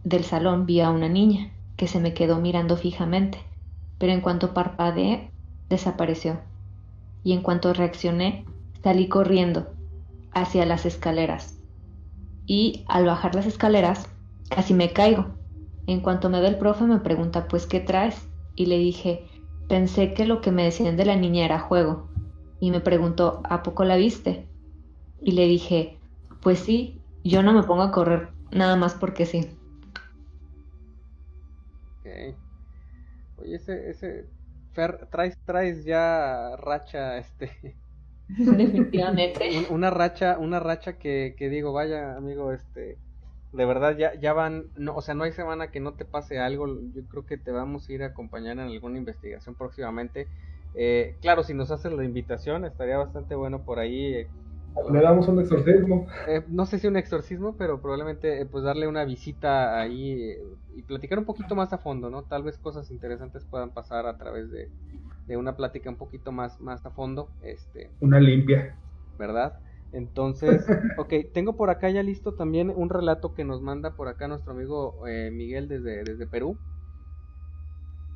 del 0.04 0.24
salón 0.24 0.64
vi 0.64 0.80
a 0.80 0.90
una 0.90 1.08
niña 1.08 1.52
que 1.76 1.86
se 1.86 2.00
me 2.00 2.14
quedó 2.14 2.40
mirando 2.40 2.76
fijamente, 2.76 3.38
pero 3.98 4.12
en 4.12 4.20
cuanto 4.20 4.54
parpadeé 4.54 5.30
desapareció. 5.68 6.40
Y 7.24 7.32
en 7.32 7.42
cuanto 7.42 7.72
reaccioné, 7.72 8.44
salí 8.82 9.08
corriendo 9.08 9.72
hacia 10.32 10.66
las 10.66 10.86
escaleras. 10.86 11.58
Y 12.46 12.84
al 12.88 13.04
bajar 13.04 13.34
las 13.34 13.46
escaleras, 13.46 14.08
casi 14.48 14.74
me 14.74 14.92
caigo. 14.92 15.26
En 15.86 16.00
cuanto 16.00 16.30
me 16.30 16.40
ve 16.40 16.48
el 16.48 16.58
profe 16.58 16.84
me 16.84 16.98
pregunta, 16.98 17.48
pues, 17.48 17.66
¿qué 17.66 17.80
traes? 17.80 18.28
Y 18.54 18.66
le 18.66 18.78
dije, 18.78 19.26
pensé 19.68 20.14
que 20.14 20.26
lo 20.26 20.40
que 20.40 20.52
me 20.52 20.64
decían 20.64 20.96
de 20.96 21.04
la 21.04 21.16
niña 21.16 21.44
era 21.44 21.58
juego. 21.58 22.08
Y 22.60 22.70
me 22.70 22.80
preguntó, 22.80 23.42
¿a 23.44 23.62
poco 23.62 23.84
la 23.84 23.96
viste? 23.96 24.46
Y 25.22 25.32
le 25.32 25.46
dije, 25.46 25.98
pues 26.40 26.58
sí, 26.58 27.00
yo 27.24 27.42
no 27.42 27.52
me 27.52 27.62
pongo 27.62 27.82
a 27.82 27.92
correr 27.92 28.30
nada 28.50 28.76
más 28.76 28.94
porque 28.94 29.26
sí. 29.26 29.50
Ok. 32.00 32.36
Oye, 33.38 33.56
ese 33.56 34.28
traes, 35.10 35.38
traes 35.44 35.84
ya 35.84 36.56
racha, 36.56 37.18
este. 37.18 37.76
Definitivamente. 38.28 39.66
una 39.70 39.90
racha, 39.90 40.38
una 40.38 40.60
racha 40.60 40.98
que, 40.98 41.34
que, 41.36 41.48
digo, 41.48 41.72
vaya, 41.72 42.16
amigo, 42.16 42.52
este. 42.52 42.98
De 43.52 43.64
verdad, 43.64 43.96
ya, 43.96 44.14
ya 44.14 44.34
van, 44.34 44.66
no, 44.76 44.94
o 44.94 45.00
sea, 45.00 45.14
no 45.14 45.24
hay 45.24 45.32
semana 45.32 45.70
que 45.70 45.80
no 45.80 45.94
te 45.94 46.04
pase 46.04 46.38
algo. 46.38 46.66
Yo 46.94 47.02
creo 47.08 47.24
que 47.24 47.38
te 47.38 47.50
vamos 47.50 47.88
a 47.88 47.92
ir 47.92 48.02
a 48.02 48.08
acompañar 48.08 48.58
en 48.58 48.68
alguna 48.68 48.98
investigación 48.98 49.54
próximamente. 49.54 50.28
Eh, 50.74 51.16
claro, 51.22 51.42
si 51.42 51.54
nos 51.54 51.70
haces 51.70 51.92
la 51.92 52.04
invitación, 52.04 52.64
estaría 52.66 52.98
bastante 52.98 53.34
bueno 53.34 53.64
por 53.64 53.78
ahí. 53.78 54.14
Eh, 54.14 54.28
le 54.90 55.00
damos 55.00 55.28
un 55.28 55.40
exorcismo. 55.40 56.06
Eh, 56.26 56.42
no 56.48 56.66
sé 56.66 56.78
si 56.78 56.86
un 56.86 56.96
exorcismo, 56.96 57.56
pero 57.56 57.80
probablemente 57.80 58.44
pues 58.46 58.64
darle 58.64 58.86
una 58.86 59.04
visita 59.04 59.78
ahí 59.78 60.34
y 60.74 60.82
platicar 60.82 61.18
un 61.18 61.24
poquito 61.24 61.54
más 61.54 61.72
a 61.72 61.78
fondo, 61.78 62.10
¿no? 62.10 62.22
Tal 62.22 62.42
vez 62.42 62.58
cosas 62.58 62.90
interesantes 62.90 63.44
puedan 63.44 63.70
pasar 63.70 64.06
a 64.06 64.16
través 64.16 64.50
de, 64.50 64.68
una 65.36 65.56
plática 65.56 65.90
un 65.90 65.96
poquito 65.96 66.32
más, 66.32 66.60
más 66.60 66.84
a 66.86 66.90
fondo. 66.90 67.28
Este, 67.42 67.90
una 68.00 68.20
limpia. 68.20 68.76
¿Verdad? 69.18 69.58
Entonces, 69.92 70.66
ok, 70.98 71.12
tengo 71.32 71.56
por 71.56 71.70
acá 71.70 71.90
ya 71.90 72.02
listo 72.02 72.34
también 72.34 72.72
un 72.74 72.88
relato 72.88 73.34
que 73.34 73.44
nos 73.44 73.60
manda 73.60 73.90
por 73.90 74.08
acá 74.08 74.28
nuestro 74.28 74.52
amigo 74.52 75.06
eh, 75.06 75.30
Miguel 75.32 75.68
desde, 75.68 76.04
desde 76.04 76.26
Perú. 76.26 76.56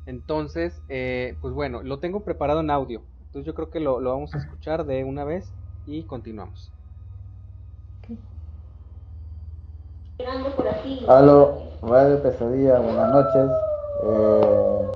Entonces, 0.05 0.81
eh, 0.89 1.37
pues 1.41 1.53
bueno, 1.53 1.81
lo 1.83 1.99
tengo 1.99 2.23
preparado 2.23 2.61
en 2.61 2.69
audio. 2.69 3.03
Entonces 3.25 3.45
yo 3.45 3.55
creo 3.55 3.69
que 3.69 3.79
lo, 3.79 3.99
lo 3.99 4.11
vamos 4.11 4.33
a 4.35 4.37
escuchar 4.37 4.85
de 4.85 5.03
una 5.03 5.23
vez 5.23 5.51
y 5.85 6.03
continuamos. 6.03 6.71
Aló, 11.07 11.53
Radio 11.81 12.21
Pesadilla, 12.21 12.79
buenas 12.79 13.11
noches. 13.11 13.51
Eh, 14.03 14.87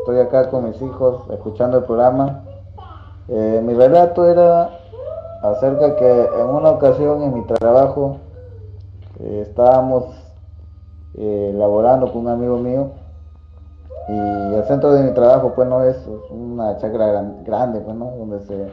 estoy 0.00 0.18
acá 0.20 0.48
con 0.48 0.68
mis 0.68 0.80
hijos 0.80 1.28
escuchando 1.30 1.78
el 1.78 1.84
programa. 1.84 2.44
Eh, 3.28 3.60
mi 3.64 3.74
relato 3.74 4.28
era 4.28 4.70
acerca 5.42 5.96
que 5.96 6.24
en 6.24 6.46
una 6.46 6.70
ocasión 6.70 7.22
en 7.22 7.34
mi 7.34 7.44
trabajo 7.44 8.18
eh, 9.20 9.44
estábamos 9.46 10.14
eh, 11.14 11.52
laborando 11.54 12.12
con 12.12 12.22
un 12.22 12.28
amigo 12.28 12.58
mío 12.58 12.92
y 14.08 14.54
el 14.54 14.64
centro 14.64 14.92
de 14.92 15.02
mi 15.02 15.14
trabajo 15.14 15.52
pues 15.54 15.68
no 15.68 15.84
es 15.84 15.96
una 16.30 16.76
chacra 16.78 17.22
grande 17.44 17.80
pues 17.80 17.96
no 17.96 18.06
donde 18.16 18.40
se 18.40 18.68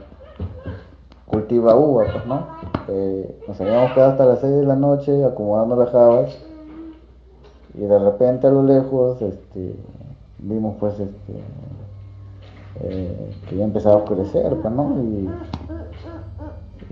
cultiva 1.28 1.76
uva 1.76 2.06
pues 2.12 2.26
no 2.26 2.48
eh, 2.88 3.40
nos 3.48 3.60
habíamos 3.62 3.91
quedado 3.94 4.12
hasta 4.12 4.26
las 4.26 4.40
6 4.40 4.56
de 4.56 4.66
la 4.66 4.76
noche 4.76 5.26
acomodando 5.26 5.76
las 5.76 5.91
jabas 5.91 6.38
y 7.74 7.82
de 7.82 7.99
repente 7.99 8.48
a 8.48 8.52
lo 8.52 8.64
lejos 8.64 9.22
este 9.22 9.76
vimos 10.40 10.76
pues 10.80 10.94
este 10.94 11.34
eh, 12.82 13.32
que 13.49 13.58
ya 13.58 13.64
empezaba 13.66 13.95
a 13.95 13.99
oscurecer 13.99 14.56
pues 14.56 14.74
no 14.74 14.95
y, 15.04 15.30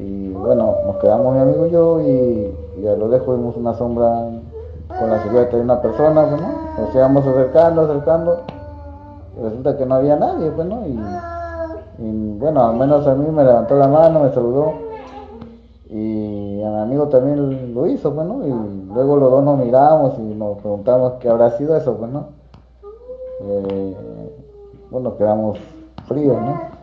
y 0.02 0.30
bueno 0.32 0.76
nos 0.86 0.98
quedamos 0.98 1.34
mi 1.34 1.42
amigo 1.42 1.66
y 1.68 1.72
yo 1.72 2.02
y, 2.02 2.82
y 2.82 2.88
a 2.88 2.96
lo 2.96 3.08
lejos 3.08 3.38
vimos 3.38 3.56
una 3.56 3.74
sombra 3.74 4.30
con 4.88 5.10
la 5.10 5.24
silueta 5.24 5.58
de 5.58 5.64
una 5.64 5.82
persona, 5.82 6.28
pues, 6.30 6.42
¿no? 6.42 6.84
Nos 6.84 6.96
íbamos 6.96 7.26
acercando, 7.26 7.82
acercando, 7.82 8.42
y 9.38 9.44
resulta 9.44 9.78
que 9.78 9.86
no 9.86 9.96
había 9.96 10.16
nadie, 10.16 10.52
pues, 10.52 10.68
¿no? 10.68 10.86
Y, 10.86 11.00
y, 12.00 12.35
bueno, 12.40 12.66
al 12.66 12.76
menos 12.78 13.06
a 13.08 13.16
mí 13.16 13.30
me 13.30 13.44
levantó 13.44 13.76
la 13.76 13.88
mano, 13.88 14.22
me 14.22 14.32
saludó, 14.32 14.74
y 15.90 16.62
a 16.64 16.70
mi 16.70 16.78
amigo 16.78 17.08
también 17.08 17.74
lo 17.74 17.88
hizo, 17.88 18.14
pues, 18.14 18.28
¿no? 18.28 18.46
Y 18.46 18.94
luego 18.94 19.18
los 19.18 19.32
dos 19.32 19.44
nos 19.44 19.58
miramos 19.60 20.18
y 20.20 20.22
nos 20.22 20.58
preguntamos 20.58 21.14
qué 21.20 21.30
habrá 21.30 21.52
sido 21.52 21.76
eso, 21.78 21.96
pues, 21.96 22.12
¿no? 22.12 22.28
Eh, 23.42 23.96
bueno, 24.92 25.16
quedamos 25.18 25.58
fríos, 26.08 26.38
¿no? 26.42 26.75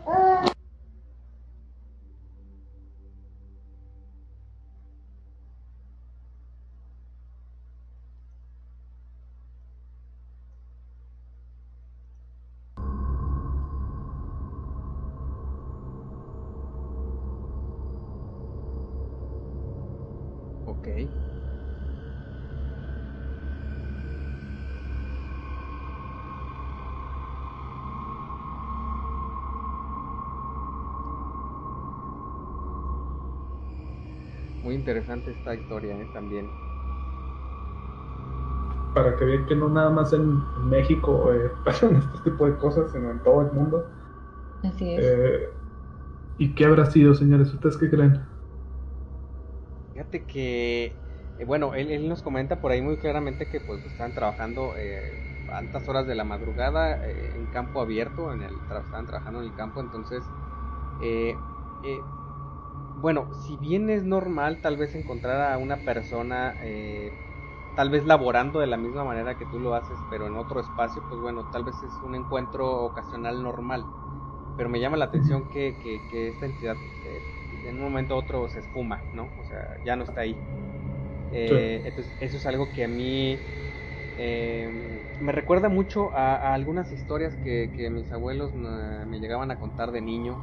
Interesante 34.83 35.31
esta 35.31 35.55
historia 35.55 35.95
¿eh? 35.97 36.07
también. 36.13 36.49
Para 38.93 39.15
que 39.15 39.23
vean 39.25 39.45
que 39.45 39.55
no 39.55 39.69
nada 39.69 39.89
más 39.89 40.11
en 40.11 40.43
México 40.69 41.31
eh, 41.33 41.49
pasan 41.65 41.95
este 41.95 42.29
tipo 42.29 42.45
de 42.45 42.57
cosas, 42.57 42.91
sino 42.91 43.11
en 43.11 43.23
todo 43.23 43.41
el 43.41 43.51
mundo. 43.53 43.85
Así 44.61 44.93
es. 44.93 45.03
Eh, 45.03 45.49
¿Y 46.37 46.53
qué 46.53 46.65
habrá 46.65 46.85
sido, 46.85 47.15
señores? 47.15 47.53
¿Ustedes 47.53 47.77
qué 47.77 47.89
creen? 47.89 48.19
Fíjate 49.93 50.25
que, 50.25 50.85
eh, 51.37 51.45
bueno, 51.45 51.75
él, 51.75 51.91
él, 51.91 52.09
nos 52.09 52.21
comenta 52.21 52.59
por 52.59 52.71
ahí 52.71 52.81
muy 52.81 52.97
claramente 52.97 53.47
que 53.47 53.61
pues 53.61 53.85
estaban 53.85 54.13
trabajando 54.13 54.75
eh, 54.77 55.23
altas 55.47 55.87
horas 55.87 56.07
de 56.07 56.15
la 56.15 56.23
madrugada 56.25 57.07
eh, 57.07 57.35
en 57.35 57.47
campo 57.47 57.81
abierto, 57.81 58.33
en 58.33 58.41
el, 58.41 58.55
estaban 58.55 59.05
trabajando 59.05 59.39
en 59.41 59.45
el 59.47 59.53
campo, 59.53 59.81
entonces, 59.81 60.33
eh, 60.97 61.35
eh, 61.83 61.99
bueno, 63.03 63.27
si 63.33 63.57
bien 63.57 63.89
es 63.89 64.05
normal 64.05 64.61
tal 64.61 64.77
vez 64.77 64.95
encontrar 64.95 65.51
a 65.51 65.57
una 65.57 65.83
persona 65.83 66.55
eh, 66.63 67.17
tal 67.75 67.89
vez 67.89 68.05
laborando 68.05 68.61
de 68.61 68.67
la 68.67 68.77
misma 68.77 69.03
manera 69.03 69.35
que 69.35 69.45
tú 69.45 69.59
lo 69.59 69.75
haces, 69.75 70.05
pero 70.07 70.25
en 70.25 70.37
otro 70.37 70.61
espacio, 70.61 71.03
pues 71.05 71.19
bueno, 71.19 71.43
tal 71.43 71.65
vez 71.65 71.83
es 71.83 72.01
un 72.01 72.15
encuentro 72.15 72.81
ocasional 72.85 73.43
normal. 73.43 73.89
Pero 74.55 74.69
me 74.69 74.79
llama 74.79 74.95
la 74.95 75.03
atención 75.05 75.49
que, 75.49 75.77
que, 75.81 76.05
que 76.07 76.29
esta 76.29 76.45
entidad 76.45 76.79
eh, 77.03 77.25
en 77.65 77.75
un 77.75 77.83
momento 77.83 78.15
u 78.15 78.19
otro 78.19 78.47
se 78.47 78.59
espuma, 78.59 79.03
¿no? 79.11 79.33
O 79.35 79.43
sea, 79.43 79.59
ya 79.83 79.97
no 79.97 80.05
está 80.05 80.21
ahí. 80.21 80.39
Eh, 81.29 81.81
sí. 81.81 81.87
Entonces, 81.89 82.15
eso 82.19 82.37
es 82.37 82.45
algo 82.45 82.71
que 82.71 82.85
a 82.85 82.87
mí 82.87 83.43
eh, 84.15 84.69
me 85.19 85.33
recuerda 85.33 85.67
mucho 85.67 86.15
a, 86.15 86.37
a 86.37 86.53
algunas 86.53 86.93
historias 86.93 87.35
que, 87.35 87.73
que 87.75 87.89
mis 87.89 88.13
abuelos 88.13 88.53
me, 88.55 89.05
me, 89.07 89.19
llegaban 89.19 89.51
a 89.51 89.59
contar 89.59 89.91
de 89.91 90.01
niño. 90.01 90.39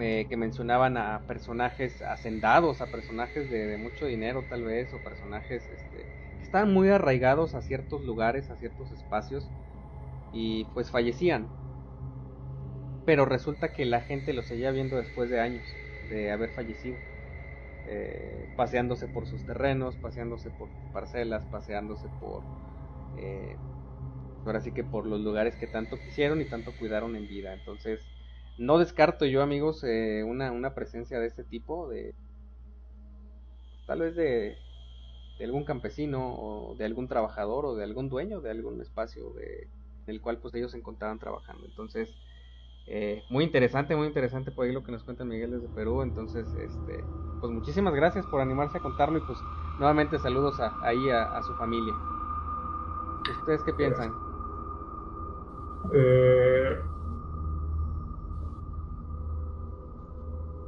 Que 0.00 0.36
mencionaban 0.36 0.96
a 0.96 1.24
personajes 1.26 2.00
hacendados, 2.00 2.80
a 2.80 2.90
personajes 2.90 3.50
de, 3.50 3.76
mucho 3.76 4.06
dinero 4.06 4.46
tal 4.48 4.64
vez, 4.64 4.92
o 4.94 4.98
personajes 5.02 5.68
este, 5.68 5.98
que 6.38 6.42
estaban 6.42 6.72
muy 6.72 6.88
arraigados 6.88 7.54
a 7.54 7.60
ciertos 7.60 8.02
lugares, 8.02 8.50
a 8.50 8.56
ciertos 8.56 8.92
espacios, 8.92 9.50
y 10.32 10.64
pues 10.72 10.90
fallecían 10.90 11.48
pero 13.04 13.24
resulta 13.24 13.72
que 13.72 13.84
la 13.84 14.02
gente 14.02 14.32
lo 14.32 14.42
seguía 14.42 14.70
viendo 14.70 14.96
después 14.96 15.30
de 15.30 15.40
años 15.40 15.76
de 16.08 16.30
haber 16.30 16.50
fallecido. 16.50 16.96
Eh, 17.86 18.46
paseándose 18.56 19.08
por 19.08 19.26
sus 19.26 19.44
terrenos, 19.44 19.96
paseándose 19.96 20.50
por 20.50 20.68
parcelas, 20.92 21.44
paseándose 21.46 22.08
por... 22.20 22.44
Eh, 23.16 23.56
ahora 24.44 24.60
sí 24.60 24.70
que 24.72 24.84
por 24.84 25.06
los 25.06 25.20
lugares 25.20 25.56
que 25.56 25.66
tanto 25.66 26.00
quisieron 26.00 26.40
y 26.40 26.44
tanto 26.44 26.72
cuidaron 26.76 27.16
en 27.16 27.26
vida. 27.26 27.52
Entonces, 27.52 28.06
no 28.60 28.76
descarto 28.76 29.24
yo, 29.24 29.42
amigos, 29.42 29.82
eh, 29.84 30.22
una, 30.22 30.52
una 30.52 30.74
presencia 30.74 31.18
de 31.18 31.26
este 31.26 31.44
tipo, 31.44 31.88
de 31.88 32.14
tal 33.86 34.00
vez 34.00 34.14
de, 34.14 34.58
de, 35.38 35.44
algún 35.46 35.64
campesino 35.64 36.34
o 36.34 36.74
de 36.76 36.84
algún 36.84 37.08
trabajador 37.08 37.64
o 37.64 37.74
de 37.74 37.84
algún 37.84 38.10
dueño 38.10 38.42
de 38.42 38.50
algún 38.50 38.80
espacio 38.82 39.30
de, 39.30 39.62
en 40.06 40.14
el 40.14 40.20
cual 40.20 40.38
pues 40.38 40.54
ellos 40.54 40.72
se 40.72 40.76
encontraban 40.76 41.18
trabajando. 41.18 41.64
Entonces, 41.64 42.14
eh, 42.86 43.24
muy 43.30 43.44
interesante, 43.44 43.96
muy 43.96 44.06
interesante 44.06 44.50
por 44.50 44.66
ahí 44.66 44.72
lo 44.72 44.84
que 44.84 44.92
nos 44.92 45.04
cuenta 45.04 45.24
Miguel 45.24 45.52
desde 45.52 45.68
Perú. 45.68 46.02
Entonces, 46.02 46.46
este, 46.60 47.02
pues 47.40 47.50
muchísimas 47.50 47.94
gracias 47.94 48.26
por 48.26 48.42
animarse 48.42 48.76
a 48.76 48.82
contarlo 48.82 49.16
y 49.16 49.22
pues 49.22 49.38
nuevamente 49.78 50.18
saludos 50.18 50.60
a, 50.60 50.76
ahí 50.82 51.08
a, 51.08 51.34
a, 51.34 51.42
su 51.42 51.54
familia. 51.54 51.94
¿Ustedes 53.38 53.62
qué 53.62 53.72
piensan? 53.72 54.12
Eh, 55.94 56.78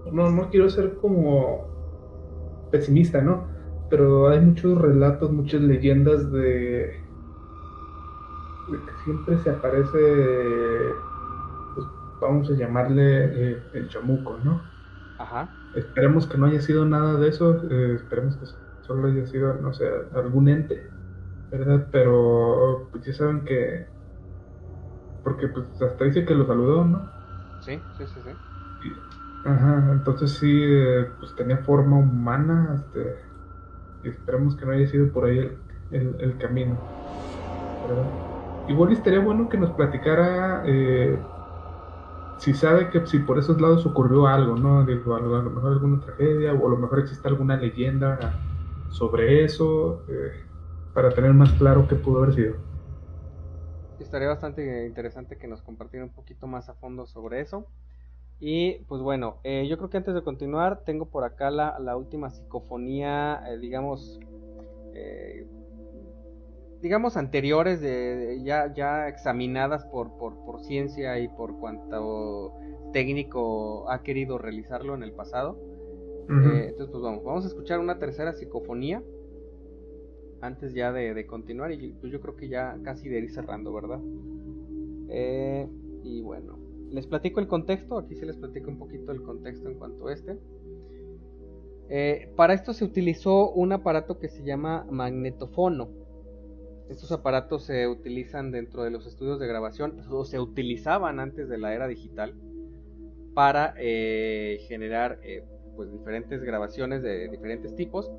no, 0.04 0.30
no 0.30 0.50
quiero 0.50 0.68
ser 0.70 0.96
como 0.98 1.72
pesimista, 2.70 3.20
¿no? 3.22 3.50
Pero 3.88 4.28
hay 4.28 4.40
muchos 4.40 4.80
relatos, 4.80 5.30
muchas 5.32 5.60
leyendas 5.62 6.30
de, 6.32 6.92
de 8.66 8.84
que 8.84 8.96
siempre 9.04 9.38
se 9.38 9.50
aparece 9.50 9.98
vamos 12.20 12.50
a 12.50 12.54
llamarle 12.54 13.52
eh, 13.52 13.68
el 13.74 13.88
chamuco, 13.88 14.38
¿no? 14.38 14.72
Ajá. 15.18 15.56
Esperemos 15.72 16.26
que 16.28 16.38
no 16.38 16.46
haya 16.46 16.60
sido 16.62 16.84
nada 16.86 17.18
de 17.18 17.28
eso, 17.28 17.62
eh, 17.70 17.94
esperemos 17.96 18.36
que 18.38 18.46
solo 18.80 19.08
haya 19.08 19.26
sido, 19.26 19.54
no 19.54 19.72
sé, 19.74 19.86
algún 20.12 20.48
ente, 20.48 20.94
¿verdad? 21.50 21.88
Pero 21.92 22.88
pues 22.92 23.04
ya 23.06 23.14
saben 23.14 23.44
que, 23.44 23.88
porque 25.22 25.48
pues 25.48 25.80
hasta 25.82 26.04
dice 26.04 26.24
que 26.24 26.34
lo 26.34 26.46
saludó, 26.46 26.84
¿no? 26.84 27.12
Sí, 27.60 27.82
sí, 27.92 28.06
sí, 28.06 28.22
sí. 28.22 28.38
Ajá, 29.44 29.90
entonces 29.92 30.32
sí, 30.38 30.48
eh, 30.64 31.16
pues 31.18 31.34
tenía 31.34 31.58
forma 31.58 31.98
humana, 31.98 32.74
este, 32.76 33.18
y 34.02 34.08
esperemos 34.10 34.56
que 34.56 34.66
no 34.66 34.72
haya 34.72 34.86
sido 34.88 35.12
por 35.12 35.26
ahí 35.26 35.38
el, 35.38 35.62
el, 35.90 36.16
el 36.20 36.38
camino. 36.38 36.84
Igual 38.66 38.92
estaría 38.92 39.20
bueno 39.20 39.48
que 39.48 39.56
nos 39.58 39.72
platicara 39.72 40.62
eh, 40.66 41.28
si 42.36 42.54
sabe 42.54 42.90
que 42.90 43.06
si 43.06 43.20
por 43.20 43.38
esos 43.38 43.60
lados 43.60 43.86
ocurrió 43.86 44.26
algo, 44.26 44.56
¿no? 44.56 44.84
Digo, 44.84 45.14
a 45.14 45.20
lo 45.20 45.50
mejor 45.50 45.72
alguna 45.72 46.00
tragedia 46.00 46.52
o 46.54 46.66
a 46.66 46.70
lo 46.70 46.76
mejor 46.78 47.00
existe 47.00 47.28
alguna 47.28 47.56
leyenda 47.56 48.42
sobre 48.88 49.44
eso, 49.44 50.04
eh, 50.08 50.32
para 50.92 51.14
tener 51.14 51.32
más 51.34 51.52
claro 51.54 51.86
qué 51.88 51.96
pudo 51.96 52.22
haber 52.22 52.34
sido. 52.34 52.56
Estaría 53.98 54.28
bastante 54.28 54.86
interesante 54.86 55.38
que 55.38 55.48
nos 55.48 55.62
compartiera 55.62 56.04
un 56.04 56.12
poquito 56.12 56.46
más 56.46 56.68
a 56.68 56.74
fondo 56.74 57.06
sobre 57.06 57.40
eso. 57.40 57.70
Y 58.44 58.80
pues 58.88 59.00
bueno, 59.00 59.36
eh, 59.44 59.68
yo 59.68 59.78
creo 59.78 59.88
que 59.88 59.98
antes 59.98 60.14
de 60.14 60.22
continuar, 60.24 60.82
tengo 60.84 61.06
por 61.06 61.22
acá 61.22 61.48
la, 61.52 61.78
la 61.78 61.96
última 61.96 62.28
psicofonía, 62.28 63.40
eh, 63.48 63.56
digamos, 63.58 64.18
eh, 64.94 65.46
digamos, 66.80 67.16
anteriores, 67.16 67.80
de, 67.80 68.16
de, 68.16 68.42
ya, 68.42 68.74
ya 68.74 69.06
examinadas 69.06 69.84
por, 69.86 70.18
por, 70.18 70.44
por 70.44 70.60
ciencia 70.60 71.20
y 71.20 71.28
por 71.28 71.56
cuanto 71.60 72.52
técnico 72.92 73.88
ha 73.88 74.02
querido 74.02 74.38
realizarlo 74.38 74.96
en 74.96 75.04
el 75.04 75.12
pasado. 75.12 75.52
Uh 76.28 76.32
-huh. 76.32 76.62
entonces, 76.68 76.88
pues 76.90 77.00
vamos, 77.00 77.22
vamos 77.22 77.44
a 77.44 77.48
escuchar 77.48 77.78
una 77.78 78.00
tercera 78.00 78.32
psicofonía 78.32 79.04
antes 80.40 80.74
ya 80.74 80.90
de, 80.90 81.14
de 81.14 81.26
continuar 81.26 81.70
y 81.70 81.92
pues 81.92 82.10
yo 82.12 82.20
creo 82.20 82.34
que 82.34 82.48
ya 82.48 82.76
casi 82.82 83.08
de 83.08 83.20
ir 83.20 83.30
cerrando, 83.30 83.72
¿verdad? 83.72 84.00
Eh, 85.10 85.68
y 86.02 86.20
bueno, 86.22 86.58
les 86.92 87.06
platico 87.06 87.40
el 87.40 87.48
contexto, 87.48 87.98
aquí 87.98 88.14
sí 88.14 88.26
les 88.26 88.36
platico 88.36 88.70
un 88.70 88.78
poquito 88.78 89.12
el 89.12 89.22
contexto 89.22 89.68
en 89.68 89.74
cuanto 89.78 90.08
a 90.08 90.12
este. 90.12 90.38
Eh, 91.88 92.32
para 92.36 92.54
esto 92.54 92.72
se 92.72 92.84
utilizó 92.84 93.50
un 93.50 93.72
aparato 93.72 94.18
que 94.18 94.28
se 94.28 94.42
llama 94.42 94.86
magnetofono. 94.90 95.90
Estos 96.88 97.12
aparatos 97.12 97.64
se 97.64 97.88
utilizan 97.88 98.50
dentro 98.50 98.82
de 98.82 98.90
los 98.90 99.06
estudios 99.06 99.40
de 99.40 99.46
grabación, 99.46 100.00
o 100.10 100.24
se 100.24 100.38
utilizaban 100.38 101.20
antes 101.20 101.48
de 101.48 101.58
la 101.58 101.74
era 101.74 101.88
digital, 101.88 102.34
para 103.34 103.74
eh, 103.78 104.58
generar 104.68 105.18
eh, 105.22 105.44
pues 105.74 105.90
diferentes 105.90 106.42
grabaciones 106.42 107.02
de 107.02 107.28
diferentes 107.28 107.74
tipos, 107.74 108.10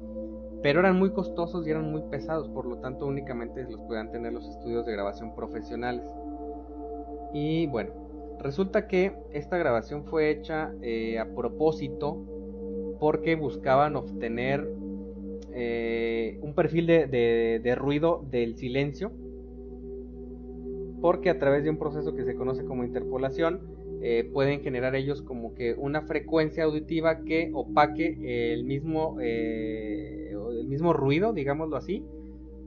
pero 0.63 0.79
eran 0.79 0.97
muy 0.97 1.11
costosos 1.11 1.67
y 1.67 1.71
eran 1.71 1.91
muy 1.91 2.01
pesados, 2.09 2.49
por 2.49 2.65
lo 2.65 2.77
tanto 2.77 3.05
únicamente 3.05 3.63
los 3.69 3.81
podían 3.81 4.11
tener 4.11 4.33
los 4.33 4.47
estudios 4.47 4.85
de 4.85 4.93
grabación 4.93 5.35
profesionales. 5.35 6.05
Y 7.33 7.67
bueno, 7.67 8.02
resulta 8.43 8.87
que 8.87 9.13
esta 9.31 9.57
grabación 9.57 10.05
fue 10.05 10.29
hecha 10.29 10.73
eh, 10.81 11.17
a 11.17 11.33
propósito 11.33 12.97
porque 12.99 13.35
buscaban 13.35 13.95
obtener 13.95 14.67
eh, 15.53 16.37
un 16.41 16.53
perfil 16.53 16.87
de, 16.87 17.75
ruido 17.77 18.25
del 18.29 18.55
silencio, 18.55 19.11
porque 21.01 21.29
a 21.29 21.39
través 21.39 21.63
de 21.63 21.69
un 21.69 21.77
proceso 21.77 22.15
que 22.15 22.23
se 22.23 22.35
conoce 22.35 22.63
como 22.65 22.83
interpolación, 22.83 23.61
eh, 24.01 24.29
pueden 24.33 24.61
generar 24.61 24.95
ellos 24.95 25.21
como 25.21 25.53
que 25.53 25.73
una 25.75 26.01
frecuencia 26.01 26.65
auditiva 26.65 27.23
que 27.23 27.51
opaque 27.53 28.53
el 28.53 28.65
mismo, 28.65 29.17
el 29.21 30.67
mismo 30.67 30.93
ruido, 30.93 31.33
digámoslo 31.33 31.77
así, 31.77 32.03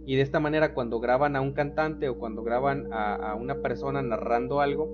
y 0.07 0.15
de 0.15 0.23
esta 0.23 0.39
manera 0.39 0.73
cuando 0.73 1.01
graban 1.01 1.35
a 1.35 1.41
un 1.41 1.53
cantante 1.53 2.09
o 2.09 2.17
cuando 2.17 2.45
graban 2.45 2.89
a, 2.93 3.35
una 3.35 3.57
persona 3.57 4.01
narrando 4.03 4.61
algo, 4.61 4.89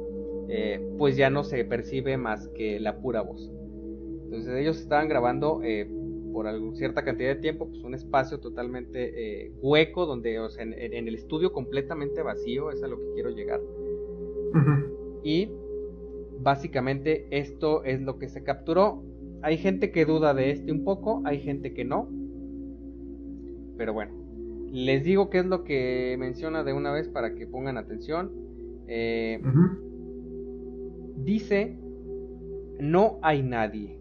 eh, 0.48 0.80
pues 0.98 1.16
ya 1.16 1.30
no 1.30 1.44
se 1.44 1.64
percibe 1.64 2.16
más 2.16 2.48
que 2.48 2.80
la 2.80 2.98
pura 2.98 3.22
voz. 3.22 3.50
Entonces 4.24 4.54
ellos 4.56 4.80
estaban 4.80 5.08
grabando 5.08 5.60
eh, 5.62 5.88
por 6.32 6.46
cierta 6.74 7.04
cantidad 7.04 7.34
de 7.34 7.40
tiempo, 7.40 7.68
pues 7.68 7.82
un 7.84 7.94
espacio 7.94 8.40
totalmente 8.40 9.44
eh, 9.44 9.52
hueco, 9.60 10.06
donde 10.06 10.38
o 10.40 10.48
sea, 10.48 10.64
en, 10.64 10.72
el 10.72 11.14
estudio 11.14 11.52
completamente 11.52 12.22
vacío, 12.22 12.70
es 12.70 12.82
a 12.82 12.88
lo 12.88 12.98
que 12.98 13.12
quiero 13.14 13.30
llegar. 13.30 13.60
Y 15.22 15.50
básicamente 16.40 17.26
esto 17.30 17.84
es 17.84 18.00
lo 18.00 18.18
que 18.18 18.28
se 18.28 18.42
capturó. 18.42 19.04
Hay 19.42 19.58
gente 19.58 19.90
que 19.90 20.04
duda 20.04 20.34
de 20.34 20.50
este 20.50 20.72
un 20.72 20.84
poco, 20.84 21.22
hay 21.24 21.40
gente 21.40 21.74
que 21.74 21.84
no. 21.84 22.08
Pero 23.76 23.92
bueno, 23.92 24.12
les 24.70 25.04
digo 25.04 25.30
qué 25.30 25.40
es 25.40 25.46
lo 25.46 25.64
que 25.64 26.16
menciona 26.18 26.64
de 26.64 26.72
una 26.72 26.92
vez 26.92 27.08
para 27.08 27.34
que 27.34 27.46
pongan 27.46 27.76
atención. 27.76 28.30
Eh, 28.88 29.40
dice, 31.24 31.76
no 32.78 33.18
hay 33.22 33.42
nadie. 33.42 33.98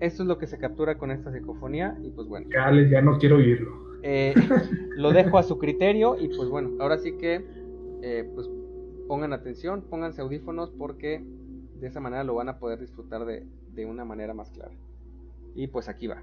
Esto 0.00 0.22
es 0.22 0.28
lo 0.28 0.38
que 0.38 0.46
se 0.46 0.58
captura 0.58 0.98
con 0.98 1.10
esta 1.10 1.32
psicofonía 1.32 1.96
y 2.02 2.10
pues 2.10 2.28
bueno. 2.28 2.48
ya 2.50 3.00
no 3.00 3.18
quiero 3.18 3.36
oírlo. 3.36 3.86
Eh, 4.02 4.34
lo 4.96 5.12
dejo 5.12 5.38
a 5.38 5.42
su 5.42 5.58
criterio 5.58 6.16
y 6.20 6.28
pues 6.28 6.48
bueno, 6.48 6.70
ahora 6.80 6.98
sí 6.98 7.16
que 7.16 7.44
eh, 8.02 8.30
pues 8.34 8.48
pongan 9.08 9.32
atención, 9.32 9.82
pónganse 9.88 10.20
audífonos 10.20 10.70
porque 10.70 11.24
de 11.80 11.86
esa 11.86 12.00
manera 12.00 12.24
lo 12.24 12.34
van 12.34 12.48
a 12.48 12.58
poder 12.58 12.78
disfrutar 12.80 13.24
de, 13.24 13.46
de 13.72 13.86
una 13.86 14.04
manera 14.04 14.34
más 14.34 14.50
clara. 14.50 14.74
Y 15.54 15.68
pues 15.68 15.88
aquí 15.88 16.06
va. 16.06 16.22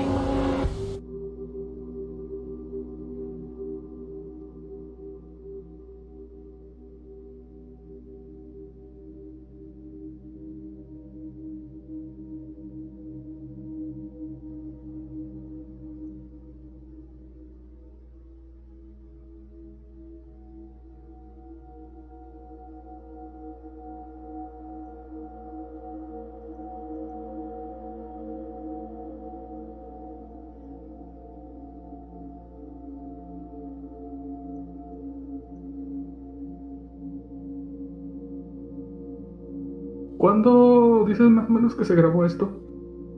dices 41.21 41.35
más 41.35 41.49
o 41.49 41.53
menos 41.53 41.75
que 41.75 41.85
se 41.85 41.95
grabó 41.95 42.25
esto? 42.25 42.51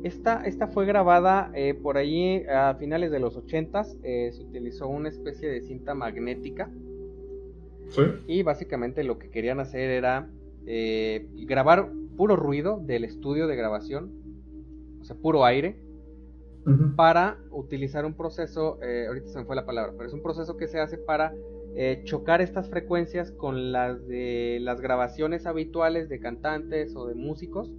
Esta, 0.04 0.44
esta 0.44 0.68
fue 0.68 0.86
grabada 0.86 1.52
eh, 1.56 1.74
por 1.74 1.98
allí 1.98 2.44
a 2.46 2.76
finales 2.76 3.12
de 3.12 3.20
los 3.20 3.38
80 3.38 3.84
eh, 4.04 4.32
se 4.34 4.44
utilizó 4.44 4.88
una 4.88 5.10
especie 5.10 5.50
de 5.50 5.62
cinta 5.62 5.94
magnética. 5.94 6.70
¿Sí? 7.90 8.02
Y 8.28 8.44
básicamente 8.44 9.04
lo 9.04 9.18
que 9.18 9.30
querían 9.30 9.60
hacer 9.60 9.90
era 9.90 10.30
eh, 10.66 11.28
grabar 11.46 11.92
puro 12.18 12.36
ruido 12.36 12.82
del 12.84 13.06
estudio 13.06 13.48
de 13.48 13.56
grabación, 13.56 14.12
o 15.02 15.06
sea, 15.06 15.16
puro 15.16 15.46
aire, 15.46 15.80
para 16.96 17.38
utilizar 17.52 18.06
un 18.06 18.14
proceso, 18.14 18.80
ahorita 19.08 19.28
se 19.28 19.40
me 19.40 19.46
fue 19.46 19.56
la 19.56 19.66
palabra, 19.66 19.92
pero 19.98 20.08
es 20.08 20.14
un 20.14 20.22
proceso 20.22 20.56
que 20.56 20.68
se 20.68 20.80
hace 20.80 20.98
para 20.98 21.34
eh, 21.76 22.02
chocar 22.04 22.40
estas 22.40 22.70
frecuencias 22.70 23.32
con 23.32 23.72
las 23.72 24.08
de 24.08 24.60
las 24.62 24.80
grabaciones 24.80 25.48
habituales 25.48 26.08
de 26.08 26.20
cantantes 26.20 26.96
o 26.96 27.08
de 27.08 27.16
músicos 27.16 27.72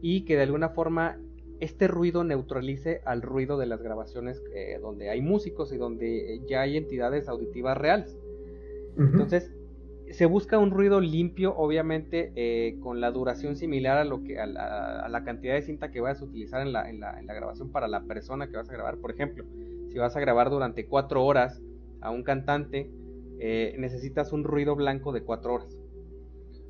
y 0.00 0.24
que 0.24 0.36
de 0.36 0.42
alguna 0.42 0.70
forma 0.70 1.18
este 1.60 1.88
ruido 1.88 2.24
neutralice 2.24 3.00
al 3.04 3.22
ruido 3.22 3.58
de 3.58 3.66
las 3.66 3.82
grabaciones 3.82 4.42
eh, 4.54 4.78
donde 4.80 5.10
hay 5.10 5.20
músicos 5.20 5.72
y 5.72 5.76
donde 5.76 6.40
ya 6.48 6.60
hay 6.60 6.76
entidades 6.76 7.28
auditivas 7.28 7.76
reales. 7.76 8.16
Entonces, 8.96 9.52
se 10.10 10.26
busca 10.26 10.58
un 10.58 10.70
ruido 10.70 11.00
limpio, 11.00 11.54
obviamente, 11.56 12.32
eh, 12.34 12.78
con 12.80 13.00
la 13.00 13.10
duración 13.10 13.56
similar 13.56 13.98
a, 13.98 14.04
lo 14.04 14.24
que, 14.24 14.38
a 14.40 14.46
la, 14.46 15.22
cantidad 15.24 15.54
de 15.54 15.62
cinta 15.62 15.90
que 15.90 16.00
vas 16.00 16.20
a 16.20 16.24
utilizar 16.24 16.62
en 16.62 16.72
la, 16.72 16.88
en 16.88 17.00
la, 17.00 17.34
grabación 17.34 17.70
para 17.70 17.88
la 17.88 18.02
persona 18.02 18.48
que 18.48 18.56
vas 18.56 18.68
a 18.70 18.72
grabar. 18.72 18.98
Por 18.98 19.10
ejemplo, 19.10 19.44
si 19.88 19.98
vas 19.98 20.16
a 20.16 20.20
grabar 20.20 20.50
durante 20.50 20.86
cuatro 20.86 21.24
horas 21.24 21.62
a 22.00 22.10
un 22.10 22.22
cantante, 22.22 22.90
eh, 23.38 23.76
necesitas 23.78 24.32
un 24.32 24.44
ruido 24.44 24.74
blanco 24.74 25.12
de 25.12 25.22
cuatro 25.22 25.54
horas. 25.54 25.77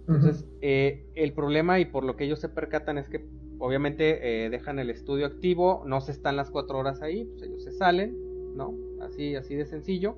Entonces, 0.09 0.47
eh, 0.63 1.05
el 1.15 1.35
problema 1.35 1.79
y 1.81 1.85
por 1.85 2.03
lo 2.03 2.17
que 2.17 2.25
ellos 2.25 2.41
se 2.41 2.49
percatan 2.49 2.97
es 2.97 3.11
que 3.11 3.27
obviamente 3.59 4.45
eh, 4.47 4.51
dejan 4.51 4.79
el 4.79 4.89
estudio 4.89 5.27
activo, 5.27 5.83
no 5.87 6.01
se 6.01 6.13
están 6.13 6.35
las 6.37 6.51
cuatro 6.51 6.79
horas 6.79 7.03
ahí, 7.03 7.27
pues 7.27 7.43
ellos 7.43 7.63
se 7.63 7.73
salen, 7.73 8.17
¿no? 8.57 8.75
Así, 9.03 9.35
así 9.35 9.55
de 9.55 9.67
sencillo. 9.67 10.17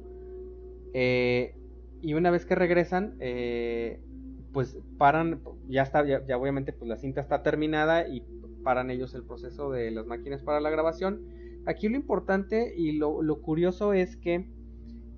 y 0.95 2.15
una 2.15 2.31
vez 2.31 2.47
que 2.47 2.55
regresan, 2.55 3.19
pues 4.53 4.79
paran, 4.97 5.41
ya 5.69 5.83
está, 5.83 6.05
ya, 6.07 6.37
obviamente 6.39 6.73
pues 6.73 6.89
la 6.89 6.97
cinta 6.97 7.21
está 7.21 7.43
terminada 7.43 8.07
y 8.07 8.23
paran 8.62 8.91
ellos 8.91 9.15
el 9.15 9.25
proceso 9.25 9.73
de 9.73 9.91
las 9.91 10.07
máquinas 10.07 10.43
para 10.43 10.61
la 10.61 10.71
grabación. 10.71 11.27
Aquí 11.67 11.89
lo 11.89 11.97
importante 11.97 12.75
y 12.77 12.93
lo 12.93 13.43
curioso 13.43 13.93
es 13.93 14.17
que 14.17 14.47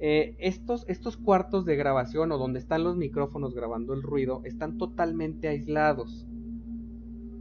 eh, 0.05 0.35
estos, 0.41 0.85
estos 0.89 1.17
cuartos 1.17 1.65
de 1.65 1.77
grabación 1.77 2.33
o 2.33 2.39
donde 2.39 2.59
están 2.59 2.83
los 2.83 2.97
micrófonos 2.97 3.55
grabando 3.55 3.95
el 3.95 4.03
ruido 4.03 4.43
están 4.45 4.77
totalmente 4.77 5.47
aislados. 5.47 6.27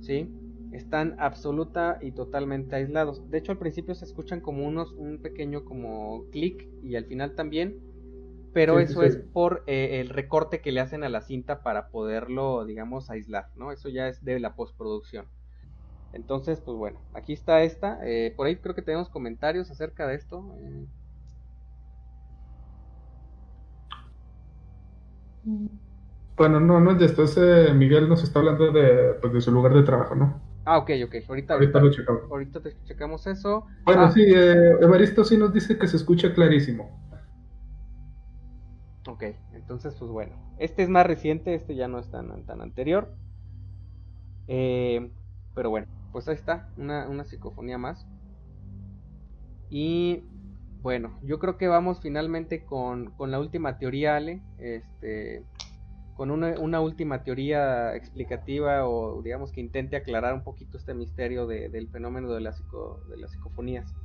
¿Sí? 0.01 0.29
Están 0.71 1.15
absoluta 1.17 1.97
y 2.03 2.11
totalmente 2.11 2.75
aislados. 2.75 3.27
De 3.31 3.39
hecho, 3.39 3.51
al 3.51 3.57
principio 3.57 3.95
se 3.95 4.05
escuchan 4.05 4.41
como 4.41 4.67
unos, 4.67 4.93
un 4.93 5.17
pequeño 5.23 5.65
como 5.65 6.25
clic 6.29 6.69
y 6.83 6.95
al 6.97 7.05
final 7.05 7.33
también. 7.33 7.79
Pero 8.53 8.79
eso 8.79 9.01
es 9.01 9.17
por 9.17 9.63
eh, 9.65 9.99
el 9.99 10.09
recorte 10.09 10.61
que 10.61 10.71
le 10.71 10.81
hacen 10.81 11.03
a 11.03 11.09
la 11.09 11.21
cinta 11.21 11.63
para 11.63 11.87
poderlo, 11.87 12.65
digamos, 12.65 13.09
aislar, 13.09 13.47
¿no? 13.55 13.71
Eso 13.71 13.89
ya 13.89 14.07
es 14.07 14.23
de 14.23 14.39
la 14.39 14.53
postproducción. 14.53 15.25
Entonces, 16.13 16.61
pues 16.61 16.77
bueno, 16.77 16.99
aquí 17.13 17.33
está 17.33 17.63
esta. 17.63 17.97
Eh, 18.03 18.33
por 18.35 18.45
ahí 18.45 18.57
creo 18.57 18.75
que 18.75 18.83
tenemos 18.83 19.09
comentarios 19.09 19.71
acerca 19.71 20.05
de 20.05 20.15
esto. 20.15 20.45
Bueno, 26.37 26.59
no, 26.59 26.79
no 26.79 26.91
es 26.91 26.99
de 26.99 27.05
esto, 27.05 27.23
ese 27.23 27.73
Miguel 27.73 28.09
nos 28.09 28.23
está 28.23 28.39
hablando 28.39 28.71
de, 28.71 29.13
pues, 29.21 29.33
de 29.33 29.41
su 29.41 29.51
lugar 29.51 29.73
de 29.73 29.83
trabajo, 29.83 30.15
¿no? 30.15 30.41
Ah, 30.65 30.77
ok, 30.77 30.89
ok. 31.05 31.15
Ahorita, 31.27 31.55
Ahorita 31.55 31.79
lo 31.79 31.91
checamos. 31.91 32.23
ahorita 32.29 32.61
te 32.61 32.77
checamos 32.83 33.27
eso. 33.27 33.67
Bueno, 33.85 34.07
Ah, 34.07 34.11
sí, 34.11 34.21
eh, 34.23 34.71
Evaristo 34.81 35.23
sí 35.23 35.37
nos 35.37 35.53
dice 35.53 35.77
que 35.77 35.87
se 35.87 35.97
escucha 35.97 36.33
clarísimo. 36.33 36.89
Ok, 39.05 39.23
entonces 39.53 39.95
pues 39.95 40.09
bueno, 40.11 40.35
este 40.57 40.81
es 40.83 40.89
más 40.89 41.05
reciente, 41.05 41.53
este 41.55 41.75
ya 41.75 41.87
no 41.87 41.99
es 41.99 42.09
tan, 42.09 42.45
tan 42.45 42.61
anterior. 42.61 43.15
Eh, 44.47 45.11
pero 45.55 45.69
bueno, 45.71 45.87
pues 46.11 46.27
ahí 46.27 46.35
está, 46.35 46.69
una, 46.77 47.07
una 47.09 47.23
psicofonía 47.25 47.77
más. 47.77 48.05
Y 49.69 50.23
bueno, 50.81 51.19
yo 51.21 51.39
creo 51.39 51.57
que 51.57 51.67
vamos 51.67 51.99
finalmente 52.01 52.65
con, 52.65 53.11
con 53.13 53.31
la 53.31 53.39
última 53.39 53.77
teoría, 53.77 54.15
Ale. 54.17 54.43
Este, 54.57 55.45
con 56.13 56.31
una, 56.31 56.59
una 56.59 56.81
última 56.81 57.23
teoría 57.23 57.95
explicativa 57.95 58.87
o 58.87 59.21
digamos 59.23 59.51
que 59.51 59.61
intente 59.61 59.95
aclarar 59.97 60.33
un 60.35 60.43
poquito 60.43 60.77
este 60.77 60.93
misterio 60.93 61.47
de- 61.47 61.69
del 61.69 61.89
fenómeno 61.89 62.31
de, 62.33 62.41
la 62.41 62.51
psico- 62.53 63.01
de 63.07 63.17
las 63.17 63.31
psicofonías. 63.31 63.95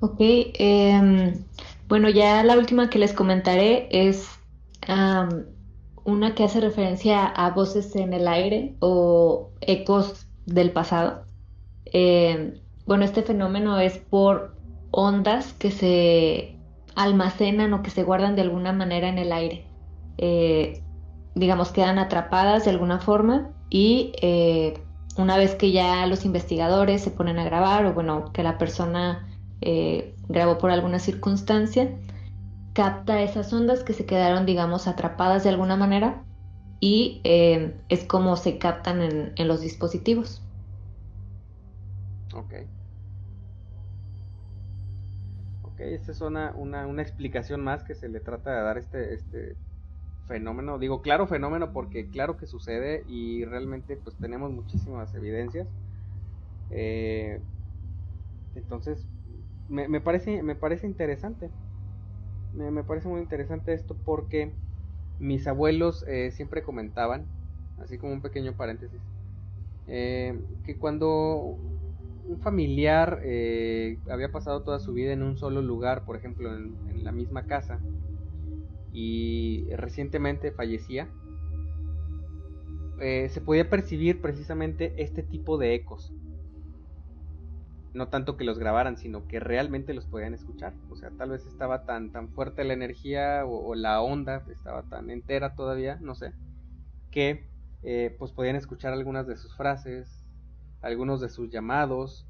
Ok, 0.00 0.18
em, 0.20 1.44
bueno, 1.88 2.08
ya 2.08 2.44
la 2.44 2.56
última 2.56 2.88
que 2.90 2.98
les 3.00 3.12
comentaré 3.12 3.88
es 3.90 4.28
am, 4.86 5.46
una 6.04 6.34
que 6.34 6.44
hace 6.44 6.60
referencia 6.60 7.26
a 7.26 7.50
voces 7.50 7.94
en 7.96 8.12
el 8.14 8.28
aire 8.28 8.76
o 8.80 9.52
ecos 9.60 10.28
del 10.44 10.72
pasado. 10.72 11.26
Em, 11.86 12.60
bueno, 12.88 13.04
este 13.04 13.22
fenómeno 13.22 13.78
es 13.78 13.98
por 13.98 14.56
ondas 14.90 15.52
que 15.52 15.70
se 15.70 16.56
almacenan 16.96 17.74
o 17.74 17.82
que 17.82 17.90
se 17.90 18.02
guardan 18.02 18.34
de 18.34 18.40
alguna 18.40 18.72
manera 18.72 19.10
en 19.10 19.18
el 19.18 19.30
aire. 19.30 19.66
Eh, 20.16 20.82
digamos, 21.34 21.70
quedan 21.70 21.98
atrapadas 21.98 22.64
de 22.64 22.70
alguna 22.70 22.98
forma 22.98 23.50
y 23.68 24.12
eh, 24.22 24.82
una 25.18 25.36
vez 25.36 25.54
que 25.54 25.70
ya 25.70 26.06
los 26.06 26.24
investigadores 26.24 27.02
se 27.02 27.10
ponen 27.10 27.38
a 27.38 27.44
grabar 27.44 27.84
o 27.84 27.92
bueno, 27.92 28.32
que 28.32 28.42
la 28.42 28.56
persona 28.56 29.28
eh, 29.60 30.14
grabó 30.26 30.56
por 30.56 30.70
alguna 30.70 30.98
circunstancia, 30.98 31.94
capta 32.72 33.20
esas 33.20 33.52
ondas 33.52 33.84
que 33.84 33.92
se 33.92 34.06
quedaron, 34.06 34.46
digamos, 34.46 34.86
atrapadas 34.86 35.44
de 35.44 35.50
alguna 35.50 35.76
manera 35.76 36.24
y 36.80 37.20
es 37.22 38.04
como 38.04 38.36
se 38.36 38.56
captan 38.56 39.02
en, 39.36 39.46
los 39.46 39.60
dispositivos. 39.60 40.40
Ok, 45.78 45.80
esta 45.80 46.10
es 46.12 46.20
una, 46.20 46.52
una, 46.56 46.86
una 46.88 47.02
explicación 47.02 47.62
más 47.62 47.84
que 47.84 47.94
se 47.94 48.08
le 48.08 48.18
trata 48.20 48.50
de 48.56 48.62
dar 48.62 48.78
este, 48.78 49.14
este 49.14 49.56
fenómeno. 50.26 50.78
Digo, 50.78 51.02
claro 51.02 51.26
fenómeno 51.28 51.72
porque 51.72 52.10
claro 52.10 52.36
que 52.36 52.46
sucede 52.46 53.04
y 53.06 53.44
realmente 53.44 53.96
pues 53.96 54.16
tenemos 54.18 54.50
muchísimas 54.52 55.14
evidencias. 55.14 55.68
Eh, 56.70 57.40
entonces, 58.54 59.06
me, 59.68 59.88
me 59.88 60.00
parece, 60.00 60.42
me 60.42 60.56
parece 60.56 60.86
interesante. 60.86 61.50
Me, 62.52 62.70
me 62.70 62.84
parece 62.84 63.08
muy 63.08 63.20
interesante 63.20 63.72
esto 63.72 63.96
porque 64.04 64.54
mis 65.18 65.46
abuelos 65.46 66.04
eh, 66.08 66.30
siempre 66.32 66.62
comentaban, 66.62 67.28
así 67.78 67.98
como 67.98 68.12
un 68.12 68.22
pequeño 68.22 68.54
paréntesis, 68.56 69.02
eh, 69.86 70.40
que 70.64 70.78
cuando 70.78 71.58
un 72.28 72.40
familiar 72.40 73.20
eh, 73.24 73.98
había 74.10 74.30
pasado 74.30 74.62
toda 74.62 74.78
su 74.78 74.92
vida 74.92 75.12
en 75.12 75.22
un 75.22 75.36
solo 75.38 75.62
lugar, 75.62 76.04
por 76.04 76.16
ejemplo, 76.16 76.54
en, 76.54 76.76
la 77.02 77.12
misma 77.12 77.46
casa, 77.46 77.80
y 78.92 79.66
recientemente 79.76 80.50
fallecía, 80.50 81.08
eh, 83.00 83.28
se 83.30 83.40
podía 83.40 83.70
percibir 83.70 84.20
precisamente 84.20 84.92
este 84.98 85.22
tipo 85.22 85.56
de 85.56 85.74
ecos. 85.74 86.12
No 87.94 88.08
tanto 88.08 88.36
que 88.36 88.44
los 88.44 88.58
grabaran, 88.58 88.98
sino 88.98 89.26
que 89.26 89.40
realmente 89.40 89.94
los 89.94 90.04
podían 90.04 90.34
escuchar. 90.34 90.74
O 90.90 90.96
sea, 90.96 91.10
tal 91.10 91.30
vez 91.30 91.46
estaba 91.46 91.86
tan, 91.86 92.12
tan 92.12 92.28
fuerte 92.28 92.64
la 92.64 92.74
energía 92.74 93.46
o, 93.46 93.68
o 93.68 93.74
la 93.74 94.02
onda 94.02 94.44
estaba 94.50 94.82
tan 94.82 95.10
entera 95.10 95.54
todavía, 95.54 95.98
no 96.02 96.14
sé, 96.14 96.32
que 97.10 97.48
eh, 97.82 98.14
pues 98.18 98.32
podían 98.32 98.56
escuchar 98.56 98.92
algunas 98.92 99.26
de 99.26 99.36
sus 99.36 99.56
frases, 99.56 100.17
algunos 100.80 101.20
de 101.20 101.28
sus 101.28 101.50
llamados, 101.50 102.26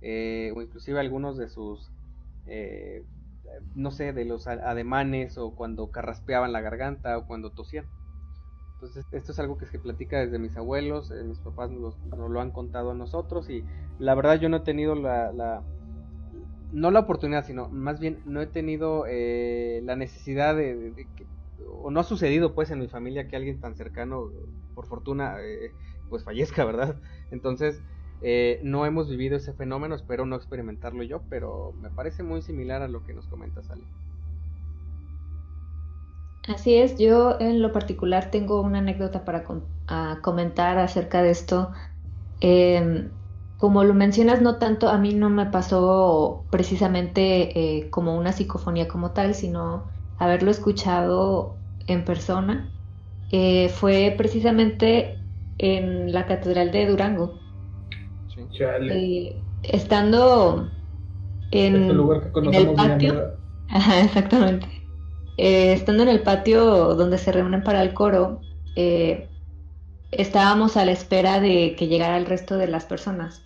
eh, 0.00 0.52
o 0.56 0.62
inclusive 0.62 1.00
algunos 1.00 1.36
de 1.38 1.48
sus, 1.48 1.92
eh, 2.46 3.04
no 3.74 3.90
sé, 3.90 4.12
de 4.12 4.24
los 4.24 4.46
ademanes 4.48 5.38
o 5.38 5.54
cuando 5.54 5.90
carraspeaban 5.90 6.52
la 6.52 6.60
garganta 6.60 7.18
o 7.18 7.26
cuando 7.26 7.52
tosían. 7.52 7.88
Entonces, 8.74 9.04
esto 9.12 9.32
es 9.32 9.38
algo 9.38 9.58
que 9.58 9.66
se 9.66 9.78
platica 9.78 10.20
desde 10.20 10.38
mis 10.38 10.56
abuelos, 10.56 11.10
eh, 11.10 11.24
mis 11.24 11.40
papás 11.40 11.70
nos, 11.70 11.98
nos 12.04 12.30
lo 12.30 12.40
han 12.40 12.52
contado 12.52 12.90
a 12.92 12.94
nosotros 12.94 13.50
y 13.50 13.66
la 13.98 14.14
verdad 14.14 14.40
yo 14.40 14.48
no 14.48 14.58
he 14.58 14.60
tenido 14.60 14.94
la, 14.94 15.32
la- 15.32 15.66
no 16.70 16.90
la 16.90 17.00
oportunidad, 17.00 17.44
sino 17.46 17.68
más 17.70 18.00
bien 18.00 18.20
no 18.24 18.40
he 18.42 18.46
tenido 18.46 19.04
eh, 19.08 19.80
la 19.84 19.96
necesidad 19.96 20.56
de, 20.56 21.08
o 21.68 21.90
no 21.90 22.00
ha 22.00 22.04
sucedido 22.04 22.54
pues 22.54 22.70
en 22.70 22.80
mi 22.80 22.88
familia 22.88 23.28
que 23.28 23.36
alguien 23.36 23.60
tan 23.60 23.76
cercano, 23.76 24.30
por 24.74 24.86
fortuna, 24.86 25.36
pues 26.08 26.24
fallezca, 26.24 26.64
¿verdad? 26.64 27.00
Entonces, 27.30 27.84
eh, 28.20 28.60
no 28.62 28.86
hemos 28.86 29.08
vivido 29.10 29.36
ese 29.36 29.54
fenómeno, 29.54 29.94
espero 29.94 30.26
no 30.26 30.36
experimentarlo 30.36 31.02
yo, 31.04 31.26
pero 31.28 31.74
me 31.78 31.90
parece 31.90 32.22
muy 32.22 32.42
similar 32.42 32.82
a 32.82 32.88
lo 32.88 33.02
que 33.04 33.14
nos 33.14 33.28
comenta 33.28 33.62
Sally. 33.62 33.88
Así 36.48 36.76
es, 36.76 36.96
yo 36.98 37.38
en 37.40 37.60
lo 37.60 37.72
particular 37.72 38.30
tengo 38.30 38.60
una 38.60 38.78
anécdota 38.78 39.24
para 39.24 39.42
com- 39.44 39.68
a 39.88 40.20
comentar 40.22 40.78
acerca 40.78 41.22
de 41.22 41.30
esto. 41.30 41.72
Em, 42.40 43.18
como 43.56 43.84
lo 43.84 43.94
mencionas, 43.94 44.42
no 44.42 44.58
tanto, 44.58 44.88
a 44.90 44.98
mí 44.98 45.14
no 45.14 45.30
me 45.30 45.46
pasó 45.46 46.48
precisamente 46.50 47.78
eh, 47.78 47.90
como 47.90 48.16
una 48.18 48.32
psicofonía 48.32 48.88
como 48.88 49.12
tal, 49.12 49.34
sino 49.34 49.90
haberlo 50.16 50.50
escuchado 50.52 51.62
en 51.86 52.04
persona. 52.04 52.74
Eh, 53.30 53.68
fue 53.70 54.14
precisamente 54.18 55.25
en 55.58 56.12
la 56.12 56.26
Catedral 56.26 56.70
de 56.70 56.86
Durango. 56.86 57.38
Sí. 58.34 58.42
Eh, 58.60 59.36
estando 59.62 60.70
en, 61.50 61.76
este 61.76 61.94
lugar 61.94 62.32
que 62.32 62.40
en 62.40 62.54
el 62.54 62.74
patio. 62.74 63.36
Ajá, 63.68 64.00
exactamente. 64.00 64.66
Eh, 65.38 65.72
estando 65.72 66.02
en 66.02 66.08
el 66.08 66.22
patio 66.22 66.94
donde 66.94 67.18
se 67.18 67.32
reúnen 67.32 67.62
para 67.62 67.82
el 67.82 67.92
coro, 67.92 68.40
eh, 68.74 69.28
estábamos 70.10 70.76
a 70.76 70.84
la 70.84 70.92
espera 70.92 71.40
de 71.40 71.74
que 71.76 71.88
llegara 71.88 72.16
el 72.16 72.26
resto 72.26 72.56
de 72.56 72.68
las 72.68 72.84
personas. 72.84 73.42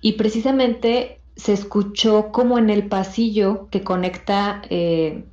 Y 0.00 0.12
precisamente 0.12 1.20
se 1.36 1.52
escuchó 1.52 2.30
como 2.30 2.58
en 2.58 2.70
el 2.70 2.86
pasillo 2.86 3.68
que 3.70 3.82
conecta, 3.82 4.62
eh, 4.70 5.24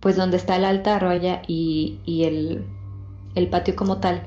pues 0.00 0.16
donde 0.16 0.36
está 0.36 0.56
el 0.56 0.64
altar, 0.64 1.04
vaya, 1.04 1.42
y, 1.46 1.98
y 2.04 2.24
el, 2.24 2.64
el 3.34 3.48
patio 3.48 3.74
como 3.74 3.98
tal, 3.98 4.26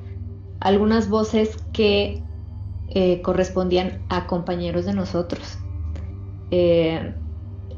algunas 0.60 1.10
voces 1.10 1.57
que 1.73 2.30
eh, 2.88 3.22
correspondían 3.22 4.06
a 4.10 4.27
compañeros 4.27 4.86
de 4.86 4.94
nosotros. 4.94 5.60
Eh, 6.52 7.22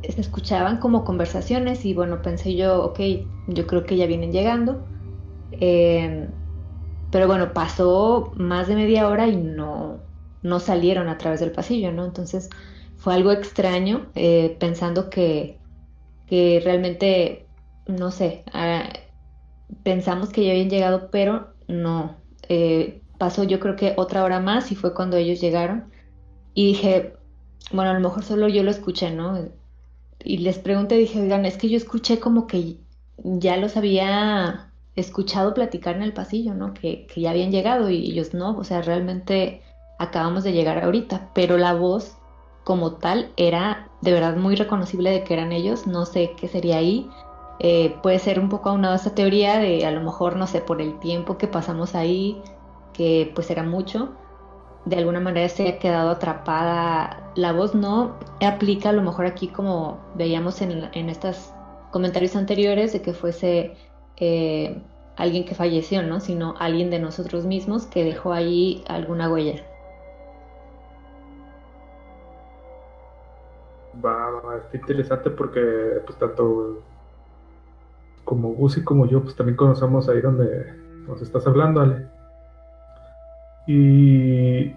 se 0.03 0.21
escuchaban 0.21 0.79
como 0.79 1.03
conversaciones 1.05 1.85
y 1.85 1.93
bueno, 1.93 2.21
pensé 2.21 2.55
yo, 2.55 2.83
ok, 2.85 2.99
yo 3.47 3.67
creo 3.67 3.85
que 3.85 3.97
ya 3.97 4.05
vienen 4.07 4.31
llegando. 4.31 4.89
Eh, 5.51 6.33
pero 7.09 7.27
bueno, 7.27 7.53
pasó 7.53 8.31
más 8.35 8.67
de 8.67 8.75
media 8.75 9.07
hora 9.09 9.27
y 9.27 9.37
no, 9.37 10.09
no 10.41 10.59
salieron 10.59 11.07
a 11.09 11.17
través 11.17 11.39
del 11.39 11.51
pasillo, 11.53 11.91
¿no? 11.91 12.05
Entonces 12.05 12.49
fue 12.95 13.13
algo 13.15 13.31
extraño, 13.31 14.11
pensando 14.59 15.09
que, 15.09 15.63
que 16.25 16.61
realmente, 16.63 17.51
no 17.87 18.11
sé, 18.11 18.43
ah, 18.53 18.89
pensamos 19.83 20.29
que 20.31 20.45
ya 20.45 20.51
habían 20.51 20.69
llegado, 20.69 21.09
pero 21.11 21.55
no. 21.67 22.26
Eh, 22.49 23.01
pasó 23.17 23.43
yo 23.43 23.59
creo 23.59 23.75
que 23.75 23.93
otra 23.97 24.23
hora 24.23 24.39
más 24.39 24.71
y 24.71 24.75
fue 24.75 24.93
cuando 24.93 25.17
ellos 25.17 25.41
llegaron. 25.41 25.91
Y 26.53 26.67
dije, 26.67 27.13
bueno, 27.71 27.91
a 27.91 27.93
lo 27.93 27.99
mejor 27.99 28.23
solo 28.23 28.47
yo 28.47 28.63
lo 28.63 28.71
escuché, 28.71 29.11
¿no? 29.11 29.37
Y 30.23 30.39
les 30.39 30.57
pregunté, 30.57 30.95
dije, 30.95 31.21
oigan, 31.21 31.45
es 31.45 31.57
que 31.57 31.69
yo 31.69 31.77
escuché 31.77 32.19
como 32.19 32.47
que 32.47 32.77
ya 33.17 33.57
los 33.57 33.77
había 33.77 34.71
escuchado 34.95 35.53
platicar 35.53 35.95
en 35.95 36.01
el 36.01 36.13
pasillo, 36.13 36.53
¿no? 36.53 36.73
Que, 36.73 37.05
que 37.07 37.21
ya 37.21 37.31
habían 37.31 37.51
llegado 37.51 37.89
y 37.89 38.11
ellos 38.11 38.33
no, 38.33 38.57
o 38.57 38.63
sea, 38.63 38.81
realmente 38.81 39.61
acabamos 39.99 40.43
de 40.43 40.53
llegar 40.53 40.83
ahorita, 40.83 41.31
pero 41.33 41.57
la 41.57 41.73
voz 41.73 42.17
como 42.63 42.93
tal 42.93 43.31
era 43.37 43.89
de 44.01 44.11
verdad 44.11 44.35
muy 44.35 44.55
reconocible 44.55 45.11
de 45.11 45.23
que 45.23 45.33
eran 45.33 45.51
ellos, 45.51 45.87
no 45.87 46.05
sé 46.05 46.31
qué 46.37 46.47
sería 46.47 46.77
ahí. 46.77 47.09
Eh, 47.59 47.95
puede 48.03 48.19
ser 48.19 48.39
un 48.39 48.49
poco 48.49 48.69
aunado 48.69 48.95
esa 48.95 49.15
teoría 49.15 49.57
de 49.57 49.85
a 49.85 49.91
lo 49.91 50.01
mejor, 50.01 50.35
no 50.35 50.47
sé, 50.47 50.61
por 50.61 50.81
el 50.81 50.99
tiempo 50.99 51.37
que 51.37 51.47
pasamos 51.47 51.95
ahí, 51.95 52.41
que 52.93 53.31
pues 53.33 53.49
era 53.49 53.63
mucho, 53.63 54.13
de 54.85 54.95
alguna 54.95 55.19
manera 55.19 55.49
se 55.49 55.67
ha 55.67 55.79
quedado 55.79 56.11
atrapada 56.11 57.31
la 57.35 57.51
voz, 57.51 57.75
no 57.75 58.15
aplica 58.41 58.89
a 58.89 58.93
lo 58.93 59.01
mejor 59.01 59.25
aquí 59.25 59.47
como 59.49 59.99
veíamos 60.15 60.61
en, 60.61 60.89
en 60.93 61.09
estos 61.09 61.51
comentarios 61.91 62.35
anteriores 62.35 62.93
de 62.93 63.01
que 63.01 63.13
fuese 63.13 63.75
eh, 64.17 64.81
alguien 65.17 65.45
que 65.45 65.55
falleció, 65.55 66.03
¿no? 66.03 66.19
Sino 66.19 66.55
alguien 66.59 66.89
de 66.89 66.99
nosotros 66.99 67.45
mismos 67.45 67.85
que 67.85 68.03
dejó 68.03 68.33
ahí 68.33 68.83
alguna 68.87 69.29
huella. 69.29 69.63
Va, 74.03 74.29
va, 74.29 74.57
está 74.57 74.77
interesante 74.77 75.31
porque 75.31 75.59
pues 76.05 76.17
tanto 76.19 76.81
como 78.27 78.49
Gus 78.49 78.77
y 78.77 78.83
como 78.83 79.05
yo 79.05 79.23
pues 79.23 79.37
también 79.37 79.55
conocemos 79.55 80.09
ahí 80.09 80.19
donde 80.19 80.75
nos 81.07 81.21
estás 81.21 81.47
hablando, 81.47 81.79
Ale. 81.79 82.05
Y 83.65 84.75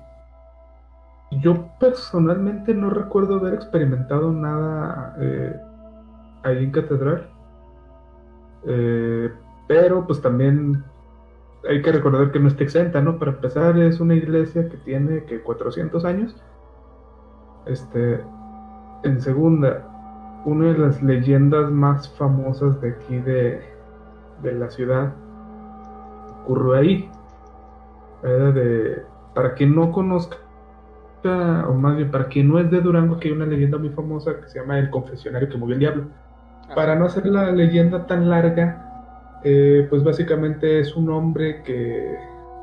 yo 1.33 1.69
personalmente 1.81 2.73
no 2.75 2.91
recuerdo 2.91 3.41
haber 3.41 3.55
experimentado 3.55 4.33
nada 4.33 5.17
eh, 5.19 5.61
ahí 6.45 6.63
en 6.63 6.71
Catedral. 6.71 7.29
Eh, 8.67 9.33
pero 9.67 10.07
pues 10.07 10.23
también 10.23 10.85
hay 11.69 11.83
que 11.83 11.91
recordar 11.91 12.31
que 12.31 12.39
no 12.39 12.47
está 12.47 12.63
exenta, 12.63 13.01
¿no? 13.01 13.19
Para 13.19 13.33
empezar 13.33 13.77
es 13.79 13.99
una 13.99 14.15
iglesia 14.15 14.69
que 14.69 14.77
tiene 14.77 15.25
que 15.25 15.43
400 15.43 16.05
años. 16.05 16.37
Este, 17.67 18.21
en 19.03 19.21
segunda, 19.21 19.90
una 20.45 20.73
de 20.73 20.79
las 20.79 21.03
leyendas 21.03 21.71
más 21.71 22.09
famosas 22.17 22.81
de 22.81 22.91
aquí 22.91 23.19
de, 23.19 23.61
de 24.43 24.53
la 24.53 24.71
ciudad 24.71 25.13
ocurrió 26.43 26.75
ahí. 26.75 27.11
De, 28.23 29.03
para 29.35 29.55
quien 29.55 29.75
no 29.75 29.93
conozca, 29.93 30.37
o 31.25 31.73
más 31.75 31.97
bien 31.97 32.11
para 32.11 32.29
quien 32.29 32.49
no 32.49 32.59
es 32.59 32.71
de 32.71 32.81
Durango, 32.81 33.19
que 33.19 33.29
hay 33.29 33.35
una 33.35 33.47
leyenda 33.47 33.79
muy 33.79 33.91
famosa 33.91 34.41
que 34.41 34.49
se 34.49 34.59
llama 34.61 34.79
El 34.79 34.91
confesionario 34.91 35.49
que 35.49 35.57
movió 35.57 35.75
el 35.75 35.81
diablo. 35.81 36.05
Ah. 36.69 36.75
Para 36.75 36.97
no 36.97 37.07
hacer 37.07 37.27
la 37.27 37.51
leyenda 37.51 38.07
tan 38.07 38.29
larga, 38.29 39.41
eh, 39.43 39.87
pues 39.89 40.05
básicamente 40.05 40.81
es 40.81 40.95
un 40.95 41.11
hombre 41.11 41.63
que 41.63 42.19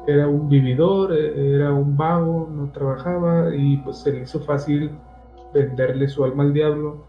era 0.08 0.28
un 0.28 0.48
vividor, 0.48 1.12
eh, 1.12 1.56
era 1.56 1.74
un 1.74 1.98
vago, 1.98 2.48
no 2.52 2.72
trabajaba 2.72 3.54
y 3.56 3.78
pues 3.78 3.98
se 3.98 4.12
le 4.12 4.22
hizo 4.22 4.40
fácil 4.42 4.92
venderle 5.54 6.08
su 6.08 6.24
alma 6.24 6.44
al 6.44 6.54
diablo 6.54 7.07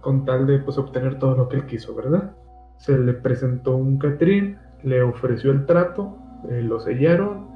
con 0.00 0.24
tal 0.24 0.46
de 0.46 0.58
pues 0.58 0.78
obtener 0.78 1.18
todo 1.18 1.36
lo 1.36 1.48
que 1.48 1.56
él 1.56 1.66
quiso, 1.66 1.94
¿verdad? 1.94 2.32
Se 2.76 2.98
le 2.98 3.12
presentó 3.12 3.76
un 3.76 3.98
Catrín, 3.98 4.58
le 4.82 5.02
ofreció 5.02 5.50
el 5.50 5.66
trato, 5.66 6.16
eh, 6.48 6.62
lo 6.62 6.80
sellaron 6.80 7.48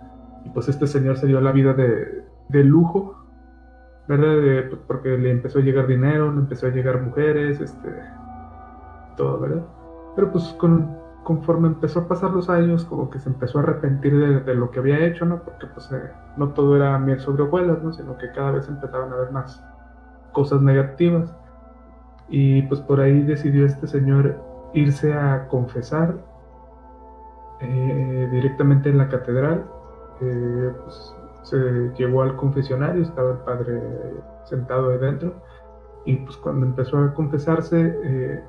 y 0.44 0.50
pues 0.50 0.68
este 0.68 0.86
señor 0.86 1.16
se 1.16 1.26
dio 1.26 1.40
la 1.40 1.52
vida 1.52 1.72
de, 1.72 2.24
de 2.48 2.64
lujo, 2.64 3.24
¿verdad? 4.06 4.68
Pues, 4.68 4.80
porque 4.86 5.16
le 5.16 5.30
empezó 5.30 5.58
a 5.58 5.62
llegar 5.62 5.86
dinero, 5.86 6.30
le 6.32 6.40
empezó 6.40 6.66
a 6.66 6.70
llegar 6.70 7.00
mujeres, 7.00 7.60
este, 7.60 7.88
todo, 9.16 9.40
¿verdad? 9.40 9.62
Pero 10.14 10.30
pues 10.30 10.44
con, 10.58 10.96
conforme 11.24 11.68
empezó 11.68 12.00
a 12.00 12.08
pasar 12.08 12.30
los 12.30 12.48
años, 12.50 12.84
como 12.84 13.10
que 13.10 13.18
se 13.18 13.28
empezó 13.28 13.58
a 13.58 13.62
arrepentir 13.62 14.44
de, 14.44 14.54
lo 14.54 14.70
que 14.70 14.78
había 14.78 15.04
hecho, 15.04 15.24
¿no? 15.24 15.42
Porque 15.42 15.66
pues 15.66 15.90
eh, 15.92 16.10
no 16.36 16.50
todo 16.50 16.76
era 16.76 16.98
miel 16.98 17.18
sobre 17.20 17.42
hojuelas, 17.42 17.82
¿no? 17.82 17.92
Sino 17.92 18.16
que 18.18 18.30
cada 18.32 18.52
vez 18.52 18.68
empezaban 18.68 19.10
a 19.12 19.16
haber 19.16 19.32
más 19.32 19.64
cosas 20.32 20.60
negativas. 20.60 21.34
Y 22.28 22.62
pues 22.62 22.80
por 22.80 23.00
ahí 23.00 23.22
decidió 23.22 23.66
este 23.66 23.86
señor 23.86 24.40
irse 24.72 25.12
a 25.14 25.46
confesar 25.48 26.16
eh, 27.60 28.28
directamente 28.30 28.90
en 28.90 28.98
la 28.98 29.08
catedral. 29.08 29.64
Eh, 30.20 30.72
pues, 30.82 31.14
se 31.42 31.92
llevó 31.96 32.22
al 32.22 32.36
confesionario, 32.36 33.02
estaba 33.02 33.32
el 33.32 33.38
padre 33.38 33.80
sentado 34.44 34.90
ahí 34.90 34.98
dentro. 34.98 35.34
Y 36.06 36.16
pues 36.16 36.36
cuando 36.38 36.66
empezó 36.66 36.98
a 36.98 37.14
confesarse, 37.14 37.98
eh, 38.04 38.42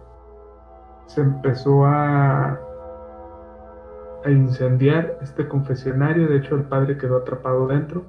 se 1.06 1.22
empezó 1.22 1.86
a, 1.86 2.60
a 4.24 4.30
incendiar 4.30 5.18
este 5.22 5.48
confesionario. 5.48 6.28
De 6.28 6.38
hecho, 6.38 6.56
el 6.56 6.64
padre 6.64 6.98
quedó 6.98 7.18
atrapado 7.18 7.68
dentro. 7.68 8.04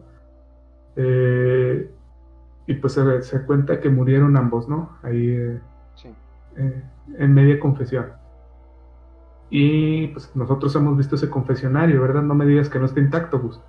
Y 2.66 2.74
pues 2.74 2.94
se, 2.94 3.46
cuenta 3.46 3.80
que 3.80 3.88
murieron 3.88 4.36
ambos, 4.36 4.68
¿no? 4.68 4.98
Ahí 5.02 5.28
eh, 5.28 5.60
eh, 6.56 6.82
en 7.18 7.34
media 7.34 7.60
confesión. 7.60 8.12
Y 9.50 10.08
pues 10.08 10.34
nosotros 10.34 10.74
hemos 10.74 10.96
visto 10.96 11.14
ese 11.14 11.30
confesionario, 11.30 12.02
¿verdad? 12.02 12.22
No 12.22 12.34
me 12.34 12.44
digas 12.44 12.68
que 12.68 12.80
no 12.80 12.86
está 12.86 12.98
intacto, 12.98 13.38
Gus. 13.38 13.60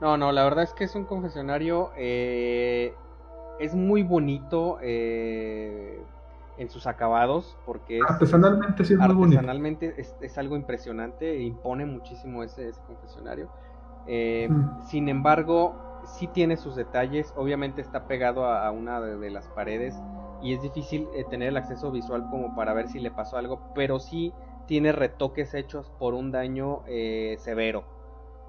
No, 0.00 0.16
no, 0.16 0.32
la 0.32 0.42
verdad 0.42 0.64
es 0.64 0.72
que 0.72 0.84
es 0.84 0.94
un 0.96 1.04
confesionario, 1.04 1.92
eh, 1.96 2.92
es 3.60 3.74
muy 3.74 4.02
bonito 4.02 4.78
en 4.82 6.00
sus 6.68 6.86
acabados, 6.88 7.56
porque 7.64 8.00
artesanalmente 8.06 8.84
sí 8.84 8.94
es 8.94 8.98
muy 8.98 9.14
bonito. 9.14 9.38
Artesanalmente 9.38 9.94
es, 10.20 10.38
algo 10.38 10.56
impresionante, 10.56 11.40
impone 11.40 11.86
muchísimo 11.86 12.42
ese, 12.42 12.72
confesionario. 12.88 13.48
Mm. 14.08 14.82
Sin 14.84 15.08
embargo, 15.08 15.85
sí 16.06 16.28
tiene 16.28 16.56
sus 16.56 16.76
detalles, 16.76 17.32
obviamente 17.36 17.80
está 17.80 18.06
pegado 18.06 18.46
a, 18.46 18.70
una 18.70 19.00
de, 19.00 19.30
las 19.30 19.48
paredes 19.48 19.94
y 20.42 20.54
es 20.54 20.62
difícil 20.62 21.08
eh, 21.14 21.24
tener 21.28 21.48
el 21.48 21.56
acceso 21.56 21.90
visual 21.90 22.26
como 22.30 22.54
para 22.54 22.72
ver 22.72 22.88
si 22.88 23.00
le 23.00 23.10
pasó 23.10 23.36
algo, 23.36 23.60
pero 23.74 23.98
sí 23.98 24.32
tiene 24.66 24.92
retoques 24.92 25.54
hechos 25.54 25.90
por 25.98 26.14
un 26.14 26.30
daño 26.30 26.82
eh, 26.86 27.36
severo. 27.38 27.84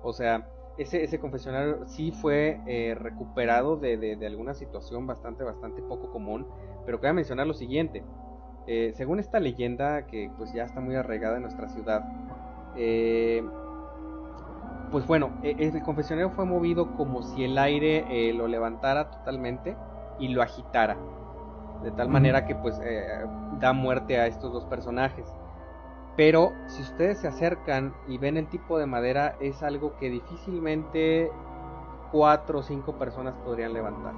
O 0.03 0.13
sea, 0.13 0.47
ese, 0.77 1.19
confesionario 1.19 1.87
sí 1.87 2.11
fue 2.11 2.61
eh, 2.67 2.95
recuperado 2.95 3.77
de, 3.77 4.17
alguna 4.25 4.53
situación 4.53 5.07
bastante, 5.07 5.43
bastante 5.43 5.81
poco 5.81 6.11
común, 6.11 6.47
pero 6.85 6.99
cabe 6.99 7.13
mencionar 7.13 7.47
lo 7.47 7.53
siguiente. 7.53 8.03
según 8.93 9.19
esta 9.19 9.39
leyenda 9.39 10.05
que 10.07 10.29
pues 10.37 10.53
ya 10.53 10.63
está 10.65 10.81
muy 10.81 10.95
arraigada 10.95 11.37
en 11.37 11.43
nuestra 11.43 11.69
ciudad, 11.69 12.03
pues 14.91 15.05
bueno, 15.05 15.31
e, 15.43 15.55
el 15.59 15.81
confesionario 15.81 16.29
fue 16.31 16.45
movido 16.45 16.93
como 16.95 17.23
si 17.23 17.43
el 17.43 17.57
aire 17.57 18.05
eh, 18.09 18.33
lo 18.33 18.47
levantara 18.47 19.09
totalmente 19.09 19.75
y 20.19 20.29
lo 20.29 20.41
agitara. 20.41 20.97
De 21.83 21.91
tal 21.91 22.09
manera 22.09 22.45
que 22.45 22.55
pues 22.55 22.79
eh, 22.83 23.05
da 23.59 23.73
muerte 23.73 24.19
a 24.19 24.27
estos 24.27 24.51
dos 24.51 24.65
personajes. 24.65 25.27
Pero 26.15 26.53
si 26.65 26.81
ustedes 26.81 27.19
se 27.19 27.27
acercan 27.27 27.93
y 28.07 28.17
ven 28.17 28.37
el 28.37 28.47
tipo 28.47 28.79
de 28.79 28.87
madera, 28.87 29.35
es 29.39 29.61
algo 29.61 29.95
que 29.97 30.09
difícilmente 30.09 31.31
cuatro 32.11 32.59
o 32.59 32.63
cinco 32.63 32.97
personas 32.97 33.35
podrían 33.45 33.73
levantar. 33.73 34.13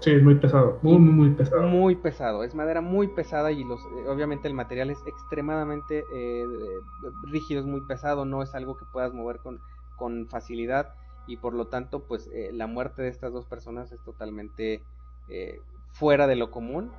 Sí, 0.00 0.10
es 0.10 0.22
muy 0.22 0.34
pesado, 0.36 0.78
muy, 0.82 0.98
muy 0.98 1.30
pesado. 1.30 1.68
Muy 1.68 1.96
pesado, 1.96 2.44
es 2.44 2.54
madera 2.54 2.80
muy 2.80 3.08
pesada 3.08 3.50
y 3.50 3.64
los, 3.64 3.80
eh, 3.80 4.08
obviamente 4.08 4.46
el 4.46 4.54
material 4.54 4.90
es 4.90 4.98
extremadamente 5.06 6.04
eh, 6.14 6.44
rígido, 7.24 7.60
es 7.60 7.66
muy 7.66 7.80
pesado, 7.82 8.24
no 8.24 8.42
es 8.42 8.54
algo 8.54 8.76
que 8.76 8.84
puedas 8.92 9.12
mover 9.14 9.38
con, 9.38 9.58
con 9.96 10.28
facilidad 10.28 10.94
y 11.26 11.38
por 11.38 11.54
lo 11.54 11.68
tanto 11.68 12.06
pues 12.06 12.30
eh, 12.32 12.50
la 12.52 12.66
muerte 12.66 13.02
de 13.02 13.08
estas 13.08 13.32
dos 13.32 13.46
personas 13.46 13.90
es 13.92 14.02
totalmente 14.04 14.82
fuera 15.90 16.28
de 16.28 16.36
lo 16.36 16.52
común 16.52 16.92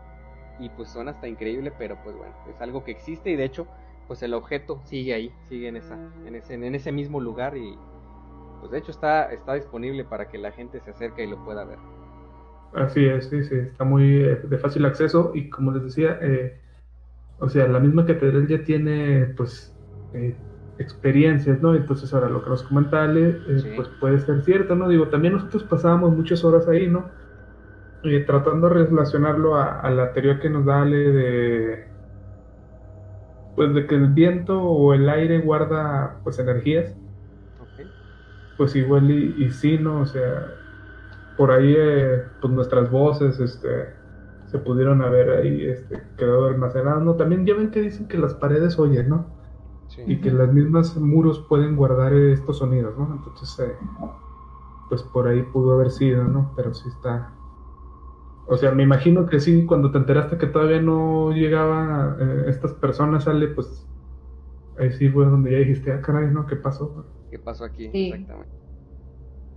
y 0.59 0.67
pues 0.69 0.89
suena 0.89 1.11
hasta 1.11 1.29
increíble, 1.29 1.71
pero 1.77 1.97
pues 2.03 2.17
bueno, 2.17 2.35
es 2.49 2.59
algo 2.59 2.83
que 2.83 2.91
existe 2.91 3.29
y 3.29 3.37
de 3.37 3.45
hecho 3.45 3.67
pues 4.07 4.21
el 4.23 4.33
objeto 4.33 4.81
sigue 4.85 5.13
ahí, 5.13 5.33
sigue 5.47 5.67
en, 5.67 5.77
esa, 5.77 5.97
en, 6.25 6.35
ese, 6.35 6.55
en 6.55 6.75
ese 6.75 6.91
mismo 6.91 7.21
lugar 7.21 7.55
y 7.55 7.77
pues 8.59 8.71
de 8.71 8.79
hecho 8.79 8.91
está, 8.91 9.31
está 9.31 9.53
disponible 9.53 10.03
para 10.03 10.27
que 10.27 10.37
la 10.37 10.51
gente 10.51 10.81
se 10.81 10.91
acerque 10.91 11.23
y 11.23 11.27
lo 11.27 11.43
pueda 11.45 11.63
ver. 11.63 11.79
Así 12.73 13.05
es, 13.05 13.29
sí, 13.29 13.43
sí, 13.43 13.55
está 13.55 13.83
muy 13.83 14.21
eh, 14.21 14.39
de 14.43 14.57
fácil 14.57 14.85
acceso 14.85 15.31
y 15.33 15.49
como 15.49 15.71
les 15.71 15.83
decía, 15.83 16.19
eh, 16.21 16.59
o 17.39 17.49
sea, 17.49 17.67
la 17.67 17.79
misma 17.79 18.05
catedral 18.05 18.47
ya 18.47 18.63
tiene 18.63 19.33
pues 19.37 19.73
eh, 20.13 20.35
experiencias, 20.77 21.61
¿no? 21.61 21.75
Entonces 21.75 22.13
ahora 22.13 22.29
lo 22.29 22.43
que 22.43 22.49
nos 22.49 22.63
comenta 22.63 23.03
Ale, 23.03 23.39
pues 23.75 23.87
puede 23.99 24.19
ser 24.19 24.43
cierto, 24.43 24.75
¿no? 24.75 24.89
Digo, 24.89 25.07
también 25.07 25.33
nosotros 25.33 25.63
pasábamos 25.63 26.15
muchas 26.15 26.43
horas 26.43 26.67
ahí, 26.67 26.87
¿no? 26.87 27.05
tratando 28.25 28.69
de 28.69 28.85
relacionarlo 28.85 29.57
a, 29.57 29.89
la 29.89 30.13
teoría 30.13 30.39
que 30.39 30.49
nos 30.49 30.63
da 30.65 30.81
Ale 30.83 31.11
de 31.11 31.87
pues 33.55 33.73
de 33.73 33.85
que 33.85 33.95
el 33.95 34.07
viento 34.07 34.61
o 34.61 34.93
el 34.93 35.09
aire 35.09 35.39
guarda 35.39 36.21
pues 36.23 36.39
energías. 36.39 36.95
Pues 38.55 38.75
igual 38.75 39.11
y, 39.11 39.35
y 39.43 39.49
sí, 39.51 39.77
¿no? 39.77 40.01
O 40.01 40.05
sea, 40.05 40.56
por 41.37 41.51
ahí 41.51 41.73
eh, 41.77 42.23
pues 42.41 42.51
nuestras 42.51 42.89
voces 42.89 43.39
este, 43.39 43.93
se 44.47 44.57
pudieron 44.59 45.01
haber 45.01 45.29
ahí 45.29 45.65
este, 45.65 46.01
quedado 46.17 46.47
almacenadas. 46.47 47.03
¿no? 47.03 47.15
También 47.15 47.45
ya 47.45 47.53
ven 47.53 47.71
que 47.71 47.81
dicen 47.81 48.07
que 48.07 48.17
las 48.17 48.33
paredes 48.33 48.77
oyen, 48.79 49.09
¿no? 49.09 49.37
Y 50.05 50.19
que 50.19 50.31
las 50.31 50.51
mismas 50.51 50.97
muros 50.97 51.45
pueden 51.47 51.77
guardar 51.77 52.13
estos 52.13 52.57
sonidos, 52.57 52.97
¿no? 52.97 53.15
Entonces, 53.15 53.57
eh, 53.67 53.73
pues 54.89 55.01
por 55.01 55.27
ahí 55.27 55.43
pudo 55.43 55.75
haber 55.75 55.91
sido, 55.91 56.25
¿no? 56.25 56.51
Pero 56.57 56.73
sí 56.73 56.89
está... 56.89 57.33
O 58.47 58.57
sea, 58.57 58.71
me 58.71 58.83
imagino 58.83 59.25
que 59.25 59.39
sí, 59.39 59.65
cuando 59.65 59.91
te 59.91 59.97
enteraste 59.97 60.37
que 60.37 60.47
todavía 60.47 60.81
no 60.81 61.31
llegaban 61.31 62.17
eh, 62.19 62.43
estas 62.47 62.73
personas, 62.73 63.23
sale, 63.23 63.47
pues 63.47 63.87
ahí 64.77 64.91
sí 64.91 65.09
fue 65.09 65.25
donde 65.25 65.51
ya 65.51 65.57
dijiste, 65.59 65.91
ah, 65.91 66.01
caray, 66.01 66.31
¿no? 66.31 66.45
¿Qué 66.45 66.57
pasó? 66.57 67.05
¿Qué 67.29 67.39
pasó 67.39 67.65
aquí? 67.65 67.89
Exactamente. 67.93 68.66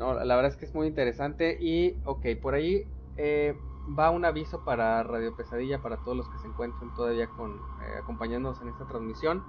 No, 0.00 0.14
la 0.14 0.34
verdad 0.34 0.50
es 0.50 0.56
que 0.56 0.64
es 0.64 0.74
muy 0.74 0.86
interesante 0.86 1.58
y, 1.60 1.94
ok, 2.06 2.24
por 2.40 2.54
ahí 2.54 2.86
eh, 3.18 3.54
va 3.98 4.08
un 4.10 4.24
aviso 4.24 4.64
para 4.64 5.02
Radio 5.02 5.36
Pesadilla 5.36 5.82
para 5.82 5.98
todos 5.98 6.16
los 6.16 6.26
que 6.30 6.38
se 6.38 6.46
encuentren 6.48 6.90
todavía 6.94 7.28
con, 7.28 7.50
eh, 7.50 7.98
acompañándonos 7.98 8.62
en 8.62 8.68
esta 8.68 8.86
transmisión. 8.86 9.44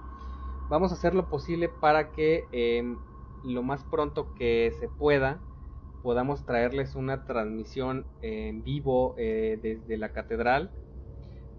vamos 0.69 0.91
a 0.91 0.95
hacer 0.95 1.15
lo 1.15 1.30
posible 1.30 1.69
para 1.69 2.11
que 2.11 2.44
em, 2.52 2.98
lo 3.45 3.64
más 3.64 3.86
pronto 3.86 4.34
que 4.36 4.73
se 4.78 4.90
pueda 4.90 5.40
podamos 6.03 6.44
traerles 6.45 6.95
una 6.95 7.23
transmisión 7.23 8.06
en 8.22 8.61
vivo 8.61 9.15
eh, 9.18 9.57
desde 9.64 9.98
la 9.98 10.11
catedral 10.11 10.69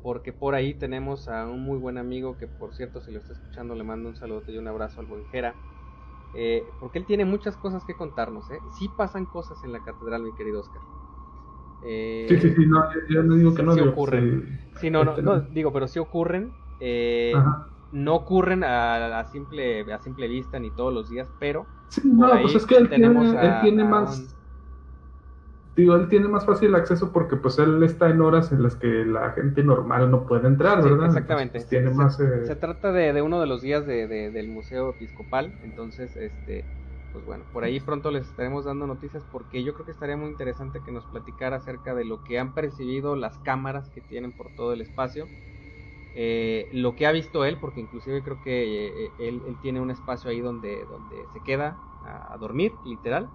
porque 0.02 0.35
por 0.35 0.55
ahí 0.55 0.74
tenemos 0.74 1.28
a 1.28 1.47
un 1.47 1.62
muy 1.62 1.78
buen 1.78 1.97
amigo 1.97 2.36
que 2.36 2.47
por 2.47 2.74
cierto 2.74 3.01
si 3.01 3.10
lo 3.10 3.20
está 3.20 3.32
escuchando 3.32 3.74
le 3.74 3.85
mando 3.85 4.10
un 4.10 4.16
saludo 4.16 4.43
y 4.48 4.59
un 4.59 4.69
abrazo 4.69 5.01
al 5.01 5.06
buen 5.06 5.24
Jera 5.28 5.55
eh, 6.32 6.74
porque 6.78 6.98
él 6.98 7.06
tiene 7.06 7.24
muchas 7.24 7.56
cosas 7.56 7.84
que 7.84 7.96
contarnos 7.96 8.50
¿eh? 8.50 8.62
sí 8.70 8.88
pasan 8.88 9.26
cosas 9.26 9.62
en 9.64 9.72
la 9.72 9.82
catedral 9.82 10.22
mi 10.22 10.32
querido 10.32 10.60
Oscar 10.60 10.82
eh, 11.82 12.26
sí, 12.28 12.40
sí, 12.40 12.54
sí, 12.54 12.66
no, 12.66 12.84
yo 13.09 13.22
no 13.24 13.34
digo 13.34 13.54
que 13.54 13.62
no. 13.62 13.74
Sí 13.74 13.80
ocurren. 13.80 14.60
Sí, 14.80 14.90
no, 14.90 15.04
no, 15.04 15.16
no, 15.16 15.40
digo, 15.40 15.72
pero 15.72 15.88
sí 15.88 15.98
ocurren. 15.98 16.54
Eh, 16.78 17.32
no 17.90 18.14
ocurren 18.14 18.64
a, 18.64 19.18
a, 19.18 19.24
simple, 19.24 19.92
a 19.92 19.98
simple 19.98 20.28
vista 20.28 20.59
ni 20.59 20.70
todos 20.70 20.94
los 20.94 21.09
días, 21.09 21.32
pero. 21.38 21.66
Sí, 21.88 22.02
no, 22.04 22.40
pues 22.40 22.54
es 22.54 22.66
que 22.66 22.76
él 22.76 22.88
tiene, 22.88 23.06
él 23.06 23.52
tiene 23.62 23.84
más 23.84 24.36
digo, 25.74 25.96
él 25.96 26.08
tiene 26.08 26.28
más 26.28 26.44
fácil 26.44 26.74
acceso 26.74 27.12
porque 27.12 27.36
pues 27.36 27.58
él 27.58 27.82
está 27.82 28.10
en 28.10 28.20
horas 28.20 28.52
en 28.52 28.62
las 28.62 28.76
que 28.76 29.04
la 29.06 29.30
gente 29.30 29.62
normal 29.62 30.10
no 30.10 30.26
puede 30.26 30.46
entrar, 30.46 30.82
¿verdad? 30.82 31.06
exactamente. 31.06 31.64
Tiene 31.64 31.90
se, 31.90 31.94
más, 31.94 32.16
se, 32.16 32.56
trata 32.56 32.92
de, 32.92 33.12
de, 33.12 33.22
uno 33.22 33.40
de 33.40 33.46
los 33.46 33.62
días 33.62 33.86
de, 33.86 34.06
del 34.06 34.48
Museo 34.48 34.90
Episcopal, 34.90 35.52
entonces, 35.62 36.14
este, 36.16 36.64
pues 37.12 37.24
bueno, 37.24 37.44
por 37.52 37.64
ahí 37.64 37.80
pronto 37.80 38.10
les 38.10 38.28
estaremos 38.28 38.64
dando 38.64 38.86
noticias 38.86 39.22
porque 39.32 39.64
yo 39.64 39.72
creo 39.72 39.86
que 39.86 39.92
estaría 39.92 40.16
muy 40.16 40.30
interesante 40.30 40.80
que 40.84 40.92
nos 40.92 41.04
platicara 41.06 41.56
acerca 41.56 41.94
de 41.94 42.04
lo 42.04 42.22
que 42.24 42.38
han 42.38 42.52
percibido 42.54 43.16
las 43.16 43.38
cámaras 43.38 43.88
que 43.90 44.02
tienen 44.02 44.32
por 44.32 44.54
todo 44.54 44.72
el 44.72 44.82
espacio. 44.82 45.26
Eh, 46.14 46.68
lo 46.72 46.94
que 46.94 47.06
ha 47.06 47.12
visto 47.12 47.46
él, 47.46 47.56
porque 47.58 47.80
inclusive 47.80 48.22
creo 48.22 48.38
que 48.44 49.06
eh, 49.06 49.10
él, 49.18 49.40
él, 49.46 49.56
tiene 49.62 49.80
un 49.80 49.90
espacio 49.90 50.28
ahí 50.28 50.40
donde, 50.40 50.84
donde 50.84 51.24
se 51.32 51.40
queda 51.40 51.78
a, 52.04 52.34
a 52.34 52.36
dormir, 52.36 52.74
literal. 52.84 53.30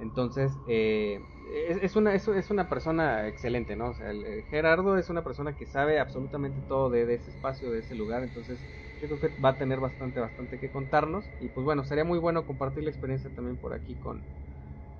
Entonces, 0.00 0.52
eh, 0.66 1.20
es, 1.52 1.96
una, 1.96 2.14
es, 2.14 2.26
es, 2.28 2.50
una 2.50 2.68
persona 2.68 3.28
excelente, 3.28 3.76
¿no? 3.76 3.90
O 3.90 3.94
sea, 3.94 4.10
el, 4.10 4.42
Gerardo 4.50 4.96
es 4.96 5.08
una 5.10 5.22
persona 5.22 5.56
que 5.56 5.66
sabe 5.66 6.00
absolutamente 6.00 6.60
todo 6.68 6.90
de, 6.90 7.06
de, 7.06 7.14
ese 7.14 7.30
espacio, 7.30 7.70
de 7.70 7.80
ese 7.80 7.94
lugar, 7.94 8.22
entonces 8.22 8.58
yo 9.00 9.08
creo 9.08 9.20
que 9.20 9.40
va 9.40 9.50
a 9.50 9.56
tener 9.56 9.80
bastante, 9.80 10.20
bastante 10.20 10.58
que 10.58 10.70
contarnos. 10.70 11.24
Y 11.40 11.48
pues 11.48 11.64
bueno, 11.64 11.84
sería 11.84 12.04
muy 12.04 12.18
bueno 12.18 12.46
compartir 12.46 12.84
la 12.84 12.90
experiencia 12.90 13.30
también 13.30 13.56
por 13.56 13.74
aquí 13.74 13.94
con, 13.94 14.20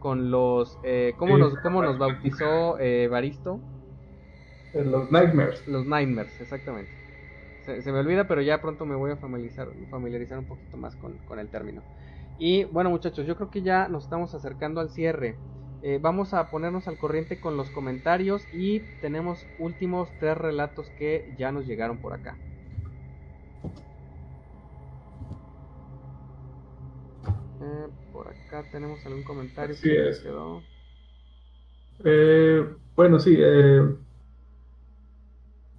con 0.00 0.30
los... 0.30 0.78
Eh, 0.82 1.14
¿cómo, 1.16 1.38
nos, 1.38 1.56
¿Cómo 1.60 1.82
nos 1.82 1.98
bautizó 1.98 2.78
eh, 2.78 3.08
Baristo? 3.08 3.60
Los 4.74 5.10
Nightmares. 5.10 5.66
Los 5.66 5.86
Nightmares, 5.86 6.38
exactamente. 6.40 6.90
Se, 7.64 7.82
se, 7.82 7.90
me 7.90 7.98
olvida, 7.98 8.28
pero 8.28 8.42
ya 8.42 8.60
pronto 8.60 8.84
me 8.84 8.94
voy 8.94 9.10
a 9.10 9.16
familiarizar, 9.16 9.68
familiarizar 9.90 10.38
un 10.38 10.44
poquito 10.44 10.76
más 10.76 10.94
con, 10.96 11.16
con 11.26 11.38
el 11.38 11.48
término. 11.48 11.82
Y 12.38 12.64
bueno 12.64 12.90
muchachos, 12.90 13.26
yo 13.26 13.34
creo 13.36 13.50
que 13.50 13.62
ya 13.62 13.88
nos 13.88 14.04
estamos 14.04 14.34
acercando 14.34 14.80
al 14.80 14.90
cierre. 14.90 15.36
Eh, 15.82 15.98
vamos 16.00 16.34
a 16.34 16.50
ponernos 16.50 16.88
al 16.88 16.98
corriente 16.98 17.38
con 17.38 17.56
los 17.56 17.70
comentarios 17.70 18.42
y 18.52 18.80
tenemos 19.00 19.46
últimos 19.58 20.08
tres 20.18 20.36
relatos 20.36 20.88
que 20.98 21.34
ya 21.38 21.52
nos 21.52 21.66
llegaron 21.66 21.98
por 21.98 22.14
acá. 22.14 22.36
Eh, 27.60 27.86
por 28.12 28.28
acá 28.28 28.64
tenemos 28.72 29.04
algún 29.06 29.22
comentario 29.22 29.76
que 29.80 30.08
es. 30.08 30.20
quedó. 30.20 30.62
Eh, 32.04 32.66
bueno, 32.94 33.18
sí. 33.18 33.38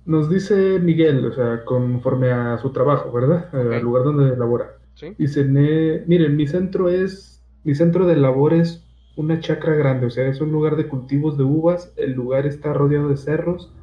nos 0.05 0.29
dice 0.29 0.79
Miguel, 0.79 1.25
o 1.25 1.33
sea, 1.33 1.65
conforme 1.65 2.31
a 2.31 2.57
su 2.59 2.71
trabajo, 2.71 3.11
¿verdad? 3.11 3.47
Okay. 3.49 3.77
al 3.77 3.83
lugar 3.83 4.03
donde 4.03 4.37
labora. 4.37 4.77
¿Sí? 4.93 5.13
Dice, 5.17 5.43
miren, 5.43 6.35
mi 6.35 6.47
centro 6.47 6.89
es, 6.89 7.43
mi 7.63 7.75
centro 7.75 8.07
de 8.07 8.15
labor 8.15 8.53
es 8.53 8.86
una 9.17 9.39
chacra 9.39 9.73
grande, 9.73 10.05
o 10.05 10.09
sea, 10.09 10.27
es 10.29 10.39
un 10.39 10.51
lugar 10.51 10.75
de 10.75 10.87
cultivos 10.87 11.37
de 11.37 11.43
uvas, 11.43 11.91
el 11.97 12.13
lugar 12.13 12.45
está 12.45 12.71
rodeado 12.71 13.09
de 13.09 13.17
cerros, 13.17 13.73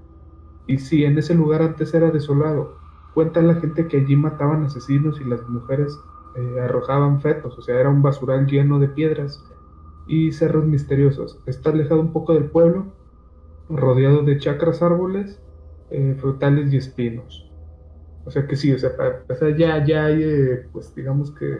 y 0.66 0.78
sí, 0.78 1.04
en 1.04 1.18
ese 1.18 1.34
lugar 1.34 1.60
antes 1.60 1.92
era 1.92 2.10
desolado. 2.10 2.78
Cuenta 3.12 3.42
la 3.42 3.56
gente 3.56 3.86
que 3.88 3.98
allí 3.98 4.16
mataban 4.16 4.64
asesinos 4.64 5.20
y 5.20 5.24
las 5.24 5.46
mujeres 5.48 5.98
eh, 6.36 6.60
arrojaban 6.60 7.20
fetos, 7.20 7.58
o 7.58 7.62
sea, 7.62 7.78
era 7.78 7.90
un 7.90 8.00
basural 8.00 8.46
lleno 8.46 8.78
de 8.78 8.88
piedras 8.88 9.44
y 10.06 10.32
cerros 10.32 10.64
misteriosos. 10.64 11.38
Está 11.46 11.70
alejado 11.70 12.00
un 12.00 12.12
poco 12.12 12.34
del 12.34 12.44
pueblo, 12.44 12.92
rodeado 13.68 14.22
de 14.22 14.38
chacras, 14.38 14.82
árboles, 14.82 15.40
eh, 15.90 16.16
frutales 16.20 16.72
y 16.72 16.76
espinos. 16.76 17.50
O 18.24 18.30
sea 18.30 18.46
que 18.46 18.56
sí, 18.56 18.72
o 18.72 18.78
sea, 18.78 18.96
para 18.96 19.56
ya 19.56 20.04
hay, 20.04 20.22
eh, 20.22 20.66
pues 20.72 20.94
digamos 20.94 21.32
que 21.32 21.58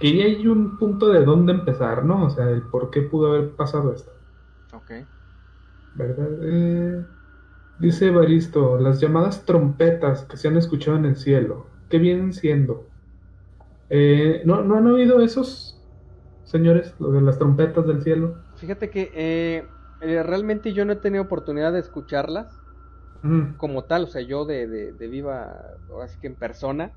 que 0.00 0.16
ya 0.16 0.24
hay 0.24 0.46
un 0.48 0.78
punto 0.78 1.10
de 1.10 1.24
dónde 1.24 1.52
empezar, 1.52 2.04
¿no? 2.04 2.24
O 2.24 2.30
sea, 2.30 2.48
el 2.48 2.62
por 2.62 2.90
qué 2.90 3.02
pudo 3.02 3.34
haber 3.34 3.50
pasado 3.50 3.92
esto. 3.92 4.10
Ok. 4.72 4.92
¿Verdad? 5.94 6.28
Eh, 6.42 7.04
dice 7.78 8.10
Baristo, 8.10 8.78
las 8.78 8.98
llamadas 8.98 9.44
trompetas 9.44 10.24
que 10.24 10.38
se 10.38 10.48
han 10.48 10.56
escuchado 10.56 10.96
en 10.96 11.04
el 11.04 11.16
cielo, 11.16 11.66
¿qué 11.90 11.98
vienen 11.98 12.32
siendo? 12.32 12.86
Eh, 13.90 14.40
¿no, 14.46 14.62
¿No 14.62 14.76
han 14.76 14.86
oído 14.86 15.20
esos, 15.20 15.78
señores, 16.44 16.94
lo 16.98 17.12
de 17.12 17.20
las 17.20 17.38
trompetas 17.38 17.86
del 17.86 18.02
cielo? 18.02 18.36
Fíjate 18.56 18.88
que 18.88 19.10
eh, 19.14 19.66
eh 20.00 20.22
realmente 20.22 20.72
yo 20.72 20.86
no 20.86 20.94
he 20.94 20.96
tenido 20.96 21.24
oportunidad 21.24 21.74
de 21.74 21.80
escucharlas 21.80 22.58
mm. 23.22 23.56
como 23.58 23.84
tal, 23.84 24.04
o 24.04 24.06
sea, 24.06 24.22
yo 24.22 24.46
de, 24.46 24.66
de, 24.66 24.92
de 24.92 25.08
viva, 25.08 25.76
así 26.02 26.18
que 26.20 26.28
en 26.28 26.36
persona. 26.36 26.92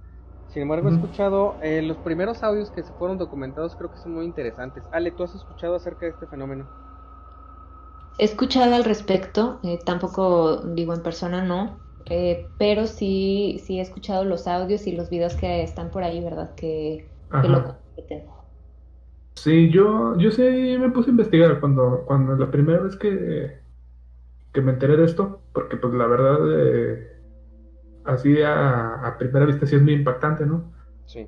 Sin 0.54 0.62
embargo, 0.64 0.88
he 0.88 0.92
escuchado 0.92 1.58
eh, 1.62 1.82
los 1.82 1.98
primeros 2.00 2.44
audios 2.44 2.72
que 2.72 2.84
se 2.84 2.94
fueron 2.94 3.18
documentados, 3.18 3.76
creo 3.76 3.90
que 3.92 3.98
son 3.98 4.14
muy 4.14 4.26
interesantes. 4.26 4.88
Ale, 4.92 5.12
¿tú 5.12 5.24
has 5.24 5.36
escuchado 5.36 5.76
acerca 5.76 6.06
de 6.06 6.12
este 6.12 6.28
fenómeno? 6.28 6.70
He 8.18 8.26
escuchado 8.26 8.76
al 8.76 8.84
respecto, 8.86 9.60
eh, 9.64 9.80
tampoco 9.86 10.58
digo 10.76 10.94
en 10.94 11.04
persona, 11.04 11.44
no, 11.44 11.84
eh, 12.06 12.52
pero 12.58 12.88
sí, 12.88 13.62
sí 13.66 13.80
he 13.80 13.82
escuchado 13.82 14.24
los 14.24 14.48
audios 14.48 14.88
y 14.88 14.92
los 14.94 15.10
videos 15.10 15.36
que 15.36 15.64
están 15.64 15.92
por 15.92 16.04
ahí, 16.04 16.24
¿verdad? 16.24 16.54
Que, 16.56 17.12
que 17.40 17.50
lo 17.50 17.64
competen. 17.64 18.26
Sí, 19.36 19.70
yo, 19.72 20.18
yo 20.18 20.32
sí 20.32 20.42
me 20.80 20.90
puse 20.92 21.10
a 21.10 21.12
investigar 21.12 21.60
cuando, 21.60 22.06
cuando 22.06 22.36
la 22.36 22.50
primera 22.52 22.80
vez 22.82 22.96
que, 22.96 23.62
que 24.54 24.62
me 24.62 24.74
enteré 24.74 24.98
de 24.98 25.06
esto, 25.06 25.44
porque 25.54 25.78
pues 25.78 25.94
la 25.94 26.08
verdad 26.08 26.40
eh, 26.60 27.13
así 28.06 28.42
a, 28.42 29.06
a, 29.06 29.18
primera 29.18 29.46
vista 29.46 29.66
sí 29.66 29.76
es 29.76 29.82
muy 29.82 29.94
impactante, 29.94 30.46
¿no? 30.46 30.72
Sí. 31.06 31.28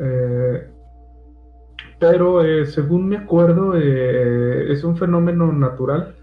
Eh, 0.00 0.70
pero 1.98 2.44
eh, 2.44 2.66
según 2.66 3.08
me 3.08 3.16
acuerdo, 3.16 3.76
eh, 3.76 4.72
es 4.72 4.84
un 4.84 4.96
fenómeno 4.96 5.52
natural 5.52 6.14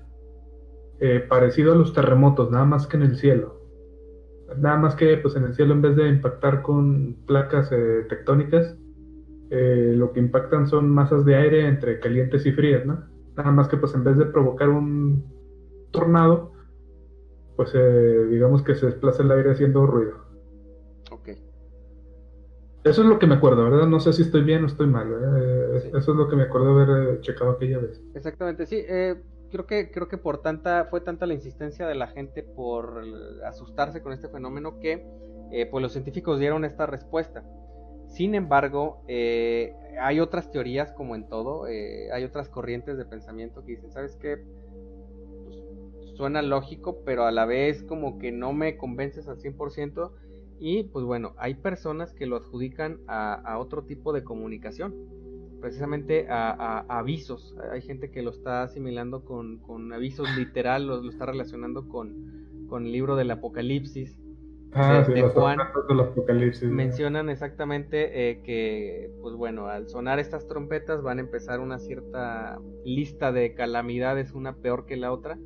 parecido 1.30 1.74
a 1.74 1.76
los 1.76 1.94
terremotos, 1.94 2.50
nada 2.50 2.66
más 2.66 2.88
que 2.88 2.98
en 2.98 3.04
el 3.04 3.18
cielo. 3.18 3.62
Nada 4.58 4.78
más 4.78 4.96
que 4.96 5.18
pues 5.18 5.36
en 5.36 5.44
el 5.44 5.54
cielo 5.54 5.74
en 5.74 5.82
vez 5.82 5.96
de 5.96 6.08
impactar 6.08 6.64
con 6.64 7.18
placas 7.28 7.70
tectónicas, 8.10 8.76
lo 9.52 10.14
que 10.14 10.20
impactan 10.20 10.68
son 10.68 10.90
masas 10.90 11.24
de 11.26 11.36
aire 11.36 11.68
entre 11.68 12.00
calientes 12.00 12.46
y 12.46 12.54
frías, 12.54 12.86
¿no? 12.86 13.04
Nada 13.36 13.52
más 13.52 13.68
que 13.68 13.78
pues 13.78 13.94
en 13.94 14.04
vez 14.04 14.18
de 14.18 14.26
provocar 14.26 14.70
un 14.70 15.26
tornado, 15.92 16.54
pues 17.56 17.72
eh, 17.73 18.26
digamos 18.30 18.64
que 18.64 18.76
se 18.76 18.88
desplaza 18.88 19.23
el 19.23 19.32
aire 19.32 19.52
haciendo 19.52 19.86
ruido. 19.86 20.26
Ok. 21.11 21.30
Eso 22.86 23.02
es 23.02 23.07
lo 23.07 23.18
que 23.18 23.26
me 23.26 23.36
acuerdo, 23.36 23.64
¿verdad? 23.64 23.88
No 23.88 23.99
sé 23.99 24.14
si 24.14 24.22
estoy 24.22 24.44
bien 24.44 24.64
o 24.64 24.68
estoy 24.68 24.86
mal. 24.86 25.11
¿eh? 25.11 25.80
Sí. 25.82 25.88
Eso 25.88 26.11
es 26.11 26.18
lo 26.18 26.30
que 26.30 26.36
me 26.36 26.44
acuerdo 26.44 26.80
haber 26.80 27.15
eh, 27.15 27.22
checado 27.22 27.52
aquella 27.52 27.80
vez. 27.80 27.99
Exactamente, 28.14 28.68
sí. 28.68 28.84
Eh, 28.88 29.15
creo 29.49 29.65
que 29.65 29.90
creo 29.90 30.07
que 30.07 30.18
por 30.18 30.44
tanta 30.44 30.86
fue 30.86 31.02
tanta 31.02 31.26
la 31.26 31.34
insistencia 31.34 31.88
de 31.88 31.95
la 31.95 32.07
gente 32.07 32.44
por 32.44 33.02
asustarse 33.44 34.03
con 34.03 34.14
este 34.14 34.30
fenómeno 34.30 34.80
que 34.80 35.03
eh, 35.52 35.65
pues 35.65 35.82
los 35.82 35.94
científicos 35.94 36.40
dieron 36.40 36.64
esta 36.64 36.86
respuesta. 36.86 37.44
Sin 38.07 38.36
embargo, 38.36 39.03
eh, 39.07 39.73
hay 39.99 40.19
otras 40.19 40.52
teorías 40.52 40.91
como 40.91 41.15
en 41.15 41.27
todo, 41.27 41.64
hay 41.65 42.23
otras 42.23 42.49
corrientes 42.49 42.98
de 42.98 43.06
pensamiento 43.06 43.65
que 43.65 43.72
dicen, 43.72 43.91
¿sabes 43.91 44.15
qué? 44.15 44.45
Suena 46.16 46.42
lógico, 46.42 47.02
pero 47.06 47.26
a 47.26 47.32
la 47.32 47.46
vez 47.46 47.84
como 47.84 48.18
que 48.18 48.32
no 48.32 48.54
me 48.54 48.78
convences 48.78 49.28
al 49.28 49.38
100%. 49.38 50.12
Y 50.60 50.84
pues 50.84 51.06
bueno, 51.06 51.34
hay 51.38 51.56
personas 51.56 52.14
que 52.14 52.26
lo 52.26 52.38
adjudican 52.38 53.00
a, 53.08 53.34
a 53.34 53.60
otro 53.60 53.84
tipo 53.84 54.14
de 54.14 54.24
comunicación, 54.24 54.96
precisamente 55.60 56.28
a, 56.30 56.52
a, 56.52 57.00
avisos. 57.00 57.56
Hay 57.72 57.82
gente 57.82 58.10
que 58.10 58.22
lo 58.22 58.32
está 58.32 58.64
asimilando 58.64 59.26
con, 59.26 59.58
con 59.60 59.92
avisos 59.92 60.28
literal, 60.38 60.88
lo, 60.88 61.02
lo, 61.02 61.10
está 61.10 61.26
relacionando 61.26 61.88
con, 61.90 62.68
con 62.70 62.86
el 62.86 62.92
libro 62.92 63.16
del 63.16 63.32
Apocalipsis. 63.32 64.18
Ah, 64.78 65.00
de, 65.00 65.06
sí, 65.06 65.14
de 65.14 65.22
Juan 65.30 65.58
del 65.88 66.00
Apocalipsis, 66.02 66.70
mencionan 66.70 67.30
exactamente 67.30 68.30
eh, 68.30 68.42
que, 68.44 69.10
pues 69.22 69.34
bueno, 69.36 69.68
al 69.68 69.88
sonar 69.88 70.20
estas 70.20 70.50
trompetas 70.50 71.02
van 71.02 71.20
a 71.20 71.22
empezar 71.22 71.62
una 71.62 71.80
cierta 71.80 72.60
lista 72.84 73.32
de 73.32 73.54
calamidades, 73.54 74.34
una 74.34 74.58
peor 74.58 74.86
que 74.86 74.98
la 74.98 75.14
otra, 75.14 75.38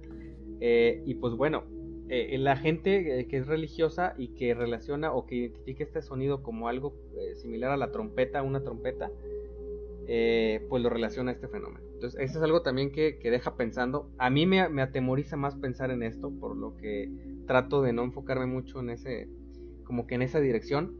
eh, 0.60 1.02
y 1.06 1.16
pues 1.16 1.34
bueno, 1.36 1.64
eh, 2.10 2.38
la 2.38 2.56
gente 2.58 3.28
que 3.28 3.38
es 3.38 3.48
religiosa 3.48 4.14
y 4.18 4.30
que 4.30 4.54
relaciona 4.54 5.14
o 5.14 5.26
que 5.26 5.36
identifica 5.36 5.84
este 5.84 6.02
sonido 6.02 6.42
como 6.42 6.68
algo 6.68 6.96
similar 7.36 7.72
a 7.72 7.78
la 7.78 7.92
trompeta, 7.92 8.42
una 8.42 8.64
trompeta, 8.64 9.12
pues 10.08 10.84
lo 10.84 10.90
relaciona 10.90 11.32
a 11.32 11.34
este 11.36 11.48
fenómeno. 11.48 11.86
Entonces, 11.94 12.20
eso 12.20 12.40
es 12.40 12.44
algo 12.44 12.62
también 12.62 12.92
que, 12.92 13.20
deja 13.22 13.56
pensando. 13.56 14.10
A 14.18 14.30
mí 14.30 14.48
me, 14.48 14.68
me, 14.70 14.82
atemoriza 14.82 15.38
más 15.38 15.56
pensar 15.56 15.92
en 15.92 16.02
esto, 16.02 16.32
por 16.32 16.56
lo 16.56 16.76
que 16.78 17.12
trato 17.46 17.82
de 17.84 17.94
no 17.94 18.04
enfocarme 18.04 18.48
mucho 18.48 18.80
en 18.80 18.90
ese, 18.90 19.30
como 19.84 20.08
que 20.08 20.16
en 20.16 20.24
esa 20.24 20.40
dirección, 20.40 20.98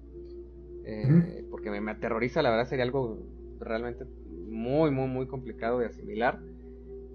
porque 1.50 1.72
me, 1.72 1.82
me 1.82 1.92
aterroriza, 1.92 2.42
la 2.42 2.52
verdad 2.52 2.68
sería 2.68 2.84
algo 2.84 3.18
realmente 3.60 4.06
muy, 4.50 4.92
muy, 4.92 5.08
muy 5.08 5.28
complicado 5.28 5.80
de 5.80 5.86
asimilar. 5.86 6.40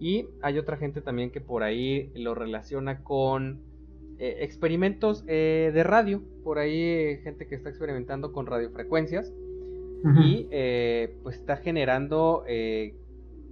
Y 0.01 0.27
hay 0.43 0.59
otra 0.59 0.77
gente 0.77 1.01
también 1.01 1.31
que 1.31 1.41
por 1.41 1.63
ahí 1.63 2.11
lo 2.15 2.35
relaciona 2.35 3.03
con 3.03 3.61
eh, 4.19 4.39
experimentos 4.41 5.25
eh, 5.27 5.71
de 5.73 5.83
radio. 5.85 6.23
Por 6.43 6.59
ahí 6.59 7.19
gente 7.23 7.47
que 7.47 7.55
está 7.55 7.69
experimentando 7.71 8.33
con 8.33 8.47
radiofrecuencias. 8.47 9.33
Y 10.23 10.49
eh, 10.51 11.17
pues 11.23 11.37
está 11.37 11.57
generando 11.57 12.45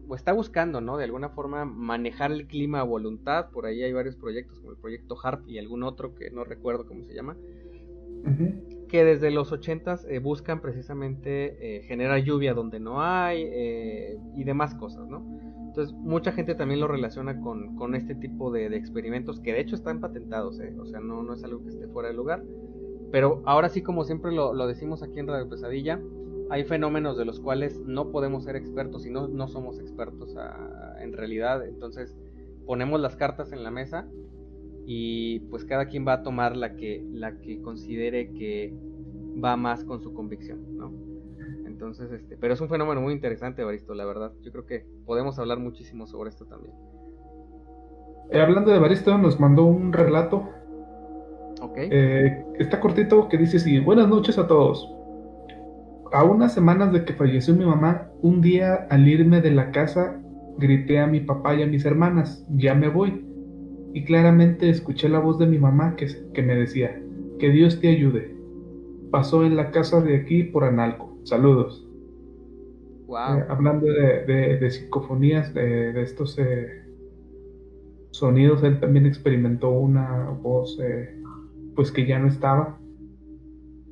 o 0.07 0.15
está 0.15 0.33
buscando, 0.33 0.83
¿no? 0.83 0.99
De 0.99 1.05
alguna 1.05 1.31
forma 1.31 1.65
manejar 1.65 2.31
el 2.31 2.47
clima 2.47 2.81
a 2.81 2.83
voluntad. 2.83 3.49
Por 3.49 3.65
ahí 3.65 3.83
hay 3.83 3.95
varios 3.95 4.17
proyectos, 4.17 4.59
como 4.59 4.73
el 4.73 4.77
proyecto 4.77 5.17
HARP 5.23 5.49
y 5.49 5.59
algún 5.59 5.83
otro 5.83 6.15
que 6.15 6.31
no 6.31 6.45
recuerdo 6.45 6.87
cómo 6.87 7.05
se 7.05 7.15
llama 7.15 7.39
que 8.93 9.07
desde 9.07 9.31
los 9.31 9.51
80 9.51 10.01
eh, 10.11 10.19
buscan 10.19 10.61
precisamente 10.61 11.79
eh, 11.79 11.83
generar 11.85 12.23
lluvia 12.23 12.53
donde 12.53 12.79
no 12.79 13.03
hay 13.03 13.43
eh, 13.51 14.19
y 14.37 14.45
demás 14.45 14.75
cosas, 14.75 15.09
¿no? 15.09 15.27
Entonces, 15.67 15.95
mucha 15.95 16.33
gente 16.33 16.55
también 16.55 16.79
lo 16.79 16.89
relaciona 16.89 17.41
con, 17.41 17.95
este 17.95 18.15
tipo 18.15 18.51
de, 18.51 18.67
experimentos 18.77 19.41
que 19.41 19.55
de 19.55 19.61
hecho 19.61 19.77
están 19.77 20.01
patentados, 20.01 20.61
o 20.79 20.85
sea, 20.85 21.01
no, 21.01 21.23
no 21.23 21.33
es 21.33 21.43
algo 21.43 21.63
que 21.63 21.71
esté 21.71 21.89
fuera 21.89 22.11
de 22.11 22.15
lugar. 22.15 22.45
Pero 23.11 23.41
ahora 23.47 23.71
sí, 23.71 23.81
como 23.81 24.05
siempre 24.05 24.31
lo, 24.31 24.67
decimos 24.67 25.03
aquí 25.03 25.19
en 25.19 25.27
Radio 25.27 25.49
Pesadilla, 25.49 25.99
hay 26.51 26.65
fenómenos 26.65 27.17
de 27.17 27.25
los 27.25 27.41
cuales 27.41 27.81
no 27.87 28.11
podemos 28.11 28.45
ser 28.45 28.57
expertos 28.57 29.07
y 29.07 29.11
no, 29.11 29.27
no 29.27 29.49
somos 29.49 29.81
expertos 29.81 30.37
en 31.01 31.15
realidad. 31.15 31.67
Entonces, 31.67 32.15
ponemos 32.67 33.01
las 33.01 33.17
cartas 33.17 33.53
en 33.53 33.65
la 33.65 33.71
mesa 33.71 34.07
y 34.87 35.41
pues 35.51 35.65
cada 35.65 35.87
quien 35.87 36.07
va 36.07 36.15
a 36.15 36.23
tomar 36.23 36.57
la 36.57 36.77
que, 36.77 37.05
la 37.13 37.39
que 37.39 37.61
considere 37.61 38.33
que 38.33 38.75
va 39.43 39.57
más 39.57 39.85
con 39.85 40.01
su 40.01 40.13
convicción, 40.13 40.77
¿no? 40.77 40.93
Entonces, 41.67 42.13
este, 42.13 42.37
pero 42.37 42.55
es 42.55 42.61
un 42.61 42.69
fenómeno 42.69 43.01
muy 43.01 43.13
interesante, 43.13 43.65
Baristo, 43.65 43.95
la 43.95 44.05
verdad. 44.05 44.33
Yo 44.43 44.53
creo 44.53 44.67
que 44.67 44.87
podemos 45.05 45.39
hablar 45.39 45.59
muchísimo 45.59 46.07
sobre 46.07 46.31
esto 46.31 46.47
también. 46.47 46.75
Eh, 48.31 48.41
hablando 48.41 48.71
de 48.71 48.79
Baristo, 48.79 49.17
nos 49.19 49.41
mandó 49.41 49.65
un 49.65 49.93
relato. 49.93 50.49
Ok. 51.61 51.77
Eh, 51.77 52.45
está 52.59 52.81
cortito 52.81 53.29
que 53.29 53.37
dice 53.37 53.57
así, 53.57 53.79
buenas 53.81 54.09
noches 54.09 54.39
a 54.39 54.47
todos. 54.47 54.89
A 56.13 56.25
unas 56.25 56.53
semanas 56.53 56.93
de 56.93 57.05
que 57.05 57.15
falleció 57.15 57.55
mi 57.55 57.65
mamá, 57.65 58.11
un 58.21 58.41
día 58.41 58.87
al 58.91 59.09
irme 59.09 59.41
de 59.41 59.51
la 59.51 59.71
casa, 59.71 60.21
grité 60.59 61.01
a 61.01 61.07
mi 61.07 61.21
papá 61.21 61.55
y 61.55 61.63
a 61.63 61.67
mis 61.67 61.85
hermanas, 61.85 62.47
ya 62.51 62.75
me 62.75 62.89
voy 62.89 63.32
y 63.95 64.05
claramente 64.05 64.71
escuché 64.71 65.09
la 65.09 65.19
voz 65.19 65.39
de 65.39 65.47
mi 65.47 65.59
mamá 65.59 65.97
que, 65.97 66.09
que 66.33 66.43
me 66.43 66.55
decía, 66.55 67.01
que 67.39 67.51
Dios 67.51 67.81
te 67.81 67.89
ayude. 67.89 68.35
Pasó 69.11 69.45
en 69.45 69.57
la 69.57 69.71
casa 69.71 70.01
de 70.01 70.17
aquí 70.17 70.45
por 70.45 70.65
Analco. 70.65 71.19
Saludos. 71.25 71.87
Wow. 73.07 73.39
Eh, 73.39 73.45
hablando 73.49 73.87
de, 73.87 74.57
de, 74.59 74.71
psicofonías, 74.71 75.53
de, 75.53 76.01
estos 76.01 76.39
eh, 76.39 76.83
sonidos, 78.11 78.63
él 78.63 78.81
también 78.81 79.07
experimentó 79.07 79.71
una 79.71 80.31
voz 80.31 80.79
eh, 80.83 81.21
pues 81.77 81.93
que 81.93 82.07
ya 82.07 82.19
no 82.19 82.29
estaba. 82.29 82.79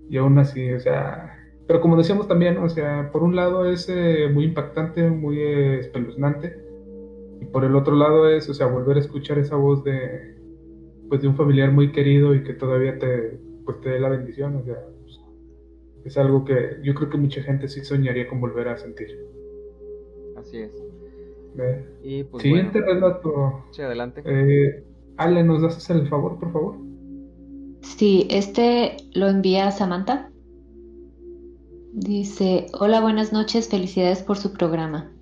Y 0.09 0.17
aún 0.17 0.39
así, 0.39 0.73
o 0.73 0.81
sea, 0.81 1.37
pero 1.67 1.81
como 1.81 1.97
decíamos 1.97 2.27
también, 2.27 2.57
o 2.59 2.69
sea, 2.69 3.11
por 3.13 3.23
un 3.23 3.37
lado 3.37 3.71
es 3.71 3.89
muy 4.33 4.45
impactante, 4.45 5.09
muy 5.09 5.41
espeluznante, 5.41 6.70
por 7.53 7.65
el 7.65 7.75
otro 7.75 7.97
lado 7.97 8.29
es, 8.29 8.49
o 8.49 8.55
sea, 8.55 8.67
volver 8.67 8.97
a 8.97 9.01
escuchar 9.01 9.39
esa 9.39 9.57
voz 9.57 9.83
de, 9.85 10.37
pues 11.09 11.23
de 11.23 11.29
un 11.29 11.37
familiar 11.37 11.73
muy 11.73 11.93
querido 11.93 12.35
y 12.35 12.45
que 12.45 12.55
todavía 12.55 12.99
te, 12.99 13.39
pues 13.65 13.81
te 13.81 13.91
dé 13.91 14.01
la 14.01 14.09
bendición, 14.09 14.57
o 14.57 14.65
sea, 14.65 14.77
pues, 15.03 15.21
es 16.05 16.17
algo 16.17 16.45
que 16.45 16.79
yo 16.83 16.95
creo 16.95 17.11
que 17.11 17.19
mucha 17.19 17.43
gente 17.43 17.69
sí 17.69 17.85
soñaría 17.85 18.29
con 18.29 18.41
volver 18.41 18.69
a 18.69 18.77
sentir. 18.77 19.09
Así 20.37 20.59
es. 20.59 20.73
Y 22.03 22.25
pues, 22.25 22.43
Siguiente 22.43 22.81
relato. 22.81 23.65
Sí, 23.73 23.83
adelante. 23.83 24.23
Eh, 24.25 24.85
Ale, 25.17 25.43
¿nos 25.43 25.63
das 25.63 25.91
el 25.91 26.09
favor, 26.09 26.39
por 26.39 26.53
favor? 26.53 26.77
Sí, 27.83 28.27
este 28.31 28.97
lo 29.13 29.29
envía 29.29 29.71
Samantha. 29.71 30.31
Dice, 31.93 32.67
hola, 32.79 33.01
buenas 33.01 33.33
noches, 33.33 33.69
felicidades 33.69 34.23
por 34.23 34.37
su 34.37 34.53
programa. 34.53 35.13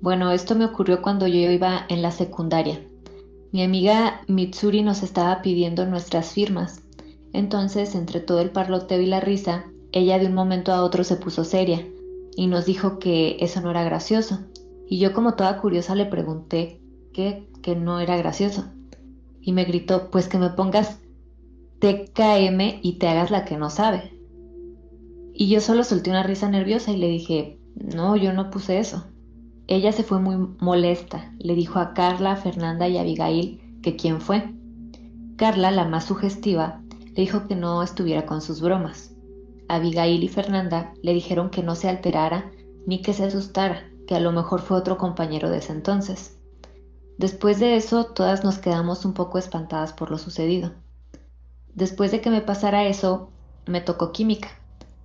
Bueno, 0.00 0.32
esto 0.32 0.54
me 0.54 0.64
ocurrió 0.64 1.02
cuando 1.02 1.26
yo 1.26 1.50
iba 1.50 1.86
en 1.88 2.02
la 2.02 2.10
secundaria. 2.10 2.80
Mi 3.52 3.62
amiga 3.62 4.22
Mitsuri 4.26 4.82
nos 4.82 5.02
estaba 5.02 5.40
pidiendo 5.40 5.86
nuestras 5.86 6.32
firmas. 6.32 6.82
Entonces, 7.32 7.94
entre 7.94 8.20
todo 8.20 8.40
el 8.40 8.50
parloteo 8.50 9.00
y 9.00 9.06
la 9.06 9.20
risa, 9.20 9.64
ella 9.92 10.18
de 10.18 10.26
un 10.26 10.34
momento 10.34 10.72
a 10.72 10.82
otro 10.82 11.04
se 11.04 11.16
puso 11.16 11.44
seria 11.44 11.86
y 12.36 12.48
nos 12.48 12.66
dijo 12.66 12.98
que 12.98 13.36
eso 13.40 13.60
no 13.60 13.70
era 13.70 13.84
gracioso. 13.84 14.40
Y 14.88 14.98
yo 14.98 15.12
como 15.12 15.34
toda 15.34 15.60
curiosa 15.60 15.94
le 15.94 16.06
pregunté 16.06 16.80
que, 17.12 17.48
que 17.62 17.76
no 17.76 18.00
era 18.00 18.16
gracioso. 18.16 18.64
Y 19.40 19.52
me 19.52 19.64
gritó, 19.64 20.10
pues 20.10 20.28
que 20.28 20.38
me 20.38 20.50
pongas 20.50 20.98
TKM 21.78 22.80
y 22.82 22.98
te 22.98 23.08
hagas 23.08 23.30
la 23.30 23.44
que 23.44 23.56
no 23.56 23.70
sabe. 23.70 24.18
Y 25.32 25.48
yo 25.48 25.60
solo 25.60 25.84
solté 25.84 26.10
una 26.10 26.22
risa 26.22 26.48
nerviosa 26.48 26.92
y 26.92 26.96
le 26.96 27.08
dije, 27.08 27.58
no, 27.74 28.16
yo 28.16 28.32
no 28.32 28.50
puse 28.50 28.78
eso. 28.78 29.04
Ella 29.66 29.92
se 29.92 30.02
fue 30.02 30.20
muy 30.20 30.36
molesta, 30.60 31.32
le 31.38 31.54
dijo 31.54 31.78
a 31.78 31.94
Carla, 31.94 32.36
Fernanda 32.36 32.86
y 32.88 32.98
Abigail 32.98 33.80
que 33.82 33.96
quién 33.96 34.20
fue. 34.20 34.54
Carla, 35.36 35.70
la 35.70 35.86
más 35.86 36.04
sugestiva, 36.04 36.82
le 37.06 37.22
dijo 37.22 37.46
que 37.46 37.56
no 37.56 37.82
estuviera 37.82 38.26
con 38.26 38.42
sus 38.42 38.60
bromas. 38.60 39.14
Abigail 39.68 40.22
y 40.22 40.28
Fernanda 40.28 40.92
le 41.02 41.14
dijeron 41.14 41.50
que 41.50 41.62
no 41.62 41.74
se 41.74 41.88
alterara 41.88 42.50
ni 42.86 43.00
que 43.00 43.14
se 43.14 43.24
asustara, 43.24 43.88
que 44.06 44.14
a 44.14 44.20
lo 44.20 44.32
mejor 44.32 44.60
fue 44.60 44.76
otro 44.76 44.98
compañero 44.98 45.48
de 45.48 45.58
ese 45.58 45.72
entonces. 45.72 46.38
Después 47.16 47.58
de 47.58 47.76
eso, 47.76 48.04
todas 48.06 48.44
nos 48.44 48.58
quedamos 48.58 49.04
un 49.04 49.14
poco 49.14 49.38
espantadas 49.38 49.92
por 49.92 50.10
lo 50.10 50.18
sucedido. 50.18 50.72
Después 51.74 52.10
de 52.10 52.20
que 52.20 52.30
me 52.30 52.40
pasara 52.42 52.86
eso, 52.86 53.30
me 53.66 53.80
tocó 53.80 54.12
química, 54.12 54.48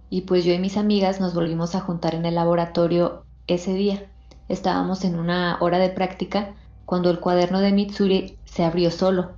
y 0.09 0.21
pues 0.21 0.43
yo 0.43 0.53
y 0.53 0.59
mis 0.59 0.75
amigas 0.75 1.21
nos 1.21 1.33
volvimos 1.33 1.75
a 1.75 1.81
juntar 1.81 2.15
en 2.15 2.25
el 2.25 2.35
laboratorio 2.35 3.23
ese 3.47 3.73
día. 3.73 4.08
Estábamos 4.49 5.05
en 5.05 5.17
una 5.17 5.57
hora 5.61 5.77
de 5.77 5.89
práctica 5.89 6.55
cuando 6.85 7.11
el 7.11 7.19
cuaderno 7.19 7.59
de 7.59 7.71
Mitsuri 7.71 8.39
se 8.45 8.63
abrió 8.63 8.89
solo. 8.89 9.33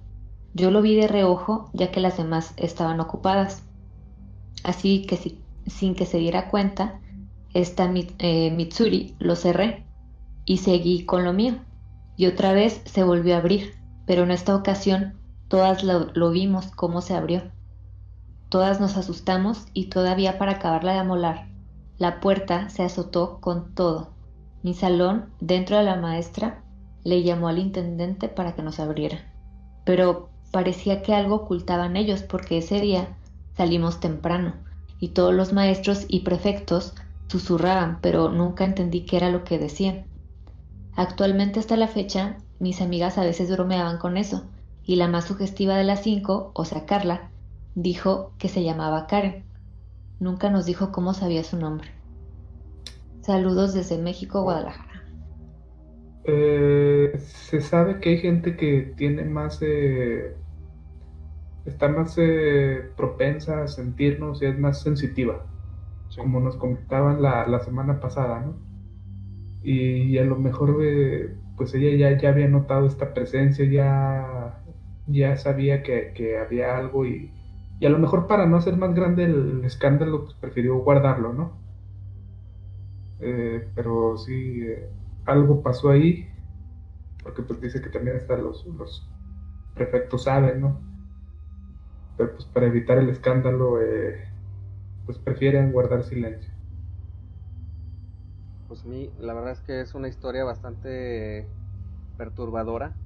Yo 0.54 0.72
lo 0.72 0.82
vi 0.82 0.96
de 0.96 1.10
reojo 1.10 1.70
ya 1.74 1.92
que 1.92 2.00
las 2.00 2.18
demás 2.18 2.54
estaban 2.56 3.02
ocupadas. 3.02 3.64
Así 4.64 5.06
que 5.06 5.38
sin 5.68 5.96
que 5.96 6.06
se 6.06 6.18
diera 6.18 6.50
cuenta, 6.50 7.02
esta 7.54 7.92
eh, 7.94 8.52
Mitsuri 8.52 9.16
lo 9.20 9.36
cerré 9.36 9.86
y 10.46 10.58
seguí 10.58 11.06
con 11.06 11.26
lo 11.26 11.34
mío. 11.34 11.56
Y 12.16 12.28
otra 12.28 12.54
vez 12.54 12.82
se 12.86 13.04
volvió 13.04 13.36
a 13.36 13.40
abrir, 13.40 13.76
pero 14.06 14.24
en 14.24 14.32
esta 14.32 14.56
ocasión 14.56 15.20
todas 15.50 15.84
lo, 15.84 16.08
lo 16.14 16.32
vimos 16.32 16.68
cómo 16.68 17.02
se 17.02 17.16
abrió. 17.16 17.44
Todas 18.48 18.80
nos 18.80 18.96
asustamos 18.96 19.66
y 19.74 19.88
todavía 19.88 20.38
para 20.38 20.54
acabarla 20.54 20.94
de 20.94 21.00
amolar, 21.00 21.50
la 21.98 22.20
puerta 22.20 22.70
se 22.70 22.84
azotó 22.84 23.40
con 23.42 23.76
todo. 23.76 24.20
Mi 24.64 24.74
salón, 24.74 25.26
dentro 25.40 25.78
de 25.78 25.84
la 25.84 25.96
maestra, 25.96 26.64
le 27.04 27.24
llamó 27.24 27.48
al 27.48 27.60
intendente 27.60 28.30
para 28.30 28.54
que 28.54 28.62
nos 28.62 28.80
abriera. 28.80 29.20
Pero 29.86 30.30
parecía 30.52 31.02
que 31.02 31.16
algo 31.16 31.36
ocultaban 31.36 31.96
ellos 31.96 32.22
porque 32.22 32.60
ese 32.60 32.80
día 32.80 33.18
salimos 33.56 34.00
temprano 34.00 34.54
y 35.00 35.10
todos 35.10 35.34
los 35.34 35.52
maestros 35.52 36.06
y 36.08 36.20
prefectos 36.20 36.94
susurraban, 37.28 38.00
pero 38.02 38.30
nunca 38.30 38.66
entendí 38.66 39.02
qué 39.02 39.18
era 39.18 39.32
lo 39.32 39.44
que 39.44 39.58
decían. 39.58 40.06
Actualmente 40.96 41.60
hasta 41.60 41.78
la 41.78 41.88
fecha, 41.88 42.38
mis 42.60 42.82
amigas 42.82 43.18
a 43.18 43.24
veces 43.24 43.50
bromeaban 43.50 43.98
con 43.98 44.18
eso, 44.18 44.44
y 44.84 44.98
la 44.98 45.08
más 45.08 45.26
sugestiva 45.26 45.76
de 45.76 45.86
las 45.86 46.04
cinco, 46.04 46.52
o 46.54 46.66
sea 46.66 46.86
Carla, 46.86 47.32
dijo 47.74 48.34
que 48.38 48.50
se 48.50 48.64
llamaba 48.64 49.08
Karen. 49.08 49.44
Nunca 50.20 50.50
nos 50.50 50.66
dijo 50.66 50.92
cómo 50.92 51.14
sabía 51.14 51.44
su 51.44 51.58
nombre. 51.58 51.90
Saludos 53.22 53.73
desde 53.73 53.98
México, 54.02 54.41
Guadalajara. 54.43 55.03
Eh, 56.26 57.14
se 57.18 57.61
sabe 57.61 57.99
que 57.99 58.10
hay 58.10 58.18
gente 58.18 58.56
que 58.56 58.93
tiene 58.98 59.26
más, 59.26 59.60
eh, 59.61 60.35
está 61.65 61.88
más 61.88 62.15
eh, 62.18 62.89
propensa 62.98 63.64
a 63.64 63.68
sentirnos 63.68 64.41
y 64.41 64.45
es 64.45 64.57
más 64.57 64.81
sensitiva, 64.81 65.45
como 66.15 66.39
nos 66.39 66.56
comentaban 66.57 67.22
la, 67.22 67.60
semana 67.60 67.99
pasada, 67.99 68.41
¿no? 68.41 68.56
Y, 69.64 70.18
a 70.18 70.23
lo 70.23 70.38
mejor, 70.38 70.77
pues 71.57 71.76
ella 71.76 71.95
ya, 71.95 72.18
ya 72.19 72.30
había 72.30 72.48
notado 72.48 72.88
esta 72.88 73.14
presencia, 73.14 73.65
ya 73.65 74.61
ya 75.07 75.38
sabía 75.38 75.84
que, 75.84 76.38
había 76.38 76.77
algo 76.77 77.06
y, 77.06 77.31
y, 77.80 77.85
a 77.85 77.89
lo 77.89 77.99
mejor 77.99 78.27
para 78.27 78.45
no 78.45 78.57
hacer 78.57 78.77
más 78.77 78.93
grande 78.95 79.26
el 79.26 79.64
escándalo, 79.65 80.23
pues 80.23 80.35
prefirió 80.35 80.77
guardarlo, 80.80 81.34
¿no? 81.34 81.61
Eh, 83.22 83.72
pero 83.76 84.18
sí, 84.18 84.64
eh, 84.68 84.93
algo 85.26 85.64
pasó 85.64 85.89
ahí, 85.91 86.30
porque 87.23 87.43
pues 87.43 87.61
dice 87.61 87.81
que 87.81 87.89
también 87.89 88.18
hasta 88.18 88.38
los, 88.38 88.65
los 88.68 89.11
prefectos 89.73 90.23
saben, 90.26 90.61
¿no? 90.61 90.88
Pero 92.15 92.35
pues 92.35 92.45
para 92.48 92.68
evitar 92.68 92.98
el 92.99 93.10
escándalo, 93.10 93.81
eh, 93.81 94.23
pues 95.06 95.19
prefieren 95.19 95.72
guardar 95.73 96.03
silencio. 96.03 96.52
Pues 98.68 98.85
mí, 98.85 99.14
la 99.19 99.34
verdad 99.35 99.52
es 99.52 99.61
que 99.61 99.81
es 99.81 99.93
una 99.93 100.07
historia 100.07 100.43
bastante 100.43 101.53
perturbadora 102.18 102.98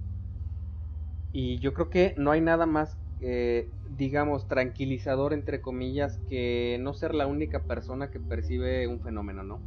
y 1.32 1.60
yo 1.60 1.74
creo 1.74 1.90
que 1.90 2.14
no 2.18 2.32
hay 2.32 2.42
nada 2.42 2.66
más, 2.66 2.98
eh, 3.20 3.72
digamos, 3.86 4.48
tranquilizador, 4.48 5.34
entre 5.34 5.62
comillas, 5.62 6.20
que 6.28 6.78
no 6.82 6.94
ser 6.94 7.14
la 7.16 7.28
única 7.28 7.66
persona 7.68 8.10
que 8.12 8.20
percibe 8.20 8.88
un 8.88 9.02
fenómeno, 9.02 9.44
¿no? 9.44 9.64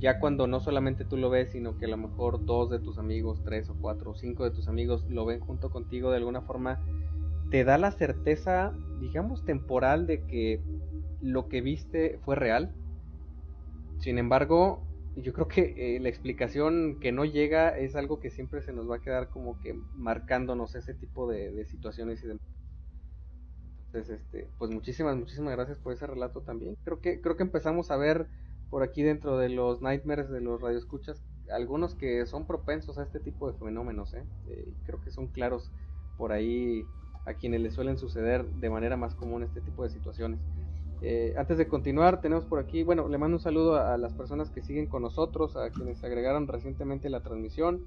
Ya 0.00 0.20
cuando 0.20 0.46
no 0.46 0.60
solamente 0.60 1.04
tú 1.04 1.16
lo 1.16 1.28
ves, 1.28 1.50
sino 1.50 1.76
que 1.76 1.86
a 1.86 1.88
lo 1.88 1.96
mejor 1.96 2.44
dos 2.44 2.70
de 2.70 2.78
tus 2.78 2.98
amigos, 2.98 3.42
tres 3.44 3.68
o 3.68 3.74
cuatro 3.80 4.12
o 4.12 4.14
cinco 4.14 4.44
de 4.44 4.52
tus 4.52 4.68
amigos 4.68 5.04
lo 5.08 5.24
ven 5.26 5.40
junto 5.40 5.70
contigo 5.70 6.10
de 6.10 6.18
alguna 6.18 6.42
forma, 6.42 6.80
te 7.50 7.64
da 7.64 7.78
la 7.78 7.90
certeza, 7.90 8.72
digamos, 9.00 9.44
temporal 9.44 10.06
de 10.06 10.24
que 10.26 10.62
lo 11.20 11.48
que 11.48 11.62
viste 11.62 12.20
fue 12.24 12.36
real. 12.36 12.72
Sin 13.98 14.18
embargo, 14.18 14.86
yo 15.16 15.32
creo 15.32 15.48
que 15.48 15.96
eh, 15.96 16.00
la 16.00 16.08
explicación 16.08 17.00
que 17.00 17.10
no 17.10 17.24
llega 17.24 17.76
es 17.76 17.96
algo 17.96 18.20
que 18.20 18.30
siempre 18.30 18.62
se 18.62 18.72
nos 18.72 18.88
va 18.88 18.96
a 18.96 19.00
quedar 19.00 19.30
como 19.30 19.58
que 19.58 19.74
marcándonos 19.94 20.76
ese 20.76 20.94
tipo 20.94 21.28
de, 21.28 21.64
situaciones 21.64 22.22
y 22.22 22.28
de... 22.28 22.38
Entonces, 23.86 24.20
este, 24.20 24.48
pues 24.58 24.70
muchísimas, 24.70 25.16
muchísimas 25.16 25.56
gracias 25.56 25.78
por 25.78 25.92
ese 25.92 26.06
relato 26.06 26.42
también. 26.42 26.76
Creo 26.84 27.00
que, 27.00 27.20
creo 27.20 27.36
que 27.36 27.42
empezamos 27.42 27.90
a 27.90 27.96
ver 27.96 28.28
por 28.70 28.82
aquí 28.82 29.02
dentro 29.02 29.38
de 29.38 29.48
los 29.48 29.80
nightmares 29.82 30.28
de 30.30 30.40
los 30.40 30.60
radioescuchas 30.60 31.22
algunos 31.50 31.94
que 31.94 32.26
son 32.26 32.46
propensos 32.46 32.98
a 32.98 33.02
este 33.02 33.20
tipo 33.20 33.50
de 33.50 33.58
fenómenos, 33.58 34.14
¿eh? 34.14 34.24
Eh, 34.48 34.72
creo 34.84 35.00
que 35.00 35.10
son 35.10 35.28
claros 35.28 35.70
por 36.16 36.32
ahí 36.32 36.84
a 37.26 37.34
quienes 37.34 37.60
les 37.60 37.74
suelen 37.74 37.98
suceder 37.98 38.44
de 38.44 38.70
manera 38.70 38.96
más 38.96 39.14
común 39.14 39.42
este 39.42 39.60
tipo 39.60 39.82
de 39.82 39.90
situaciones. 39.90 40.40
Eh, 41.00 41.34
antes 41.36 41.58
de 41.58 41.68
continuar, 41.68 42.20
tenemos 42.20 42.44
por 42.44 42.58
aquí, 42.58 42.82
bueno, 42.82 43.08
le 43.08 43.18
mando 43.18 43.36
un 43.36 43.42
saludo 43.42 43.76
a, 43.76 43.96
las 43.98 44.14
personas 44.14 44.50
que 44.50 44.62
siguen 44.62 44.86
con 44.86 45.02
nosotros, 45.02 45.56
a 45.56 45.70
quienes 45.70 46.02
agregaron 46.02 46.48
recientemente 46.48 47.08
la 47.08 47.20
transmisión, 47.20 47.82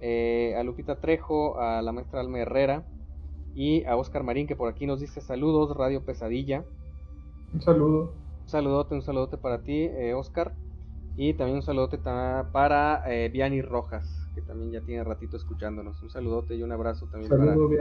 eh, 0.00 0.54
a 0.58 0.62
Lupita 0.62 0.96
Trejo, 0.96 1.60
a 1.60 1.80
la 1.80 1.92
maestra 1.92 2.20
Alma 2.20 2.40
Herrera 2.40 2.84
y 3.54 3.84
a 3.84 3.96
Oscar 3.96 4.22
Marín, 4.22 4.46
que 4.46 4.56
por 4.56 4.68
aquí 4.68 4.86
nos 4.86 5.00
dice 5.00 5.20
saludos, 5.20 5.74
Radio 5.76 6.02
Pesadilla. 6.04 6.64
Un 7.54 7.62
saludo. 7.62 8.21
Saludote, 8.52 8.94
un 8.94 9.02
saludote 9.02 9.36
para 9.38 9.62
ti, 9.62 9.80
eh, 9.82 10.14
Oscar. 10.14 10.54
Y 11.16 11.34
también 11.34 11.56
un 11.56 11.62
saludote 11.62 11.98
para 11.98 13.04
Viani 13.30 13.60
Rojas, 13.60 14.26
que 14.34 14.40
también 14.40 14.70
ya 14.70 14.80
tiene 14.80 15.04
ratito 15.04 15.36
escuchándonos. 15.36 16.02
Un 16.02 16.08
saludote 16.08 16.54
y 16.54 16.62
un 16.62 16.72
abrazo 16.72 17.06
también 17.06 17.30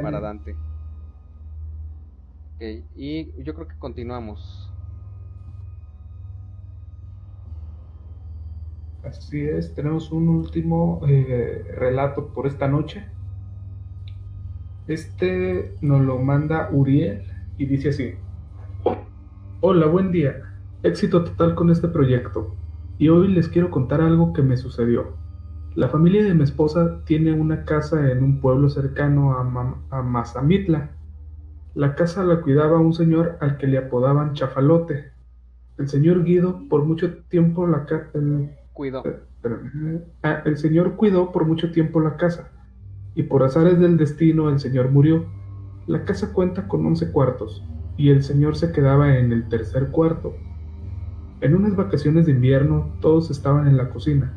para 0.02 0.20
Dante 0.20 0.56
y 2.96 3.44
yo 3.44 3.54
creo 3.54 3.68
que 3.68 3.78
continuamos. 3.78 4.72
Así 9.04 9.42
es, 9.42 9.74
tenemos 9.74 10.12
un 10.12 10.28
último 10.28 11.02
eh, 11.08 11.66
relato 11.76 12.28
por 12.28 12.46
esta 12.46 12.68
noche. 12.68 13.04
Este 14.88 15.76
nos 15.82 16.02
lo 16.02 16.20
manda 16.20 16.70
Uriel 16.72 17.24
y 17.58 17.66
dice 17.66 17.90
así. 17.90 18.14
Hola, 19.62 19.88
buen 19.88 20.12
día. 20.12 20.51
Éxito 20.84 21.24
total 21.24 21.56
con 21.56 21.70
este 21.70 21.88
proyecto. 21.88 22.56
Y 22.98 23.10
hoy 23.10 23.28
les 23.28 23.48
quiero 23.48 23.72
contar 23.72 24.02
algo 24.02 24.34
que 24.34 24.42
me 24.42 24.58
sucedió. 24.58 25.18
La 25.76 25.90
familia 25.90 26.24
de 26.24 26.34
mi 26.34 26.44
esposa 26.44 27.02
tiene 27.06 27.34
una 27.34 27.64
casa 27.66 28.12
en 28.12 28.24
un 28.24 28.42
pueblo 28.42 28.70
cercano 28.70 29.34
a, 29.34 29.98
a 29.98 30.02
Mazamitla, 30.02 30.92
la 31.74 31.96
casa 31.96 32.26
la 32.26 32.42
cuidaba 32.42 32.80
un 32.80 32.94
señor 32.94 33.38
al 33.40 33.58
que 33.58 33.66
le 33.66 33.78
apodaban 33.78 34.34
Chafalote. 34.34 35.12
El 35.78 35.88
señor 35.88 36.26
Guido 36.26 36.68
por 36.70 36.84
mucho 36.84 37.24
tiempo 37.30 37.66
la 37.66 37.86
casa... 37.86 38.10
Cuidó. 38.74 39.04
Eh, 39.06 40.06
ah, 40.24 40.42
el 40.44 40.58
señor 40.58 40.98
cuidó 40.98 41.32
por 41.32 41.46
mucho 41.46 41.72
tiempo 41.72 42.02
la 42.02 42.18
casa, 42.18 42.52
y 43.16 43.24
por 43.24 43.44
azares 43.44 43.80
del 43.80 43.96
destino 43.96 44.50
el 44.50 44.60
señor 44.60 44.92
murió. 44.92 45.26
La 45.88 46.04
casa 46.04 46.34
cuenta 46.34 46.68
con 46.68 46.86
once 46.86 47.10
cuartos, 47.10 47.64
y 47.96 48.10
el 48.10 48.22
señor 48.22 48.58
se 48.58 48.74
quedaba 48.74 49.18
en 49.18 49.32
el 49.32 49.48
tercer 49.48 49.92
cuarto. 49.92 50.34
En 51.42 51.56
unas 51.56 51.76
vacaciones 51.76 52.28
de 52.28 52.34
invierno 52.34 52.94
todos 53.02 53.32
estaban 53.32 53.68
en 53.68 53.76
la 53.76 53.90
cocina, 53.90 54.32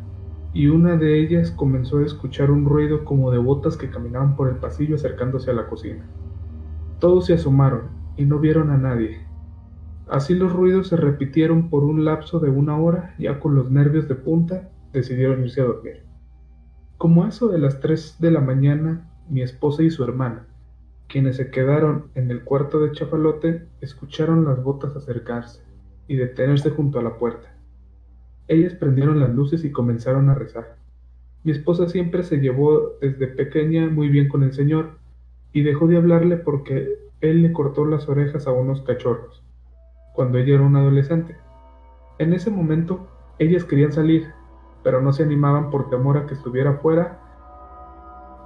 y 0.55 0.69
una 0.69 0.97
de 0.97 1.21
ellas 1.21 1.51
comenzó 1.51 1.99
a 1.99 2.07
escuchar 2.07 2.51
un 2.51 2.65
ruido 2.65 3.05
como 3.05 3.31
de 3.31 3.37
botas 3.37 3.77
que 3.77 3.91
caminaban 3.91 4.37
por 4.37 4.49
el 4.49 4.57
pasillo 4.57 4.95
acercándose 4.95 5.51
a 5.51 5.55
la 5.55 5.67
cocina. 5.67 6.07
Todos 7.01 7.27
se 7.27 7.35
asomaron 7.35 7.91
y 8.17 8.25
no 8.25 8.39
vieron 8.39 8.71
a 8.71 8.79
nadie. 8.79 9.21
Así 10.09 10.35
los 10.35 10.55
ruidos 10.55 10.89
se 10.89 10.97
repitieron 10.97 11.69
por 11.69 11.85
un 11.85 12.07
lapso 12.07 12.41
de 12.41 12.49
una 12.49 12.79
hora, 12.79 13.15
ya 13.19 13.39
con 13.39 13.55
los 13.55 13.71
nervios 13.71 14.09
de 14.09 14.15
punta, 14.15 14.71
decidieron 14.95 15.43
irse 15.43 15.61
a 15.61 15.65
dormir. 15.65 16.05
Como 16.97 17.27
eso 17.27 17.49
de 17.49 17.59
las 17.59 17.81
tres 17.81 18.17
de 18.19 18.31
la 18.31 18.41
mañana, 18.41 19.11
mi 19.29 19.43
esposa 19.43 19.83
y 19.83 19.91
su 19.91 20.05
hermana, 20.05 20.47
quienes 21.07 21.37
se 21.37 21.51
quedaron 21.51 22.07
en 22.15 22.31
el 22.31 22.45
cuarto 22.45 22.81
de 22.81 22.93
Chafalote, 22.93 23.69
escucharon 23.83 24.47
las 24.47 24.63
botas 24.63 24.97
acercarse 24.97 25.74
y 26.09 26.17
detenerse 26.17 26.71
junto 26.71 26.99
a 26.99 27.03
la 27.03 27.17
puerta. 27.17 27.55
Ellas 28.49 28.75
prendieron 28.75 29.21
las 29.21 29.31
luces 29.31 29.65
y 29.65 29.73
comenzaron 29.73 30.29
a 30.29 30.35
rezar. 30.35 30.77
Mi 31.45 31.53
esposa 31.53 31.89
siempre 31.89 32.23
se 32.23 32.39
llevó 32.39 32.99
desde 33.01 33.27
pequeña 33.27 33.87
muy 33.89 34.09
bien 34.09 34.29
con 34.29 34.43
el 34.43 34.53
Señor, 34.53 34.99
y 35.55 35.63
dejó 35.63 35.87
de 35.87 35.97
hablarle 35.97 36.37
porque 36.37 36.99
él 37.21 37.43
le 37.43 37.53
cortó 37.53 37.87
las 37.87 38.09
orejas 38.09 38.47
a 38.47 38.53
unos 38.53 38.83
cachorros, 38.83 39.43
cuando 40.13 40.37
ella 40.37 40.55
era 40.55 40.65
una 40.65 40.81
adolescente. 40.81 41.37
En 42.19 42.33
ese 42.33 42.51
momento, 42.51 43.07
ellas 43.39 43.65
querían 43.65 43.93
salir, 43.93 44.27
pero 44.83 45.01
no 45.01 45.13
se 45.13 45.23
animaban 45.23 45.71
por 45.71 45.89
temor 45.89 46.19
a 46.19 46.27
que 46.27 46.35
estuviera 46.35 46.75
fuera, 46.75 47.21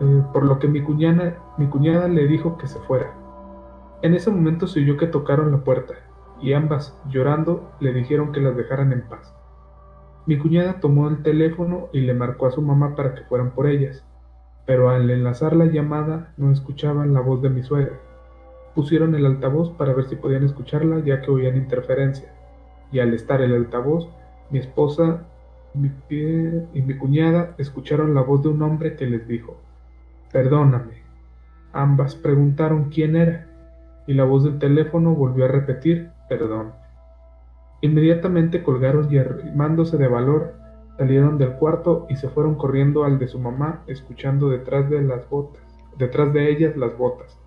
eh, 0.00 0.22
por 0.32 0.44
lo 0.44 0.58
que 0.58 0.68
mi 0.68 0.82
cuñada, 0.82 1.38
mi 1.56 1.66
cuñada 1.66 2.08
le 2.08 2.26
dijo 2.28 2.58
que 2.58 2.66
se 2.66 2.78
fuera. 2.80 3.14
En 4.02 4.14
ese 4.14 4.30
momento 4.30 4.66
se 4.66 4.80
oyó 4.80 4.96
que 4.98 5.06
tocaron 5.06 5.50
la 5.50 5.64
puerta, 5.64 5.94
y 6.40 6.52
ambas, 6.52 6.96
llorando, 7.08 7.72
le 7.80 7.92
dijeron 7.92 8.32
que 8.32 8.40
las 8.40 8.56
dejaran 8.56 8.92
en 8.92 9.02
paz. 9.02 9.34
Mi 10.26 10.38
cuñada 10.38 10.80
tomó 10.80 11.08
el 11.08 11.22
teléfono 11.22 11.88
y 11.92 12.00
le 12.00 12.14
marcó 12.14 12.46
a 12.46 12.50
su 12.50 12.62
mamá 12.62 12.94
para 12.94 13.14
que 13.14 13.22
fueran 13.24 13.50
por 13.50 13.66
ellas 13.66 14.04
pero 14.68 14.90
al 14.90 15.08
enlazar 15.08 15.56
la 15.56 15.64
llamada 15.64 16.34
no 16.36 16.52
escuchaban 16.52 17.14
la 17.14 17.22
voz 17.22 17.40
de 17.40 17.48
mi 17.48 17.62
suegra. 17.62 17.98
Pusieron 18.74 19.14
el 19.14 19.24
altavoz 19.24 19.70
para 19.70 19.94
ver 19.94 20.10
si 20.10 20.16
podían 20.16 20.44
escucharla 20.44 21.02
ya 21.02 21.22
que 21.22 21.30
oían 21.30 21.56
interferencia, 21.56 22.34
y 22.92 22.98
al 22.98 23.14
estar 23.14 23.40
el 23.40 23.54
altavoz, 23.54 24.10
mi 24.50 24.58
esposa 24.58 25.24
mi 25.72 25.90
y 26.10 26.82
mi 26.82 26.98
cuñada 26.98 27.54
escucharon 27.56 28.14
la 28.14 28.20
voz 28.20 28.42
de 28.42 28.50
un 28.50 28.60
hombre 28.60 28.94
que 28.94 29.06
les 29.06 29.26
dijo, 29.26 29.56
Perdóname. 30.32 31.02
Ambas 31.72 32.14
preguntaron 32.14 32.90
quién 32.90 33.16
era, 33.16 33.46
y 34.06 34.12
la 34.12 34.24
voz 34.24 34.44
del 34.44 34.58
teléfono 34.58 35.14
volvió 35.14 35.46
a 35.46 35.48
repetir, 35.48 36.10
Perdón. 36.28 36.72
Inmediatamente 37.80 38.62
colgaron 38.62 39.12
y 39.12 39.18
armándose 39.18 39.96
de 39.96 40.08
valor, 40.08 40.54
Salieron 40.98 41.38
del 41.38 41.52
cuarto 41.52 42.06
y 42.10 42.16
se 42.16 42.28
fueron 42.28 42.56
corriendo 42.56 43.04
al 43.04 43.20
de 43.20 43.28
su 43.28 43.38
mamá, 43.38 43.84
escuchando 43.86 44.48
detrás 44.48 44.90
de 44.90 45.00
las 45.00 45.30
botas, 45.30 45.62
detrás 45.96 46.32
de 46.32 46.50
ellas 46.50 46.76
las 46.76 46.98
botas. 46.98 47.38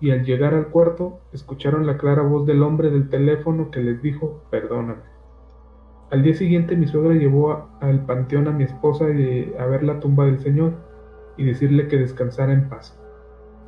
Y 0.00 0.10
al 0.10 0.24
llegar 0.24 0.52
al 0.52 0.66
cuarto, 0.66 1.20
escucharon 1.32 1.86
la 1.86 1.96
clara 1.96 2.22
voz 2.22 2.44
del 2.44 2.60
hombre 2.64 2.90
del 2.90 3.08
teléfono 3.08 3.70
que 3.70 3.78
les 3.78 4.02
dijo, 4.02 4.42
perdóname. 4.50 5.02
Al 6.10 6.24
día 6.24 6.34
siguiente 6.34 6.74
mi 6.74 6.88
suegra 6.88 7.14
llevó 7.14 7.68
al 7.80 8.04
panteón 8.04 8.48
a 8.48 8.50
mi 8.50 8.64
esposa 8.64 9.04
a 9.04 9.66
ver 9.66 9.84
la 9.84 10.00
tumba 10.00 10.24
del 10.24 10.40
Señor 10.40 10.72
y 11.36 11.44
decirle 11.44 11.86
que 11.86 11.98
descansara 11.98 12.52
en 12.52 12.68
paz. 12.68 13.00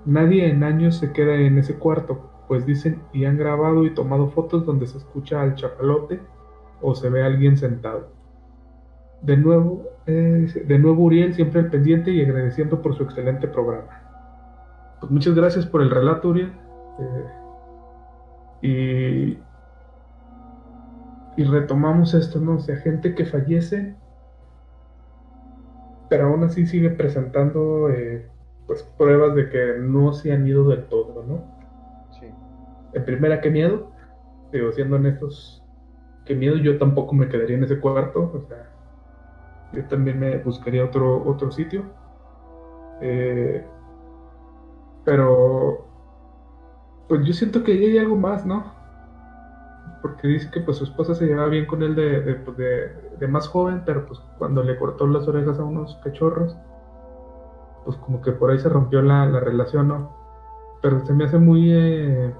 Nadie 0.06 0.50
en 0.50 0.64
años 0.64 0.96
se 0.96 1.12
queda 1.12 1.36
en 1.36 1.56
ese 1.56 1.76
cuarto, 1.76 2.30
pues 2.48 2.66
dicen 2.66 3.02
y 3.12 3.24
han 3.24 3.38
grabado 3.38 3.84
y 3.84 3.94
tomado 3.94 4.28
fotos 4.28 4.66
donde 4.66 4.86
se 4.86 4.98
escucha 4.98 5.40
al 5.40 5.54
chapalote 5.54 6.20
o 6.80 6.94
se 6.94 7.08
ve 7.08 7.22
a 7.22 7.26
alguien 7.26 7.56
sentado. 7.56 8.08
De 9.22 9.36
nuevo, 9.36 9.84
de 10.06 10.78
nuevo 10.78 11.04
Uriel, 11.04 11.34
siempre 11.34 11.60
al 11.60 11.70
pendiente 11.70 12.10
y 12.10 12.22
agradeciendo 12.22 12.82
por 12.82 12.94
su 12.94 13.04
excelente 13.04 13.48
programa. 13.48 14.02
Pues 15.00 15.10
muchas 15.10 15.34
gracias 15.34 15.66
por 15.66 15.80
el 15.80 15.90
relato, 15.90 16.28
Uriel. 16.28 16.52
Eh, 17.00 17.26
y, 18.62 19.38
y 21.36 21.44
retomamos 21.44 22.14
esto, 22.14 22.38
¿no? 22.40 22.56
O 22.56 22.60
sea, 22.60 22.76
gente 22.76 23.14
que 23.14 23.24
fallece, 23.24 23.94
pero 26.08 26.28
aún 26.28 26.44
así 26.44 26.66
sigue 26.66 26.90
presentando 26.90 27.88
eh, 27.90 28.28
pues 28.66 28.82
pruebas 28.96 29.34
de 29.34 29.48
que 29.48 29.74
no 29.80 30.12
se 30.12 30.32
han 30.32 30.46
ido 30.46 30.68
del 30.68 30.84
todo, 30.84 31.24
¿no? 31.26 31.53
En 32.94 33.04
primera, 33.04 33.40
qué 33.40 33.50
miedo. 33.50 33.90
Digo, 34.52 34.72
siendo 34.72 34.96
honestos, 34.96 35.62
qué 36.24 36.34
miedo. 36.34 36.56
Yo 36.56 36.78
tampoco 36.78 37.14
me 37.14 37.28
quedaría 37.28 37.56
en 37.56 37.64
ese 37.64 37.80
cuarto. 37.80 38.30
O 38.34 38.40
sea, 38.48 38.70
yo 39.72 39.84
también 39.86 40.18
me 40.18 40.38
buscaría 40.38 40.84
otro, 40.84 41.22
otro 41.26 41.50
sitio. 41.50 41.84
Eh, 43.00 43.64
pero, 45.04 45.86
pues 47.08 47.24
yo 47.24 47.32
siento 47.32 47.62
que 47.62 47.72
ahí 47.72 47.84
hay 47.84 47.98
algo 47.98 48.16
más, 48.16 48.46
¿no? 48.46 48.72
Porque 50.00 50.28
dice 50.28 50.50
que 50.50 50.60
pues 50.60 50.78
su 50.78 50.84
esposa 50.84 51.14
se 51.14 51.26
llevaba 51.26 51.48
bien 51.48 51.66
con 51.66 51.82
él 51.82 51.94
de, 51.94 52.20
de, 52.20 52.34
pues, 52.34 52.56
de 52.56 53.28
más 53.28 53.48
joven, 53.48 53.82
pero 53.84 54.06
pues 54.06 54.20
cuando 54.38 54.62
le 54.62 54.76
cortó 54.76 55.06
las 55.06 55.26
orejas 55.28 55.58
a 55.58 55.64
unos 55.64 55.96
cachorros, 56.04 56.56
pues 57.84 57.96
como 57.98 58.20
que 58.22 58.32
por 58.32 58.50
ahí 58.50 58.58
se 58.58 58.68
rompió 58.68 59.02
la, 59.02 59.28
relación, 59.40 59.88
¿no? 59.88 60.10
Pero 60.82 61.04
se 61.04 61.12
me 61.12 61.24
hace 61.24 61.38
muy, 61.38 61.72
eh, 61.72 62.34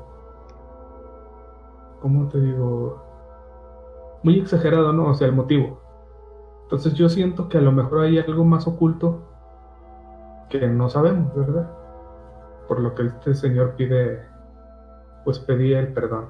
¿cómo 2.05 2.29
te 2.29 2.39
digo? 2.39 3.03
Muy 4.23 4.39
exagerado, 4.39 4.93
¿no? 4.93 5.09
O 5.09 5.15
sea, 5.15 5.27
el 5.27 5.33
motivo. 5.33 5.81
Entonces 6.65 6.93
yo 6.93 7.09
siento 7.09 7.49
que 7.49 7.57
a 7.57 7.63
lo 7.63 7.73
mejor 7.73 8.03
hay 8.03 8.19
algo 8.19 8.45
más 8.45 8.67
oculto 8.67 9.23
que 10.51 10.69
no 10.69 10.91
sabemos, 10.91 11.35
¿verdad? 11.35 11.71
Por 12.69 12.81
lo 12.81 12.95
que 12.95 13.07
este 13.07 13.35
señor 13.35 13.77
pide, 13.77 14.23
pues 15.25 15.39
pedía 15.39 15.81
el 15.81 15.95
perdón. 15.95 16.27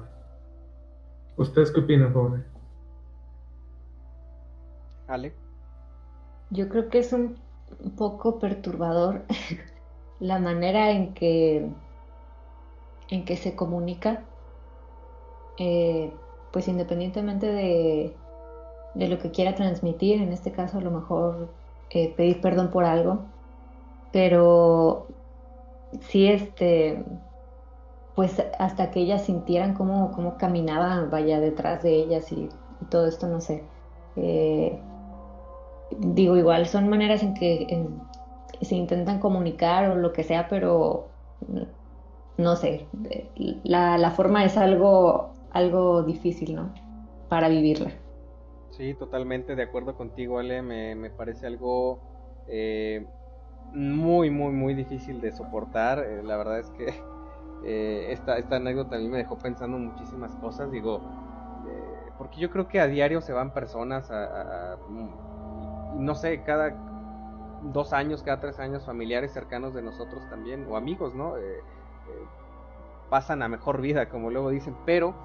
¿Ustedes 1.35 1.71
qué 1.71 1.81
opinan, 1.81 2.13
joven? 2.13 2.45
Ale. 5.09 5.35
Yo 6.51 6.69
creo 6.69 6.87
que 6.87 6.99
es 6.99 7.11
un 7.11 7.35
un 7.83 7.91
poco 7.91 8.39
perturbador 8.39 9.23
la 10.21 10.39
manera 10.39 10.91
en 10.91 11.13
que, 11.13 11.69
en 13.09 13.25
que 13.25 13.35
se 13.35 13.57
comunica, 13.57 14.23
eh, 15.57 16.13
pues 16.51 16.67
independientemente 16.67 17.47
de, 17.51 18.15
de, 18.93 19.07
lo 19.07 19.19
que 19.19 19.31
quiera 19.31 19.55
transmitir, 19.55 20.21
en 20.21 20.31
este 20.31 20.51
caso 20.51 20.77
a 20.77 20.81
lo 20.81 20.91
mejor 20.91 21.49
eh, 21.89 22.13
pedir 22.15 22.41
perdón 22.41 22.69
por 22.71 22.85
algo, 22.85 23.19
pero 24.11 25.07
sí 26.01 26.27
este 26.27 27.03
pues 28.15 28.41
hasta 28.59 28.91
que 28.91 29.01
ellas 29.01 29.25
sintieran 29.25 29.73
cómo, 29.73 30.11
cómo 30.13 30.37
caminaba 30.37 31.05
vaya 31.11 31.41
detrás 31.41 31.83
de 31.83 31.95
ellas 31.95 32.31
y, 32.31 32.49
todo 32.89 33.07
esto 33.07 33.27
no 33.27 33.41
sé 33.41 33.63
eh, 34.15 34.77
digo, 35.97 36.37
igual 36.37 36.67
son 36.67 36.87
maneras 36.87 37.23
en 37.23 37.33
que 37.33 37.87
se 38.61 38.75
intentan 38.75 39.19
comunicar 39.19 39.89
o 39.89 39.95
lo 39.95 40.13
que 40.13 40.23
sea, 40.23 40.47
pero 40.47 41.07
no 42.37 42.55
sé, 42.55 42.85
la, 43.63 44.11
forma 44.11 44.43
es 44.45 44.57
algo, 44.57 45.31
algo 45.55 46.03
difícil, 46.03 46.55
¿no? 46.55 46.73
Para 47.29 47.49
vivirla. 47.49 47.91
Sí, 48.69 48.93
totalmente 48.93 49.55
de 49.55 49.63
acuerdo 49.63 49.95
contigo, 49.95 50.37
Ale, 50.37 50.61
me, 50.61 51.09
parece 51.09 51.47
algo 51.47 51.99
eh, 52.47 53.05
muy, 53.73 54.29
muy, 54.29 54.51
muy 54.51 54.73
difícil 54.73 55.21
de 55.21 55.31
soportar. 55.31 55.99
Eh, 55.99 56.21
la 56.23 56.37
verdad 56.37 56.59
es 56.59 56.69
que 56.71 56.93
eh, 57.65 58.11
esta, 58.11 58.37
esta 58.37 58.57
anécdota 58.57 58.97
a 58.97 58.99
mí 58.99 59.07
me 59.07 59.17
dejó 59.17 59.37
pensando 59.37 59.77
muchísimas 59.77 60.35
cosas, 60.35 60.71
digo, 60.71 61.01
porque 62.17 62.39
yo 62.39 62.49
creo 62.49 62.69
que 62.69 62.79
a 62.79 62.87
diario 62.87 63.19
se 63.19 63.33
van 63.33 63.53
personas 63.53 64.09
a 64.09 64.77
no 65.97 66.15
sé, 66.15 66.41
cada 66.43 66.75
dos 67.63 67.93
años, 67.93 68.23
cada 68.23 68.39
tres 68.39 68.59
años, 68.59 68.85
familiares 68.85 69.31
cercanos 69.31 69.73
de 69.73 69.81
nosotros 69.81 70.27
también, 70.29 70.67
o 70.69 70.77
amigos, 70.77 71.15
¿no? 71.15 71.37
Eh, 71.37 71.59
eh, 71.59 71.63
pasan 73.09 73.41
a 73.41 73.47
mejor 73.47 73.81
vida, 73.81 74.09
como 74.09 74.29
luego 74.29 74.49
dicen, 74.49 74.75
pero 74.85 75.15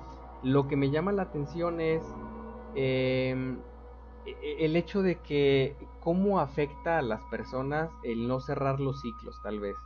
lo 0.42 0.68
que 0.68 0.76
me 0.76 0.90
llama 0.90 1.12
la 1.12 1.22
atención 1.22 1.80
es 1.80 2.02
em, 2.74 3.58
e, 4.26 4.30
e, 4.30 4.64
el 4.64 4.76
hecho 4.76 5.02
de 5.02 5.16
que 5.16 5.76
cómo 6.00 6.40
afecta 6.40 6.98
a 6.98 7.02
las 7.02 7.22
personas 7.26 7.90
el 8.02 8.28
no 8.28 8.40
cerrar 8.40 8.80
los 8.80 9.00
ciclos, 9.00 9.40
tal 9.42 9.60
vez, 9.60 9.76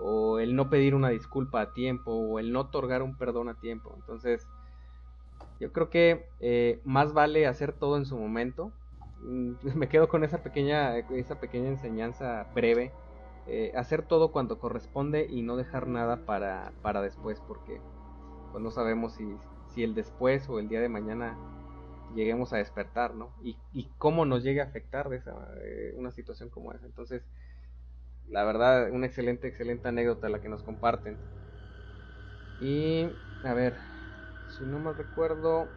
o 0.00 0.38
el 0.38 0.56
no 0.56 0.70
pedir 0.70 0.94
una 0.94 1.10
disculpa 1.10 1.60
a 1.60 1.72
tiempo, 1.72 2.12
o 2.12 2.38
el 2.38 2.52
no 2.52 2.60
otorgar 2.60 3.02
un 3.02 3.16
perdón 3.16 3.48
a 3.48 3.54
tiempo. 3.54 3.92
Entonces, 3.96 4.46
yo 5.60 5.72
creo 5.72 5.90
que 5.90 6.28
eh, 6.40 6.80
más 6.84 7.12
vale 7.12 7.46
hacer 7.46 7.72
todo 7.72 7.96
en 7.96 8.06
su 8.06 8.16
momento, 8.16 8.72
Mm, 9.22 9.52
me 9.76 9.88
quedo 9.88 10.08
con 10.08 10.24
esa 10.24 10.42
pequeña, 10.42 10.98
esa 10.98 11.36
pequeña 11.40 11.68
enseñanza 11.68 12.46
breve. 12.54 12.92
Eh, 13.48 13.72
hacer 13.76 14.02
todo 14.02 14.30
cuando 14.30 14.60
corresponde 14.60 15.26
y 15.28 15.42
no 15.42 15.56
dejar 15.56 15.88
nada 15.88 16.24
para, 16.26 16.72
para 16.80 17.02
después, 17.02 17.42
porque 17.48 17.80
pues 18.52 18.62
no 18.62 18.70
sabemos 18.70 19.14
si, 19.14 19.24
si, 19.74 19.82
el 19.84 19.94
después 19.94 20.48
o 20.48 20.58
el 20.58 20.68
día 20.68 20.80
de 20.80 20.88
mañana 20.88 21.36
lleguemos 22.14 22.52
a 22.52 22.58
despertar, 22.58 23.14
¿no? 23.14 23.30
Y, 23.42 23.56
y 23.72 23.88
cómo 23.98 24.24
nos 24.26 24.42
llegue 24.42 24.60
a 24.60 24.64
afectar 24.64 25.08
de 25.08 25.16
esa, 25.16 25.32
eh, 25.64 25.94
una 25.96 26.10
situación 26.12 26.50
como 26.50 26.72
esa. 26.72 26.86
Entonces, 26.86 27.22
la 28.28 28.44
verdad, 28.44 28.90
una 28.90 29.06
excelente, 29.06 29.48
excelente 29.48 29.88
anécdota 29.88 30.28
la 30.28 30.40
que 30.40 30.48
nos 30.48 30.62
comparten. 30.62 31.16
Y, 32.60 33.06
a 33.44 33.54
ver, 33.54 33.76
si 34.46 34.64
no 34.64 34.78
me 34.78 34.92
recuerdo, 34.92 35.68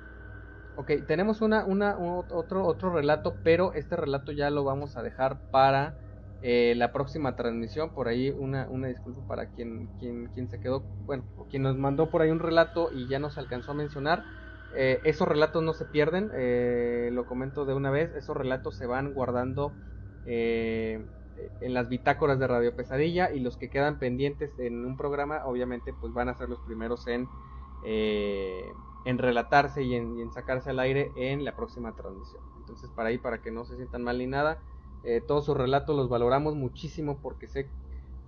Ok, 0.77 0.91
tenemos 1.07 1.41
una, 1.41 1.65
una, 1.65 1.97
otro, 1.99 2.65
otro 2.65 2.93
relato, 2.93 3.39
pero 3.43 3.73
este 3.73 3.95
relato 3.95 4.31
ya 4.33 4.49
lo 4.49 4.63
vamos 4.65 4.97
a 4.97 5.03
dejar 5.03 5.39
para 5.49 5.95
eh, 6.41 6.73
la 6.75 6.91
próxima 6.91 7.35
transmisión. 7.35 7.93
Por 7.93 8.07
ahí 8.07 8.29
una, 8.29 8.67
una 8.69 8.87
disculpa 8.87 9.25
para 9.27 9.49
quien, 9.51 9.87
quien, 9.99 10.27
quien 10.27 10.49
se 10.49 10.59
quedó, 10.59 10.81
bueno, 11.05 11.23
quien 11.49 11.63
nos 11.63 11.77
mandó 11.77 12.09
por 12.09 12.21
ahí 12.21 12.29
un 12.29 12.39
relato 12.39 12.91
y 12.93 13.07
ya 13.07 13.19
nos 13.19 13.37
alcanzó 13.37 13.71
a 13.71 13.75
mencionar. 13.75 14.23
Eh, 14.75 14.99
esos 15.03 15.27
relatos 15.27 15.63
no 15.63 15.73
se 15.73 15.85
pierden, 15.85 16.31
eh, 16.33 17.09
lo 17.11 17.25
comento 17.25 17.65
de 17.65 17.73
una 17.73 17.91
vez, 17.91 18.13
esos 18.15 18.35
relatos 18.35 18.75
se 18.75 18.85
van 18.85 19.13
guardando 19.13 19.73
en 20.27 21.05
las 21.61 21.87
bitácoras 21.87 22.39
de 22.39 22.47
Radio 22.47 22.75
Pesadilla 22.75 23.31
y 23.31 23.39
los 23.39 23.57
que 23.57 23.69
quedan 23.69 23.99
pendientes 23.99 24.57
en 24.57 24.83
un 24.83 24.97
programa 24.97 25.45
obviamente 25.45 25.93
pues 26.01 26.11
van 26.13 26.29
a 26.29 26.33
ser 26.33 26.49
los 26.49 26.59
primeros 26.61 27.05
en 27.05 27.27
en 29.05 29.19
relatarse 29.19 29.83
y 29.83 29.95
en, 29.95 30.31
sacarse 30.33 30.71
al 30.71 30.79
aire 30.79 31.11
en 31.15 31.45
la 31.45 31.55
próxima 31.55 31.95
transmisión. 31.95 32.43
Entonces, 32.57 32.89
para 32.89 33.09
ahí, 33.09 33.19
para 33.19 33.41
que 33.41 33.51
no 33.51 33.63
se 33.63 33.75
sientan 33.75 34.03
mal 34.03 34.17
ni 34.17 34.25
nada, 34.25 34.57
eh, 35.05 35.21
todos 35.27 35.45
sus 35.45 35.55
relatos 35.55 35.95
los 35.95 36.09
valoramos 36.09 36.55
muchísimo 36.55 37.19
porque 37.21 37.47
sé 37.47 37.69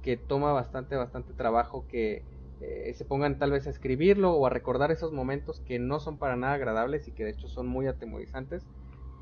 que 0.01 0.17
toma 0.17 0.53
bastante, 0.53 0.95
bastante 0.95 1.33
trabajo 1.33 1.85
que 1.89 2.23
eh, 2.59 2.93
se 2.93 3.05
pongan 3.05 3.39
tal 3.39 3.51
vez 3.51 3.67
a 3.67 3.71
escribirlo 3.71 4.33
o 4.33 4.45
a 4.45 4.49
recordar 4.49 4.91
esos 4.91 5.11
momentos 5.11 5.59
que 5.65 5.79
no 5.79 5.99
son 5.99 6.17
para 6.17 6.35
nada 6.35 6.53
agradables 6.53 7.07
y 7.07 7.11
que 7.11 7.23
de 7.23 7.31
hecho 7.31 7.47
son 7.47 7.67
muy 7.67 7.87
atemorizantes. 7.87 8.63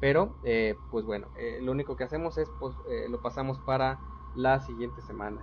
Pero, 0.02 0.36
eh, 0.44 0.76
pues 0.92 1.06
bueno, 1.06 1.28
lo 1.62 1.72
único 1.72 1.96
que 1.96 2.04
hacemos 2.04 2.38
es, 2.38 2.50
pues, 2.60 2.76
lo 3.10 3.22
pasamos 3.22 3.58
para 3.66 3.98
la 4.36 4.60
siguiente 4.60 5.02
semana. 5.02 5.42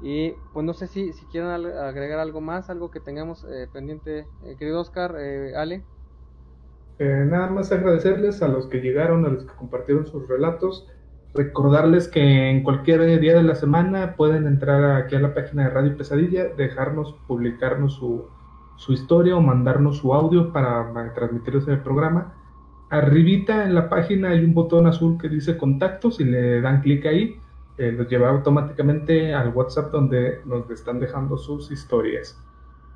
Y 0.00 0.32
pues 0.52 0.64
no 0.64 0.72
sé 0.72 0.86
si, 0.86 1.12
si 1.12 1.26
quieren 1.26 1.50
agregar 1.50 2.18
algo 2.18 2.40
más, 2.40 2.70
algo 2.70 2.90
que 2.90 3.00
tengamos 3.00 3.46
pendiente, 3.72 4.26
querido 4.58 4.80
Oscar, 4.80 5.14
eh, 6.98 7.26
nada 7.28 7.48
más 7.48 7.72
agradecerles 7.72 8.42
a 8.42 8.48
los 8.48 8.66
que 8.66 8.80
llegaron, 8.80 9.24
a 9.24 9.28
los 9.28 9.44
que 9.44 9.54
compartieron 9.54 10.06
sus 10.06 10.26
relatos, 10.28 10.88
recordarles 11.34 12.08
que 12.08 12.50
en 12.50 12.62
cualquier 12.62 13.20
día 13.20 13.34
de 13.34 13.42
la 13.42 13.54
semana 13.54 14.16
pueden 14.16 14.46
entrar 14.46 15.02
aquí 15.02 15.16
a 15.16 15.20
la 15.20 15.34
página 15.34 15.64
de 15.64 15.70
Radio 15.70 15.96
Pesadilla, 15.96 16.44
dejarnos, 16.56 17.14
publicarnos 17.26 17.94
su, 17.94 18.26
su 18.76 18.92
historia 18.92 19.36
o 19.36 19.40
mandarnos 19.40 19.98
su 19.98 20.14
audio 20.14 20.52
para, 20.52 20.90
en 20.90 21.72
el 21.72 21.80
programa. 21.80 22.34
Arribita 22.88 23.64
en 23.64 23.74
la 23.74 23.88
página 23.88 24.30
hay 24.30 24.44
un 24.44 24.54
botón 24.54 24.86
azul 24.86 25.18
que 25.20 25.28
dice 25.28 25.56
contactos 25.56 26.20
y 26.20 26.24
le 26.24 26.60
dan 26.60 26.80
clic 26.80 27.04
ahí 27.04 27.40
eh, 27.78 27.92
los 27.92 28.08
lleva 28.08 28.30
automáticamente 28.30 29.34
al 29.34 29.50
WhatsApp 29.50 29.92
donde 29.92 30.40
nos 30.46 30.70
están 30.70 30.98
dejando 30.98 31.36
sus 31.36 31.70
historias. 31.70 32.42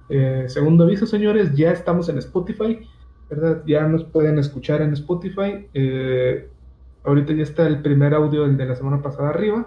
Eh, 0.09 0.44
segundo 0.48 0.85
aviso, 0.85 1.06
señores, 1.06 1.55
ya 1.55 1.70
estamos 1.70 2.09
en 2.09 2.16
Spotify, 2.18 2.89
¿verdad? 3.31 3.62
Ya 3.66 3.86
nos 3.86 4.05
pueden 4.05 4.39
escuchar 4.39 4.82
en 4.82 4.93
Spotify. 4.93 5.69
Eh, 5.73 6.48
ahorita 7.05 7.32
ya 7.32 7.44
está 7.44 7.66
el 7.66 7.81
primer 7.81 8.12
audio, 8.12 8.44
el 8.44 8.57
de 8.57 8.66
la 8.66 8.77
semana 8.77 9.01
pasada 9.01 9.31
arriba. 9.31 9.66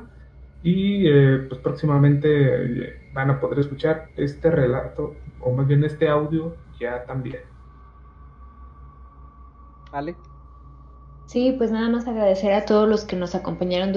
Y 0.61 1.09
pues 1.49 1.59
próximamente 1.61 3.01
van 3.13 3.29
a 3.29 3.39
poder 3.39 3.59
escuchar 3.59 4.09
este 4.15 4.49
relato, 4.49 5.13
o 5.41 5.51
más 5.51 5.67
bien 5.67 5.83
este 5.83 6.07
audio, 6.07 6.55
ya 6.79 7.03
también. 7.05 7.39
Ale. 9.91 10.15
Sí, 11.25 11.55
pues 11.57 11.71
nada 11.71 11.89
más 11.89 12.07
agradecer 12.07 12.53
a 12.53 12.65
todos 12.65 12.87
los 12.87 13.05
que 13.05 13.15
nos 13.15 13.33
acompañaron 13.33 13.91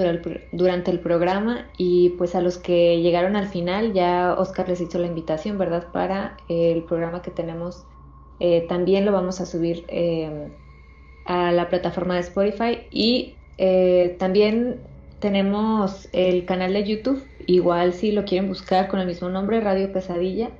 durante 0.52 0.90
el 0.90 1.00
programa 1.00 1.66
y 1.76 2.10
pues 2.10 2.34
a 2.34 2.40
los 2.40 2.56
que 2.58 3.00
llegaron 3.00 3.36
al 3.36 3.46
final, 3.46 3.92
ya 3.92 4.34
Oscar 4.38 4.68
les 4.68 4.80
hizo 4.80 4.98
la 4.98 5.06
invitación, 5.06 5.58
¿verdad? 5.58 5.88
Para 5.92 6.36
el 6.48 6.82
programa 6.84 7.22
que 7.22 7.30
tenemos, 7.30 7.84
eh, 8.40 8.66
también 8.68 9.04
lo 9.04 9.12
vamos 9.12 9.40
a 9.40 9.46
subir 9.46 9.84
eh, 9.88 10.48
a 11.26 11.52
la 11.52 11.68
plataforma 11.68 12.14
de 12.14 12.20
Spotify 12.20 12.86
y 12.90 13.34
eh, 13.58 14.16
también 14.18 14.80
tenemos 15.18 16.08
el 16.12 16.44
canal 16.44 16.72
de 16.72 16.84
YouTube 16.84 17.22
igual 17.46 17.92
si 17.92 18.12
lo 18.12 18.24
quieren 18.24 18.48
buscar 18.48 18.88
con 18.88 19.00
el 19.00 19.06
mismo 19.06 19.28
nombre, 19.28 19.60
Radio 19.60 19.92
Pesadilla, 19.92 20.50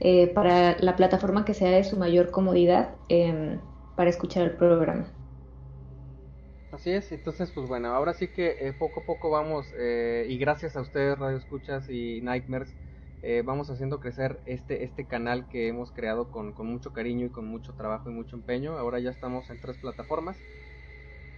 eh, 0.00 0.28
para 0.28 0.76
la 0.78 0.96
plataforma 0.96 1.44
que 1.44 1.54
sea 1.54 1.70
de 1.70 1.84
su 1.84 1.96
mayor 1.96 2.30
comodidad 2.30 2.94
em, 3.08 3.58
para 3.96 4.10
escuchar 4.10 4.44
el 4.44 4.52
programa. 4.52 5.06
Así 6.72 6.90
es, 6.90 7.10
entonces 7.12 7.50
pues 7.52 7.68
bueno, 7.68 7.88
ahora 7.88 8.12
sí 8.12 8.28
que 8.28 8.56
eh, 8.60 8.72
poco 8.72 9.00
a 9.00 9.06
poco 9.06 9.30
vamos, 9.30 9.66
y 9.78 10.36
gracias 10.38 10.76
a 10.76 10.82
ustedes 10.82 11.18
Radio 11.18 11.38
Escuchas 11.38 11.88
y 11.88 12.20
Nightmares, 12.22 12.74
vamos 13.44 13.70
haciendo 13.70 13.98
crecer 13.98 14.40
este, 14.46 14.84
este 14.84 15.06
canal 15.06 15.48
que 15.48 15.66
hemos 15.68 15.90
creado 15.90 16.30
con, 16.30 16.52
con 16.52 16.68
mucho 16.68 16.92
cariño 16.92 17.26
y 17.26 17.30
con 17.30 17.46
mucho 17.46 17.74
trabajo 17.74 18.08
y 18.08 18.12
mucho 18.12 18.36
empeño. 18.36 18.78
Ahora 18.78 19.00
ya 19.00 19.10
estamos 19.10 19.50
en 19.50 19.60
tres 19.60 19.78
plataformas 19.78 20.36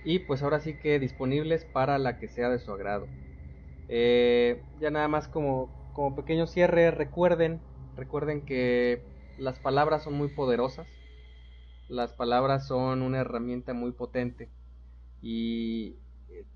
y 0.05 0.21
pues 0.21 0.43
ahora 0.43 0.61
sí 0.61 0.75
que 0.75 0.99
disponibles 0.99 1.65
para 1.65 1.99
la 1.99 2.19
que 2.19 2.29
sea 2.29 2.49
de 2.51 2.59
su 2.59 2.73
agrado. 2.73 3.07
Eh, 3.89 4.63
ya 4.81 4.91
nada 4.91 5.09
más 5.09 5.29
como, 5.29 5.69
como 5.95 6.15
pequeño 6.15 6.47
cierre, 6.47 6.91
recuerden, 6.91 7.61
recuerden 7.97 8.43
que 8.43 9.03
las 9.39 9.59
palabras 9.59 10.05
son 10.05 10.15
muy 10.15 10.29
poderosas, 10.29 10.87
las 11.89 12.13
palabras 12.13 12.67
son 12.67 13.03
una 13.03 13.21
herramienta 13.21 13.73
muy 13.73 13.93
potente 13.93 14.49
y 15.23 15.97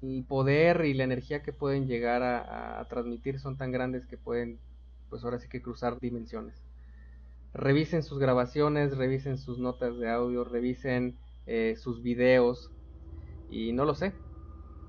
el 0.03 0.25
poder 0.29 0.85
y 0.85 0.95
la 0.95 1.05
energía 1.05 1.43
que 1.43 1.53
pueden 1.53 1.87
llegar 1.87 2.23
a, 2.23 2.87
transmitir 2.89 3.41
son 3.41 3.57
tan 3.57 3.73
grandes 3.73 4.07
que 4.07 4.19
pueden 4.19 4.59
pues 5.13 5.25
ahora 5.25 5.39
sí 5.39 5.47
que 5.47 5.61
cruzar 5.61 5.99
dimensiones. 6.01 6.65
Revisen 7.53 8.03
sus 8.03 8.19
grabaciones, 8.19 8.97
revisen 8.97 9.37
sus 9.37 9.59
notas 9.59 9.99
de 9.99 10.11
audio, 10.11 10.43
revisen 10.43 11.19
eh, 11.45 11.77
sus 11.77 12.03
videos, 12.03 12.71
y 13.51 13.75
no 13.75 13.85
lo 13.85 13.95
sé. 13.95 14.15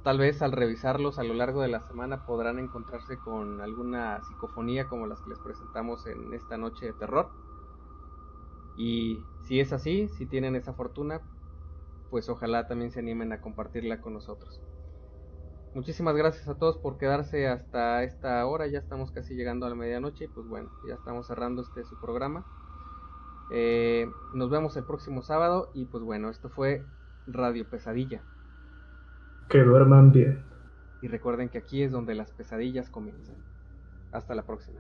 Tal 0.02 0.18
vez 0.18 0.42
al 0.42 0.54
revisarlos 0.54 1.20
a 1.20 1.24
lo 1.24 1.34
largo 1.34 1.62
de 1.62 1.68
la 1.68 1.82
semana 1.82 2.26
podrán 2.26 2.58
encontrarse 2.58 3.18
con 3.18 3.60
alguna 3.60 4.22
psicofonía 4.24 4.88
como 4.88 5.08
las 5.08 5.20
que 5.20 5.32
les 5.32 5.40
presentamos 5.40 6.08
en 6.08 6.34
esta 6.34 6.58
noche 6.58 6.86
de 6.86 6.94
terror. 6.94 7.28
Y 8.78 9.18
si 9.46 9.60
es 9.60 9.74
así, 9.74 10.08
si 10.08 10.26
tienen 10.26 10.56
esa 10.56 10.74
fortuna, 10.74 11.20
pues 12.10 12.30
ojalá 12.30 12.66
también 12.66 12.92
se 12.92 13.00
animen 13.02 13.34
a 13.34 13.42
compartirla 13.42 14.00
con 14.00 14.14
nosotros. 14.14 14.62
Muchísimas 15.76 16.16
gracias 16.16 16.48
a 16.48 16.56
todos 16.56 16.78
por 16.78 17.00
quedarse 17.00 17.48
hasta 17.48 18.04
esta 18.04 18.46
hora. 18.46 18.68
Ya 18.68 18.78
estamos 18.78 19.12
casi 19.12 19.34
llegando 19.34 19.66
a 19.66 19.70
la 19.70 19.76
medianoche. 19.76 20.26
Y 20.26 20.28
pues 20.28 20.48
bueno, 20.48 20.70
ya 20.88 20.94
estamos 20.94 21.26
cerrando 21.26 21.64
este 21.64 21.84
su 21.84 22.00
programa. 22.00 22.46
Eh, 23.52 24.08
nos 24.36 24.52
vemos 24.52 24.78
el 24.78 24.84
próximo 24.84 25.24
sábado. 25.24 25.72
Y 25.74 25.86
pues 25.86 26.04
bueno, 26.04 26.30
esto 26.30 26.50
fue 26.50 26.86
Radio 27.26 27.68
Pesadilla. 27.68 28.22
Que 29.50 29.64
duerman 29.64 30.12
bien. 30.12 30.44
Y 31.02 31.08
recuerden 31.08 31.50
que 31.50 31.58
aquí 31.58 31.82
es 31.82 31.92
donde 31.92 32.14
las 32.14 32.32
pesadillas 32.32 32.90
comienzan. 32.92 33.36
Hasta 34.12 34.36
la 34.36 34.44
próxima. 34.44 34.80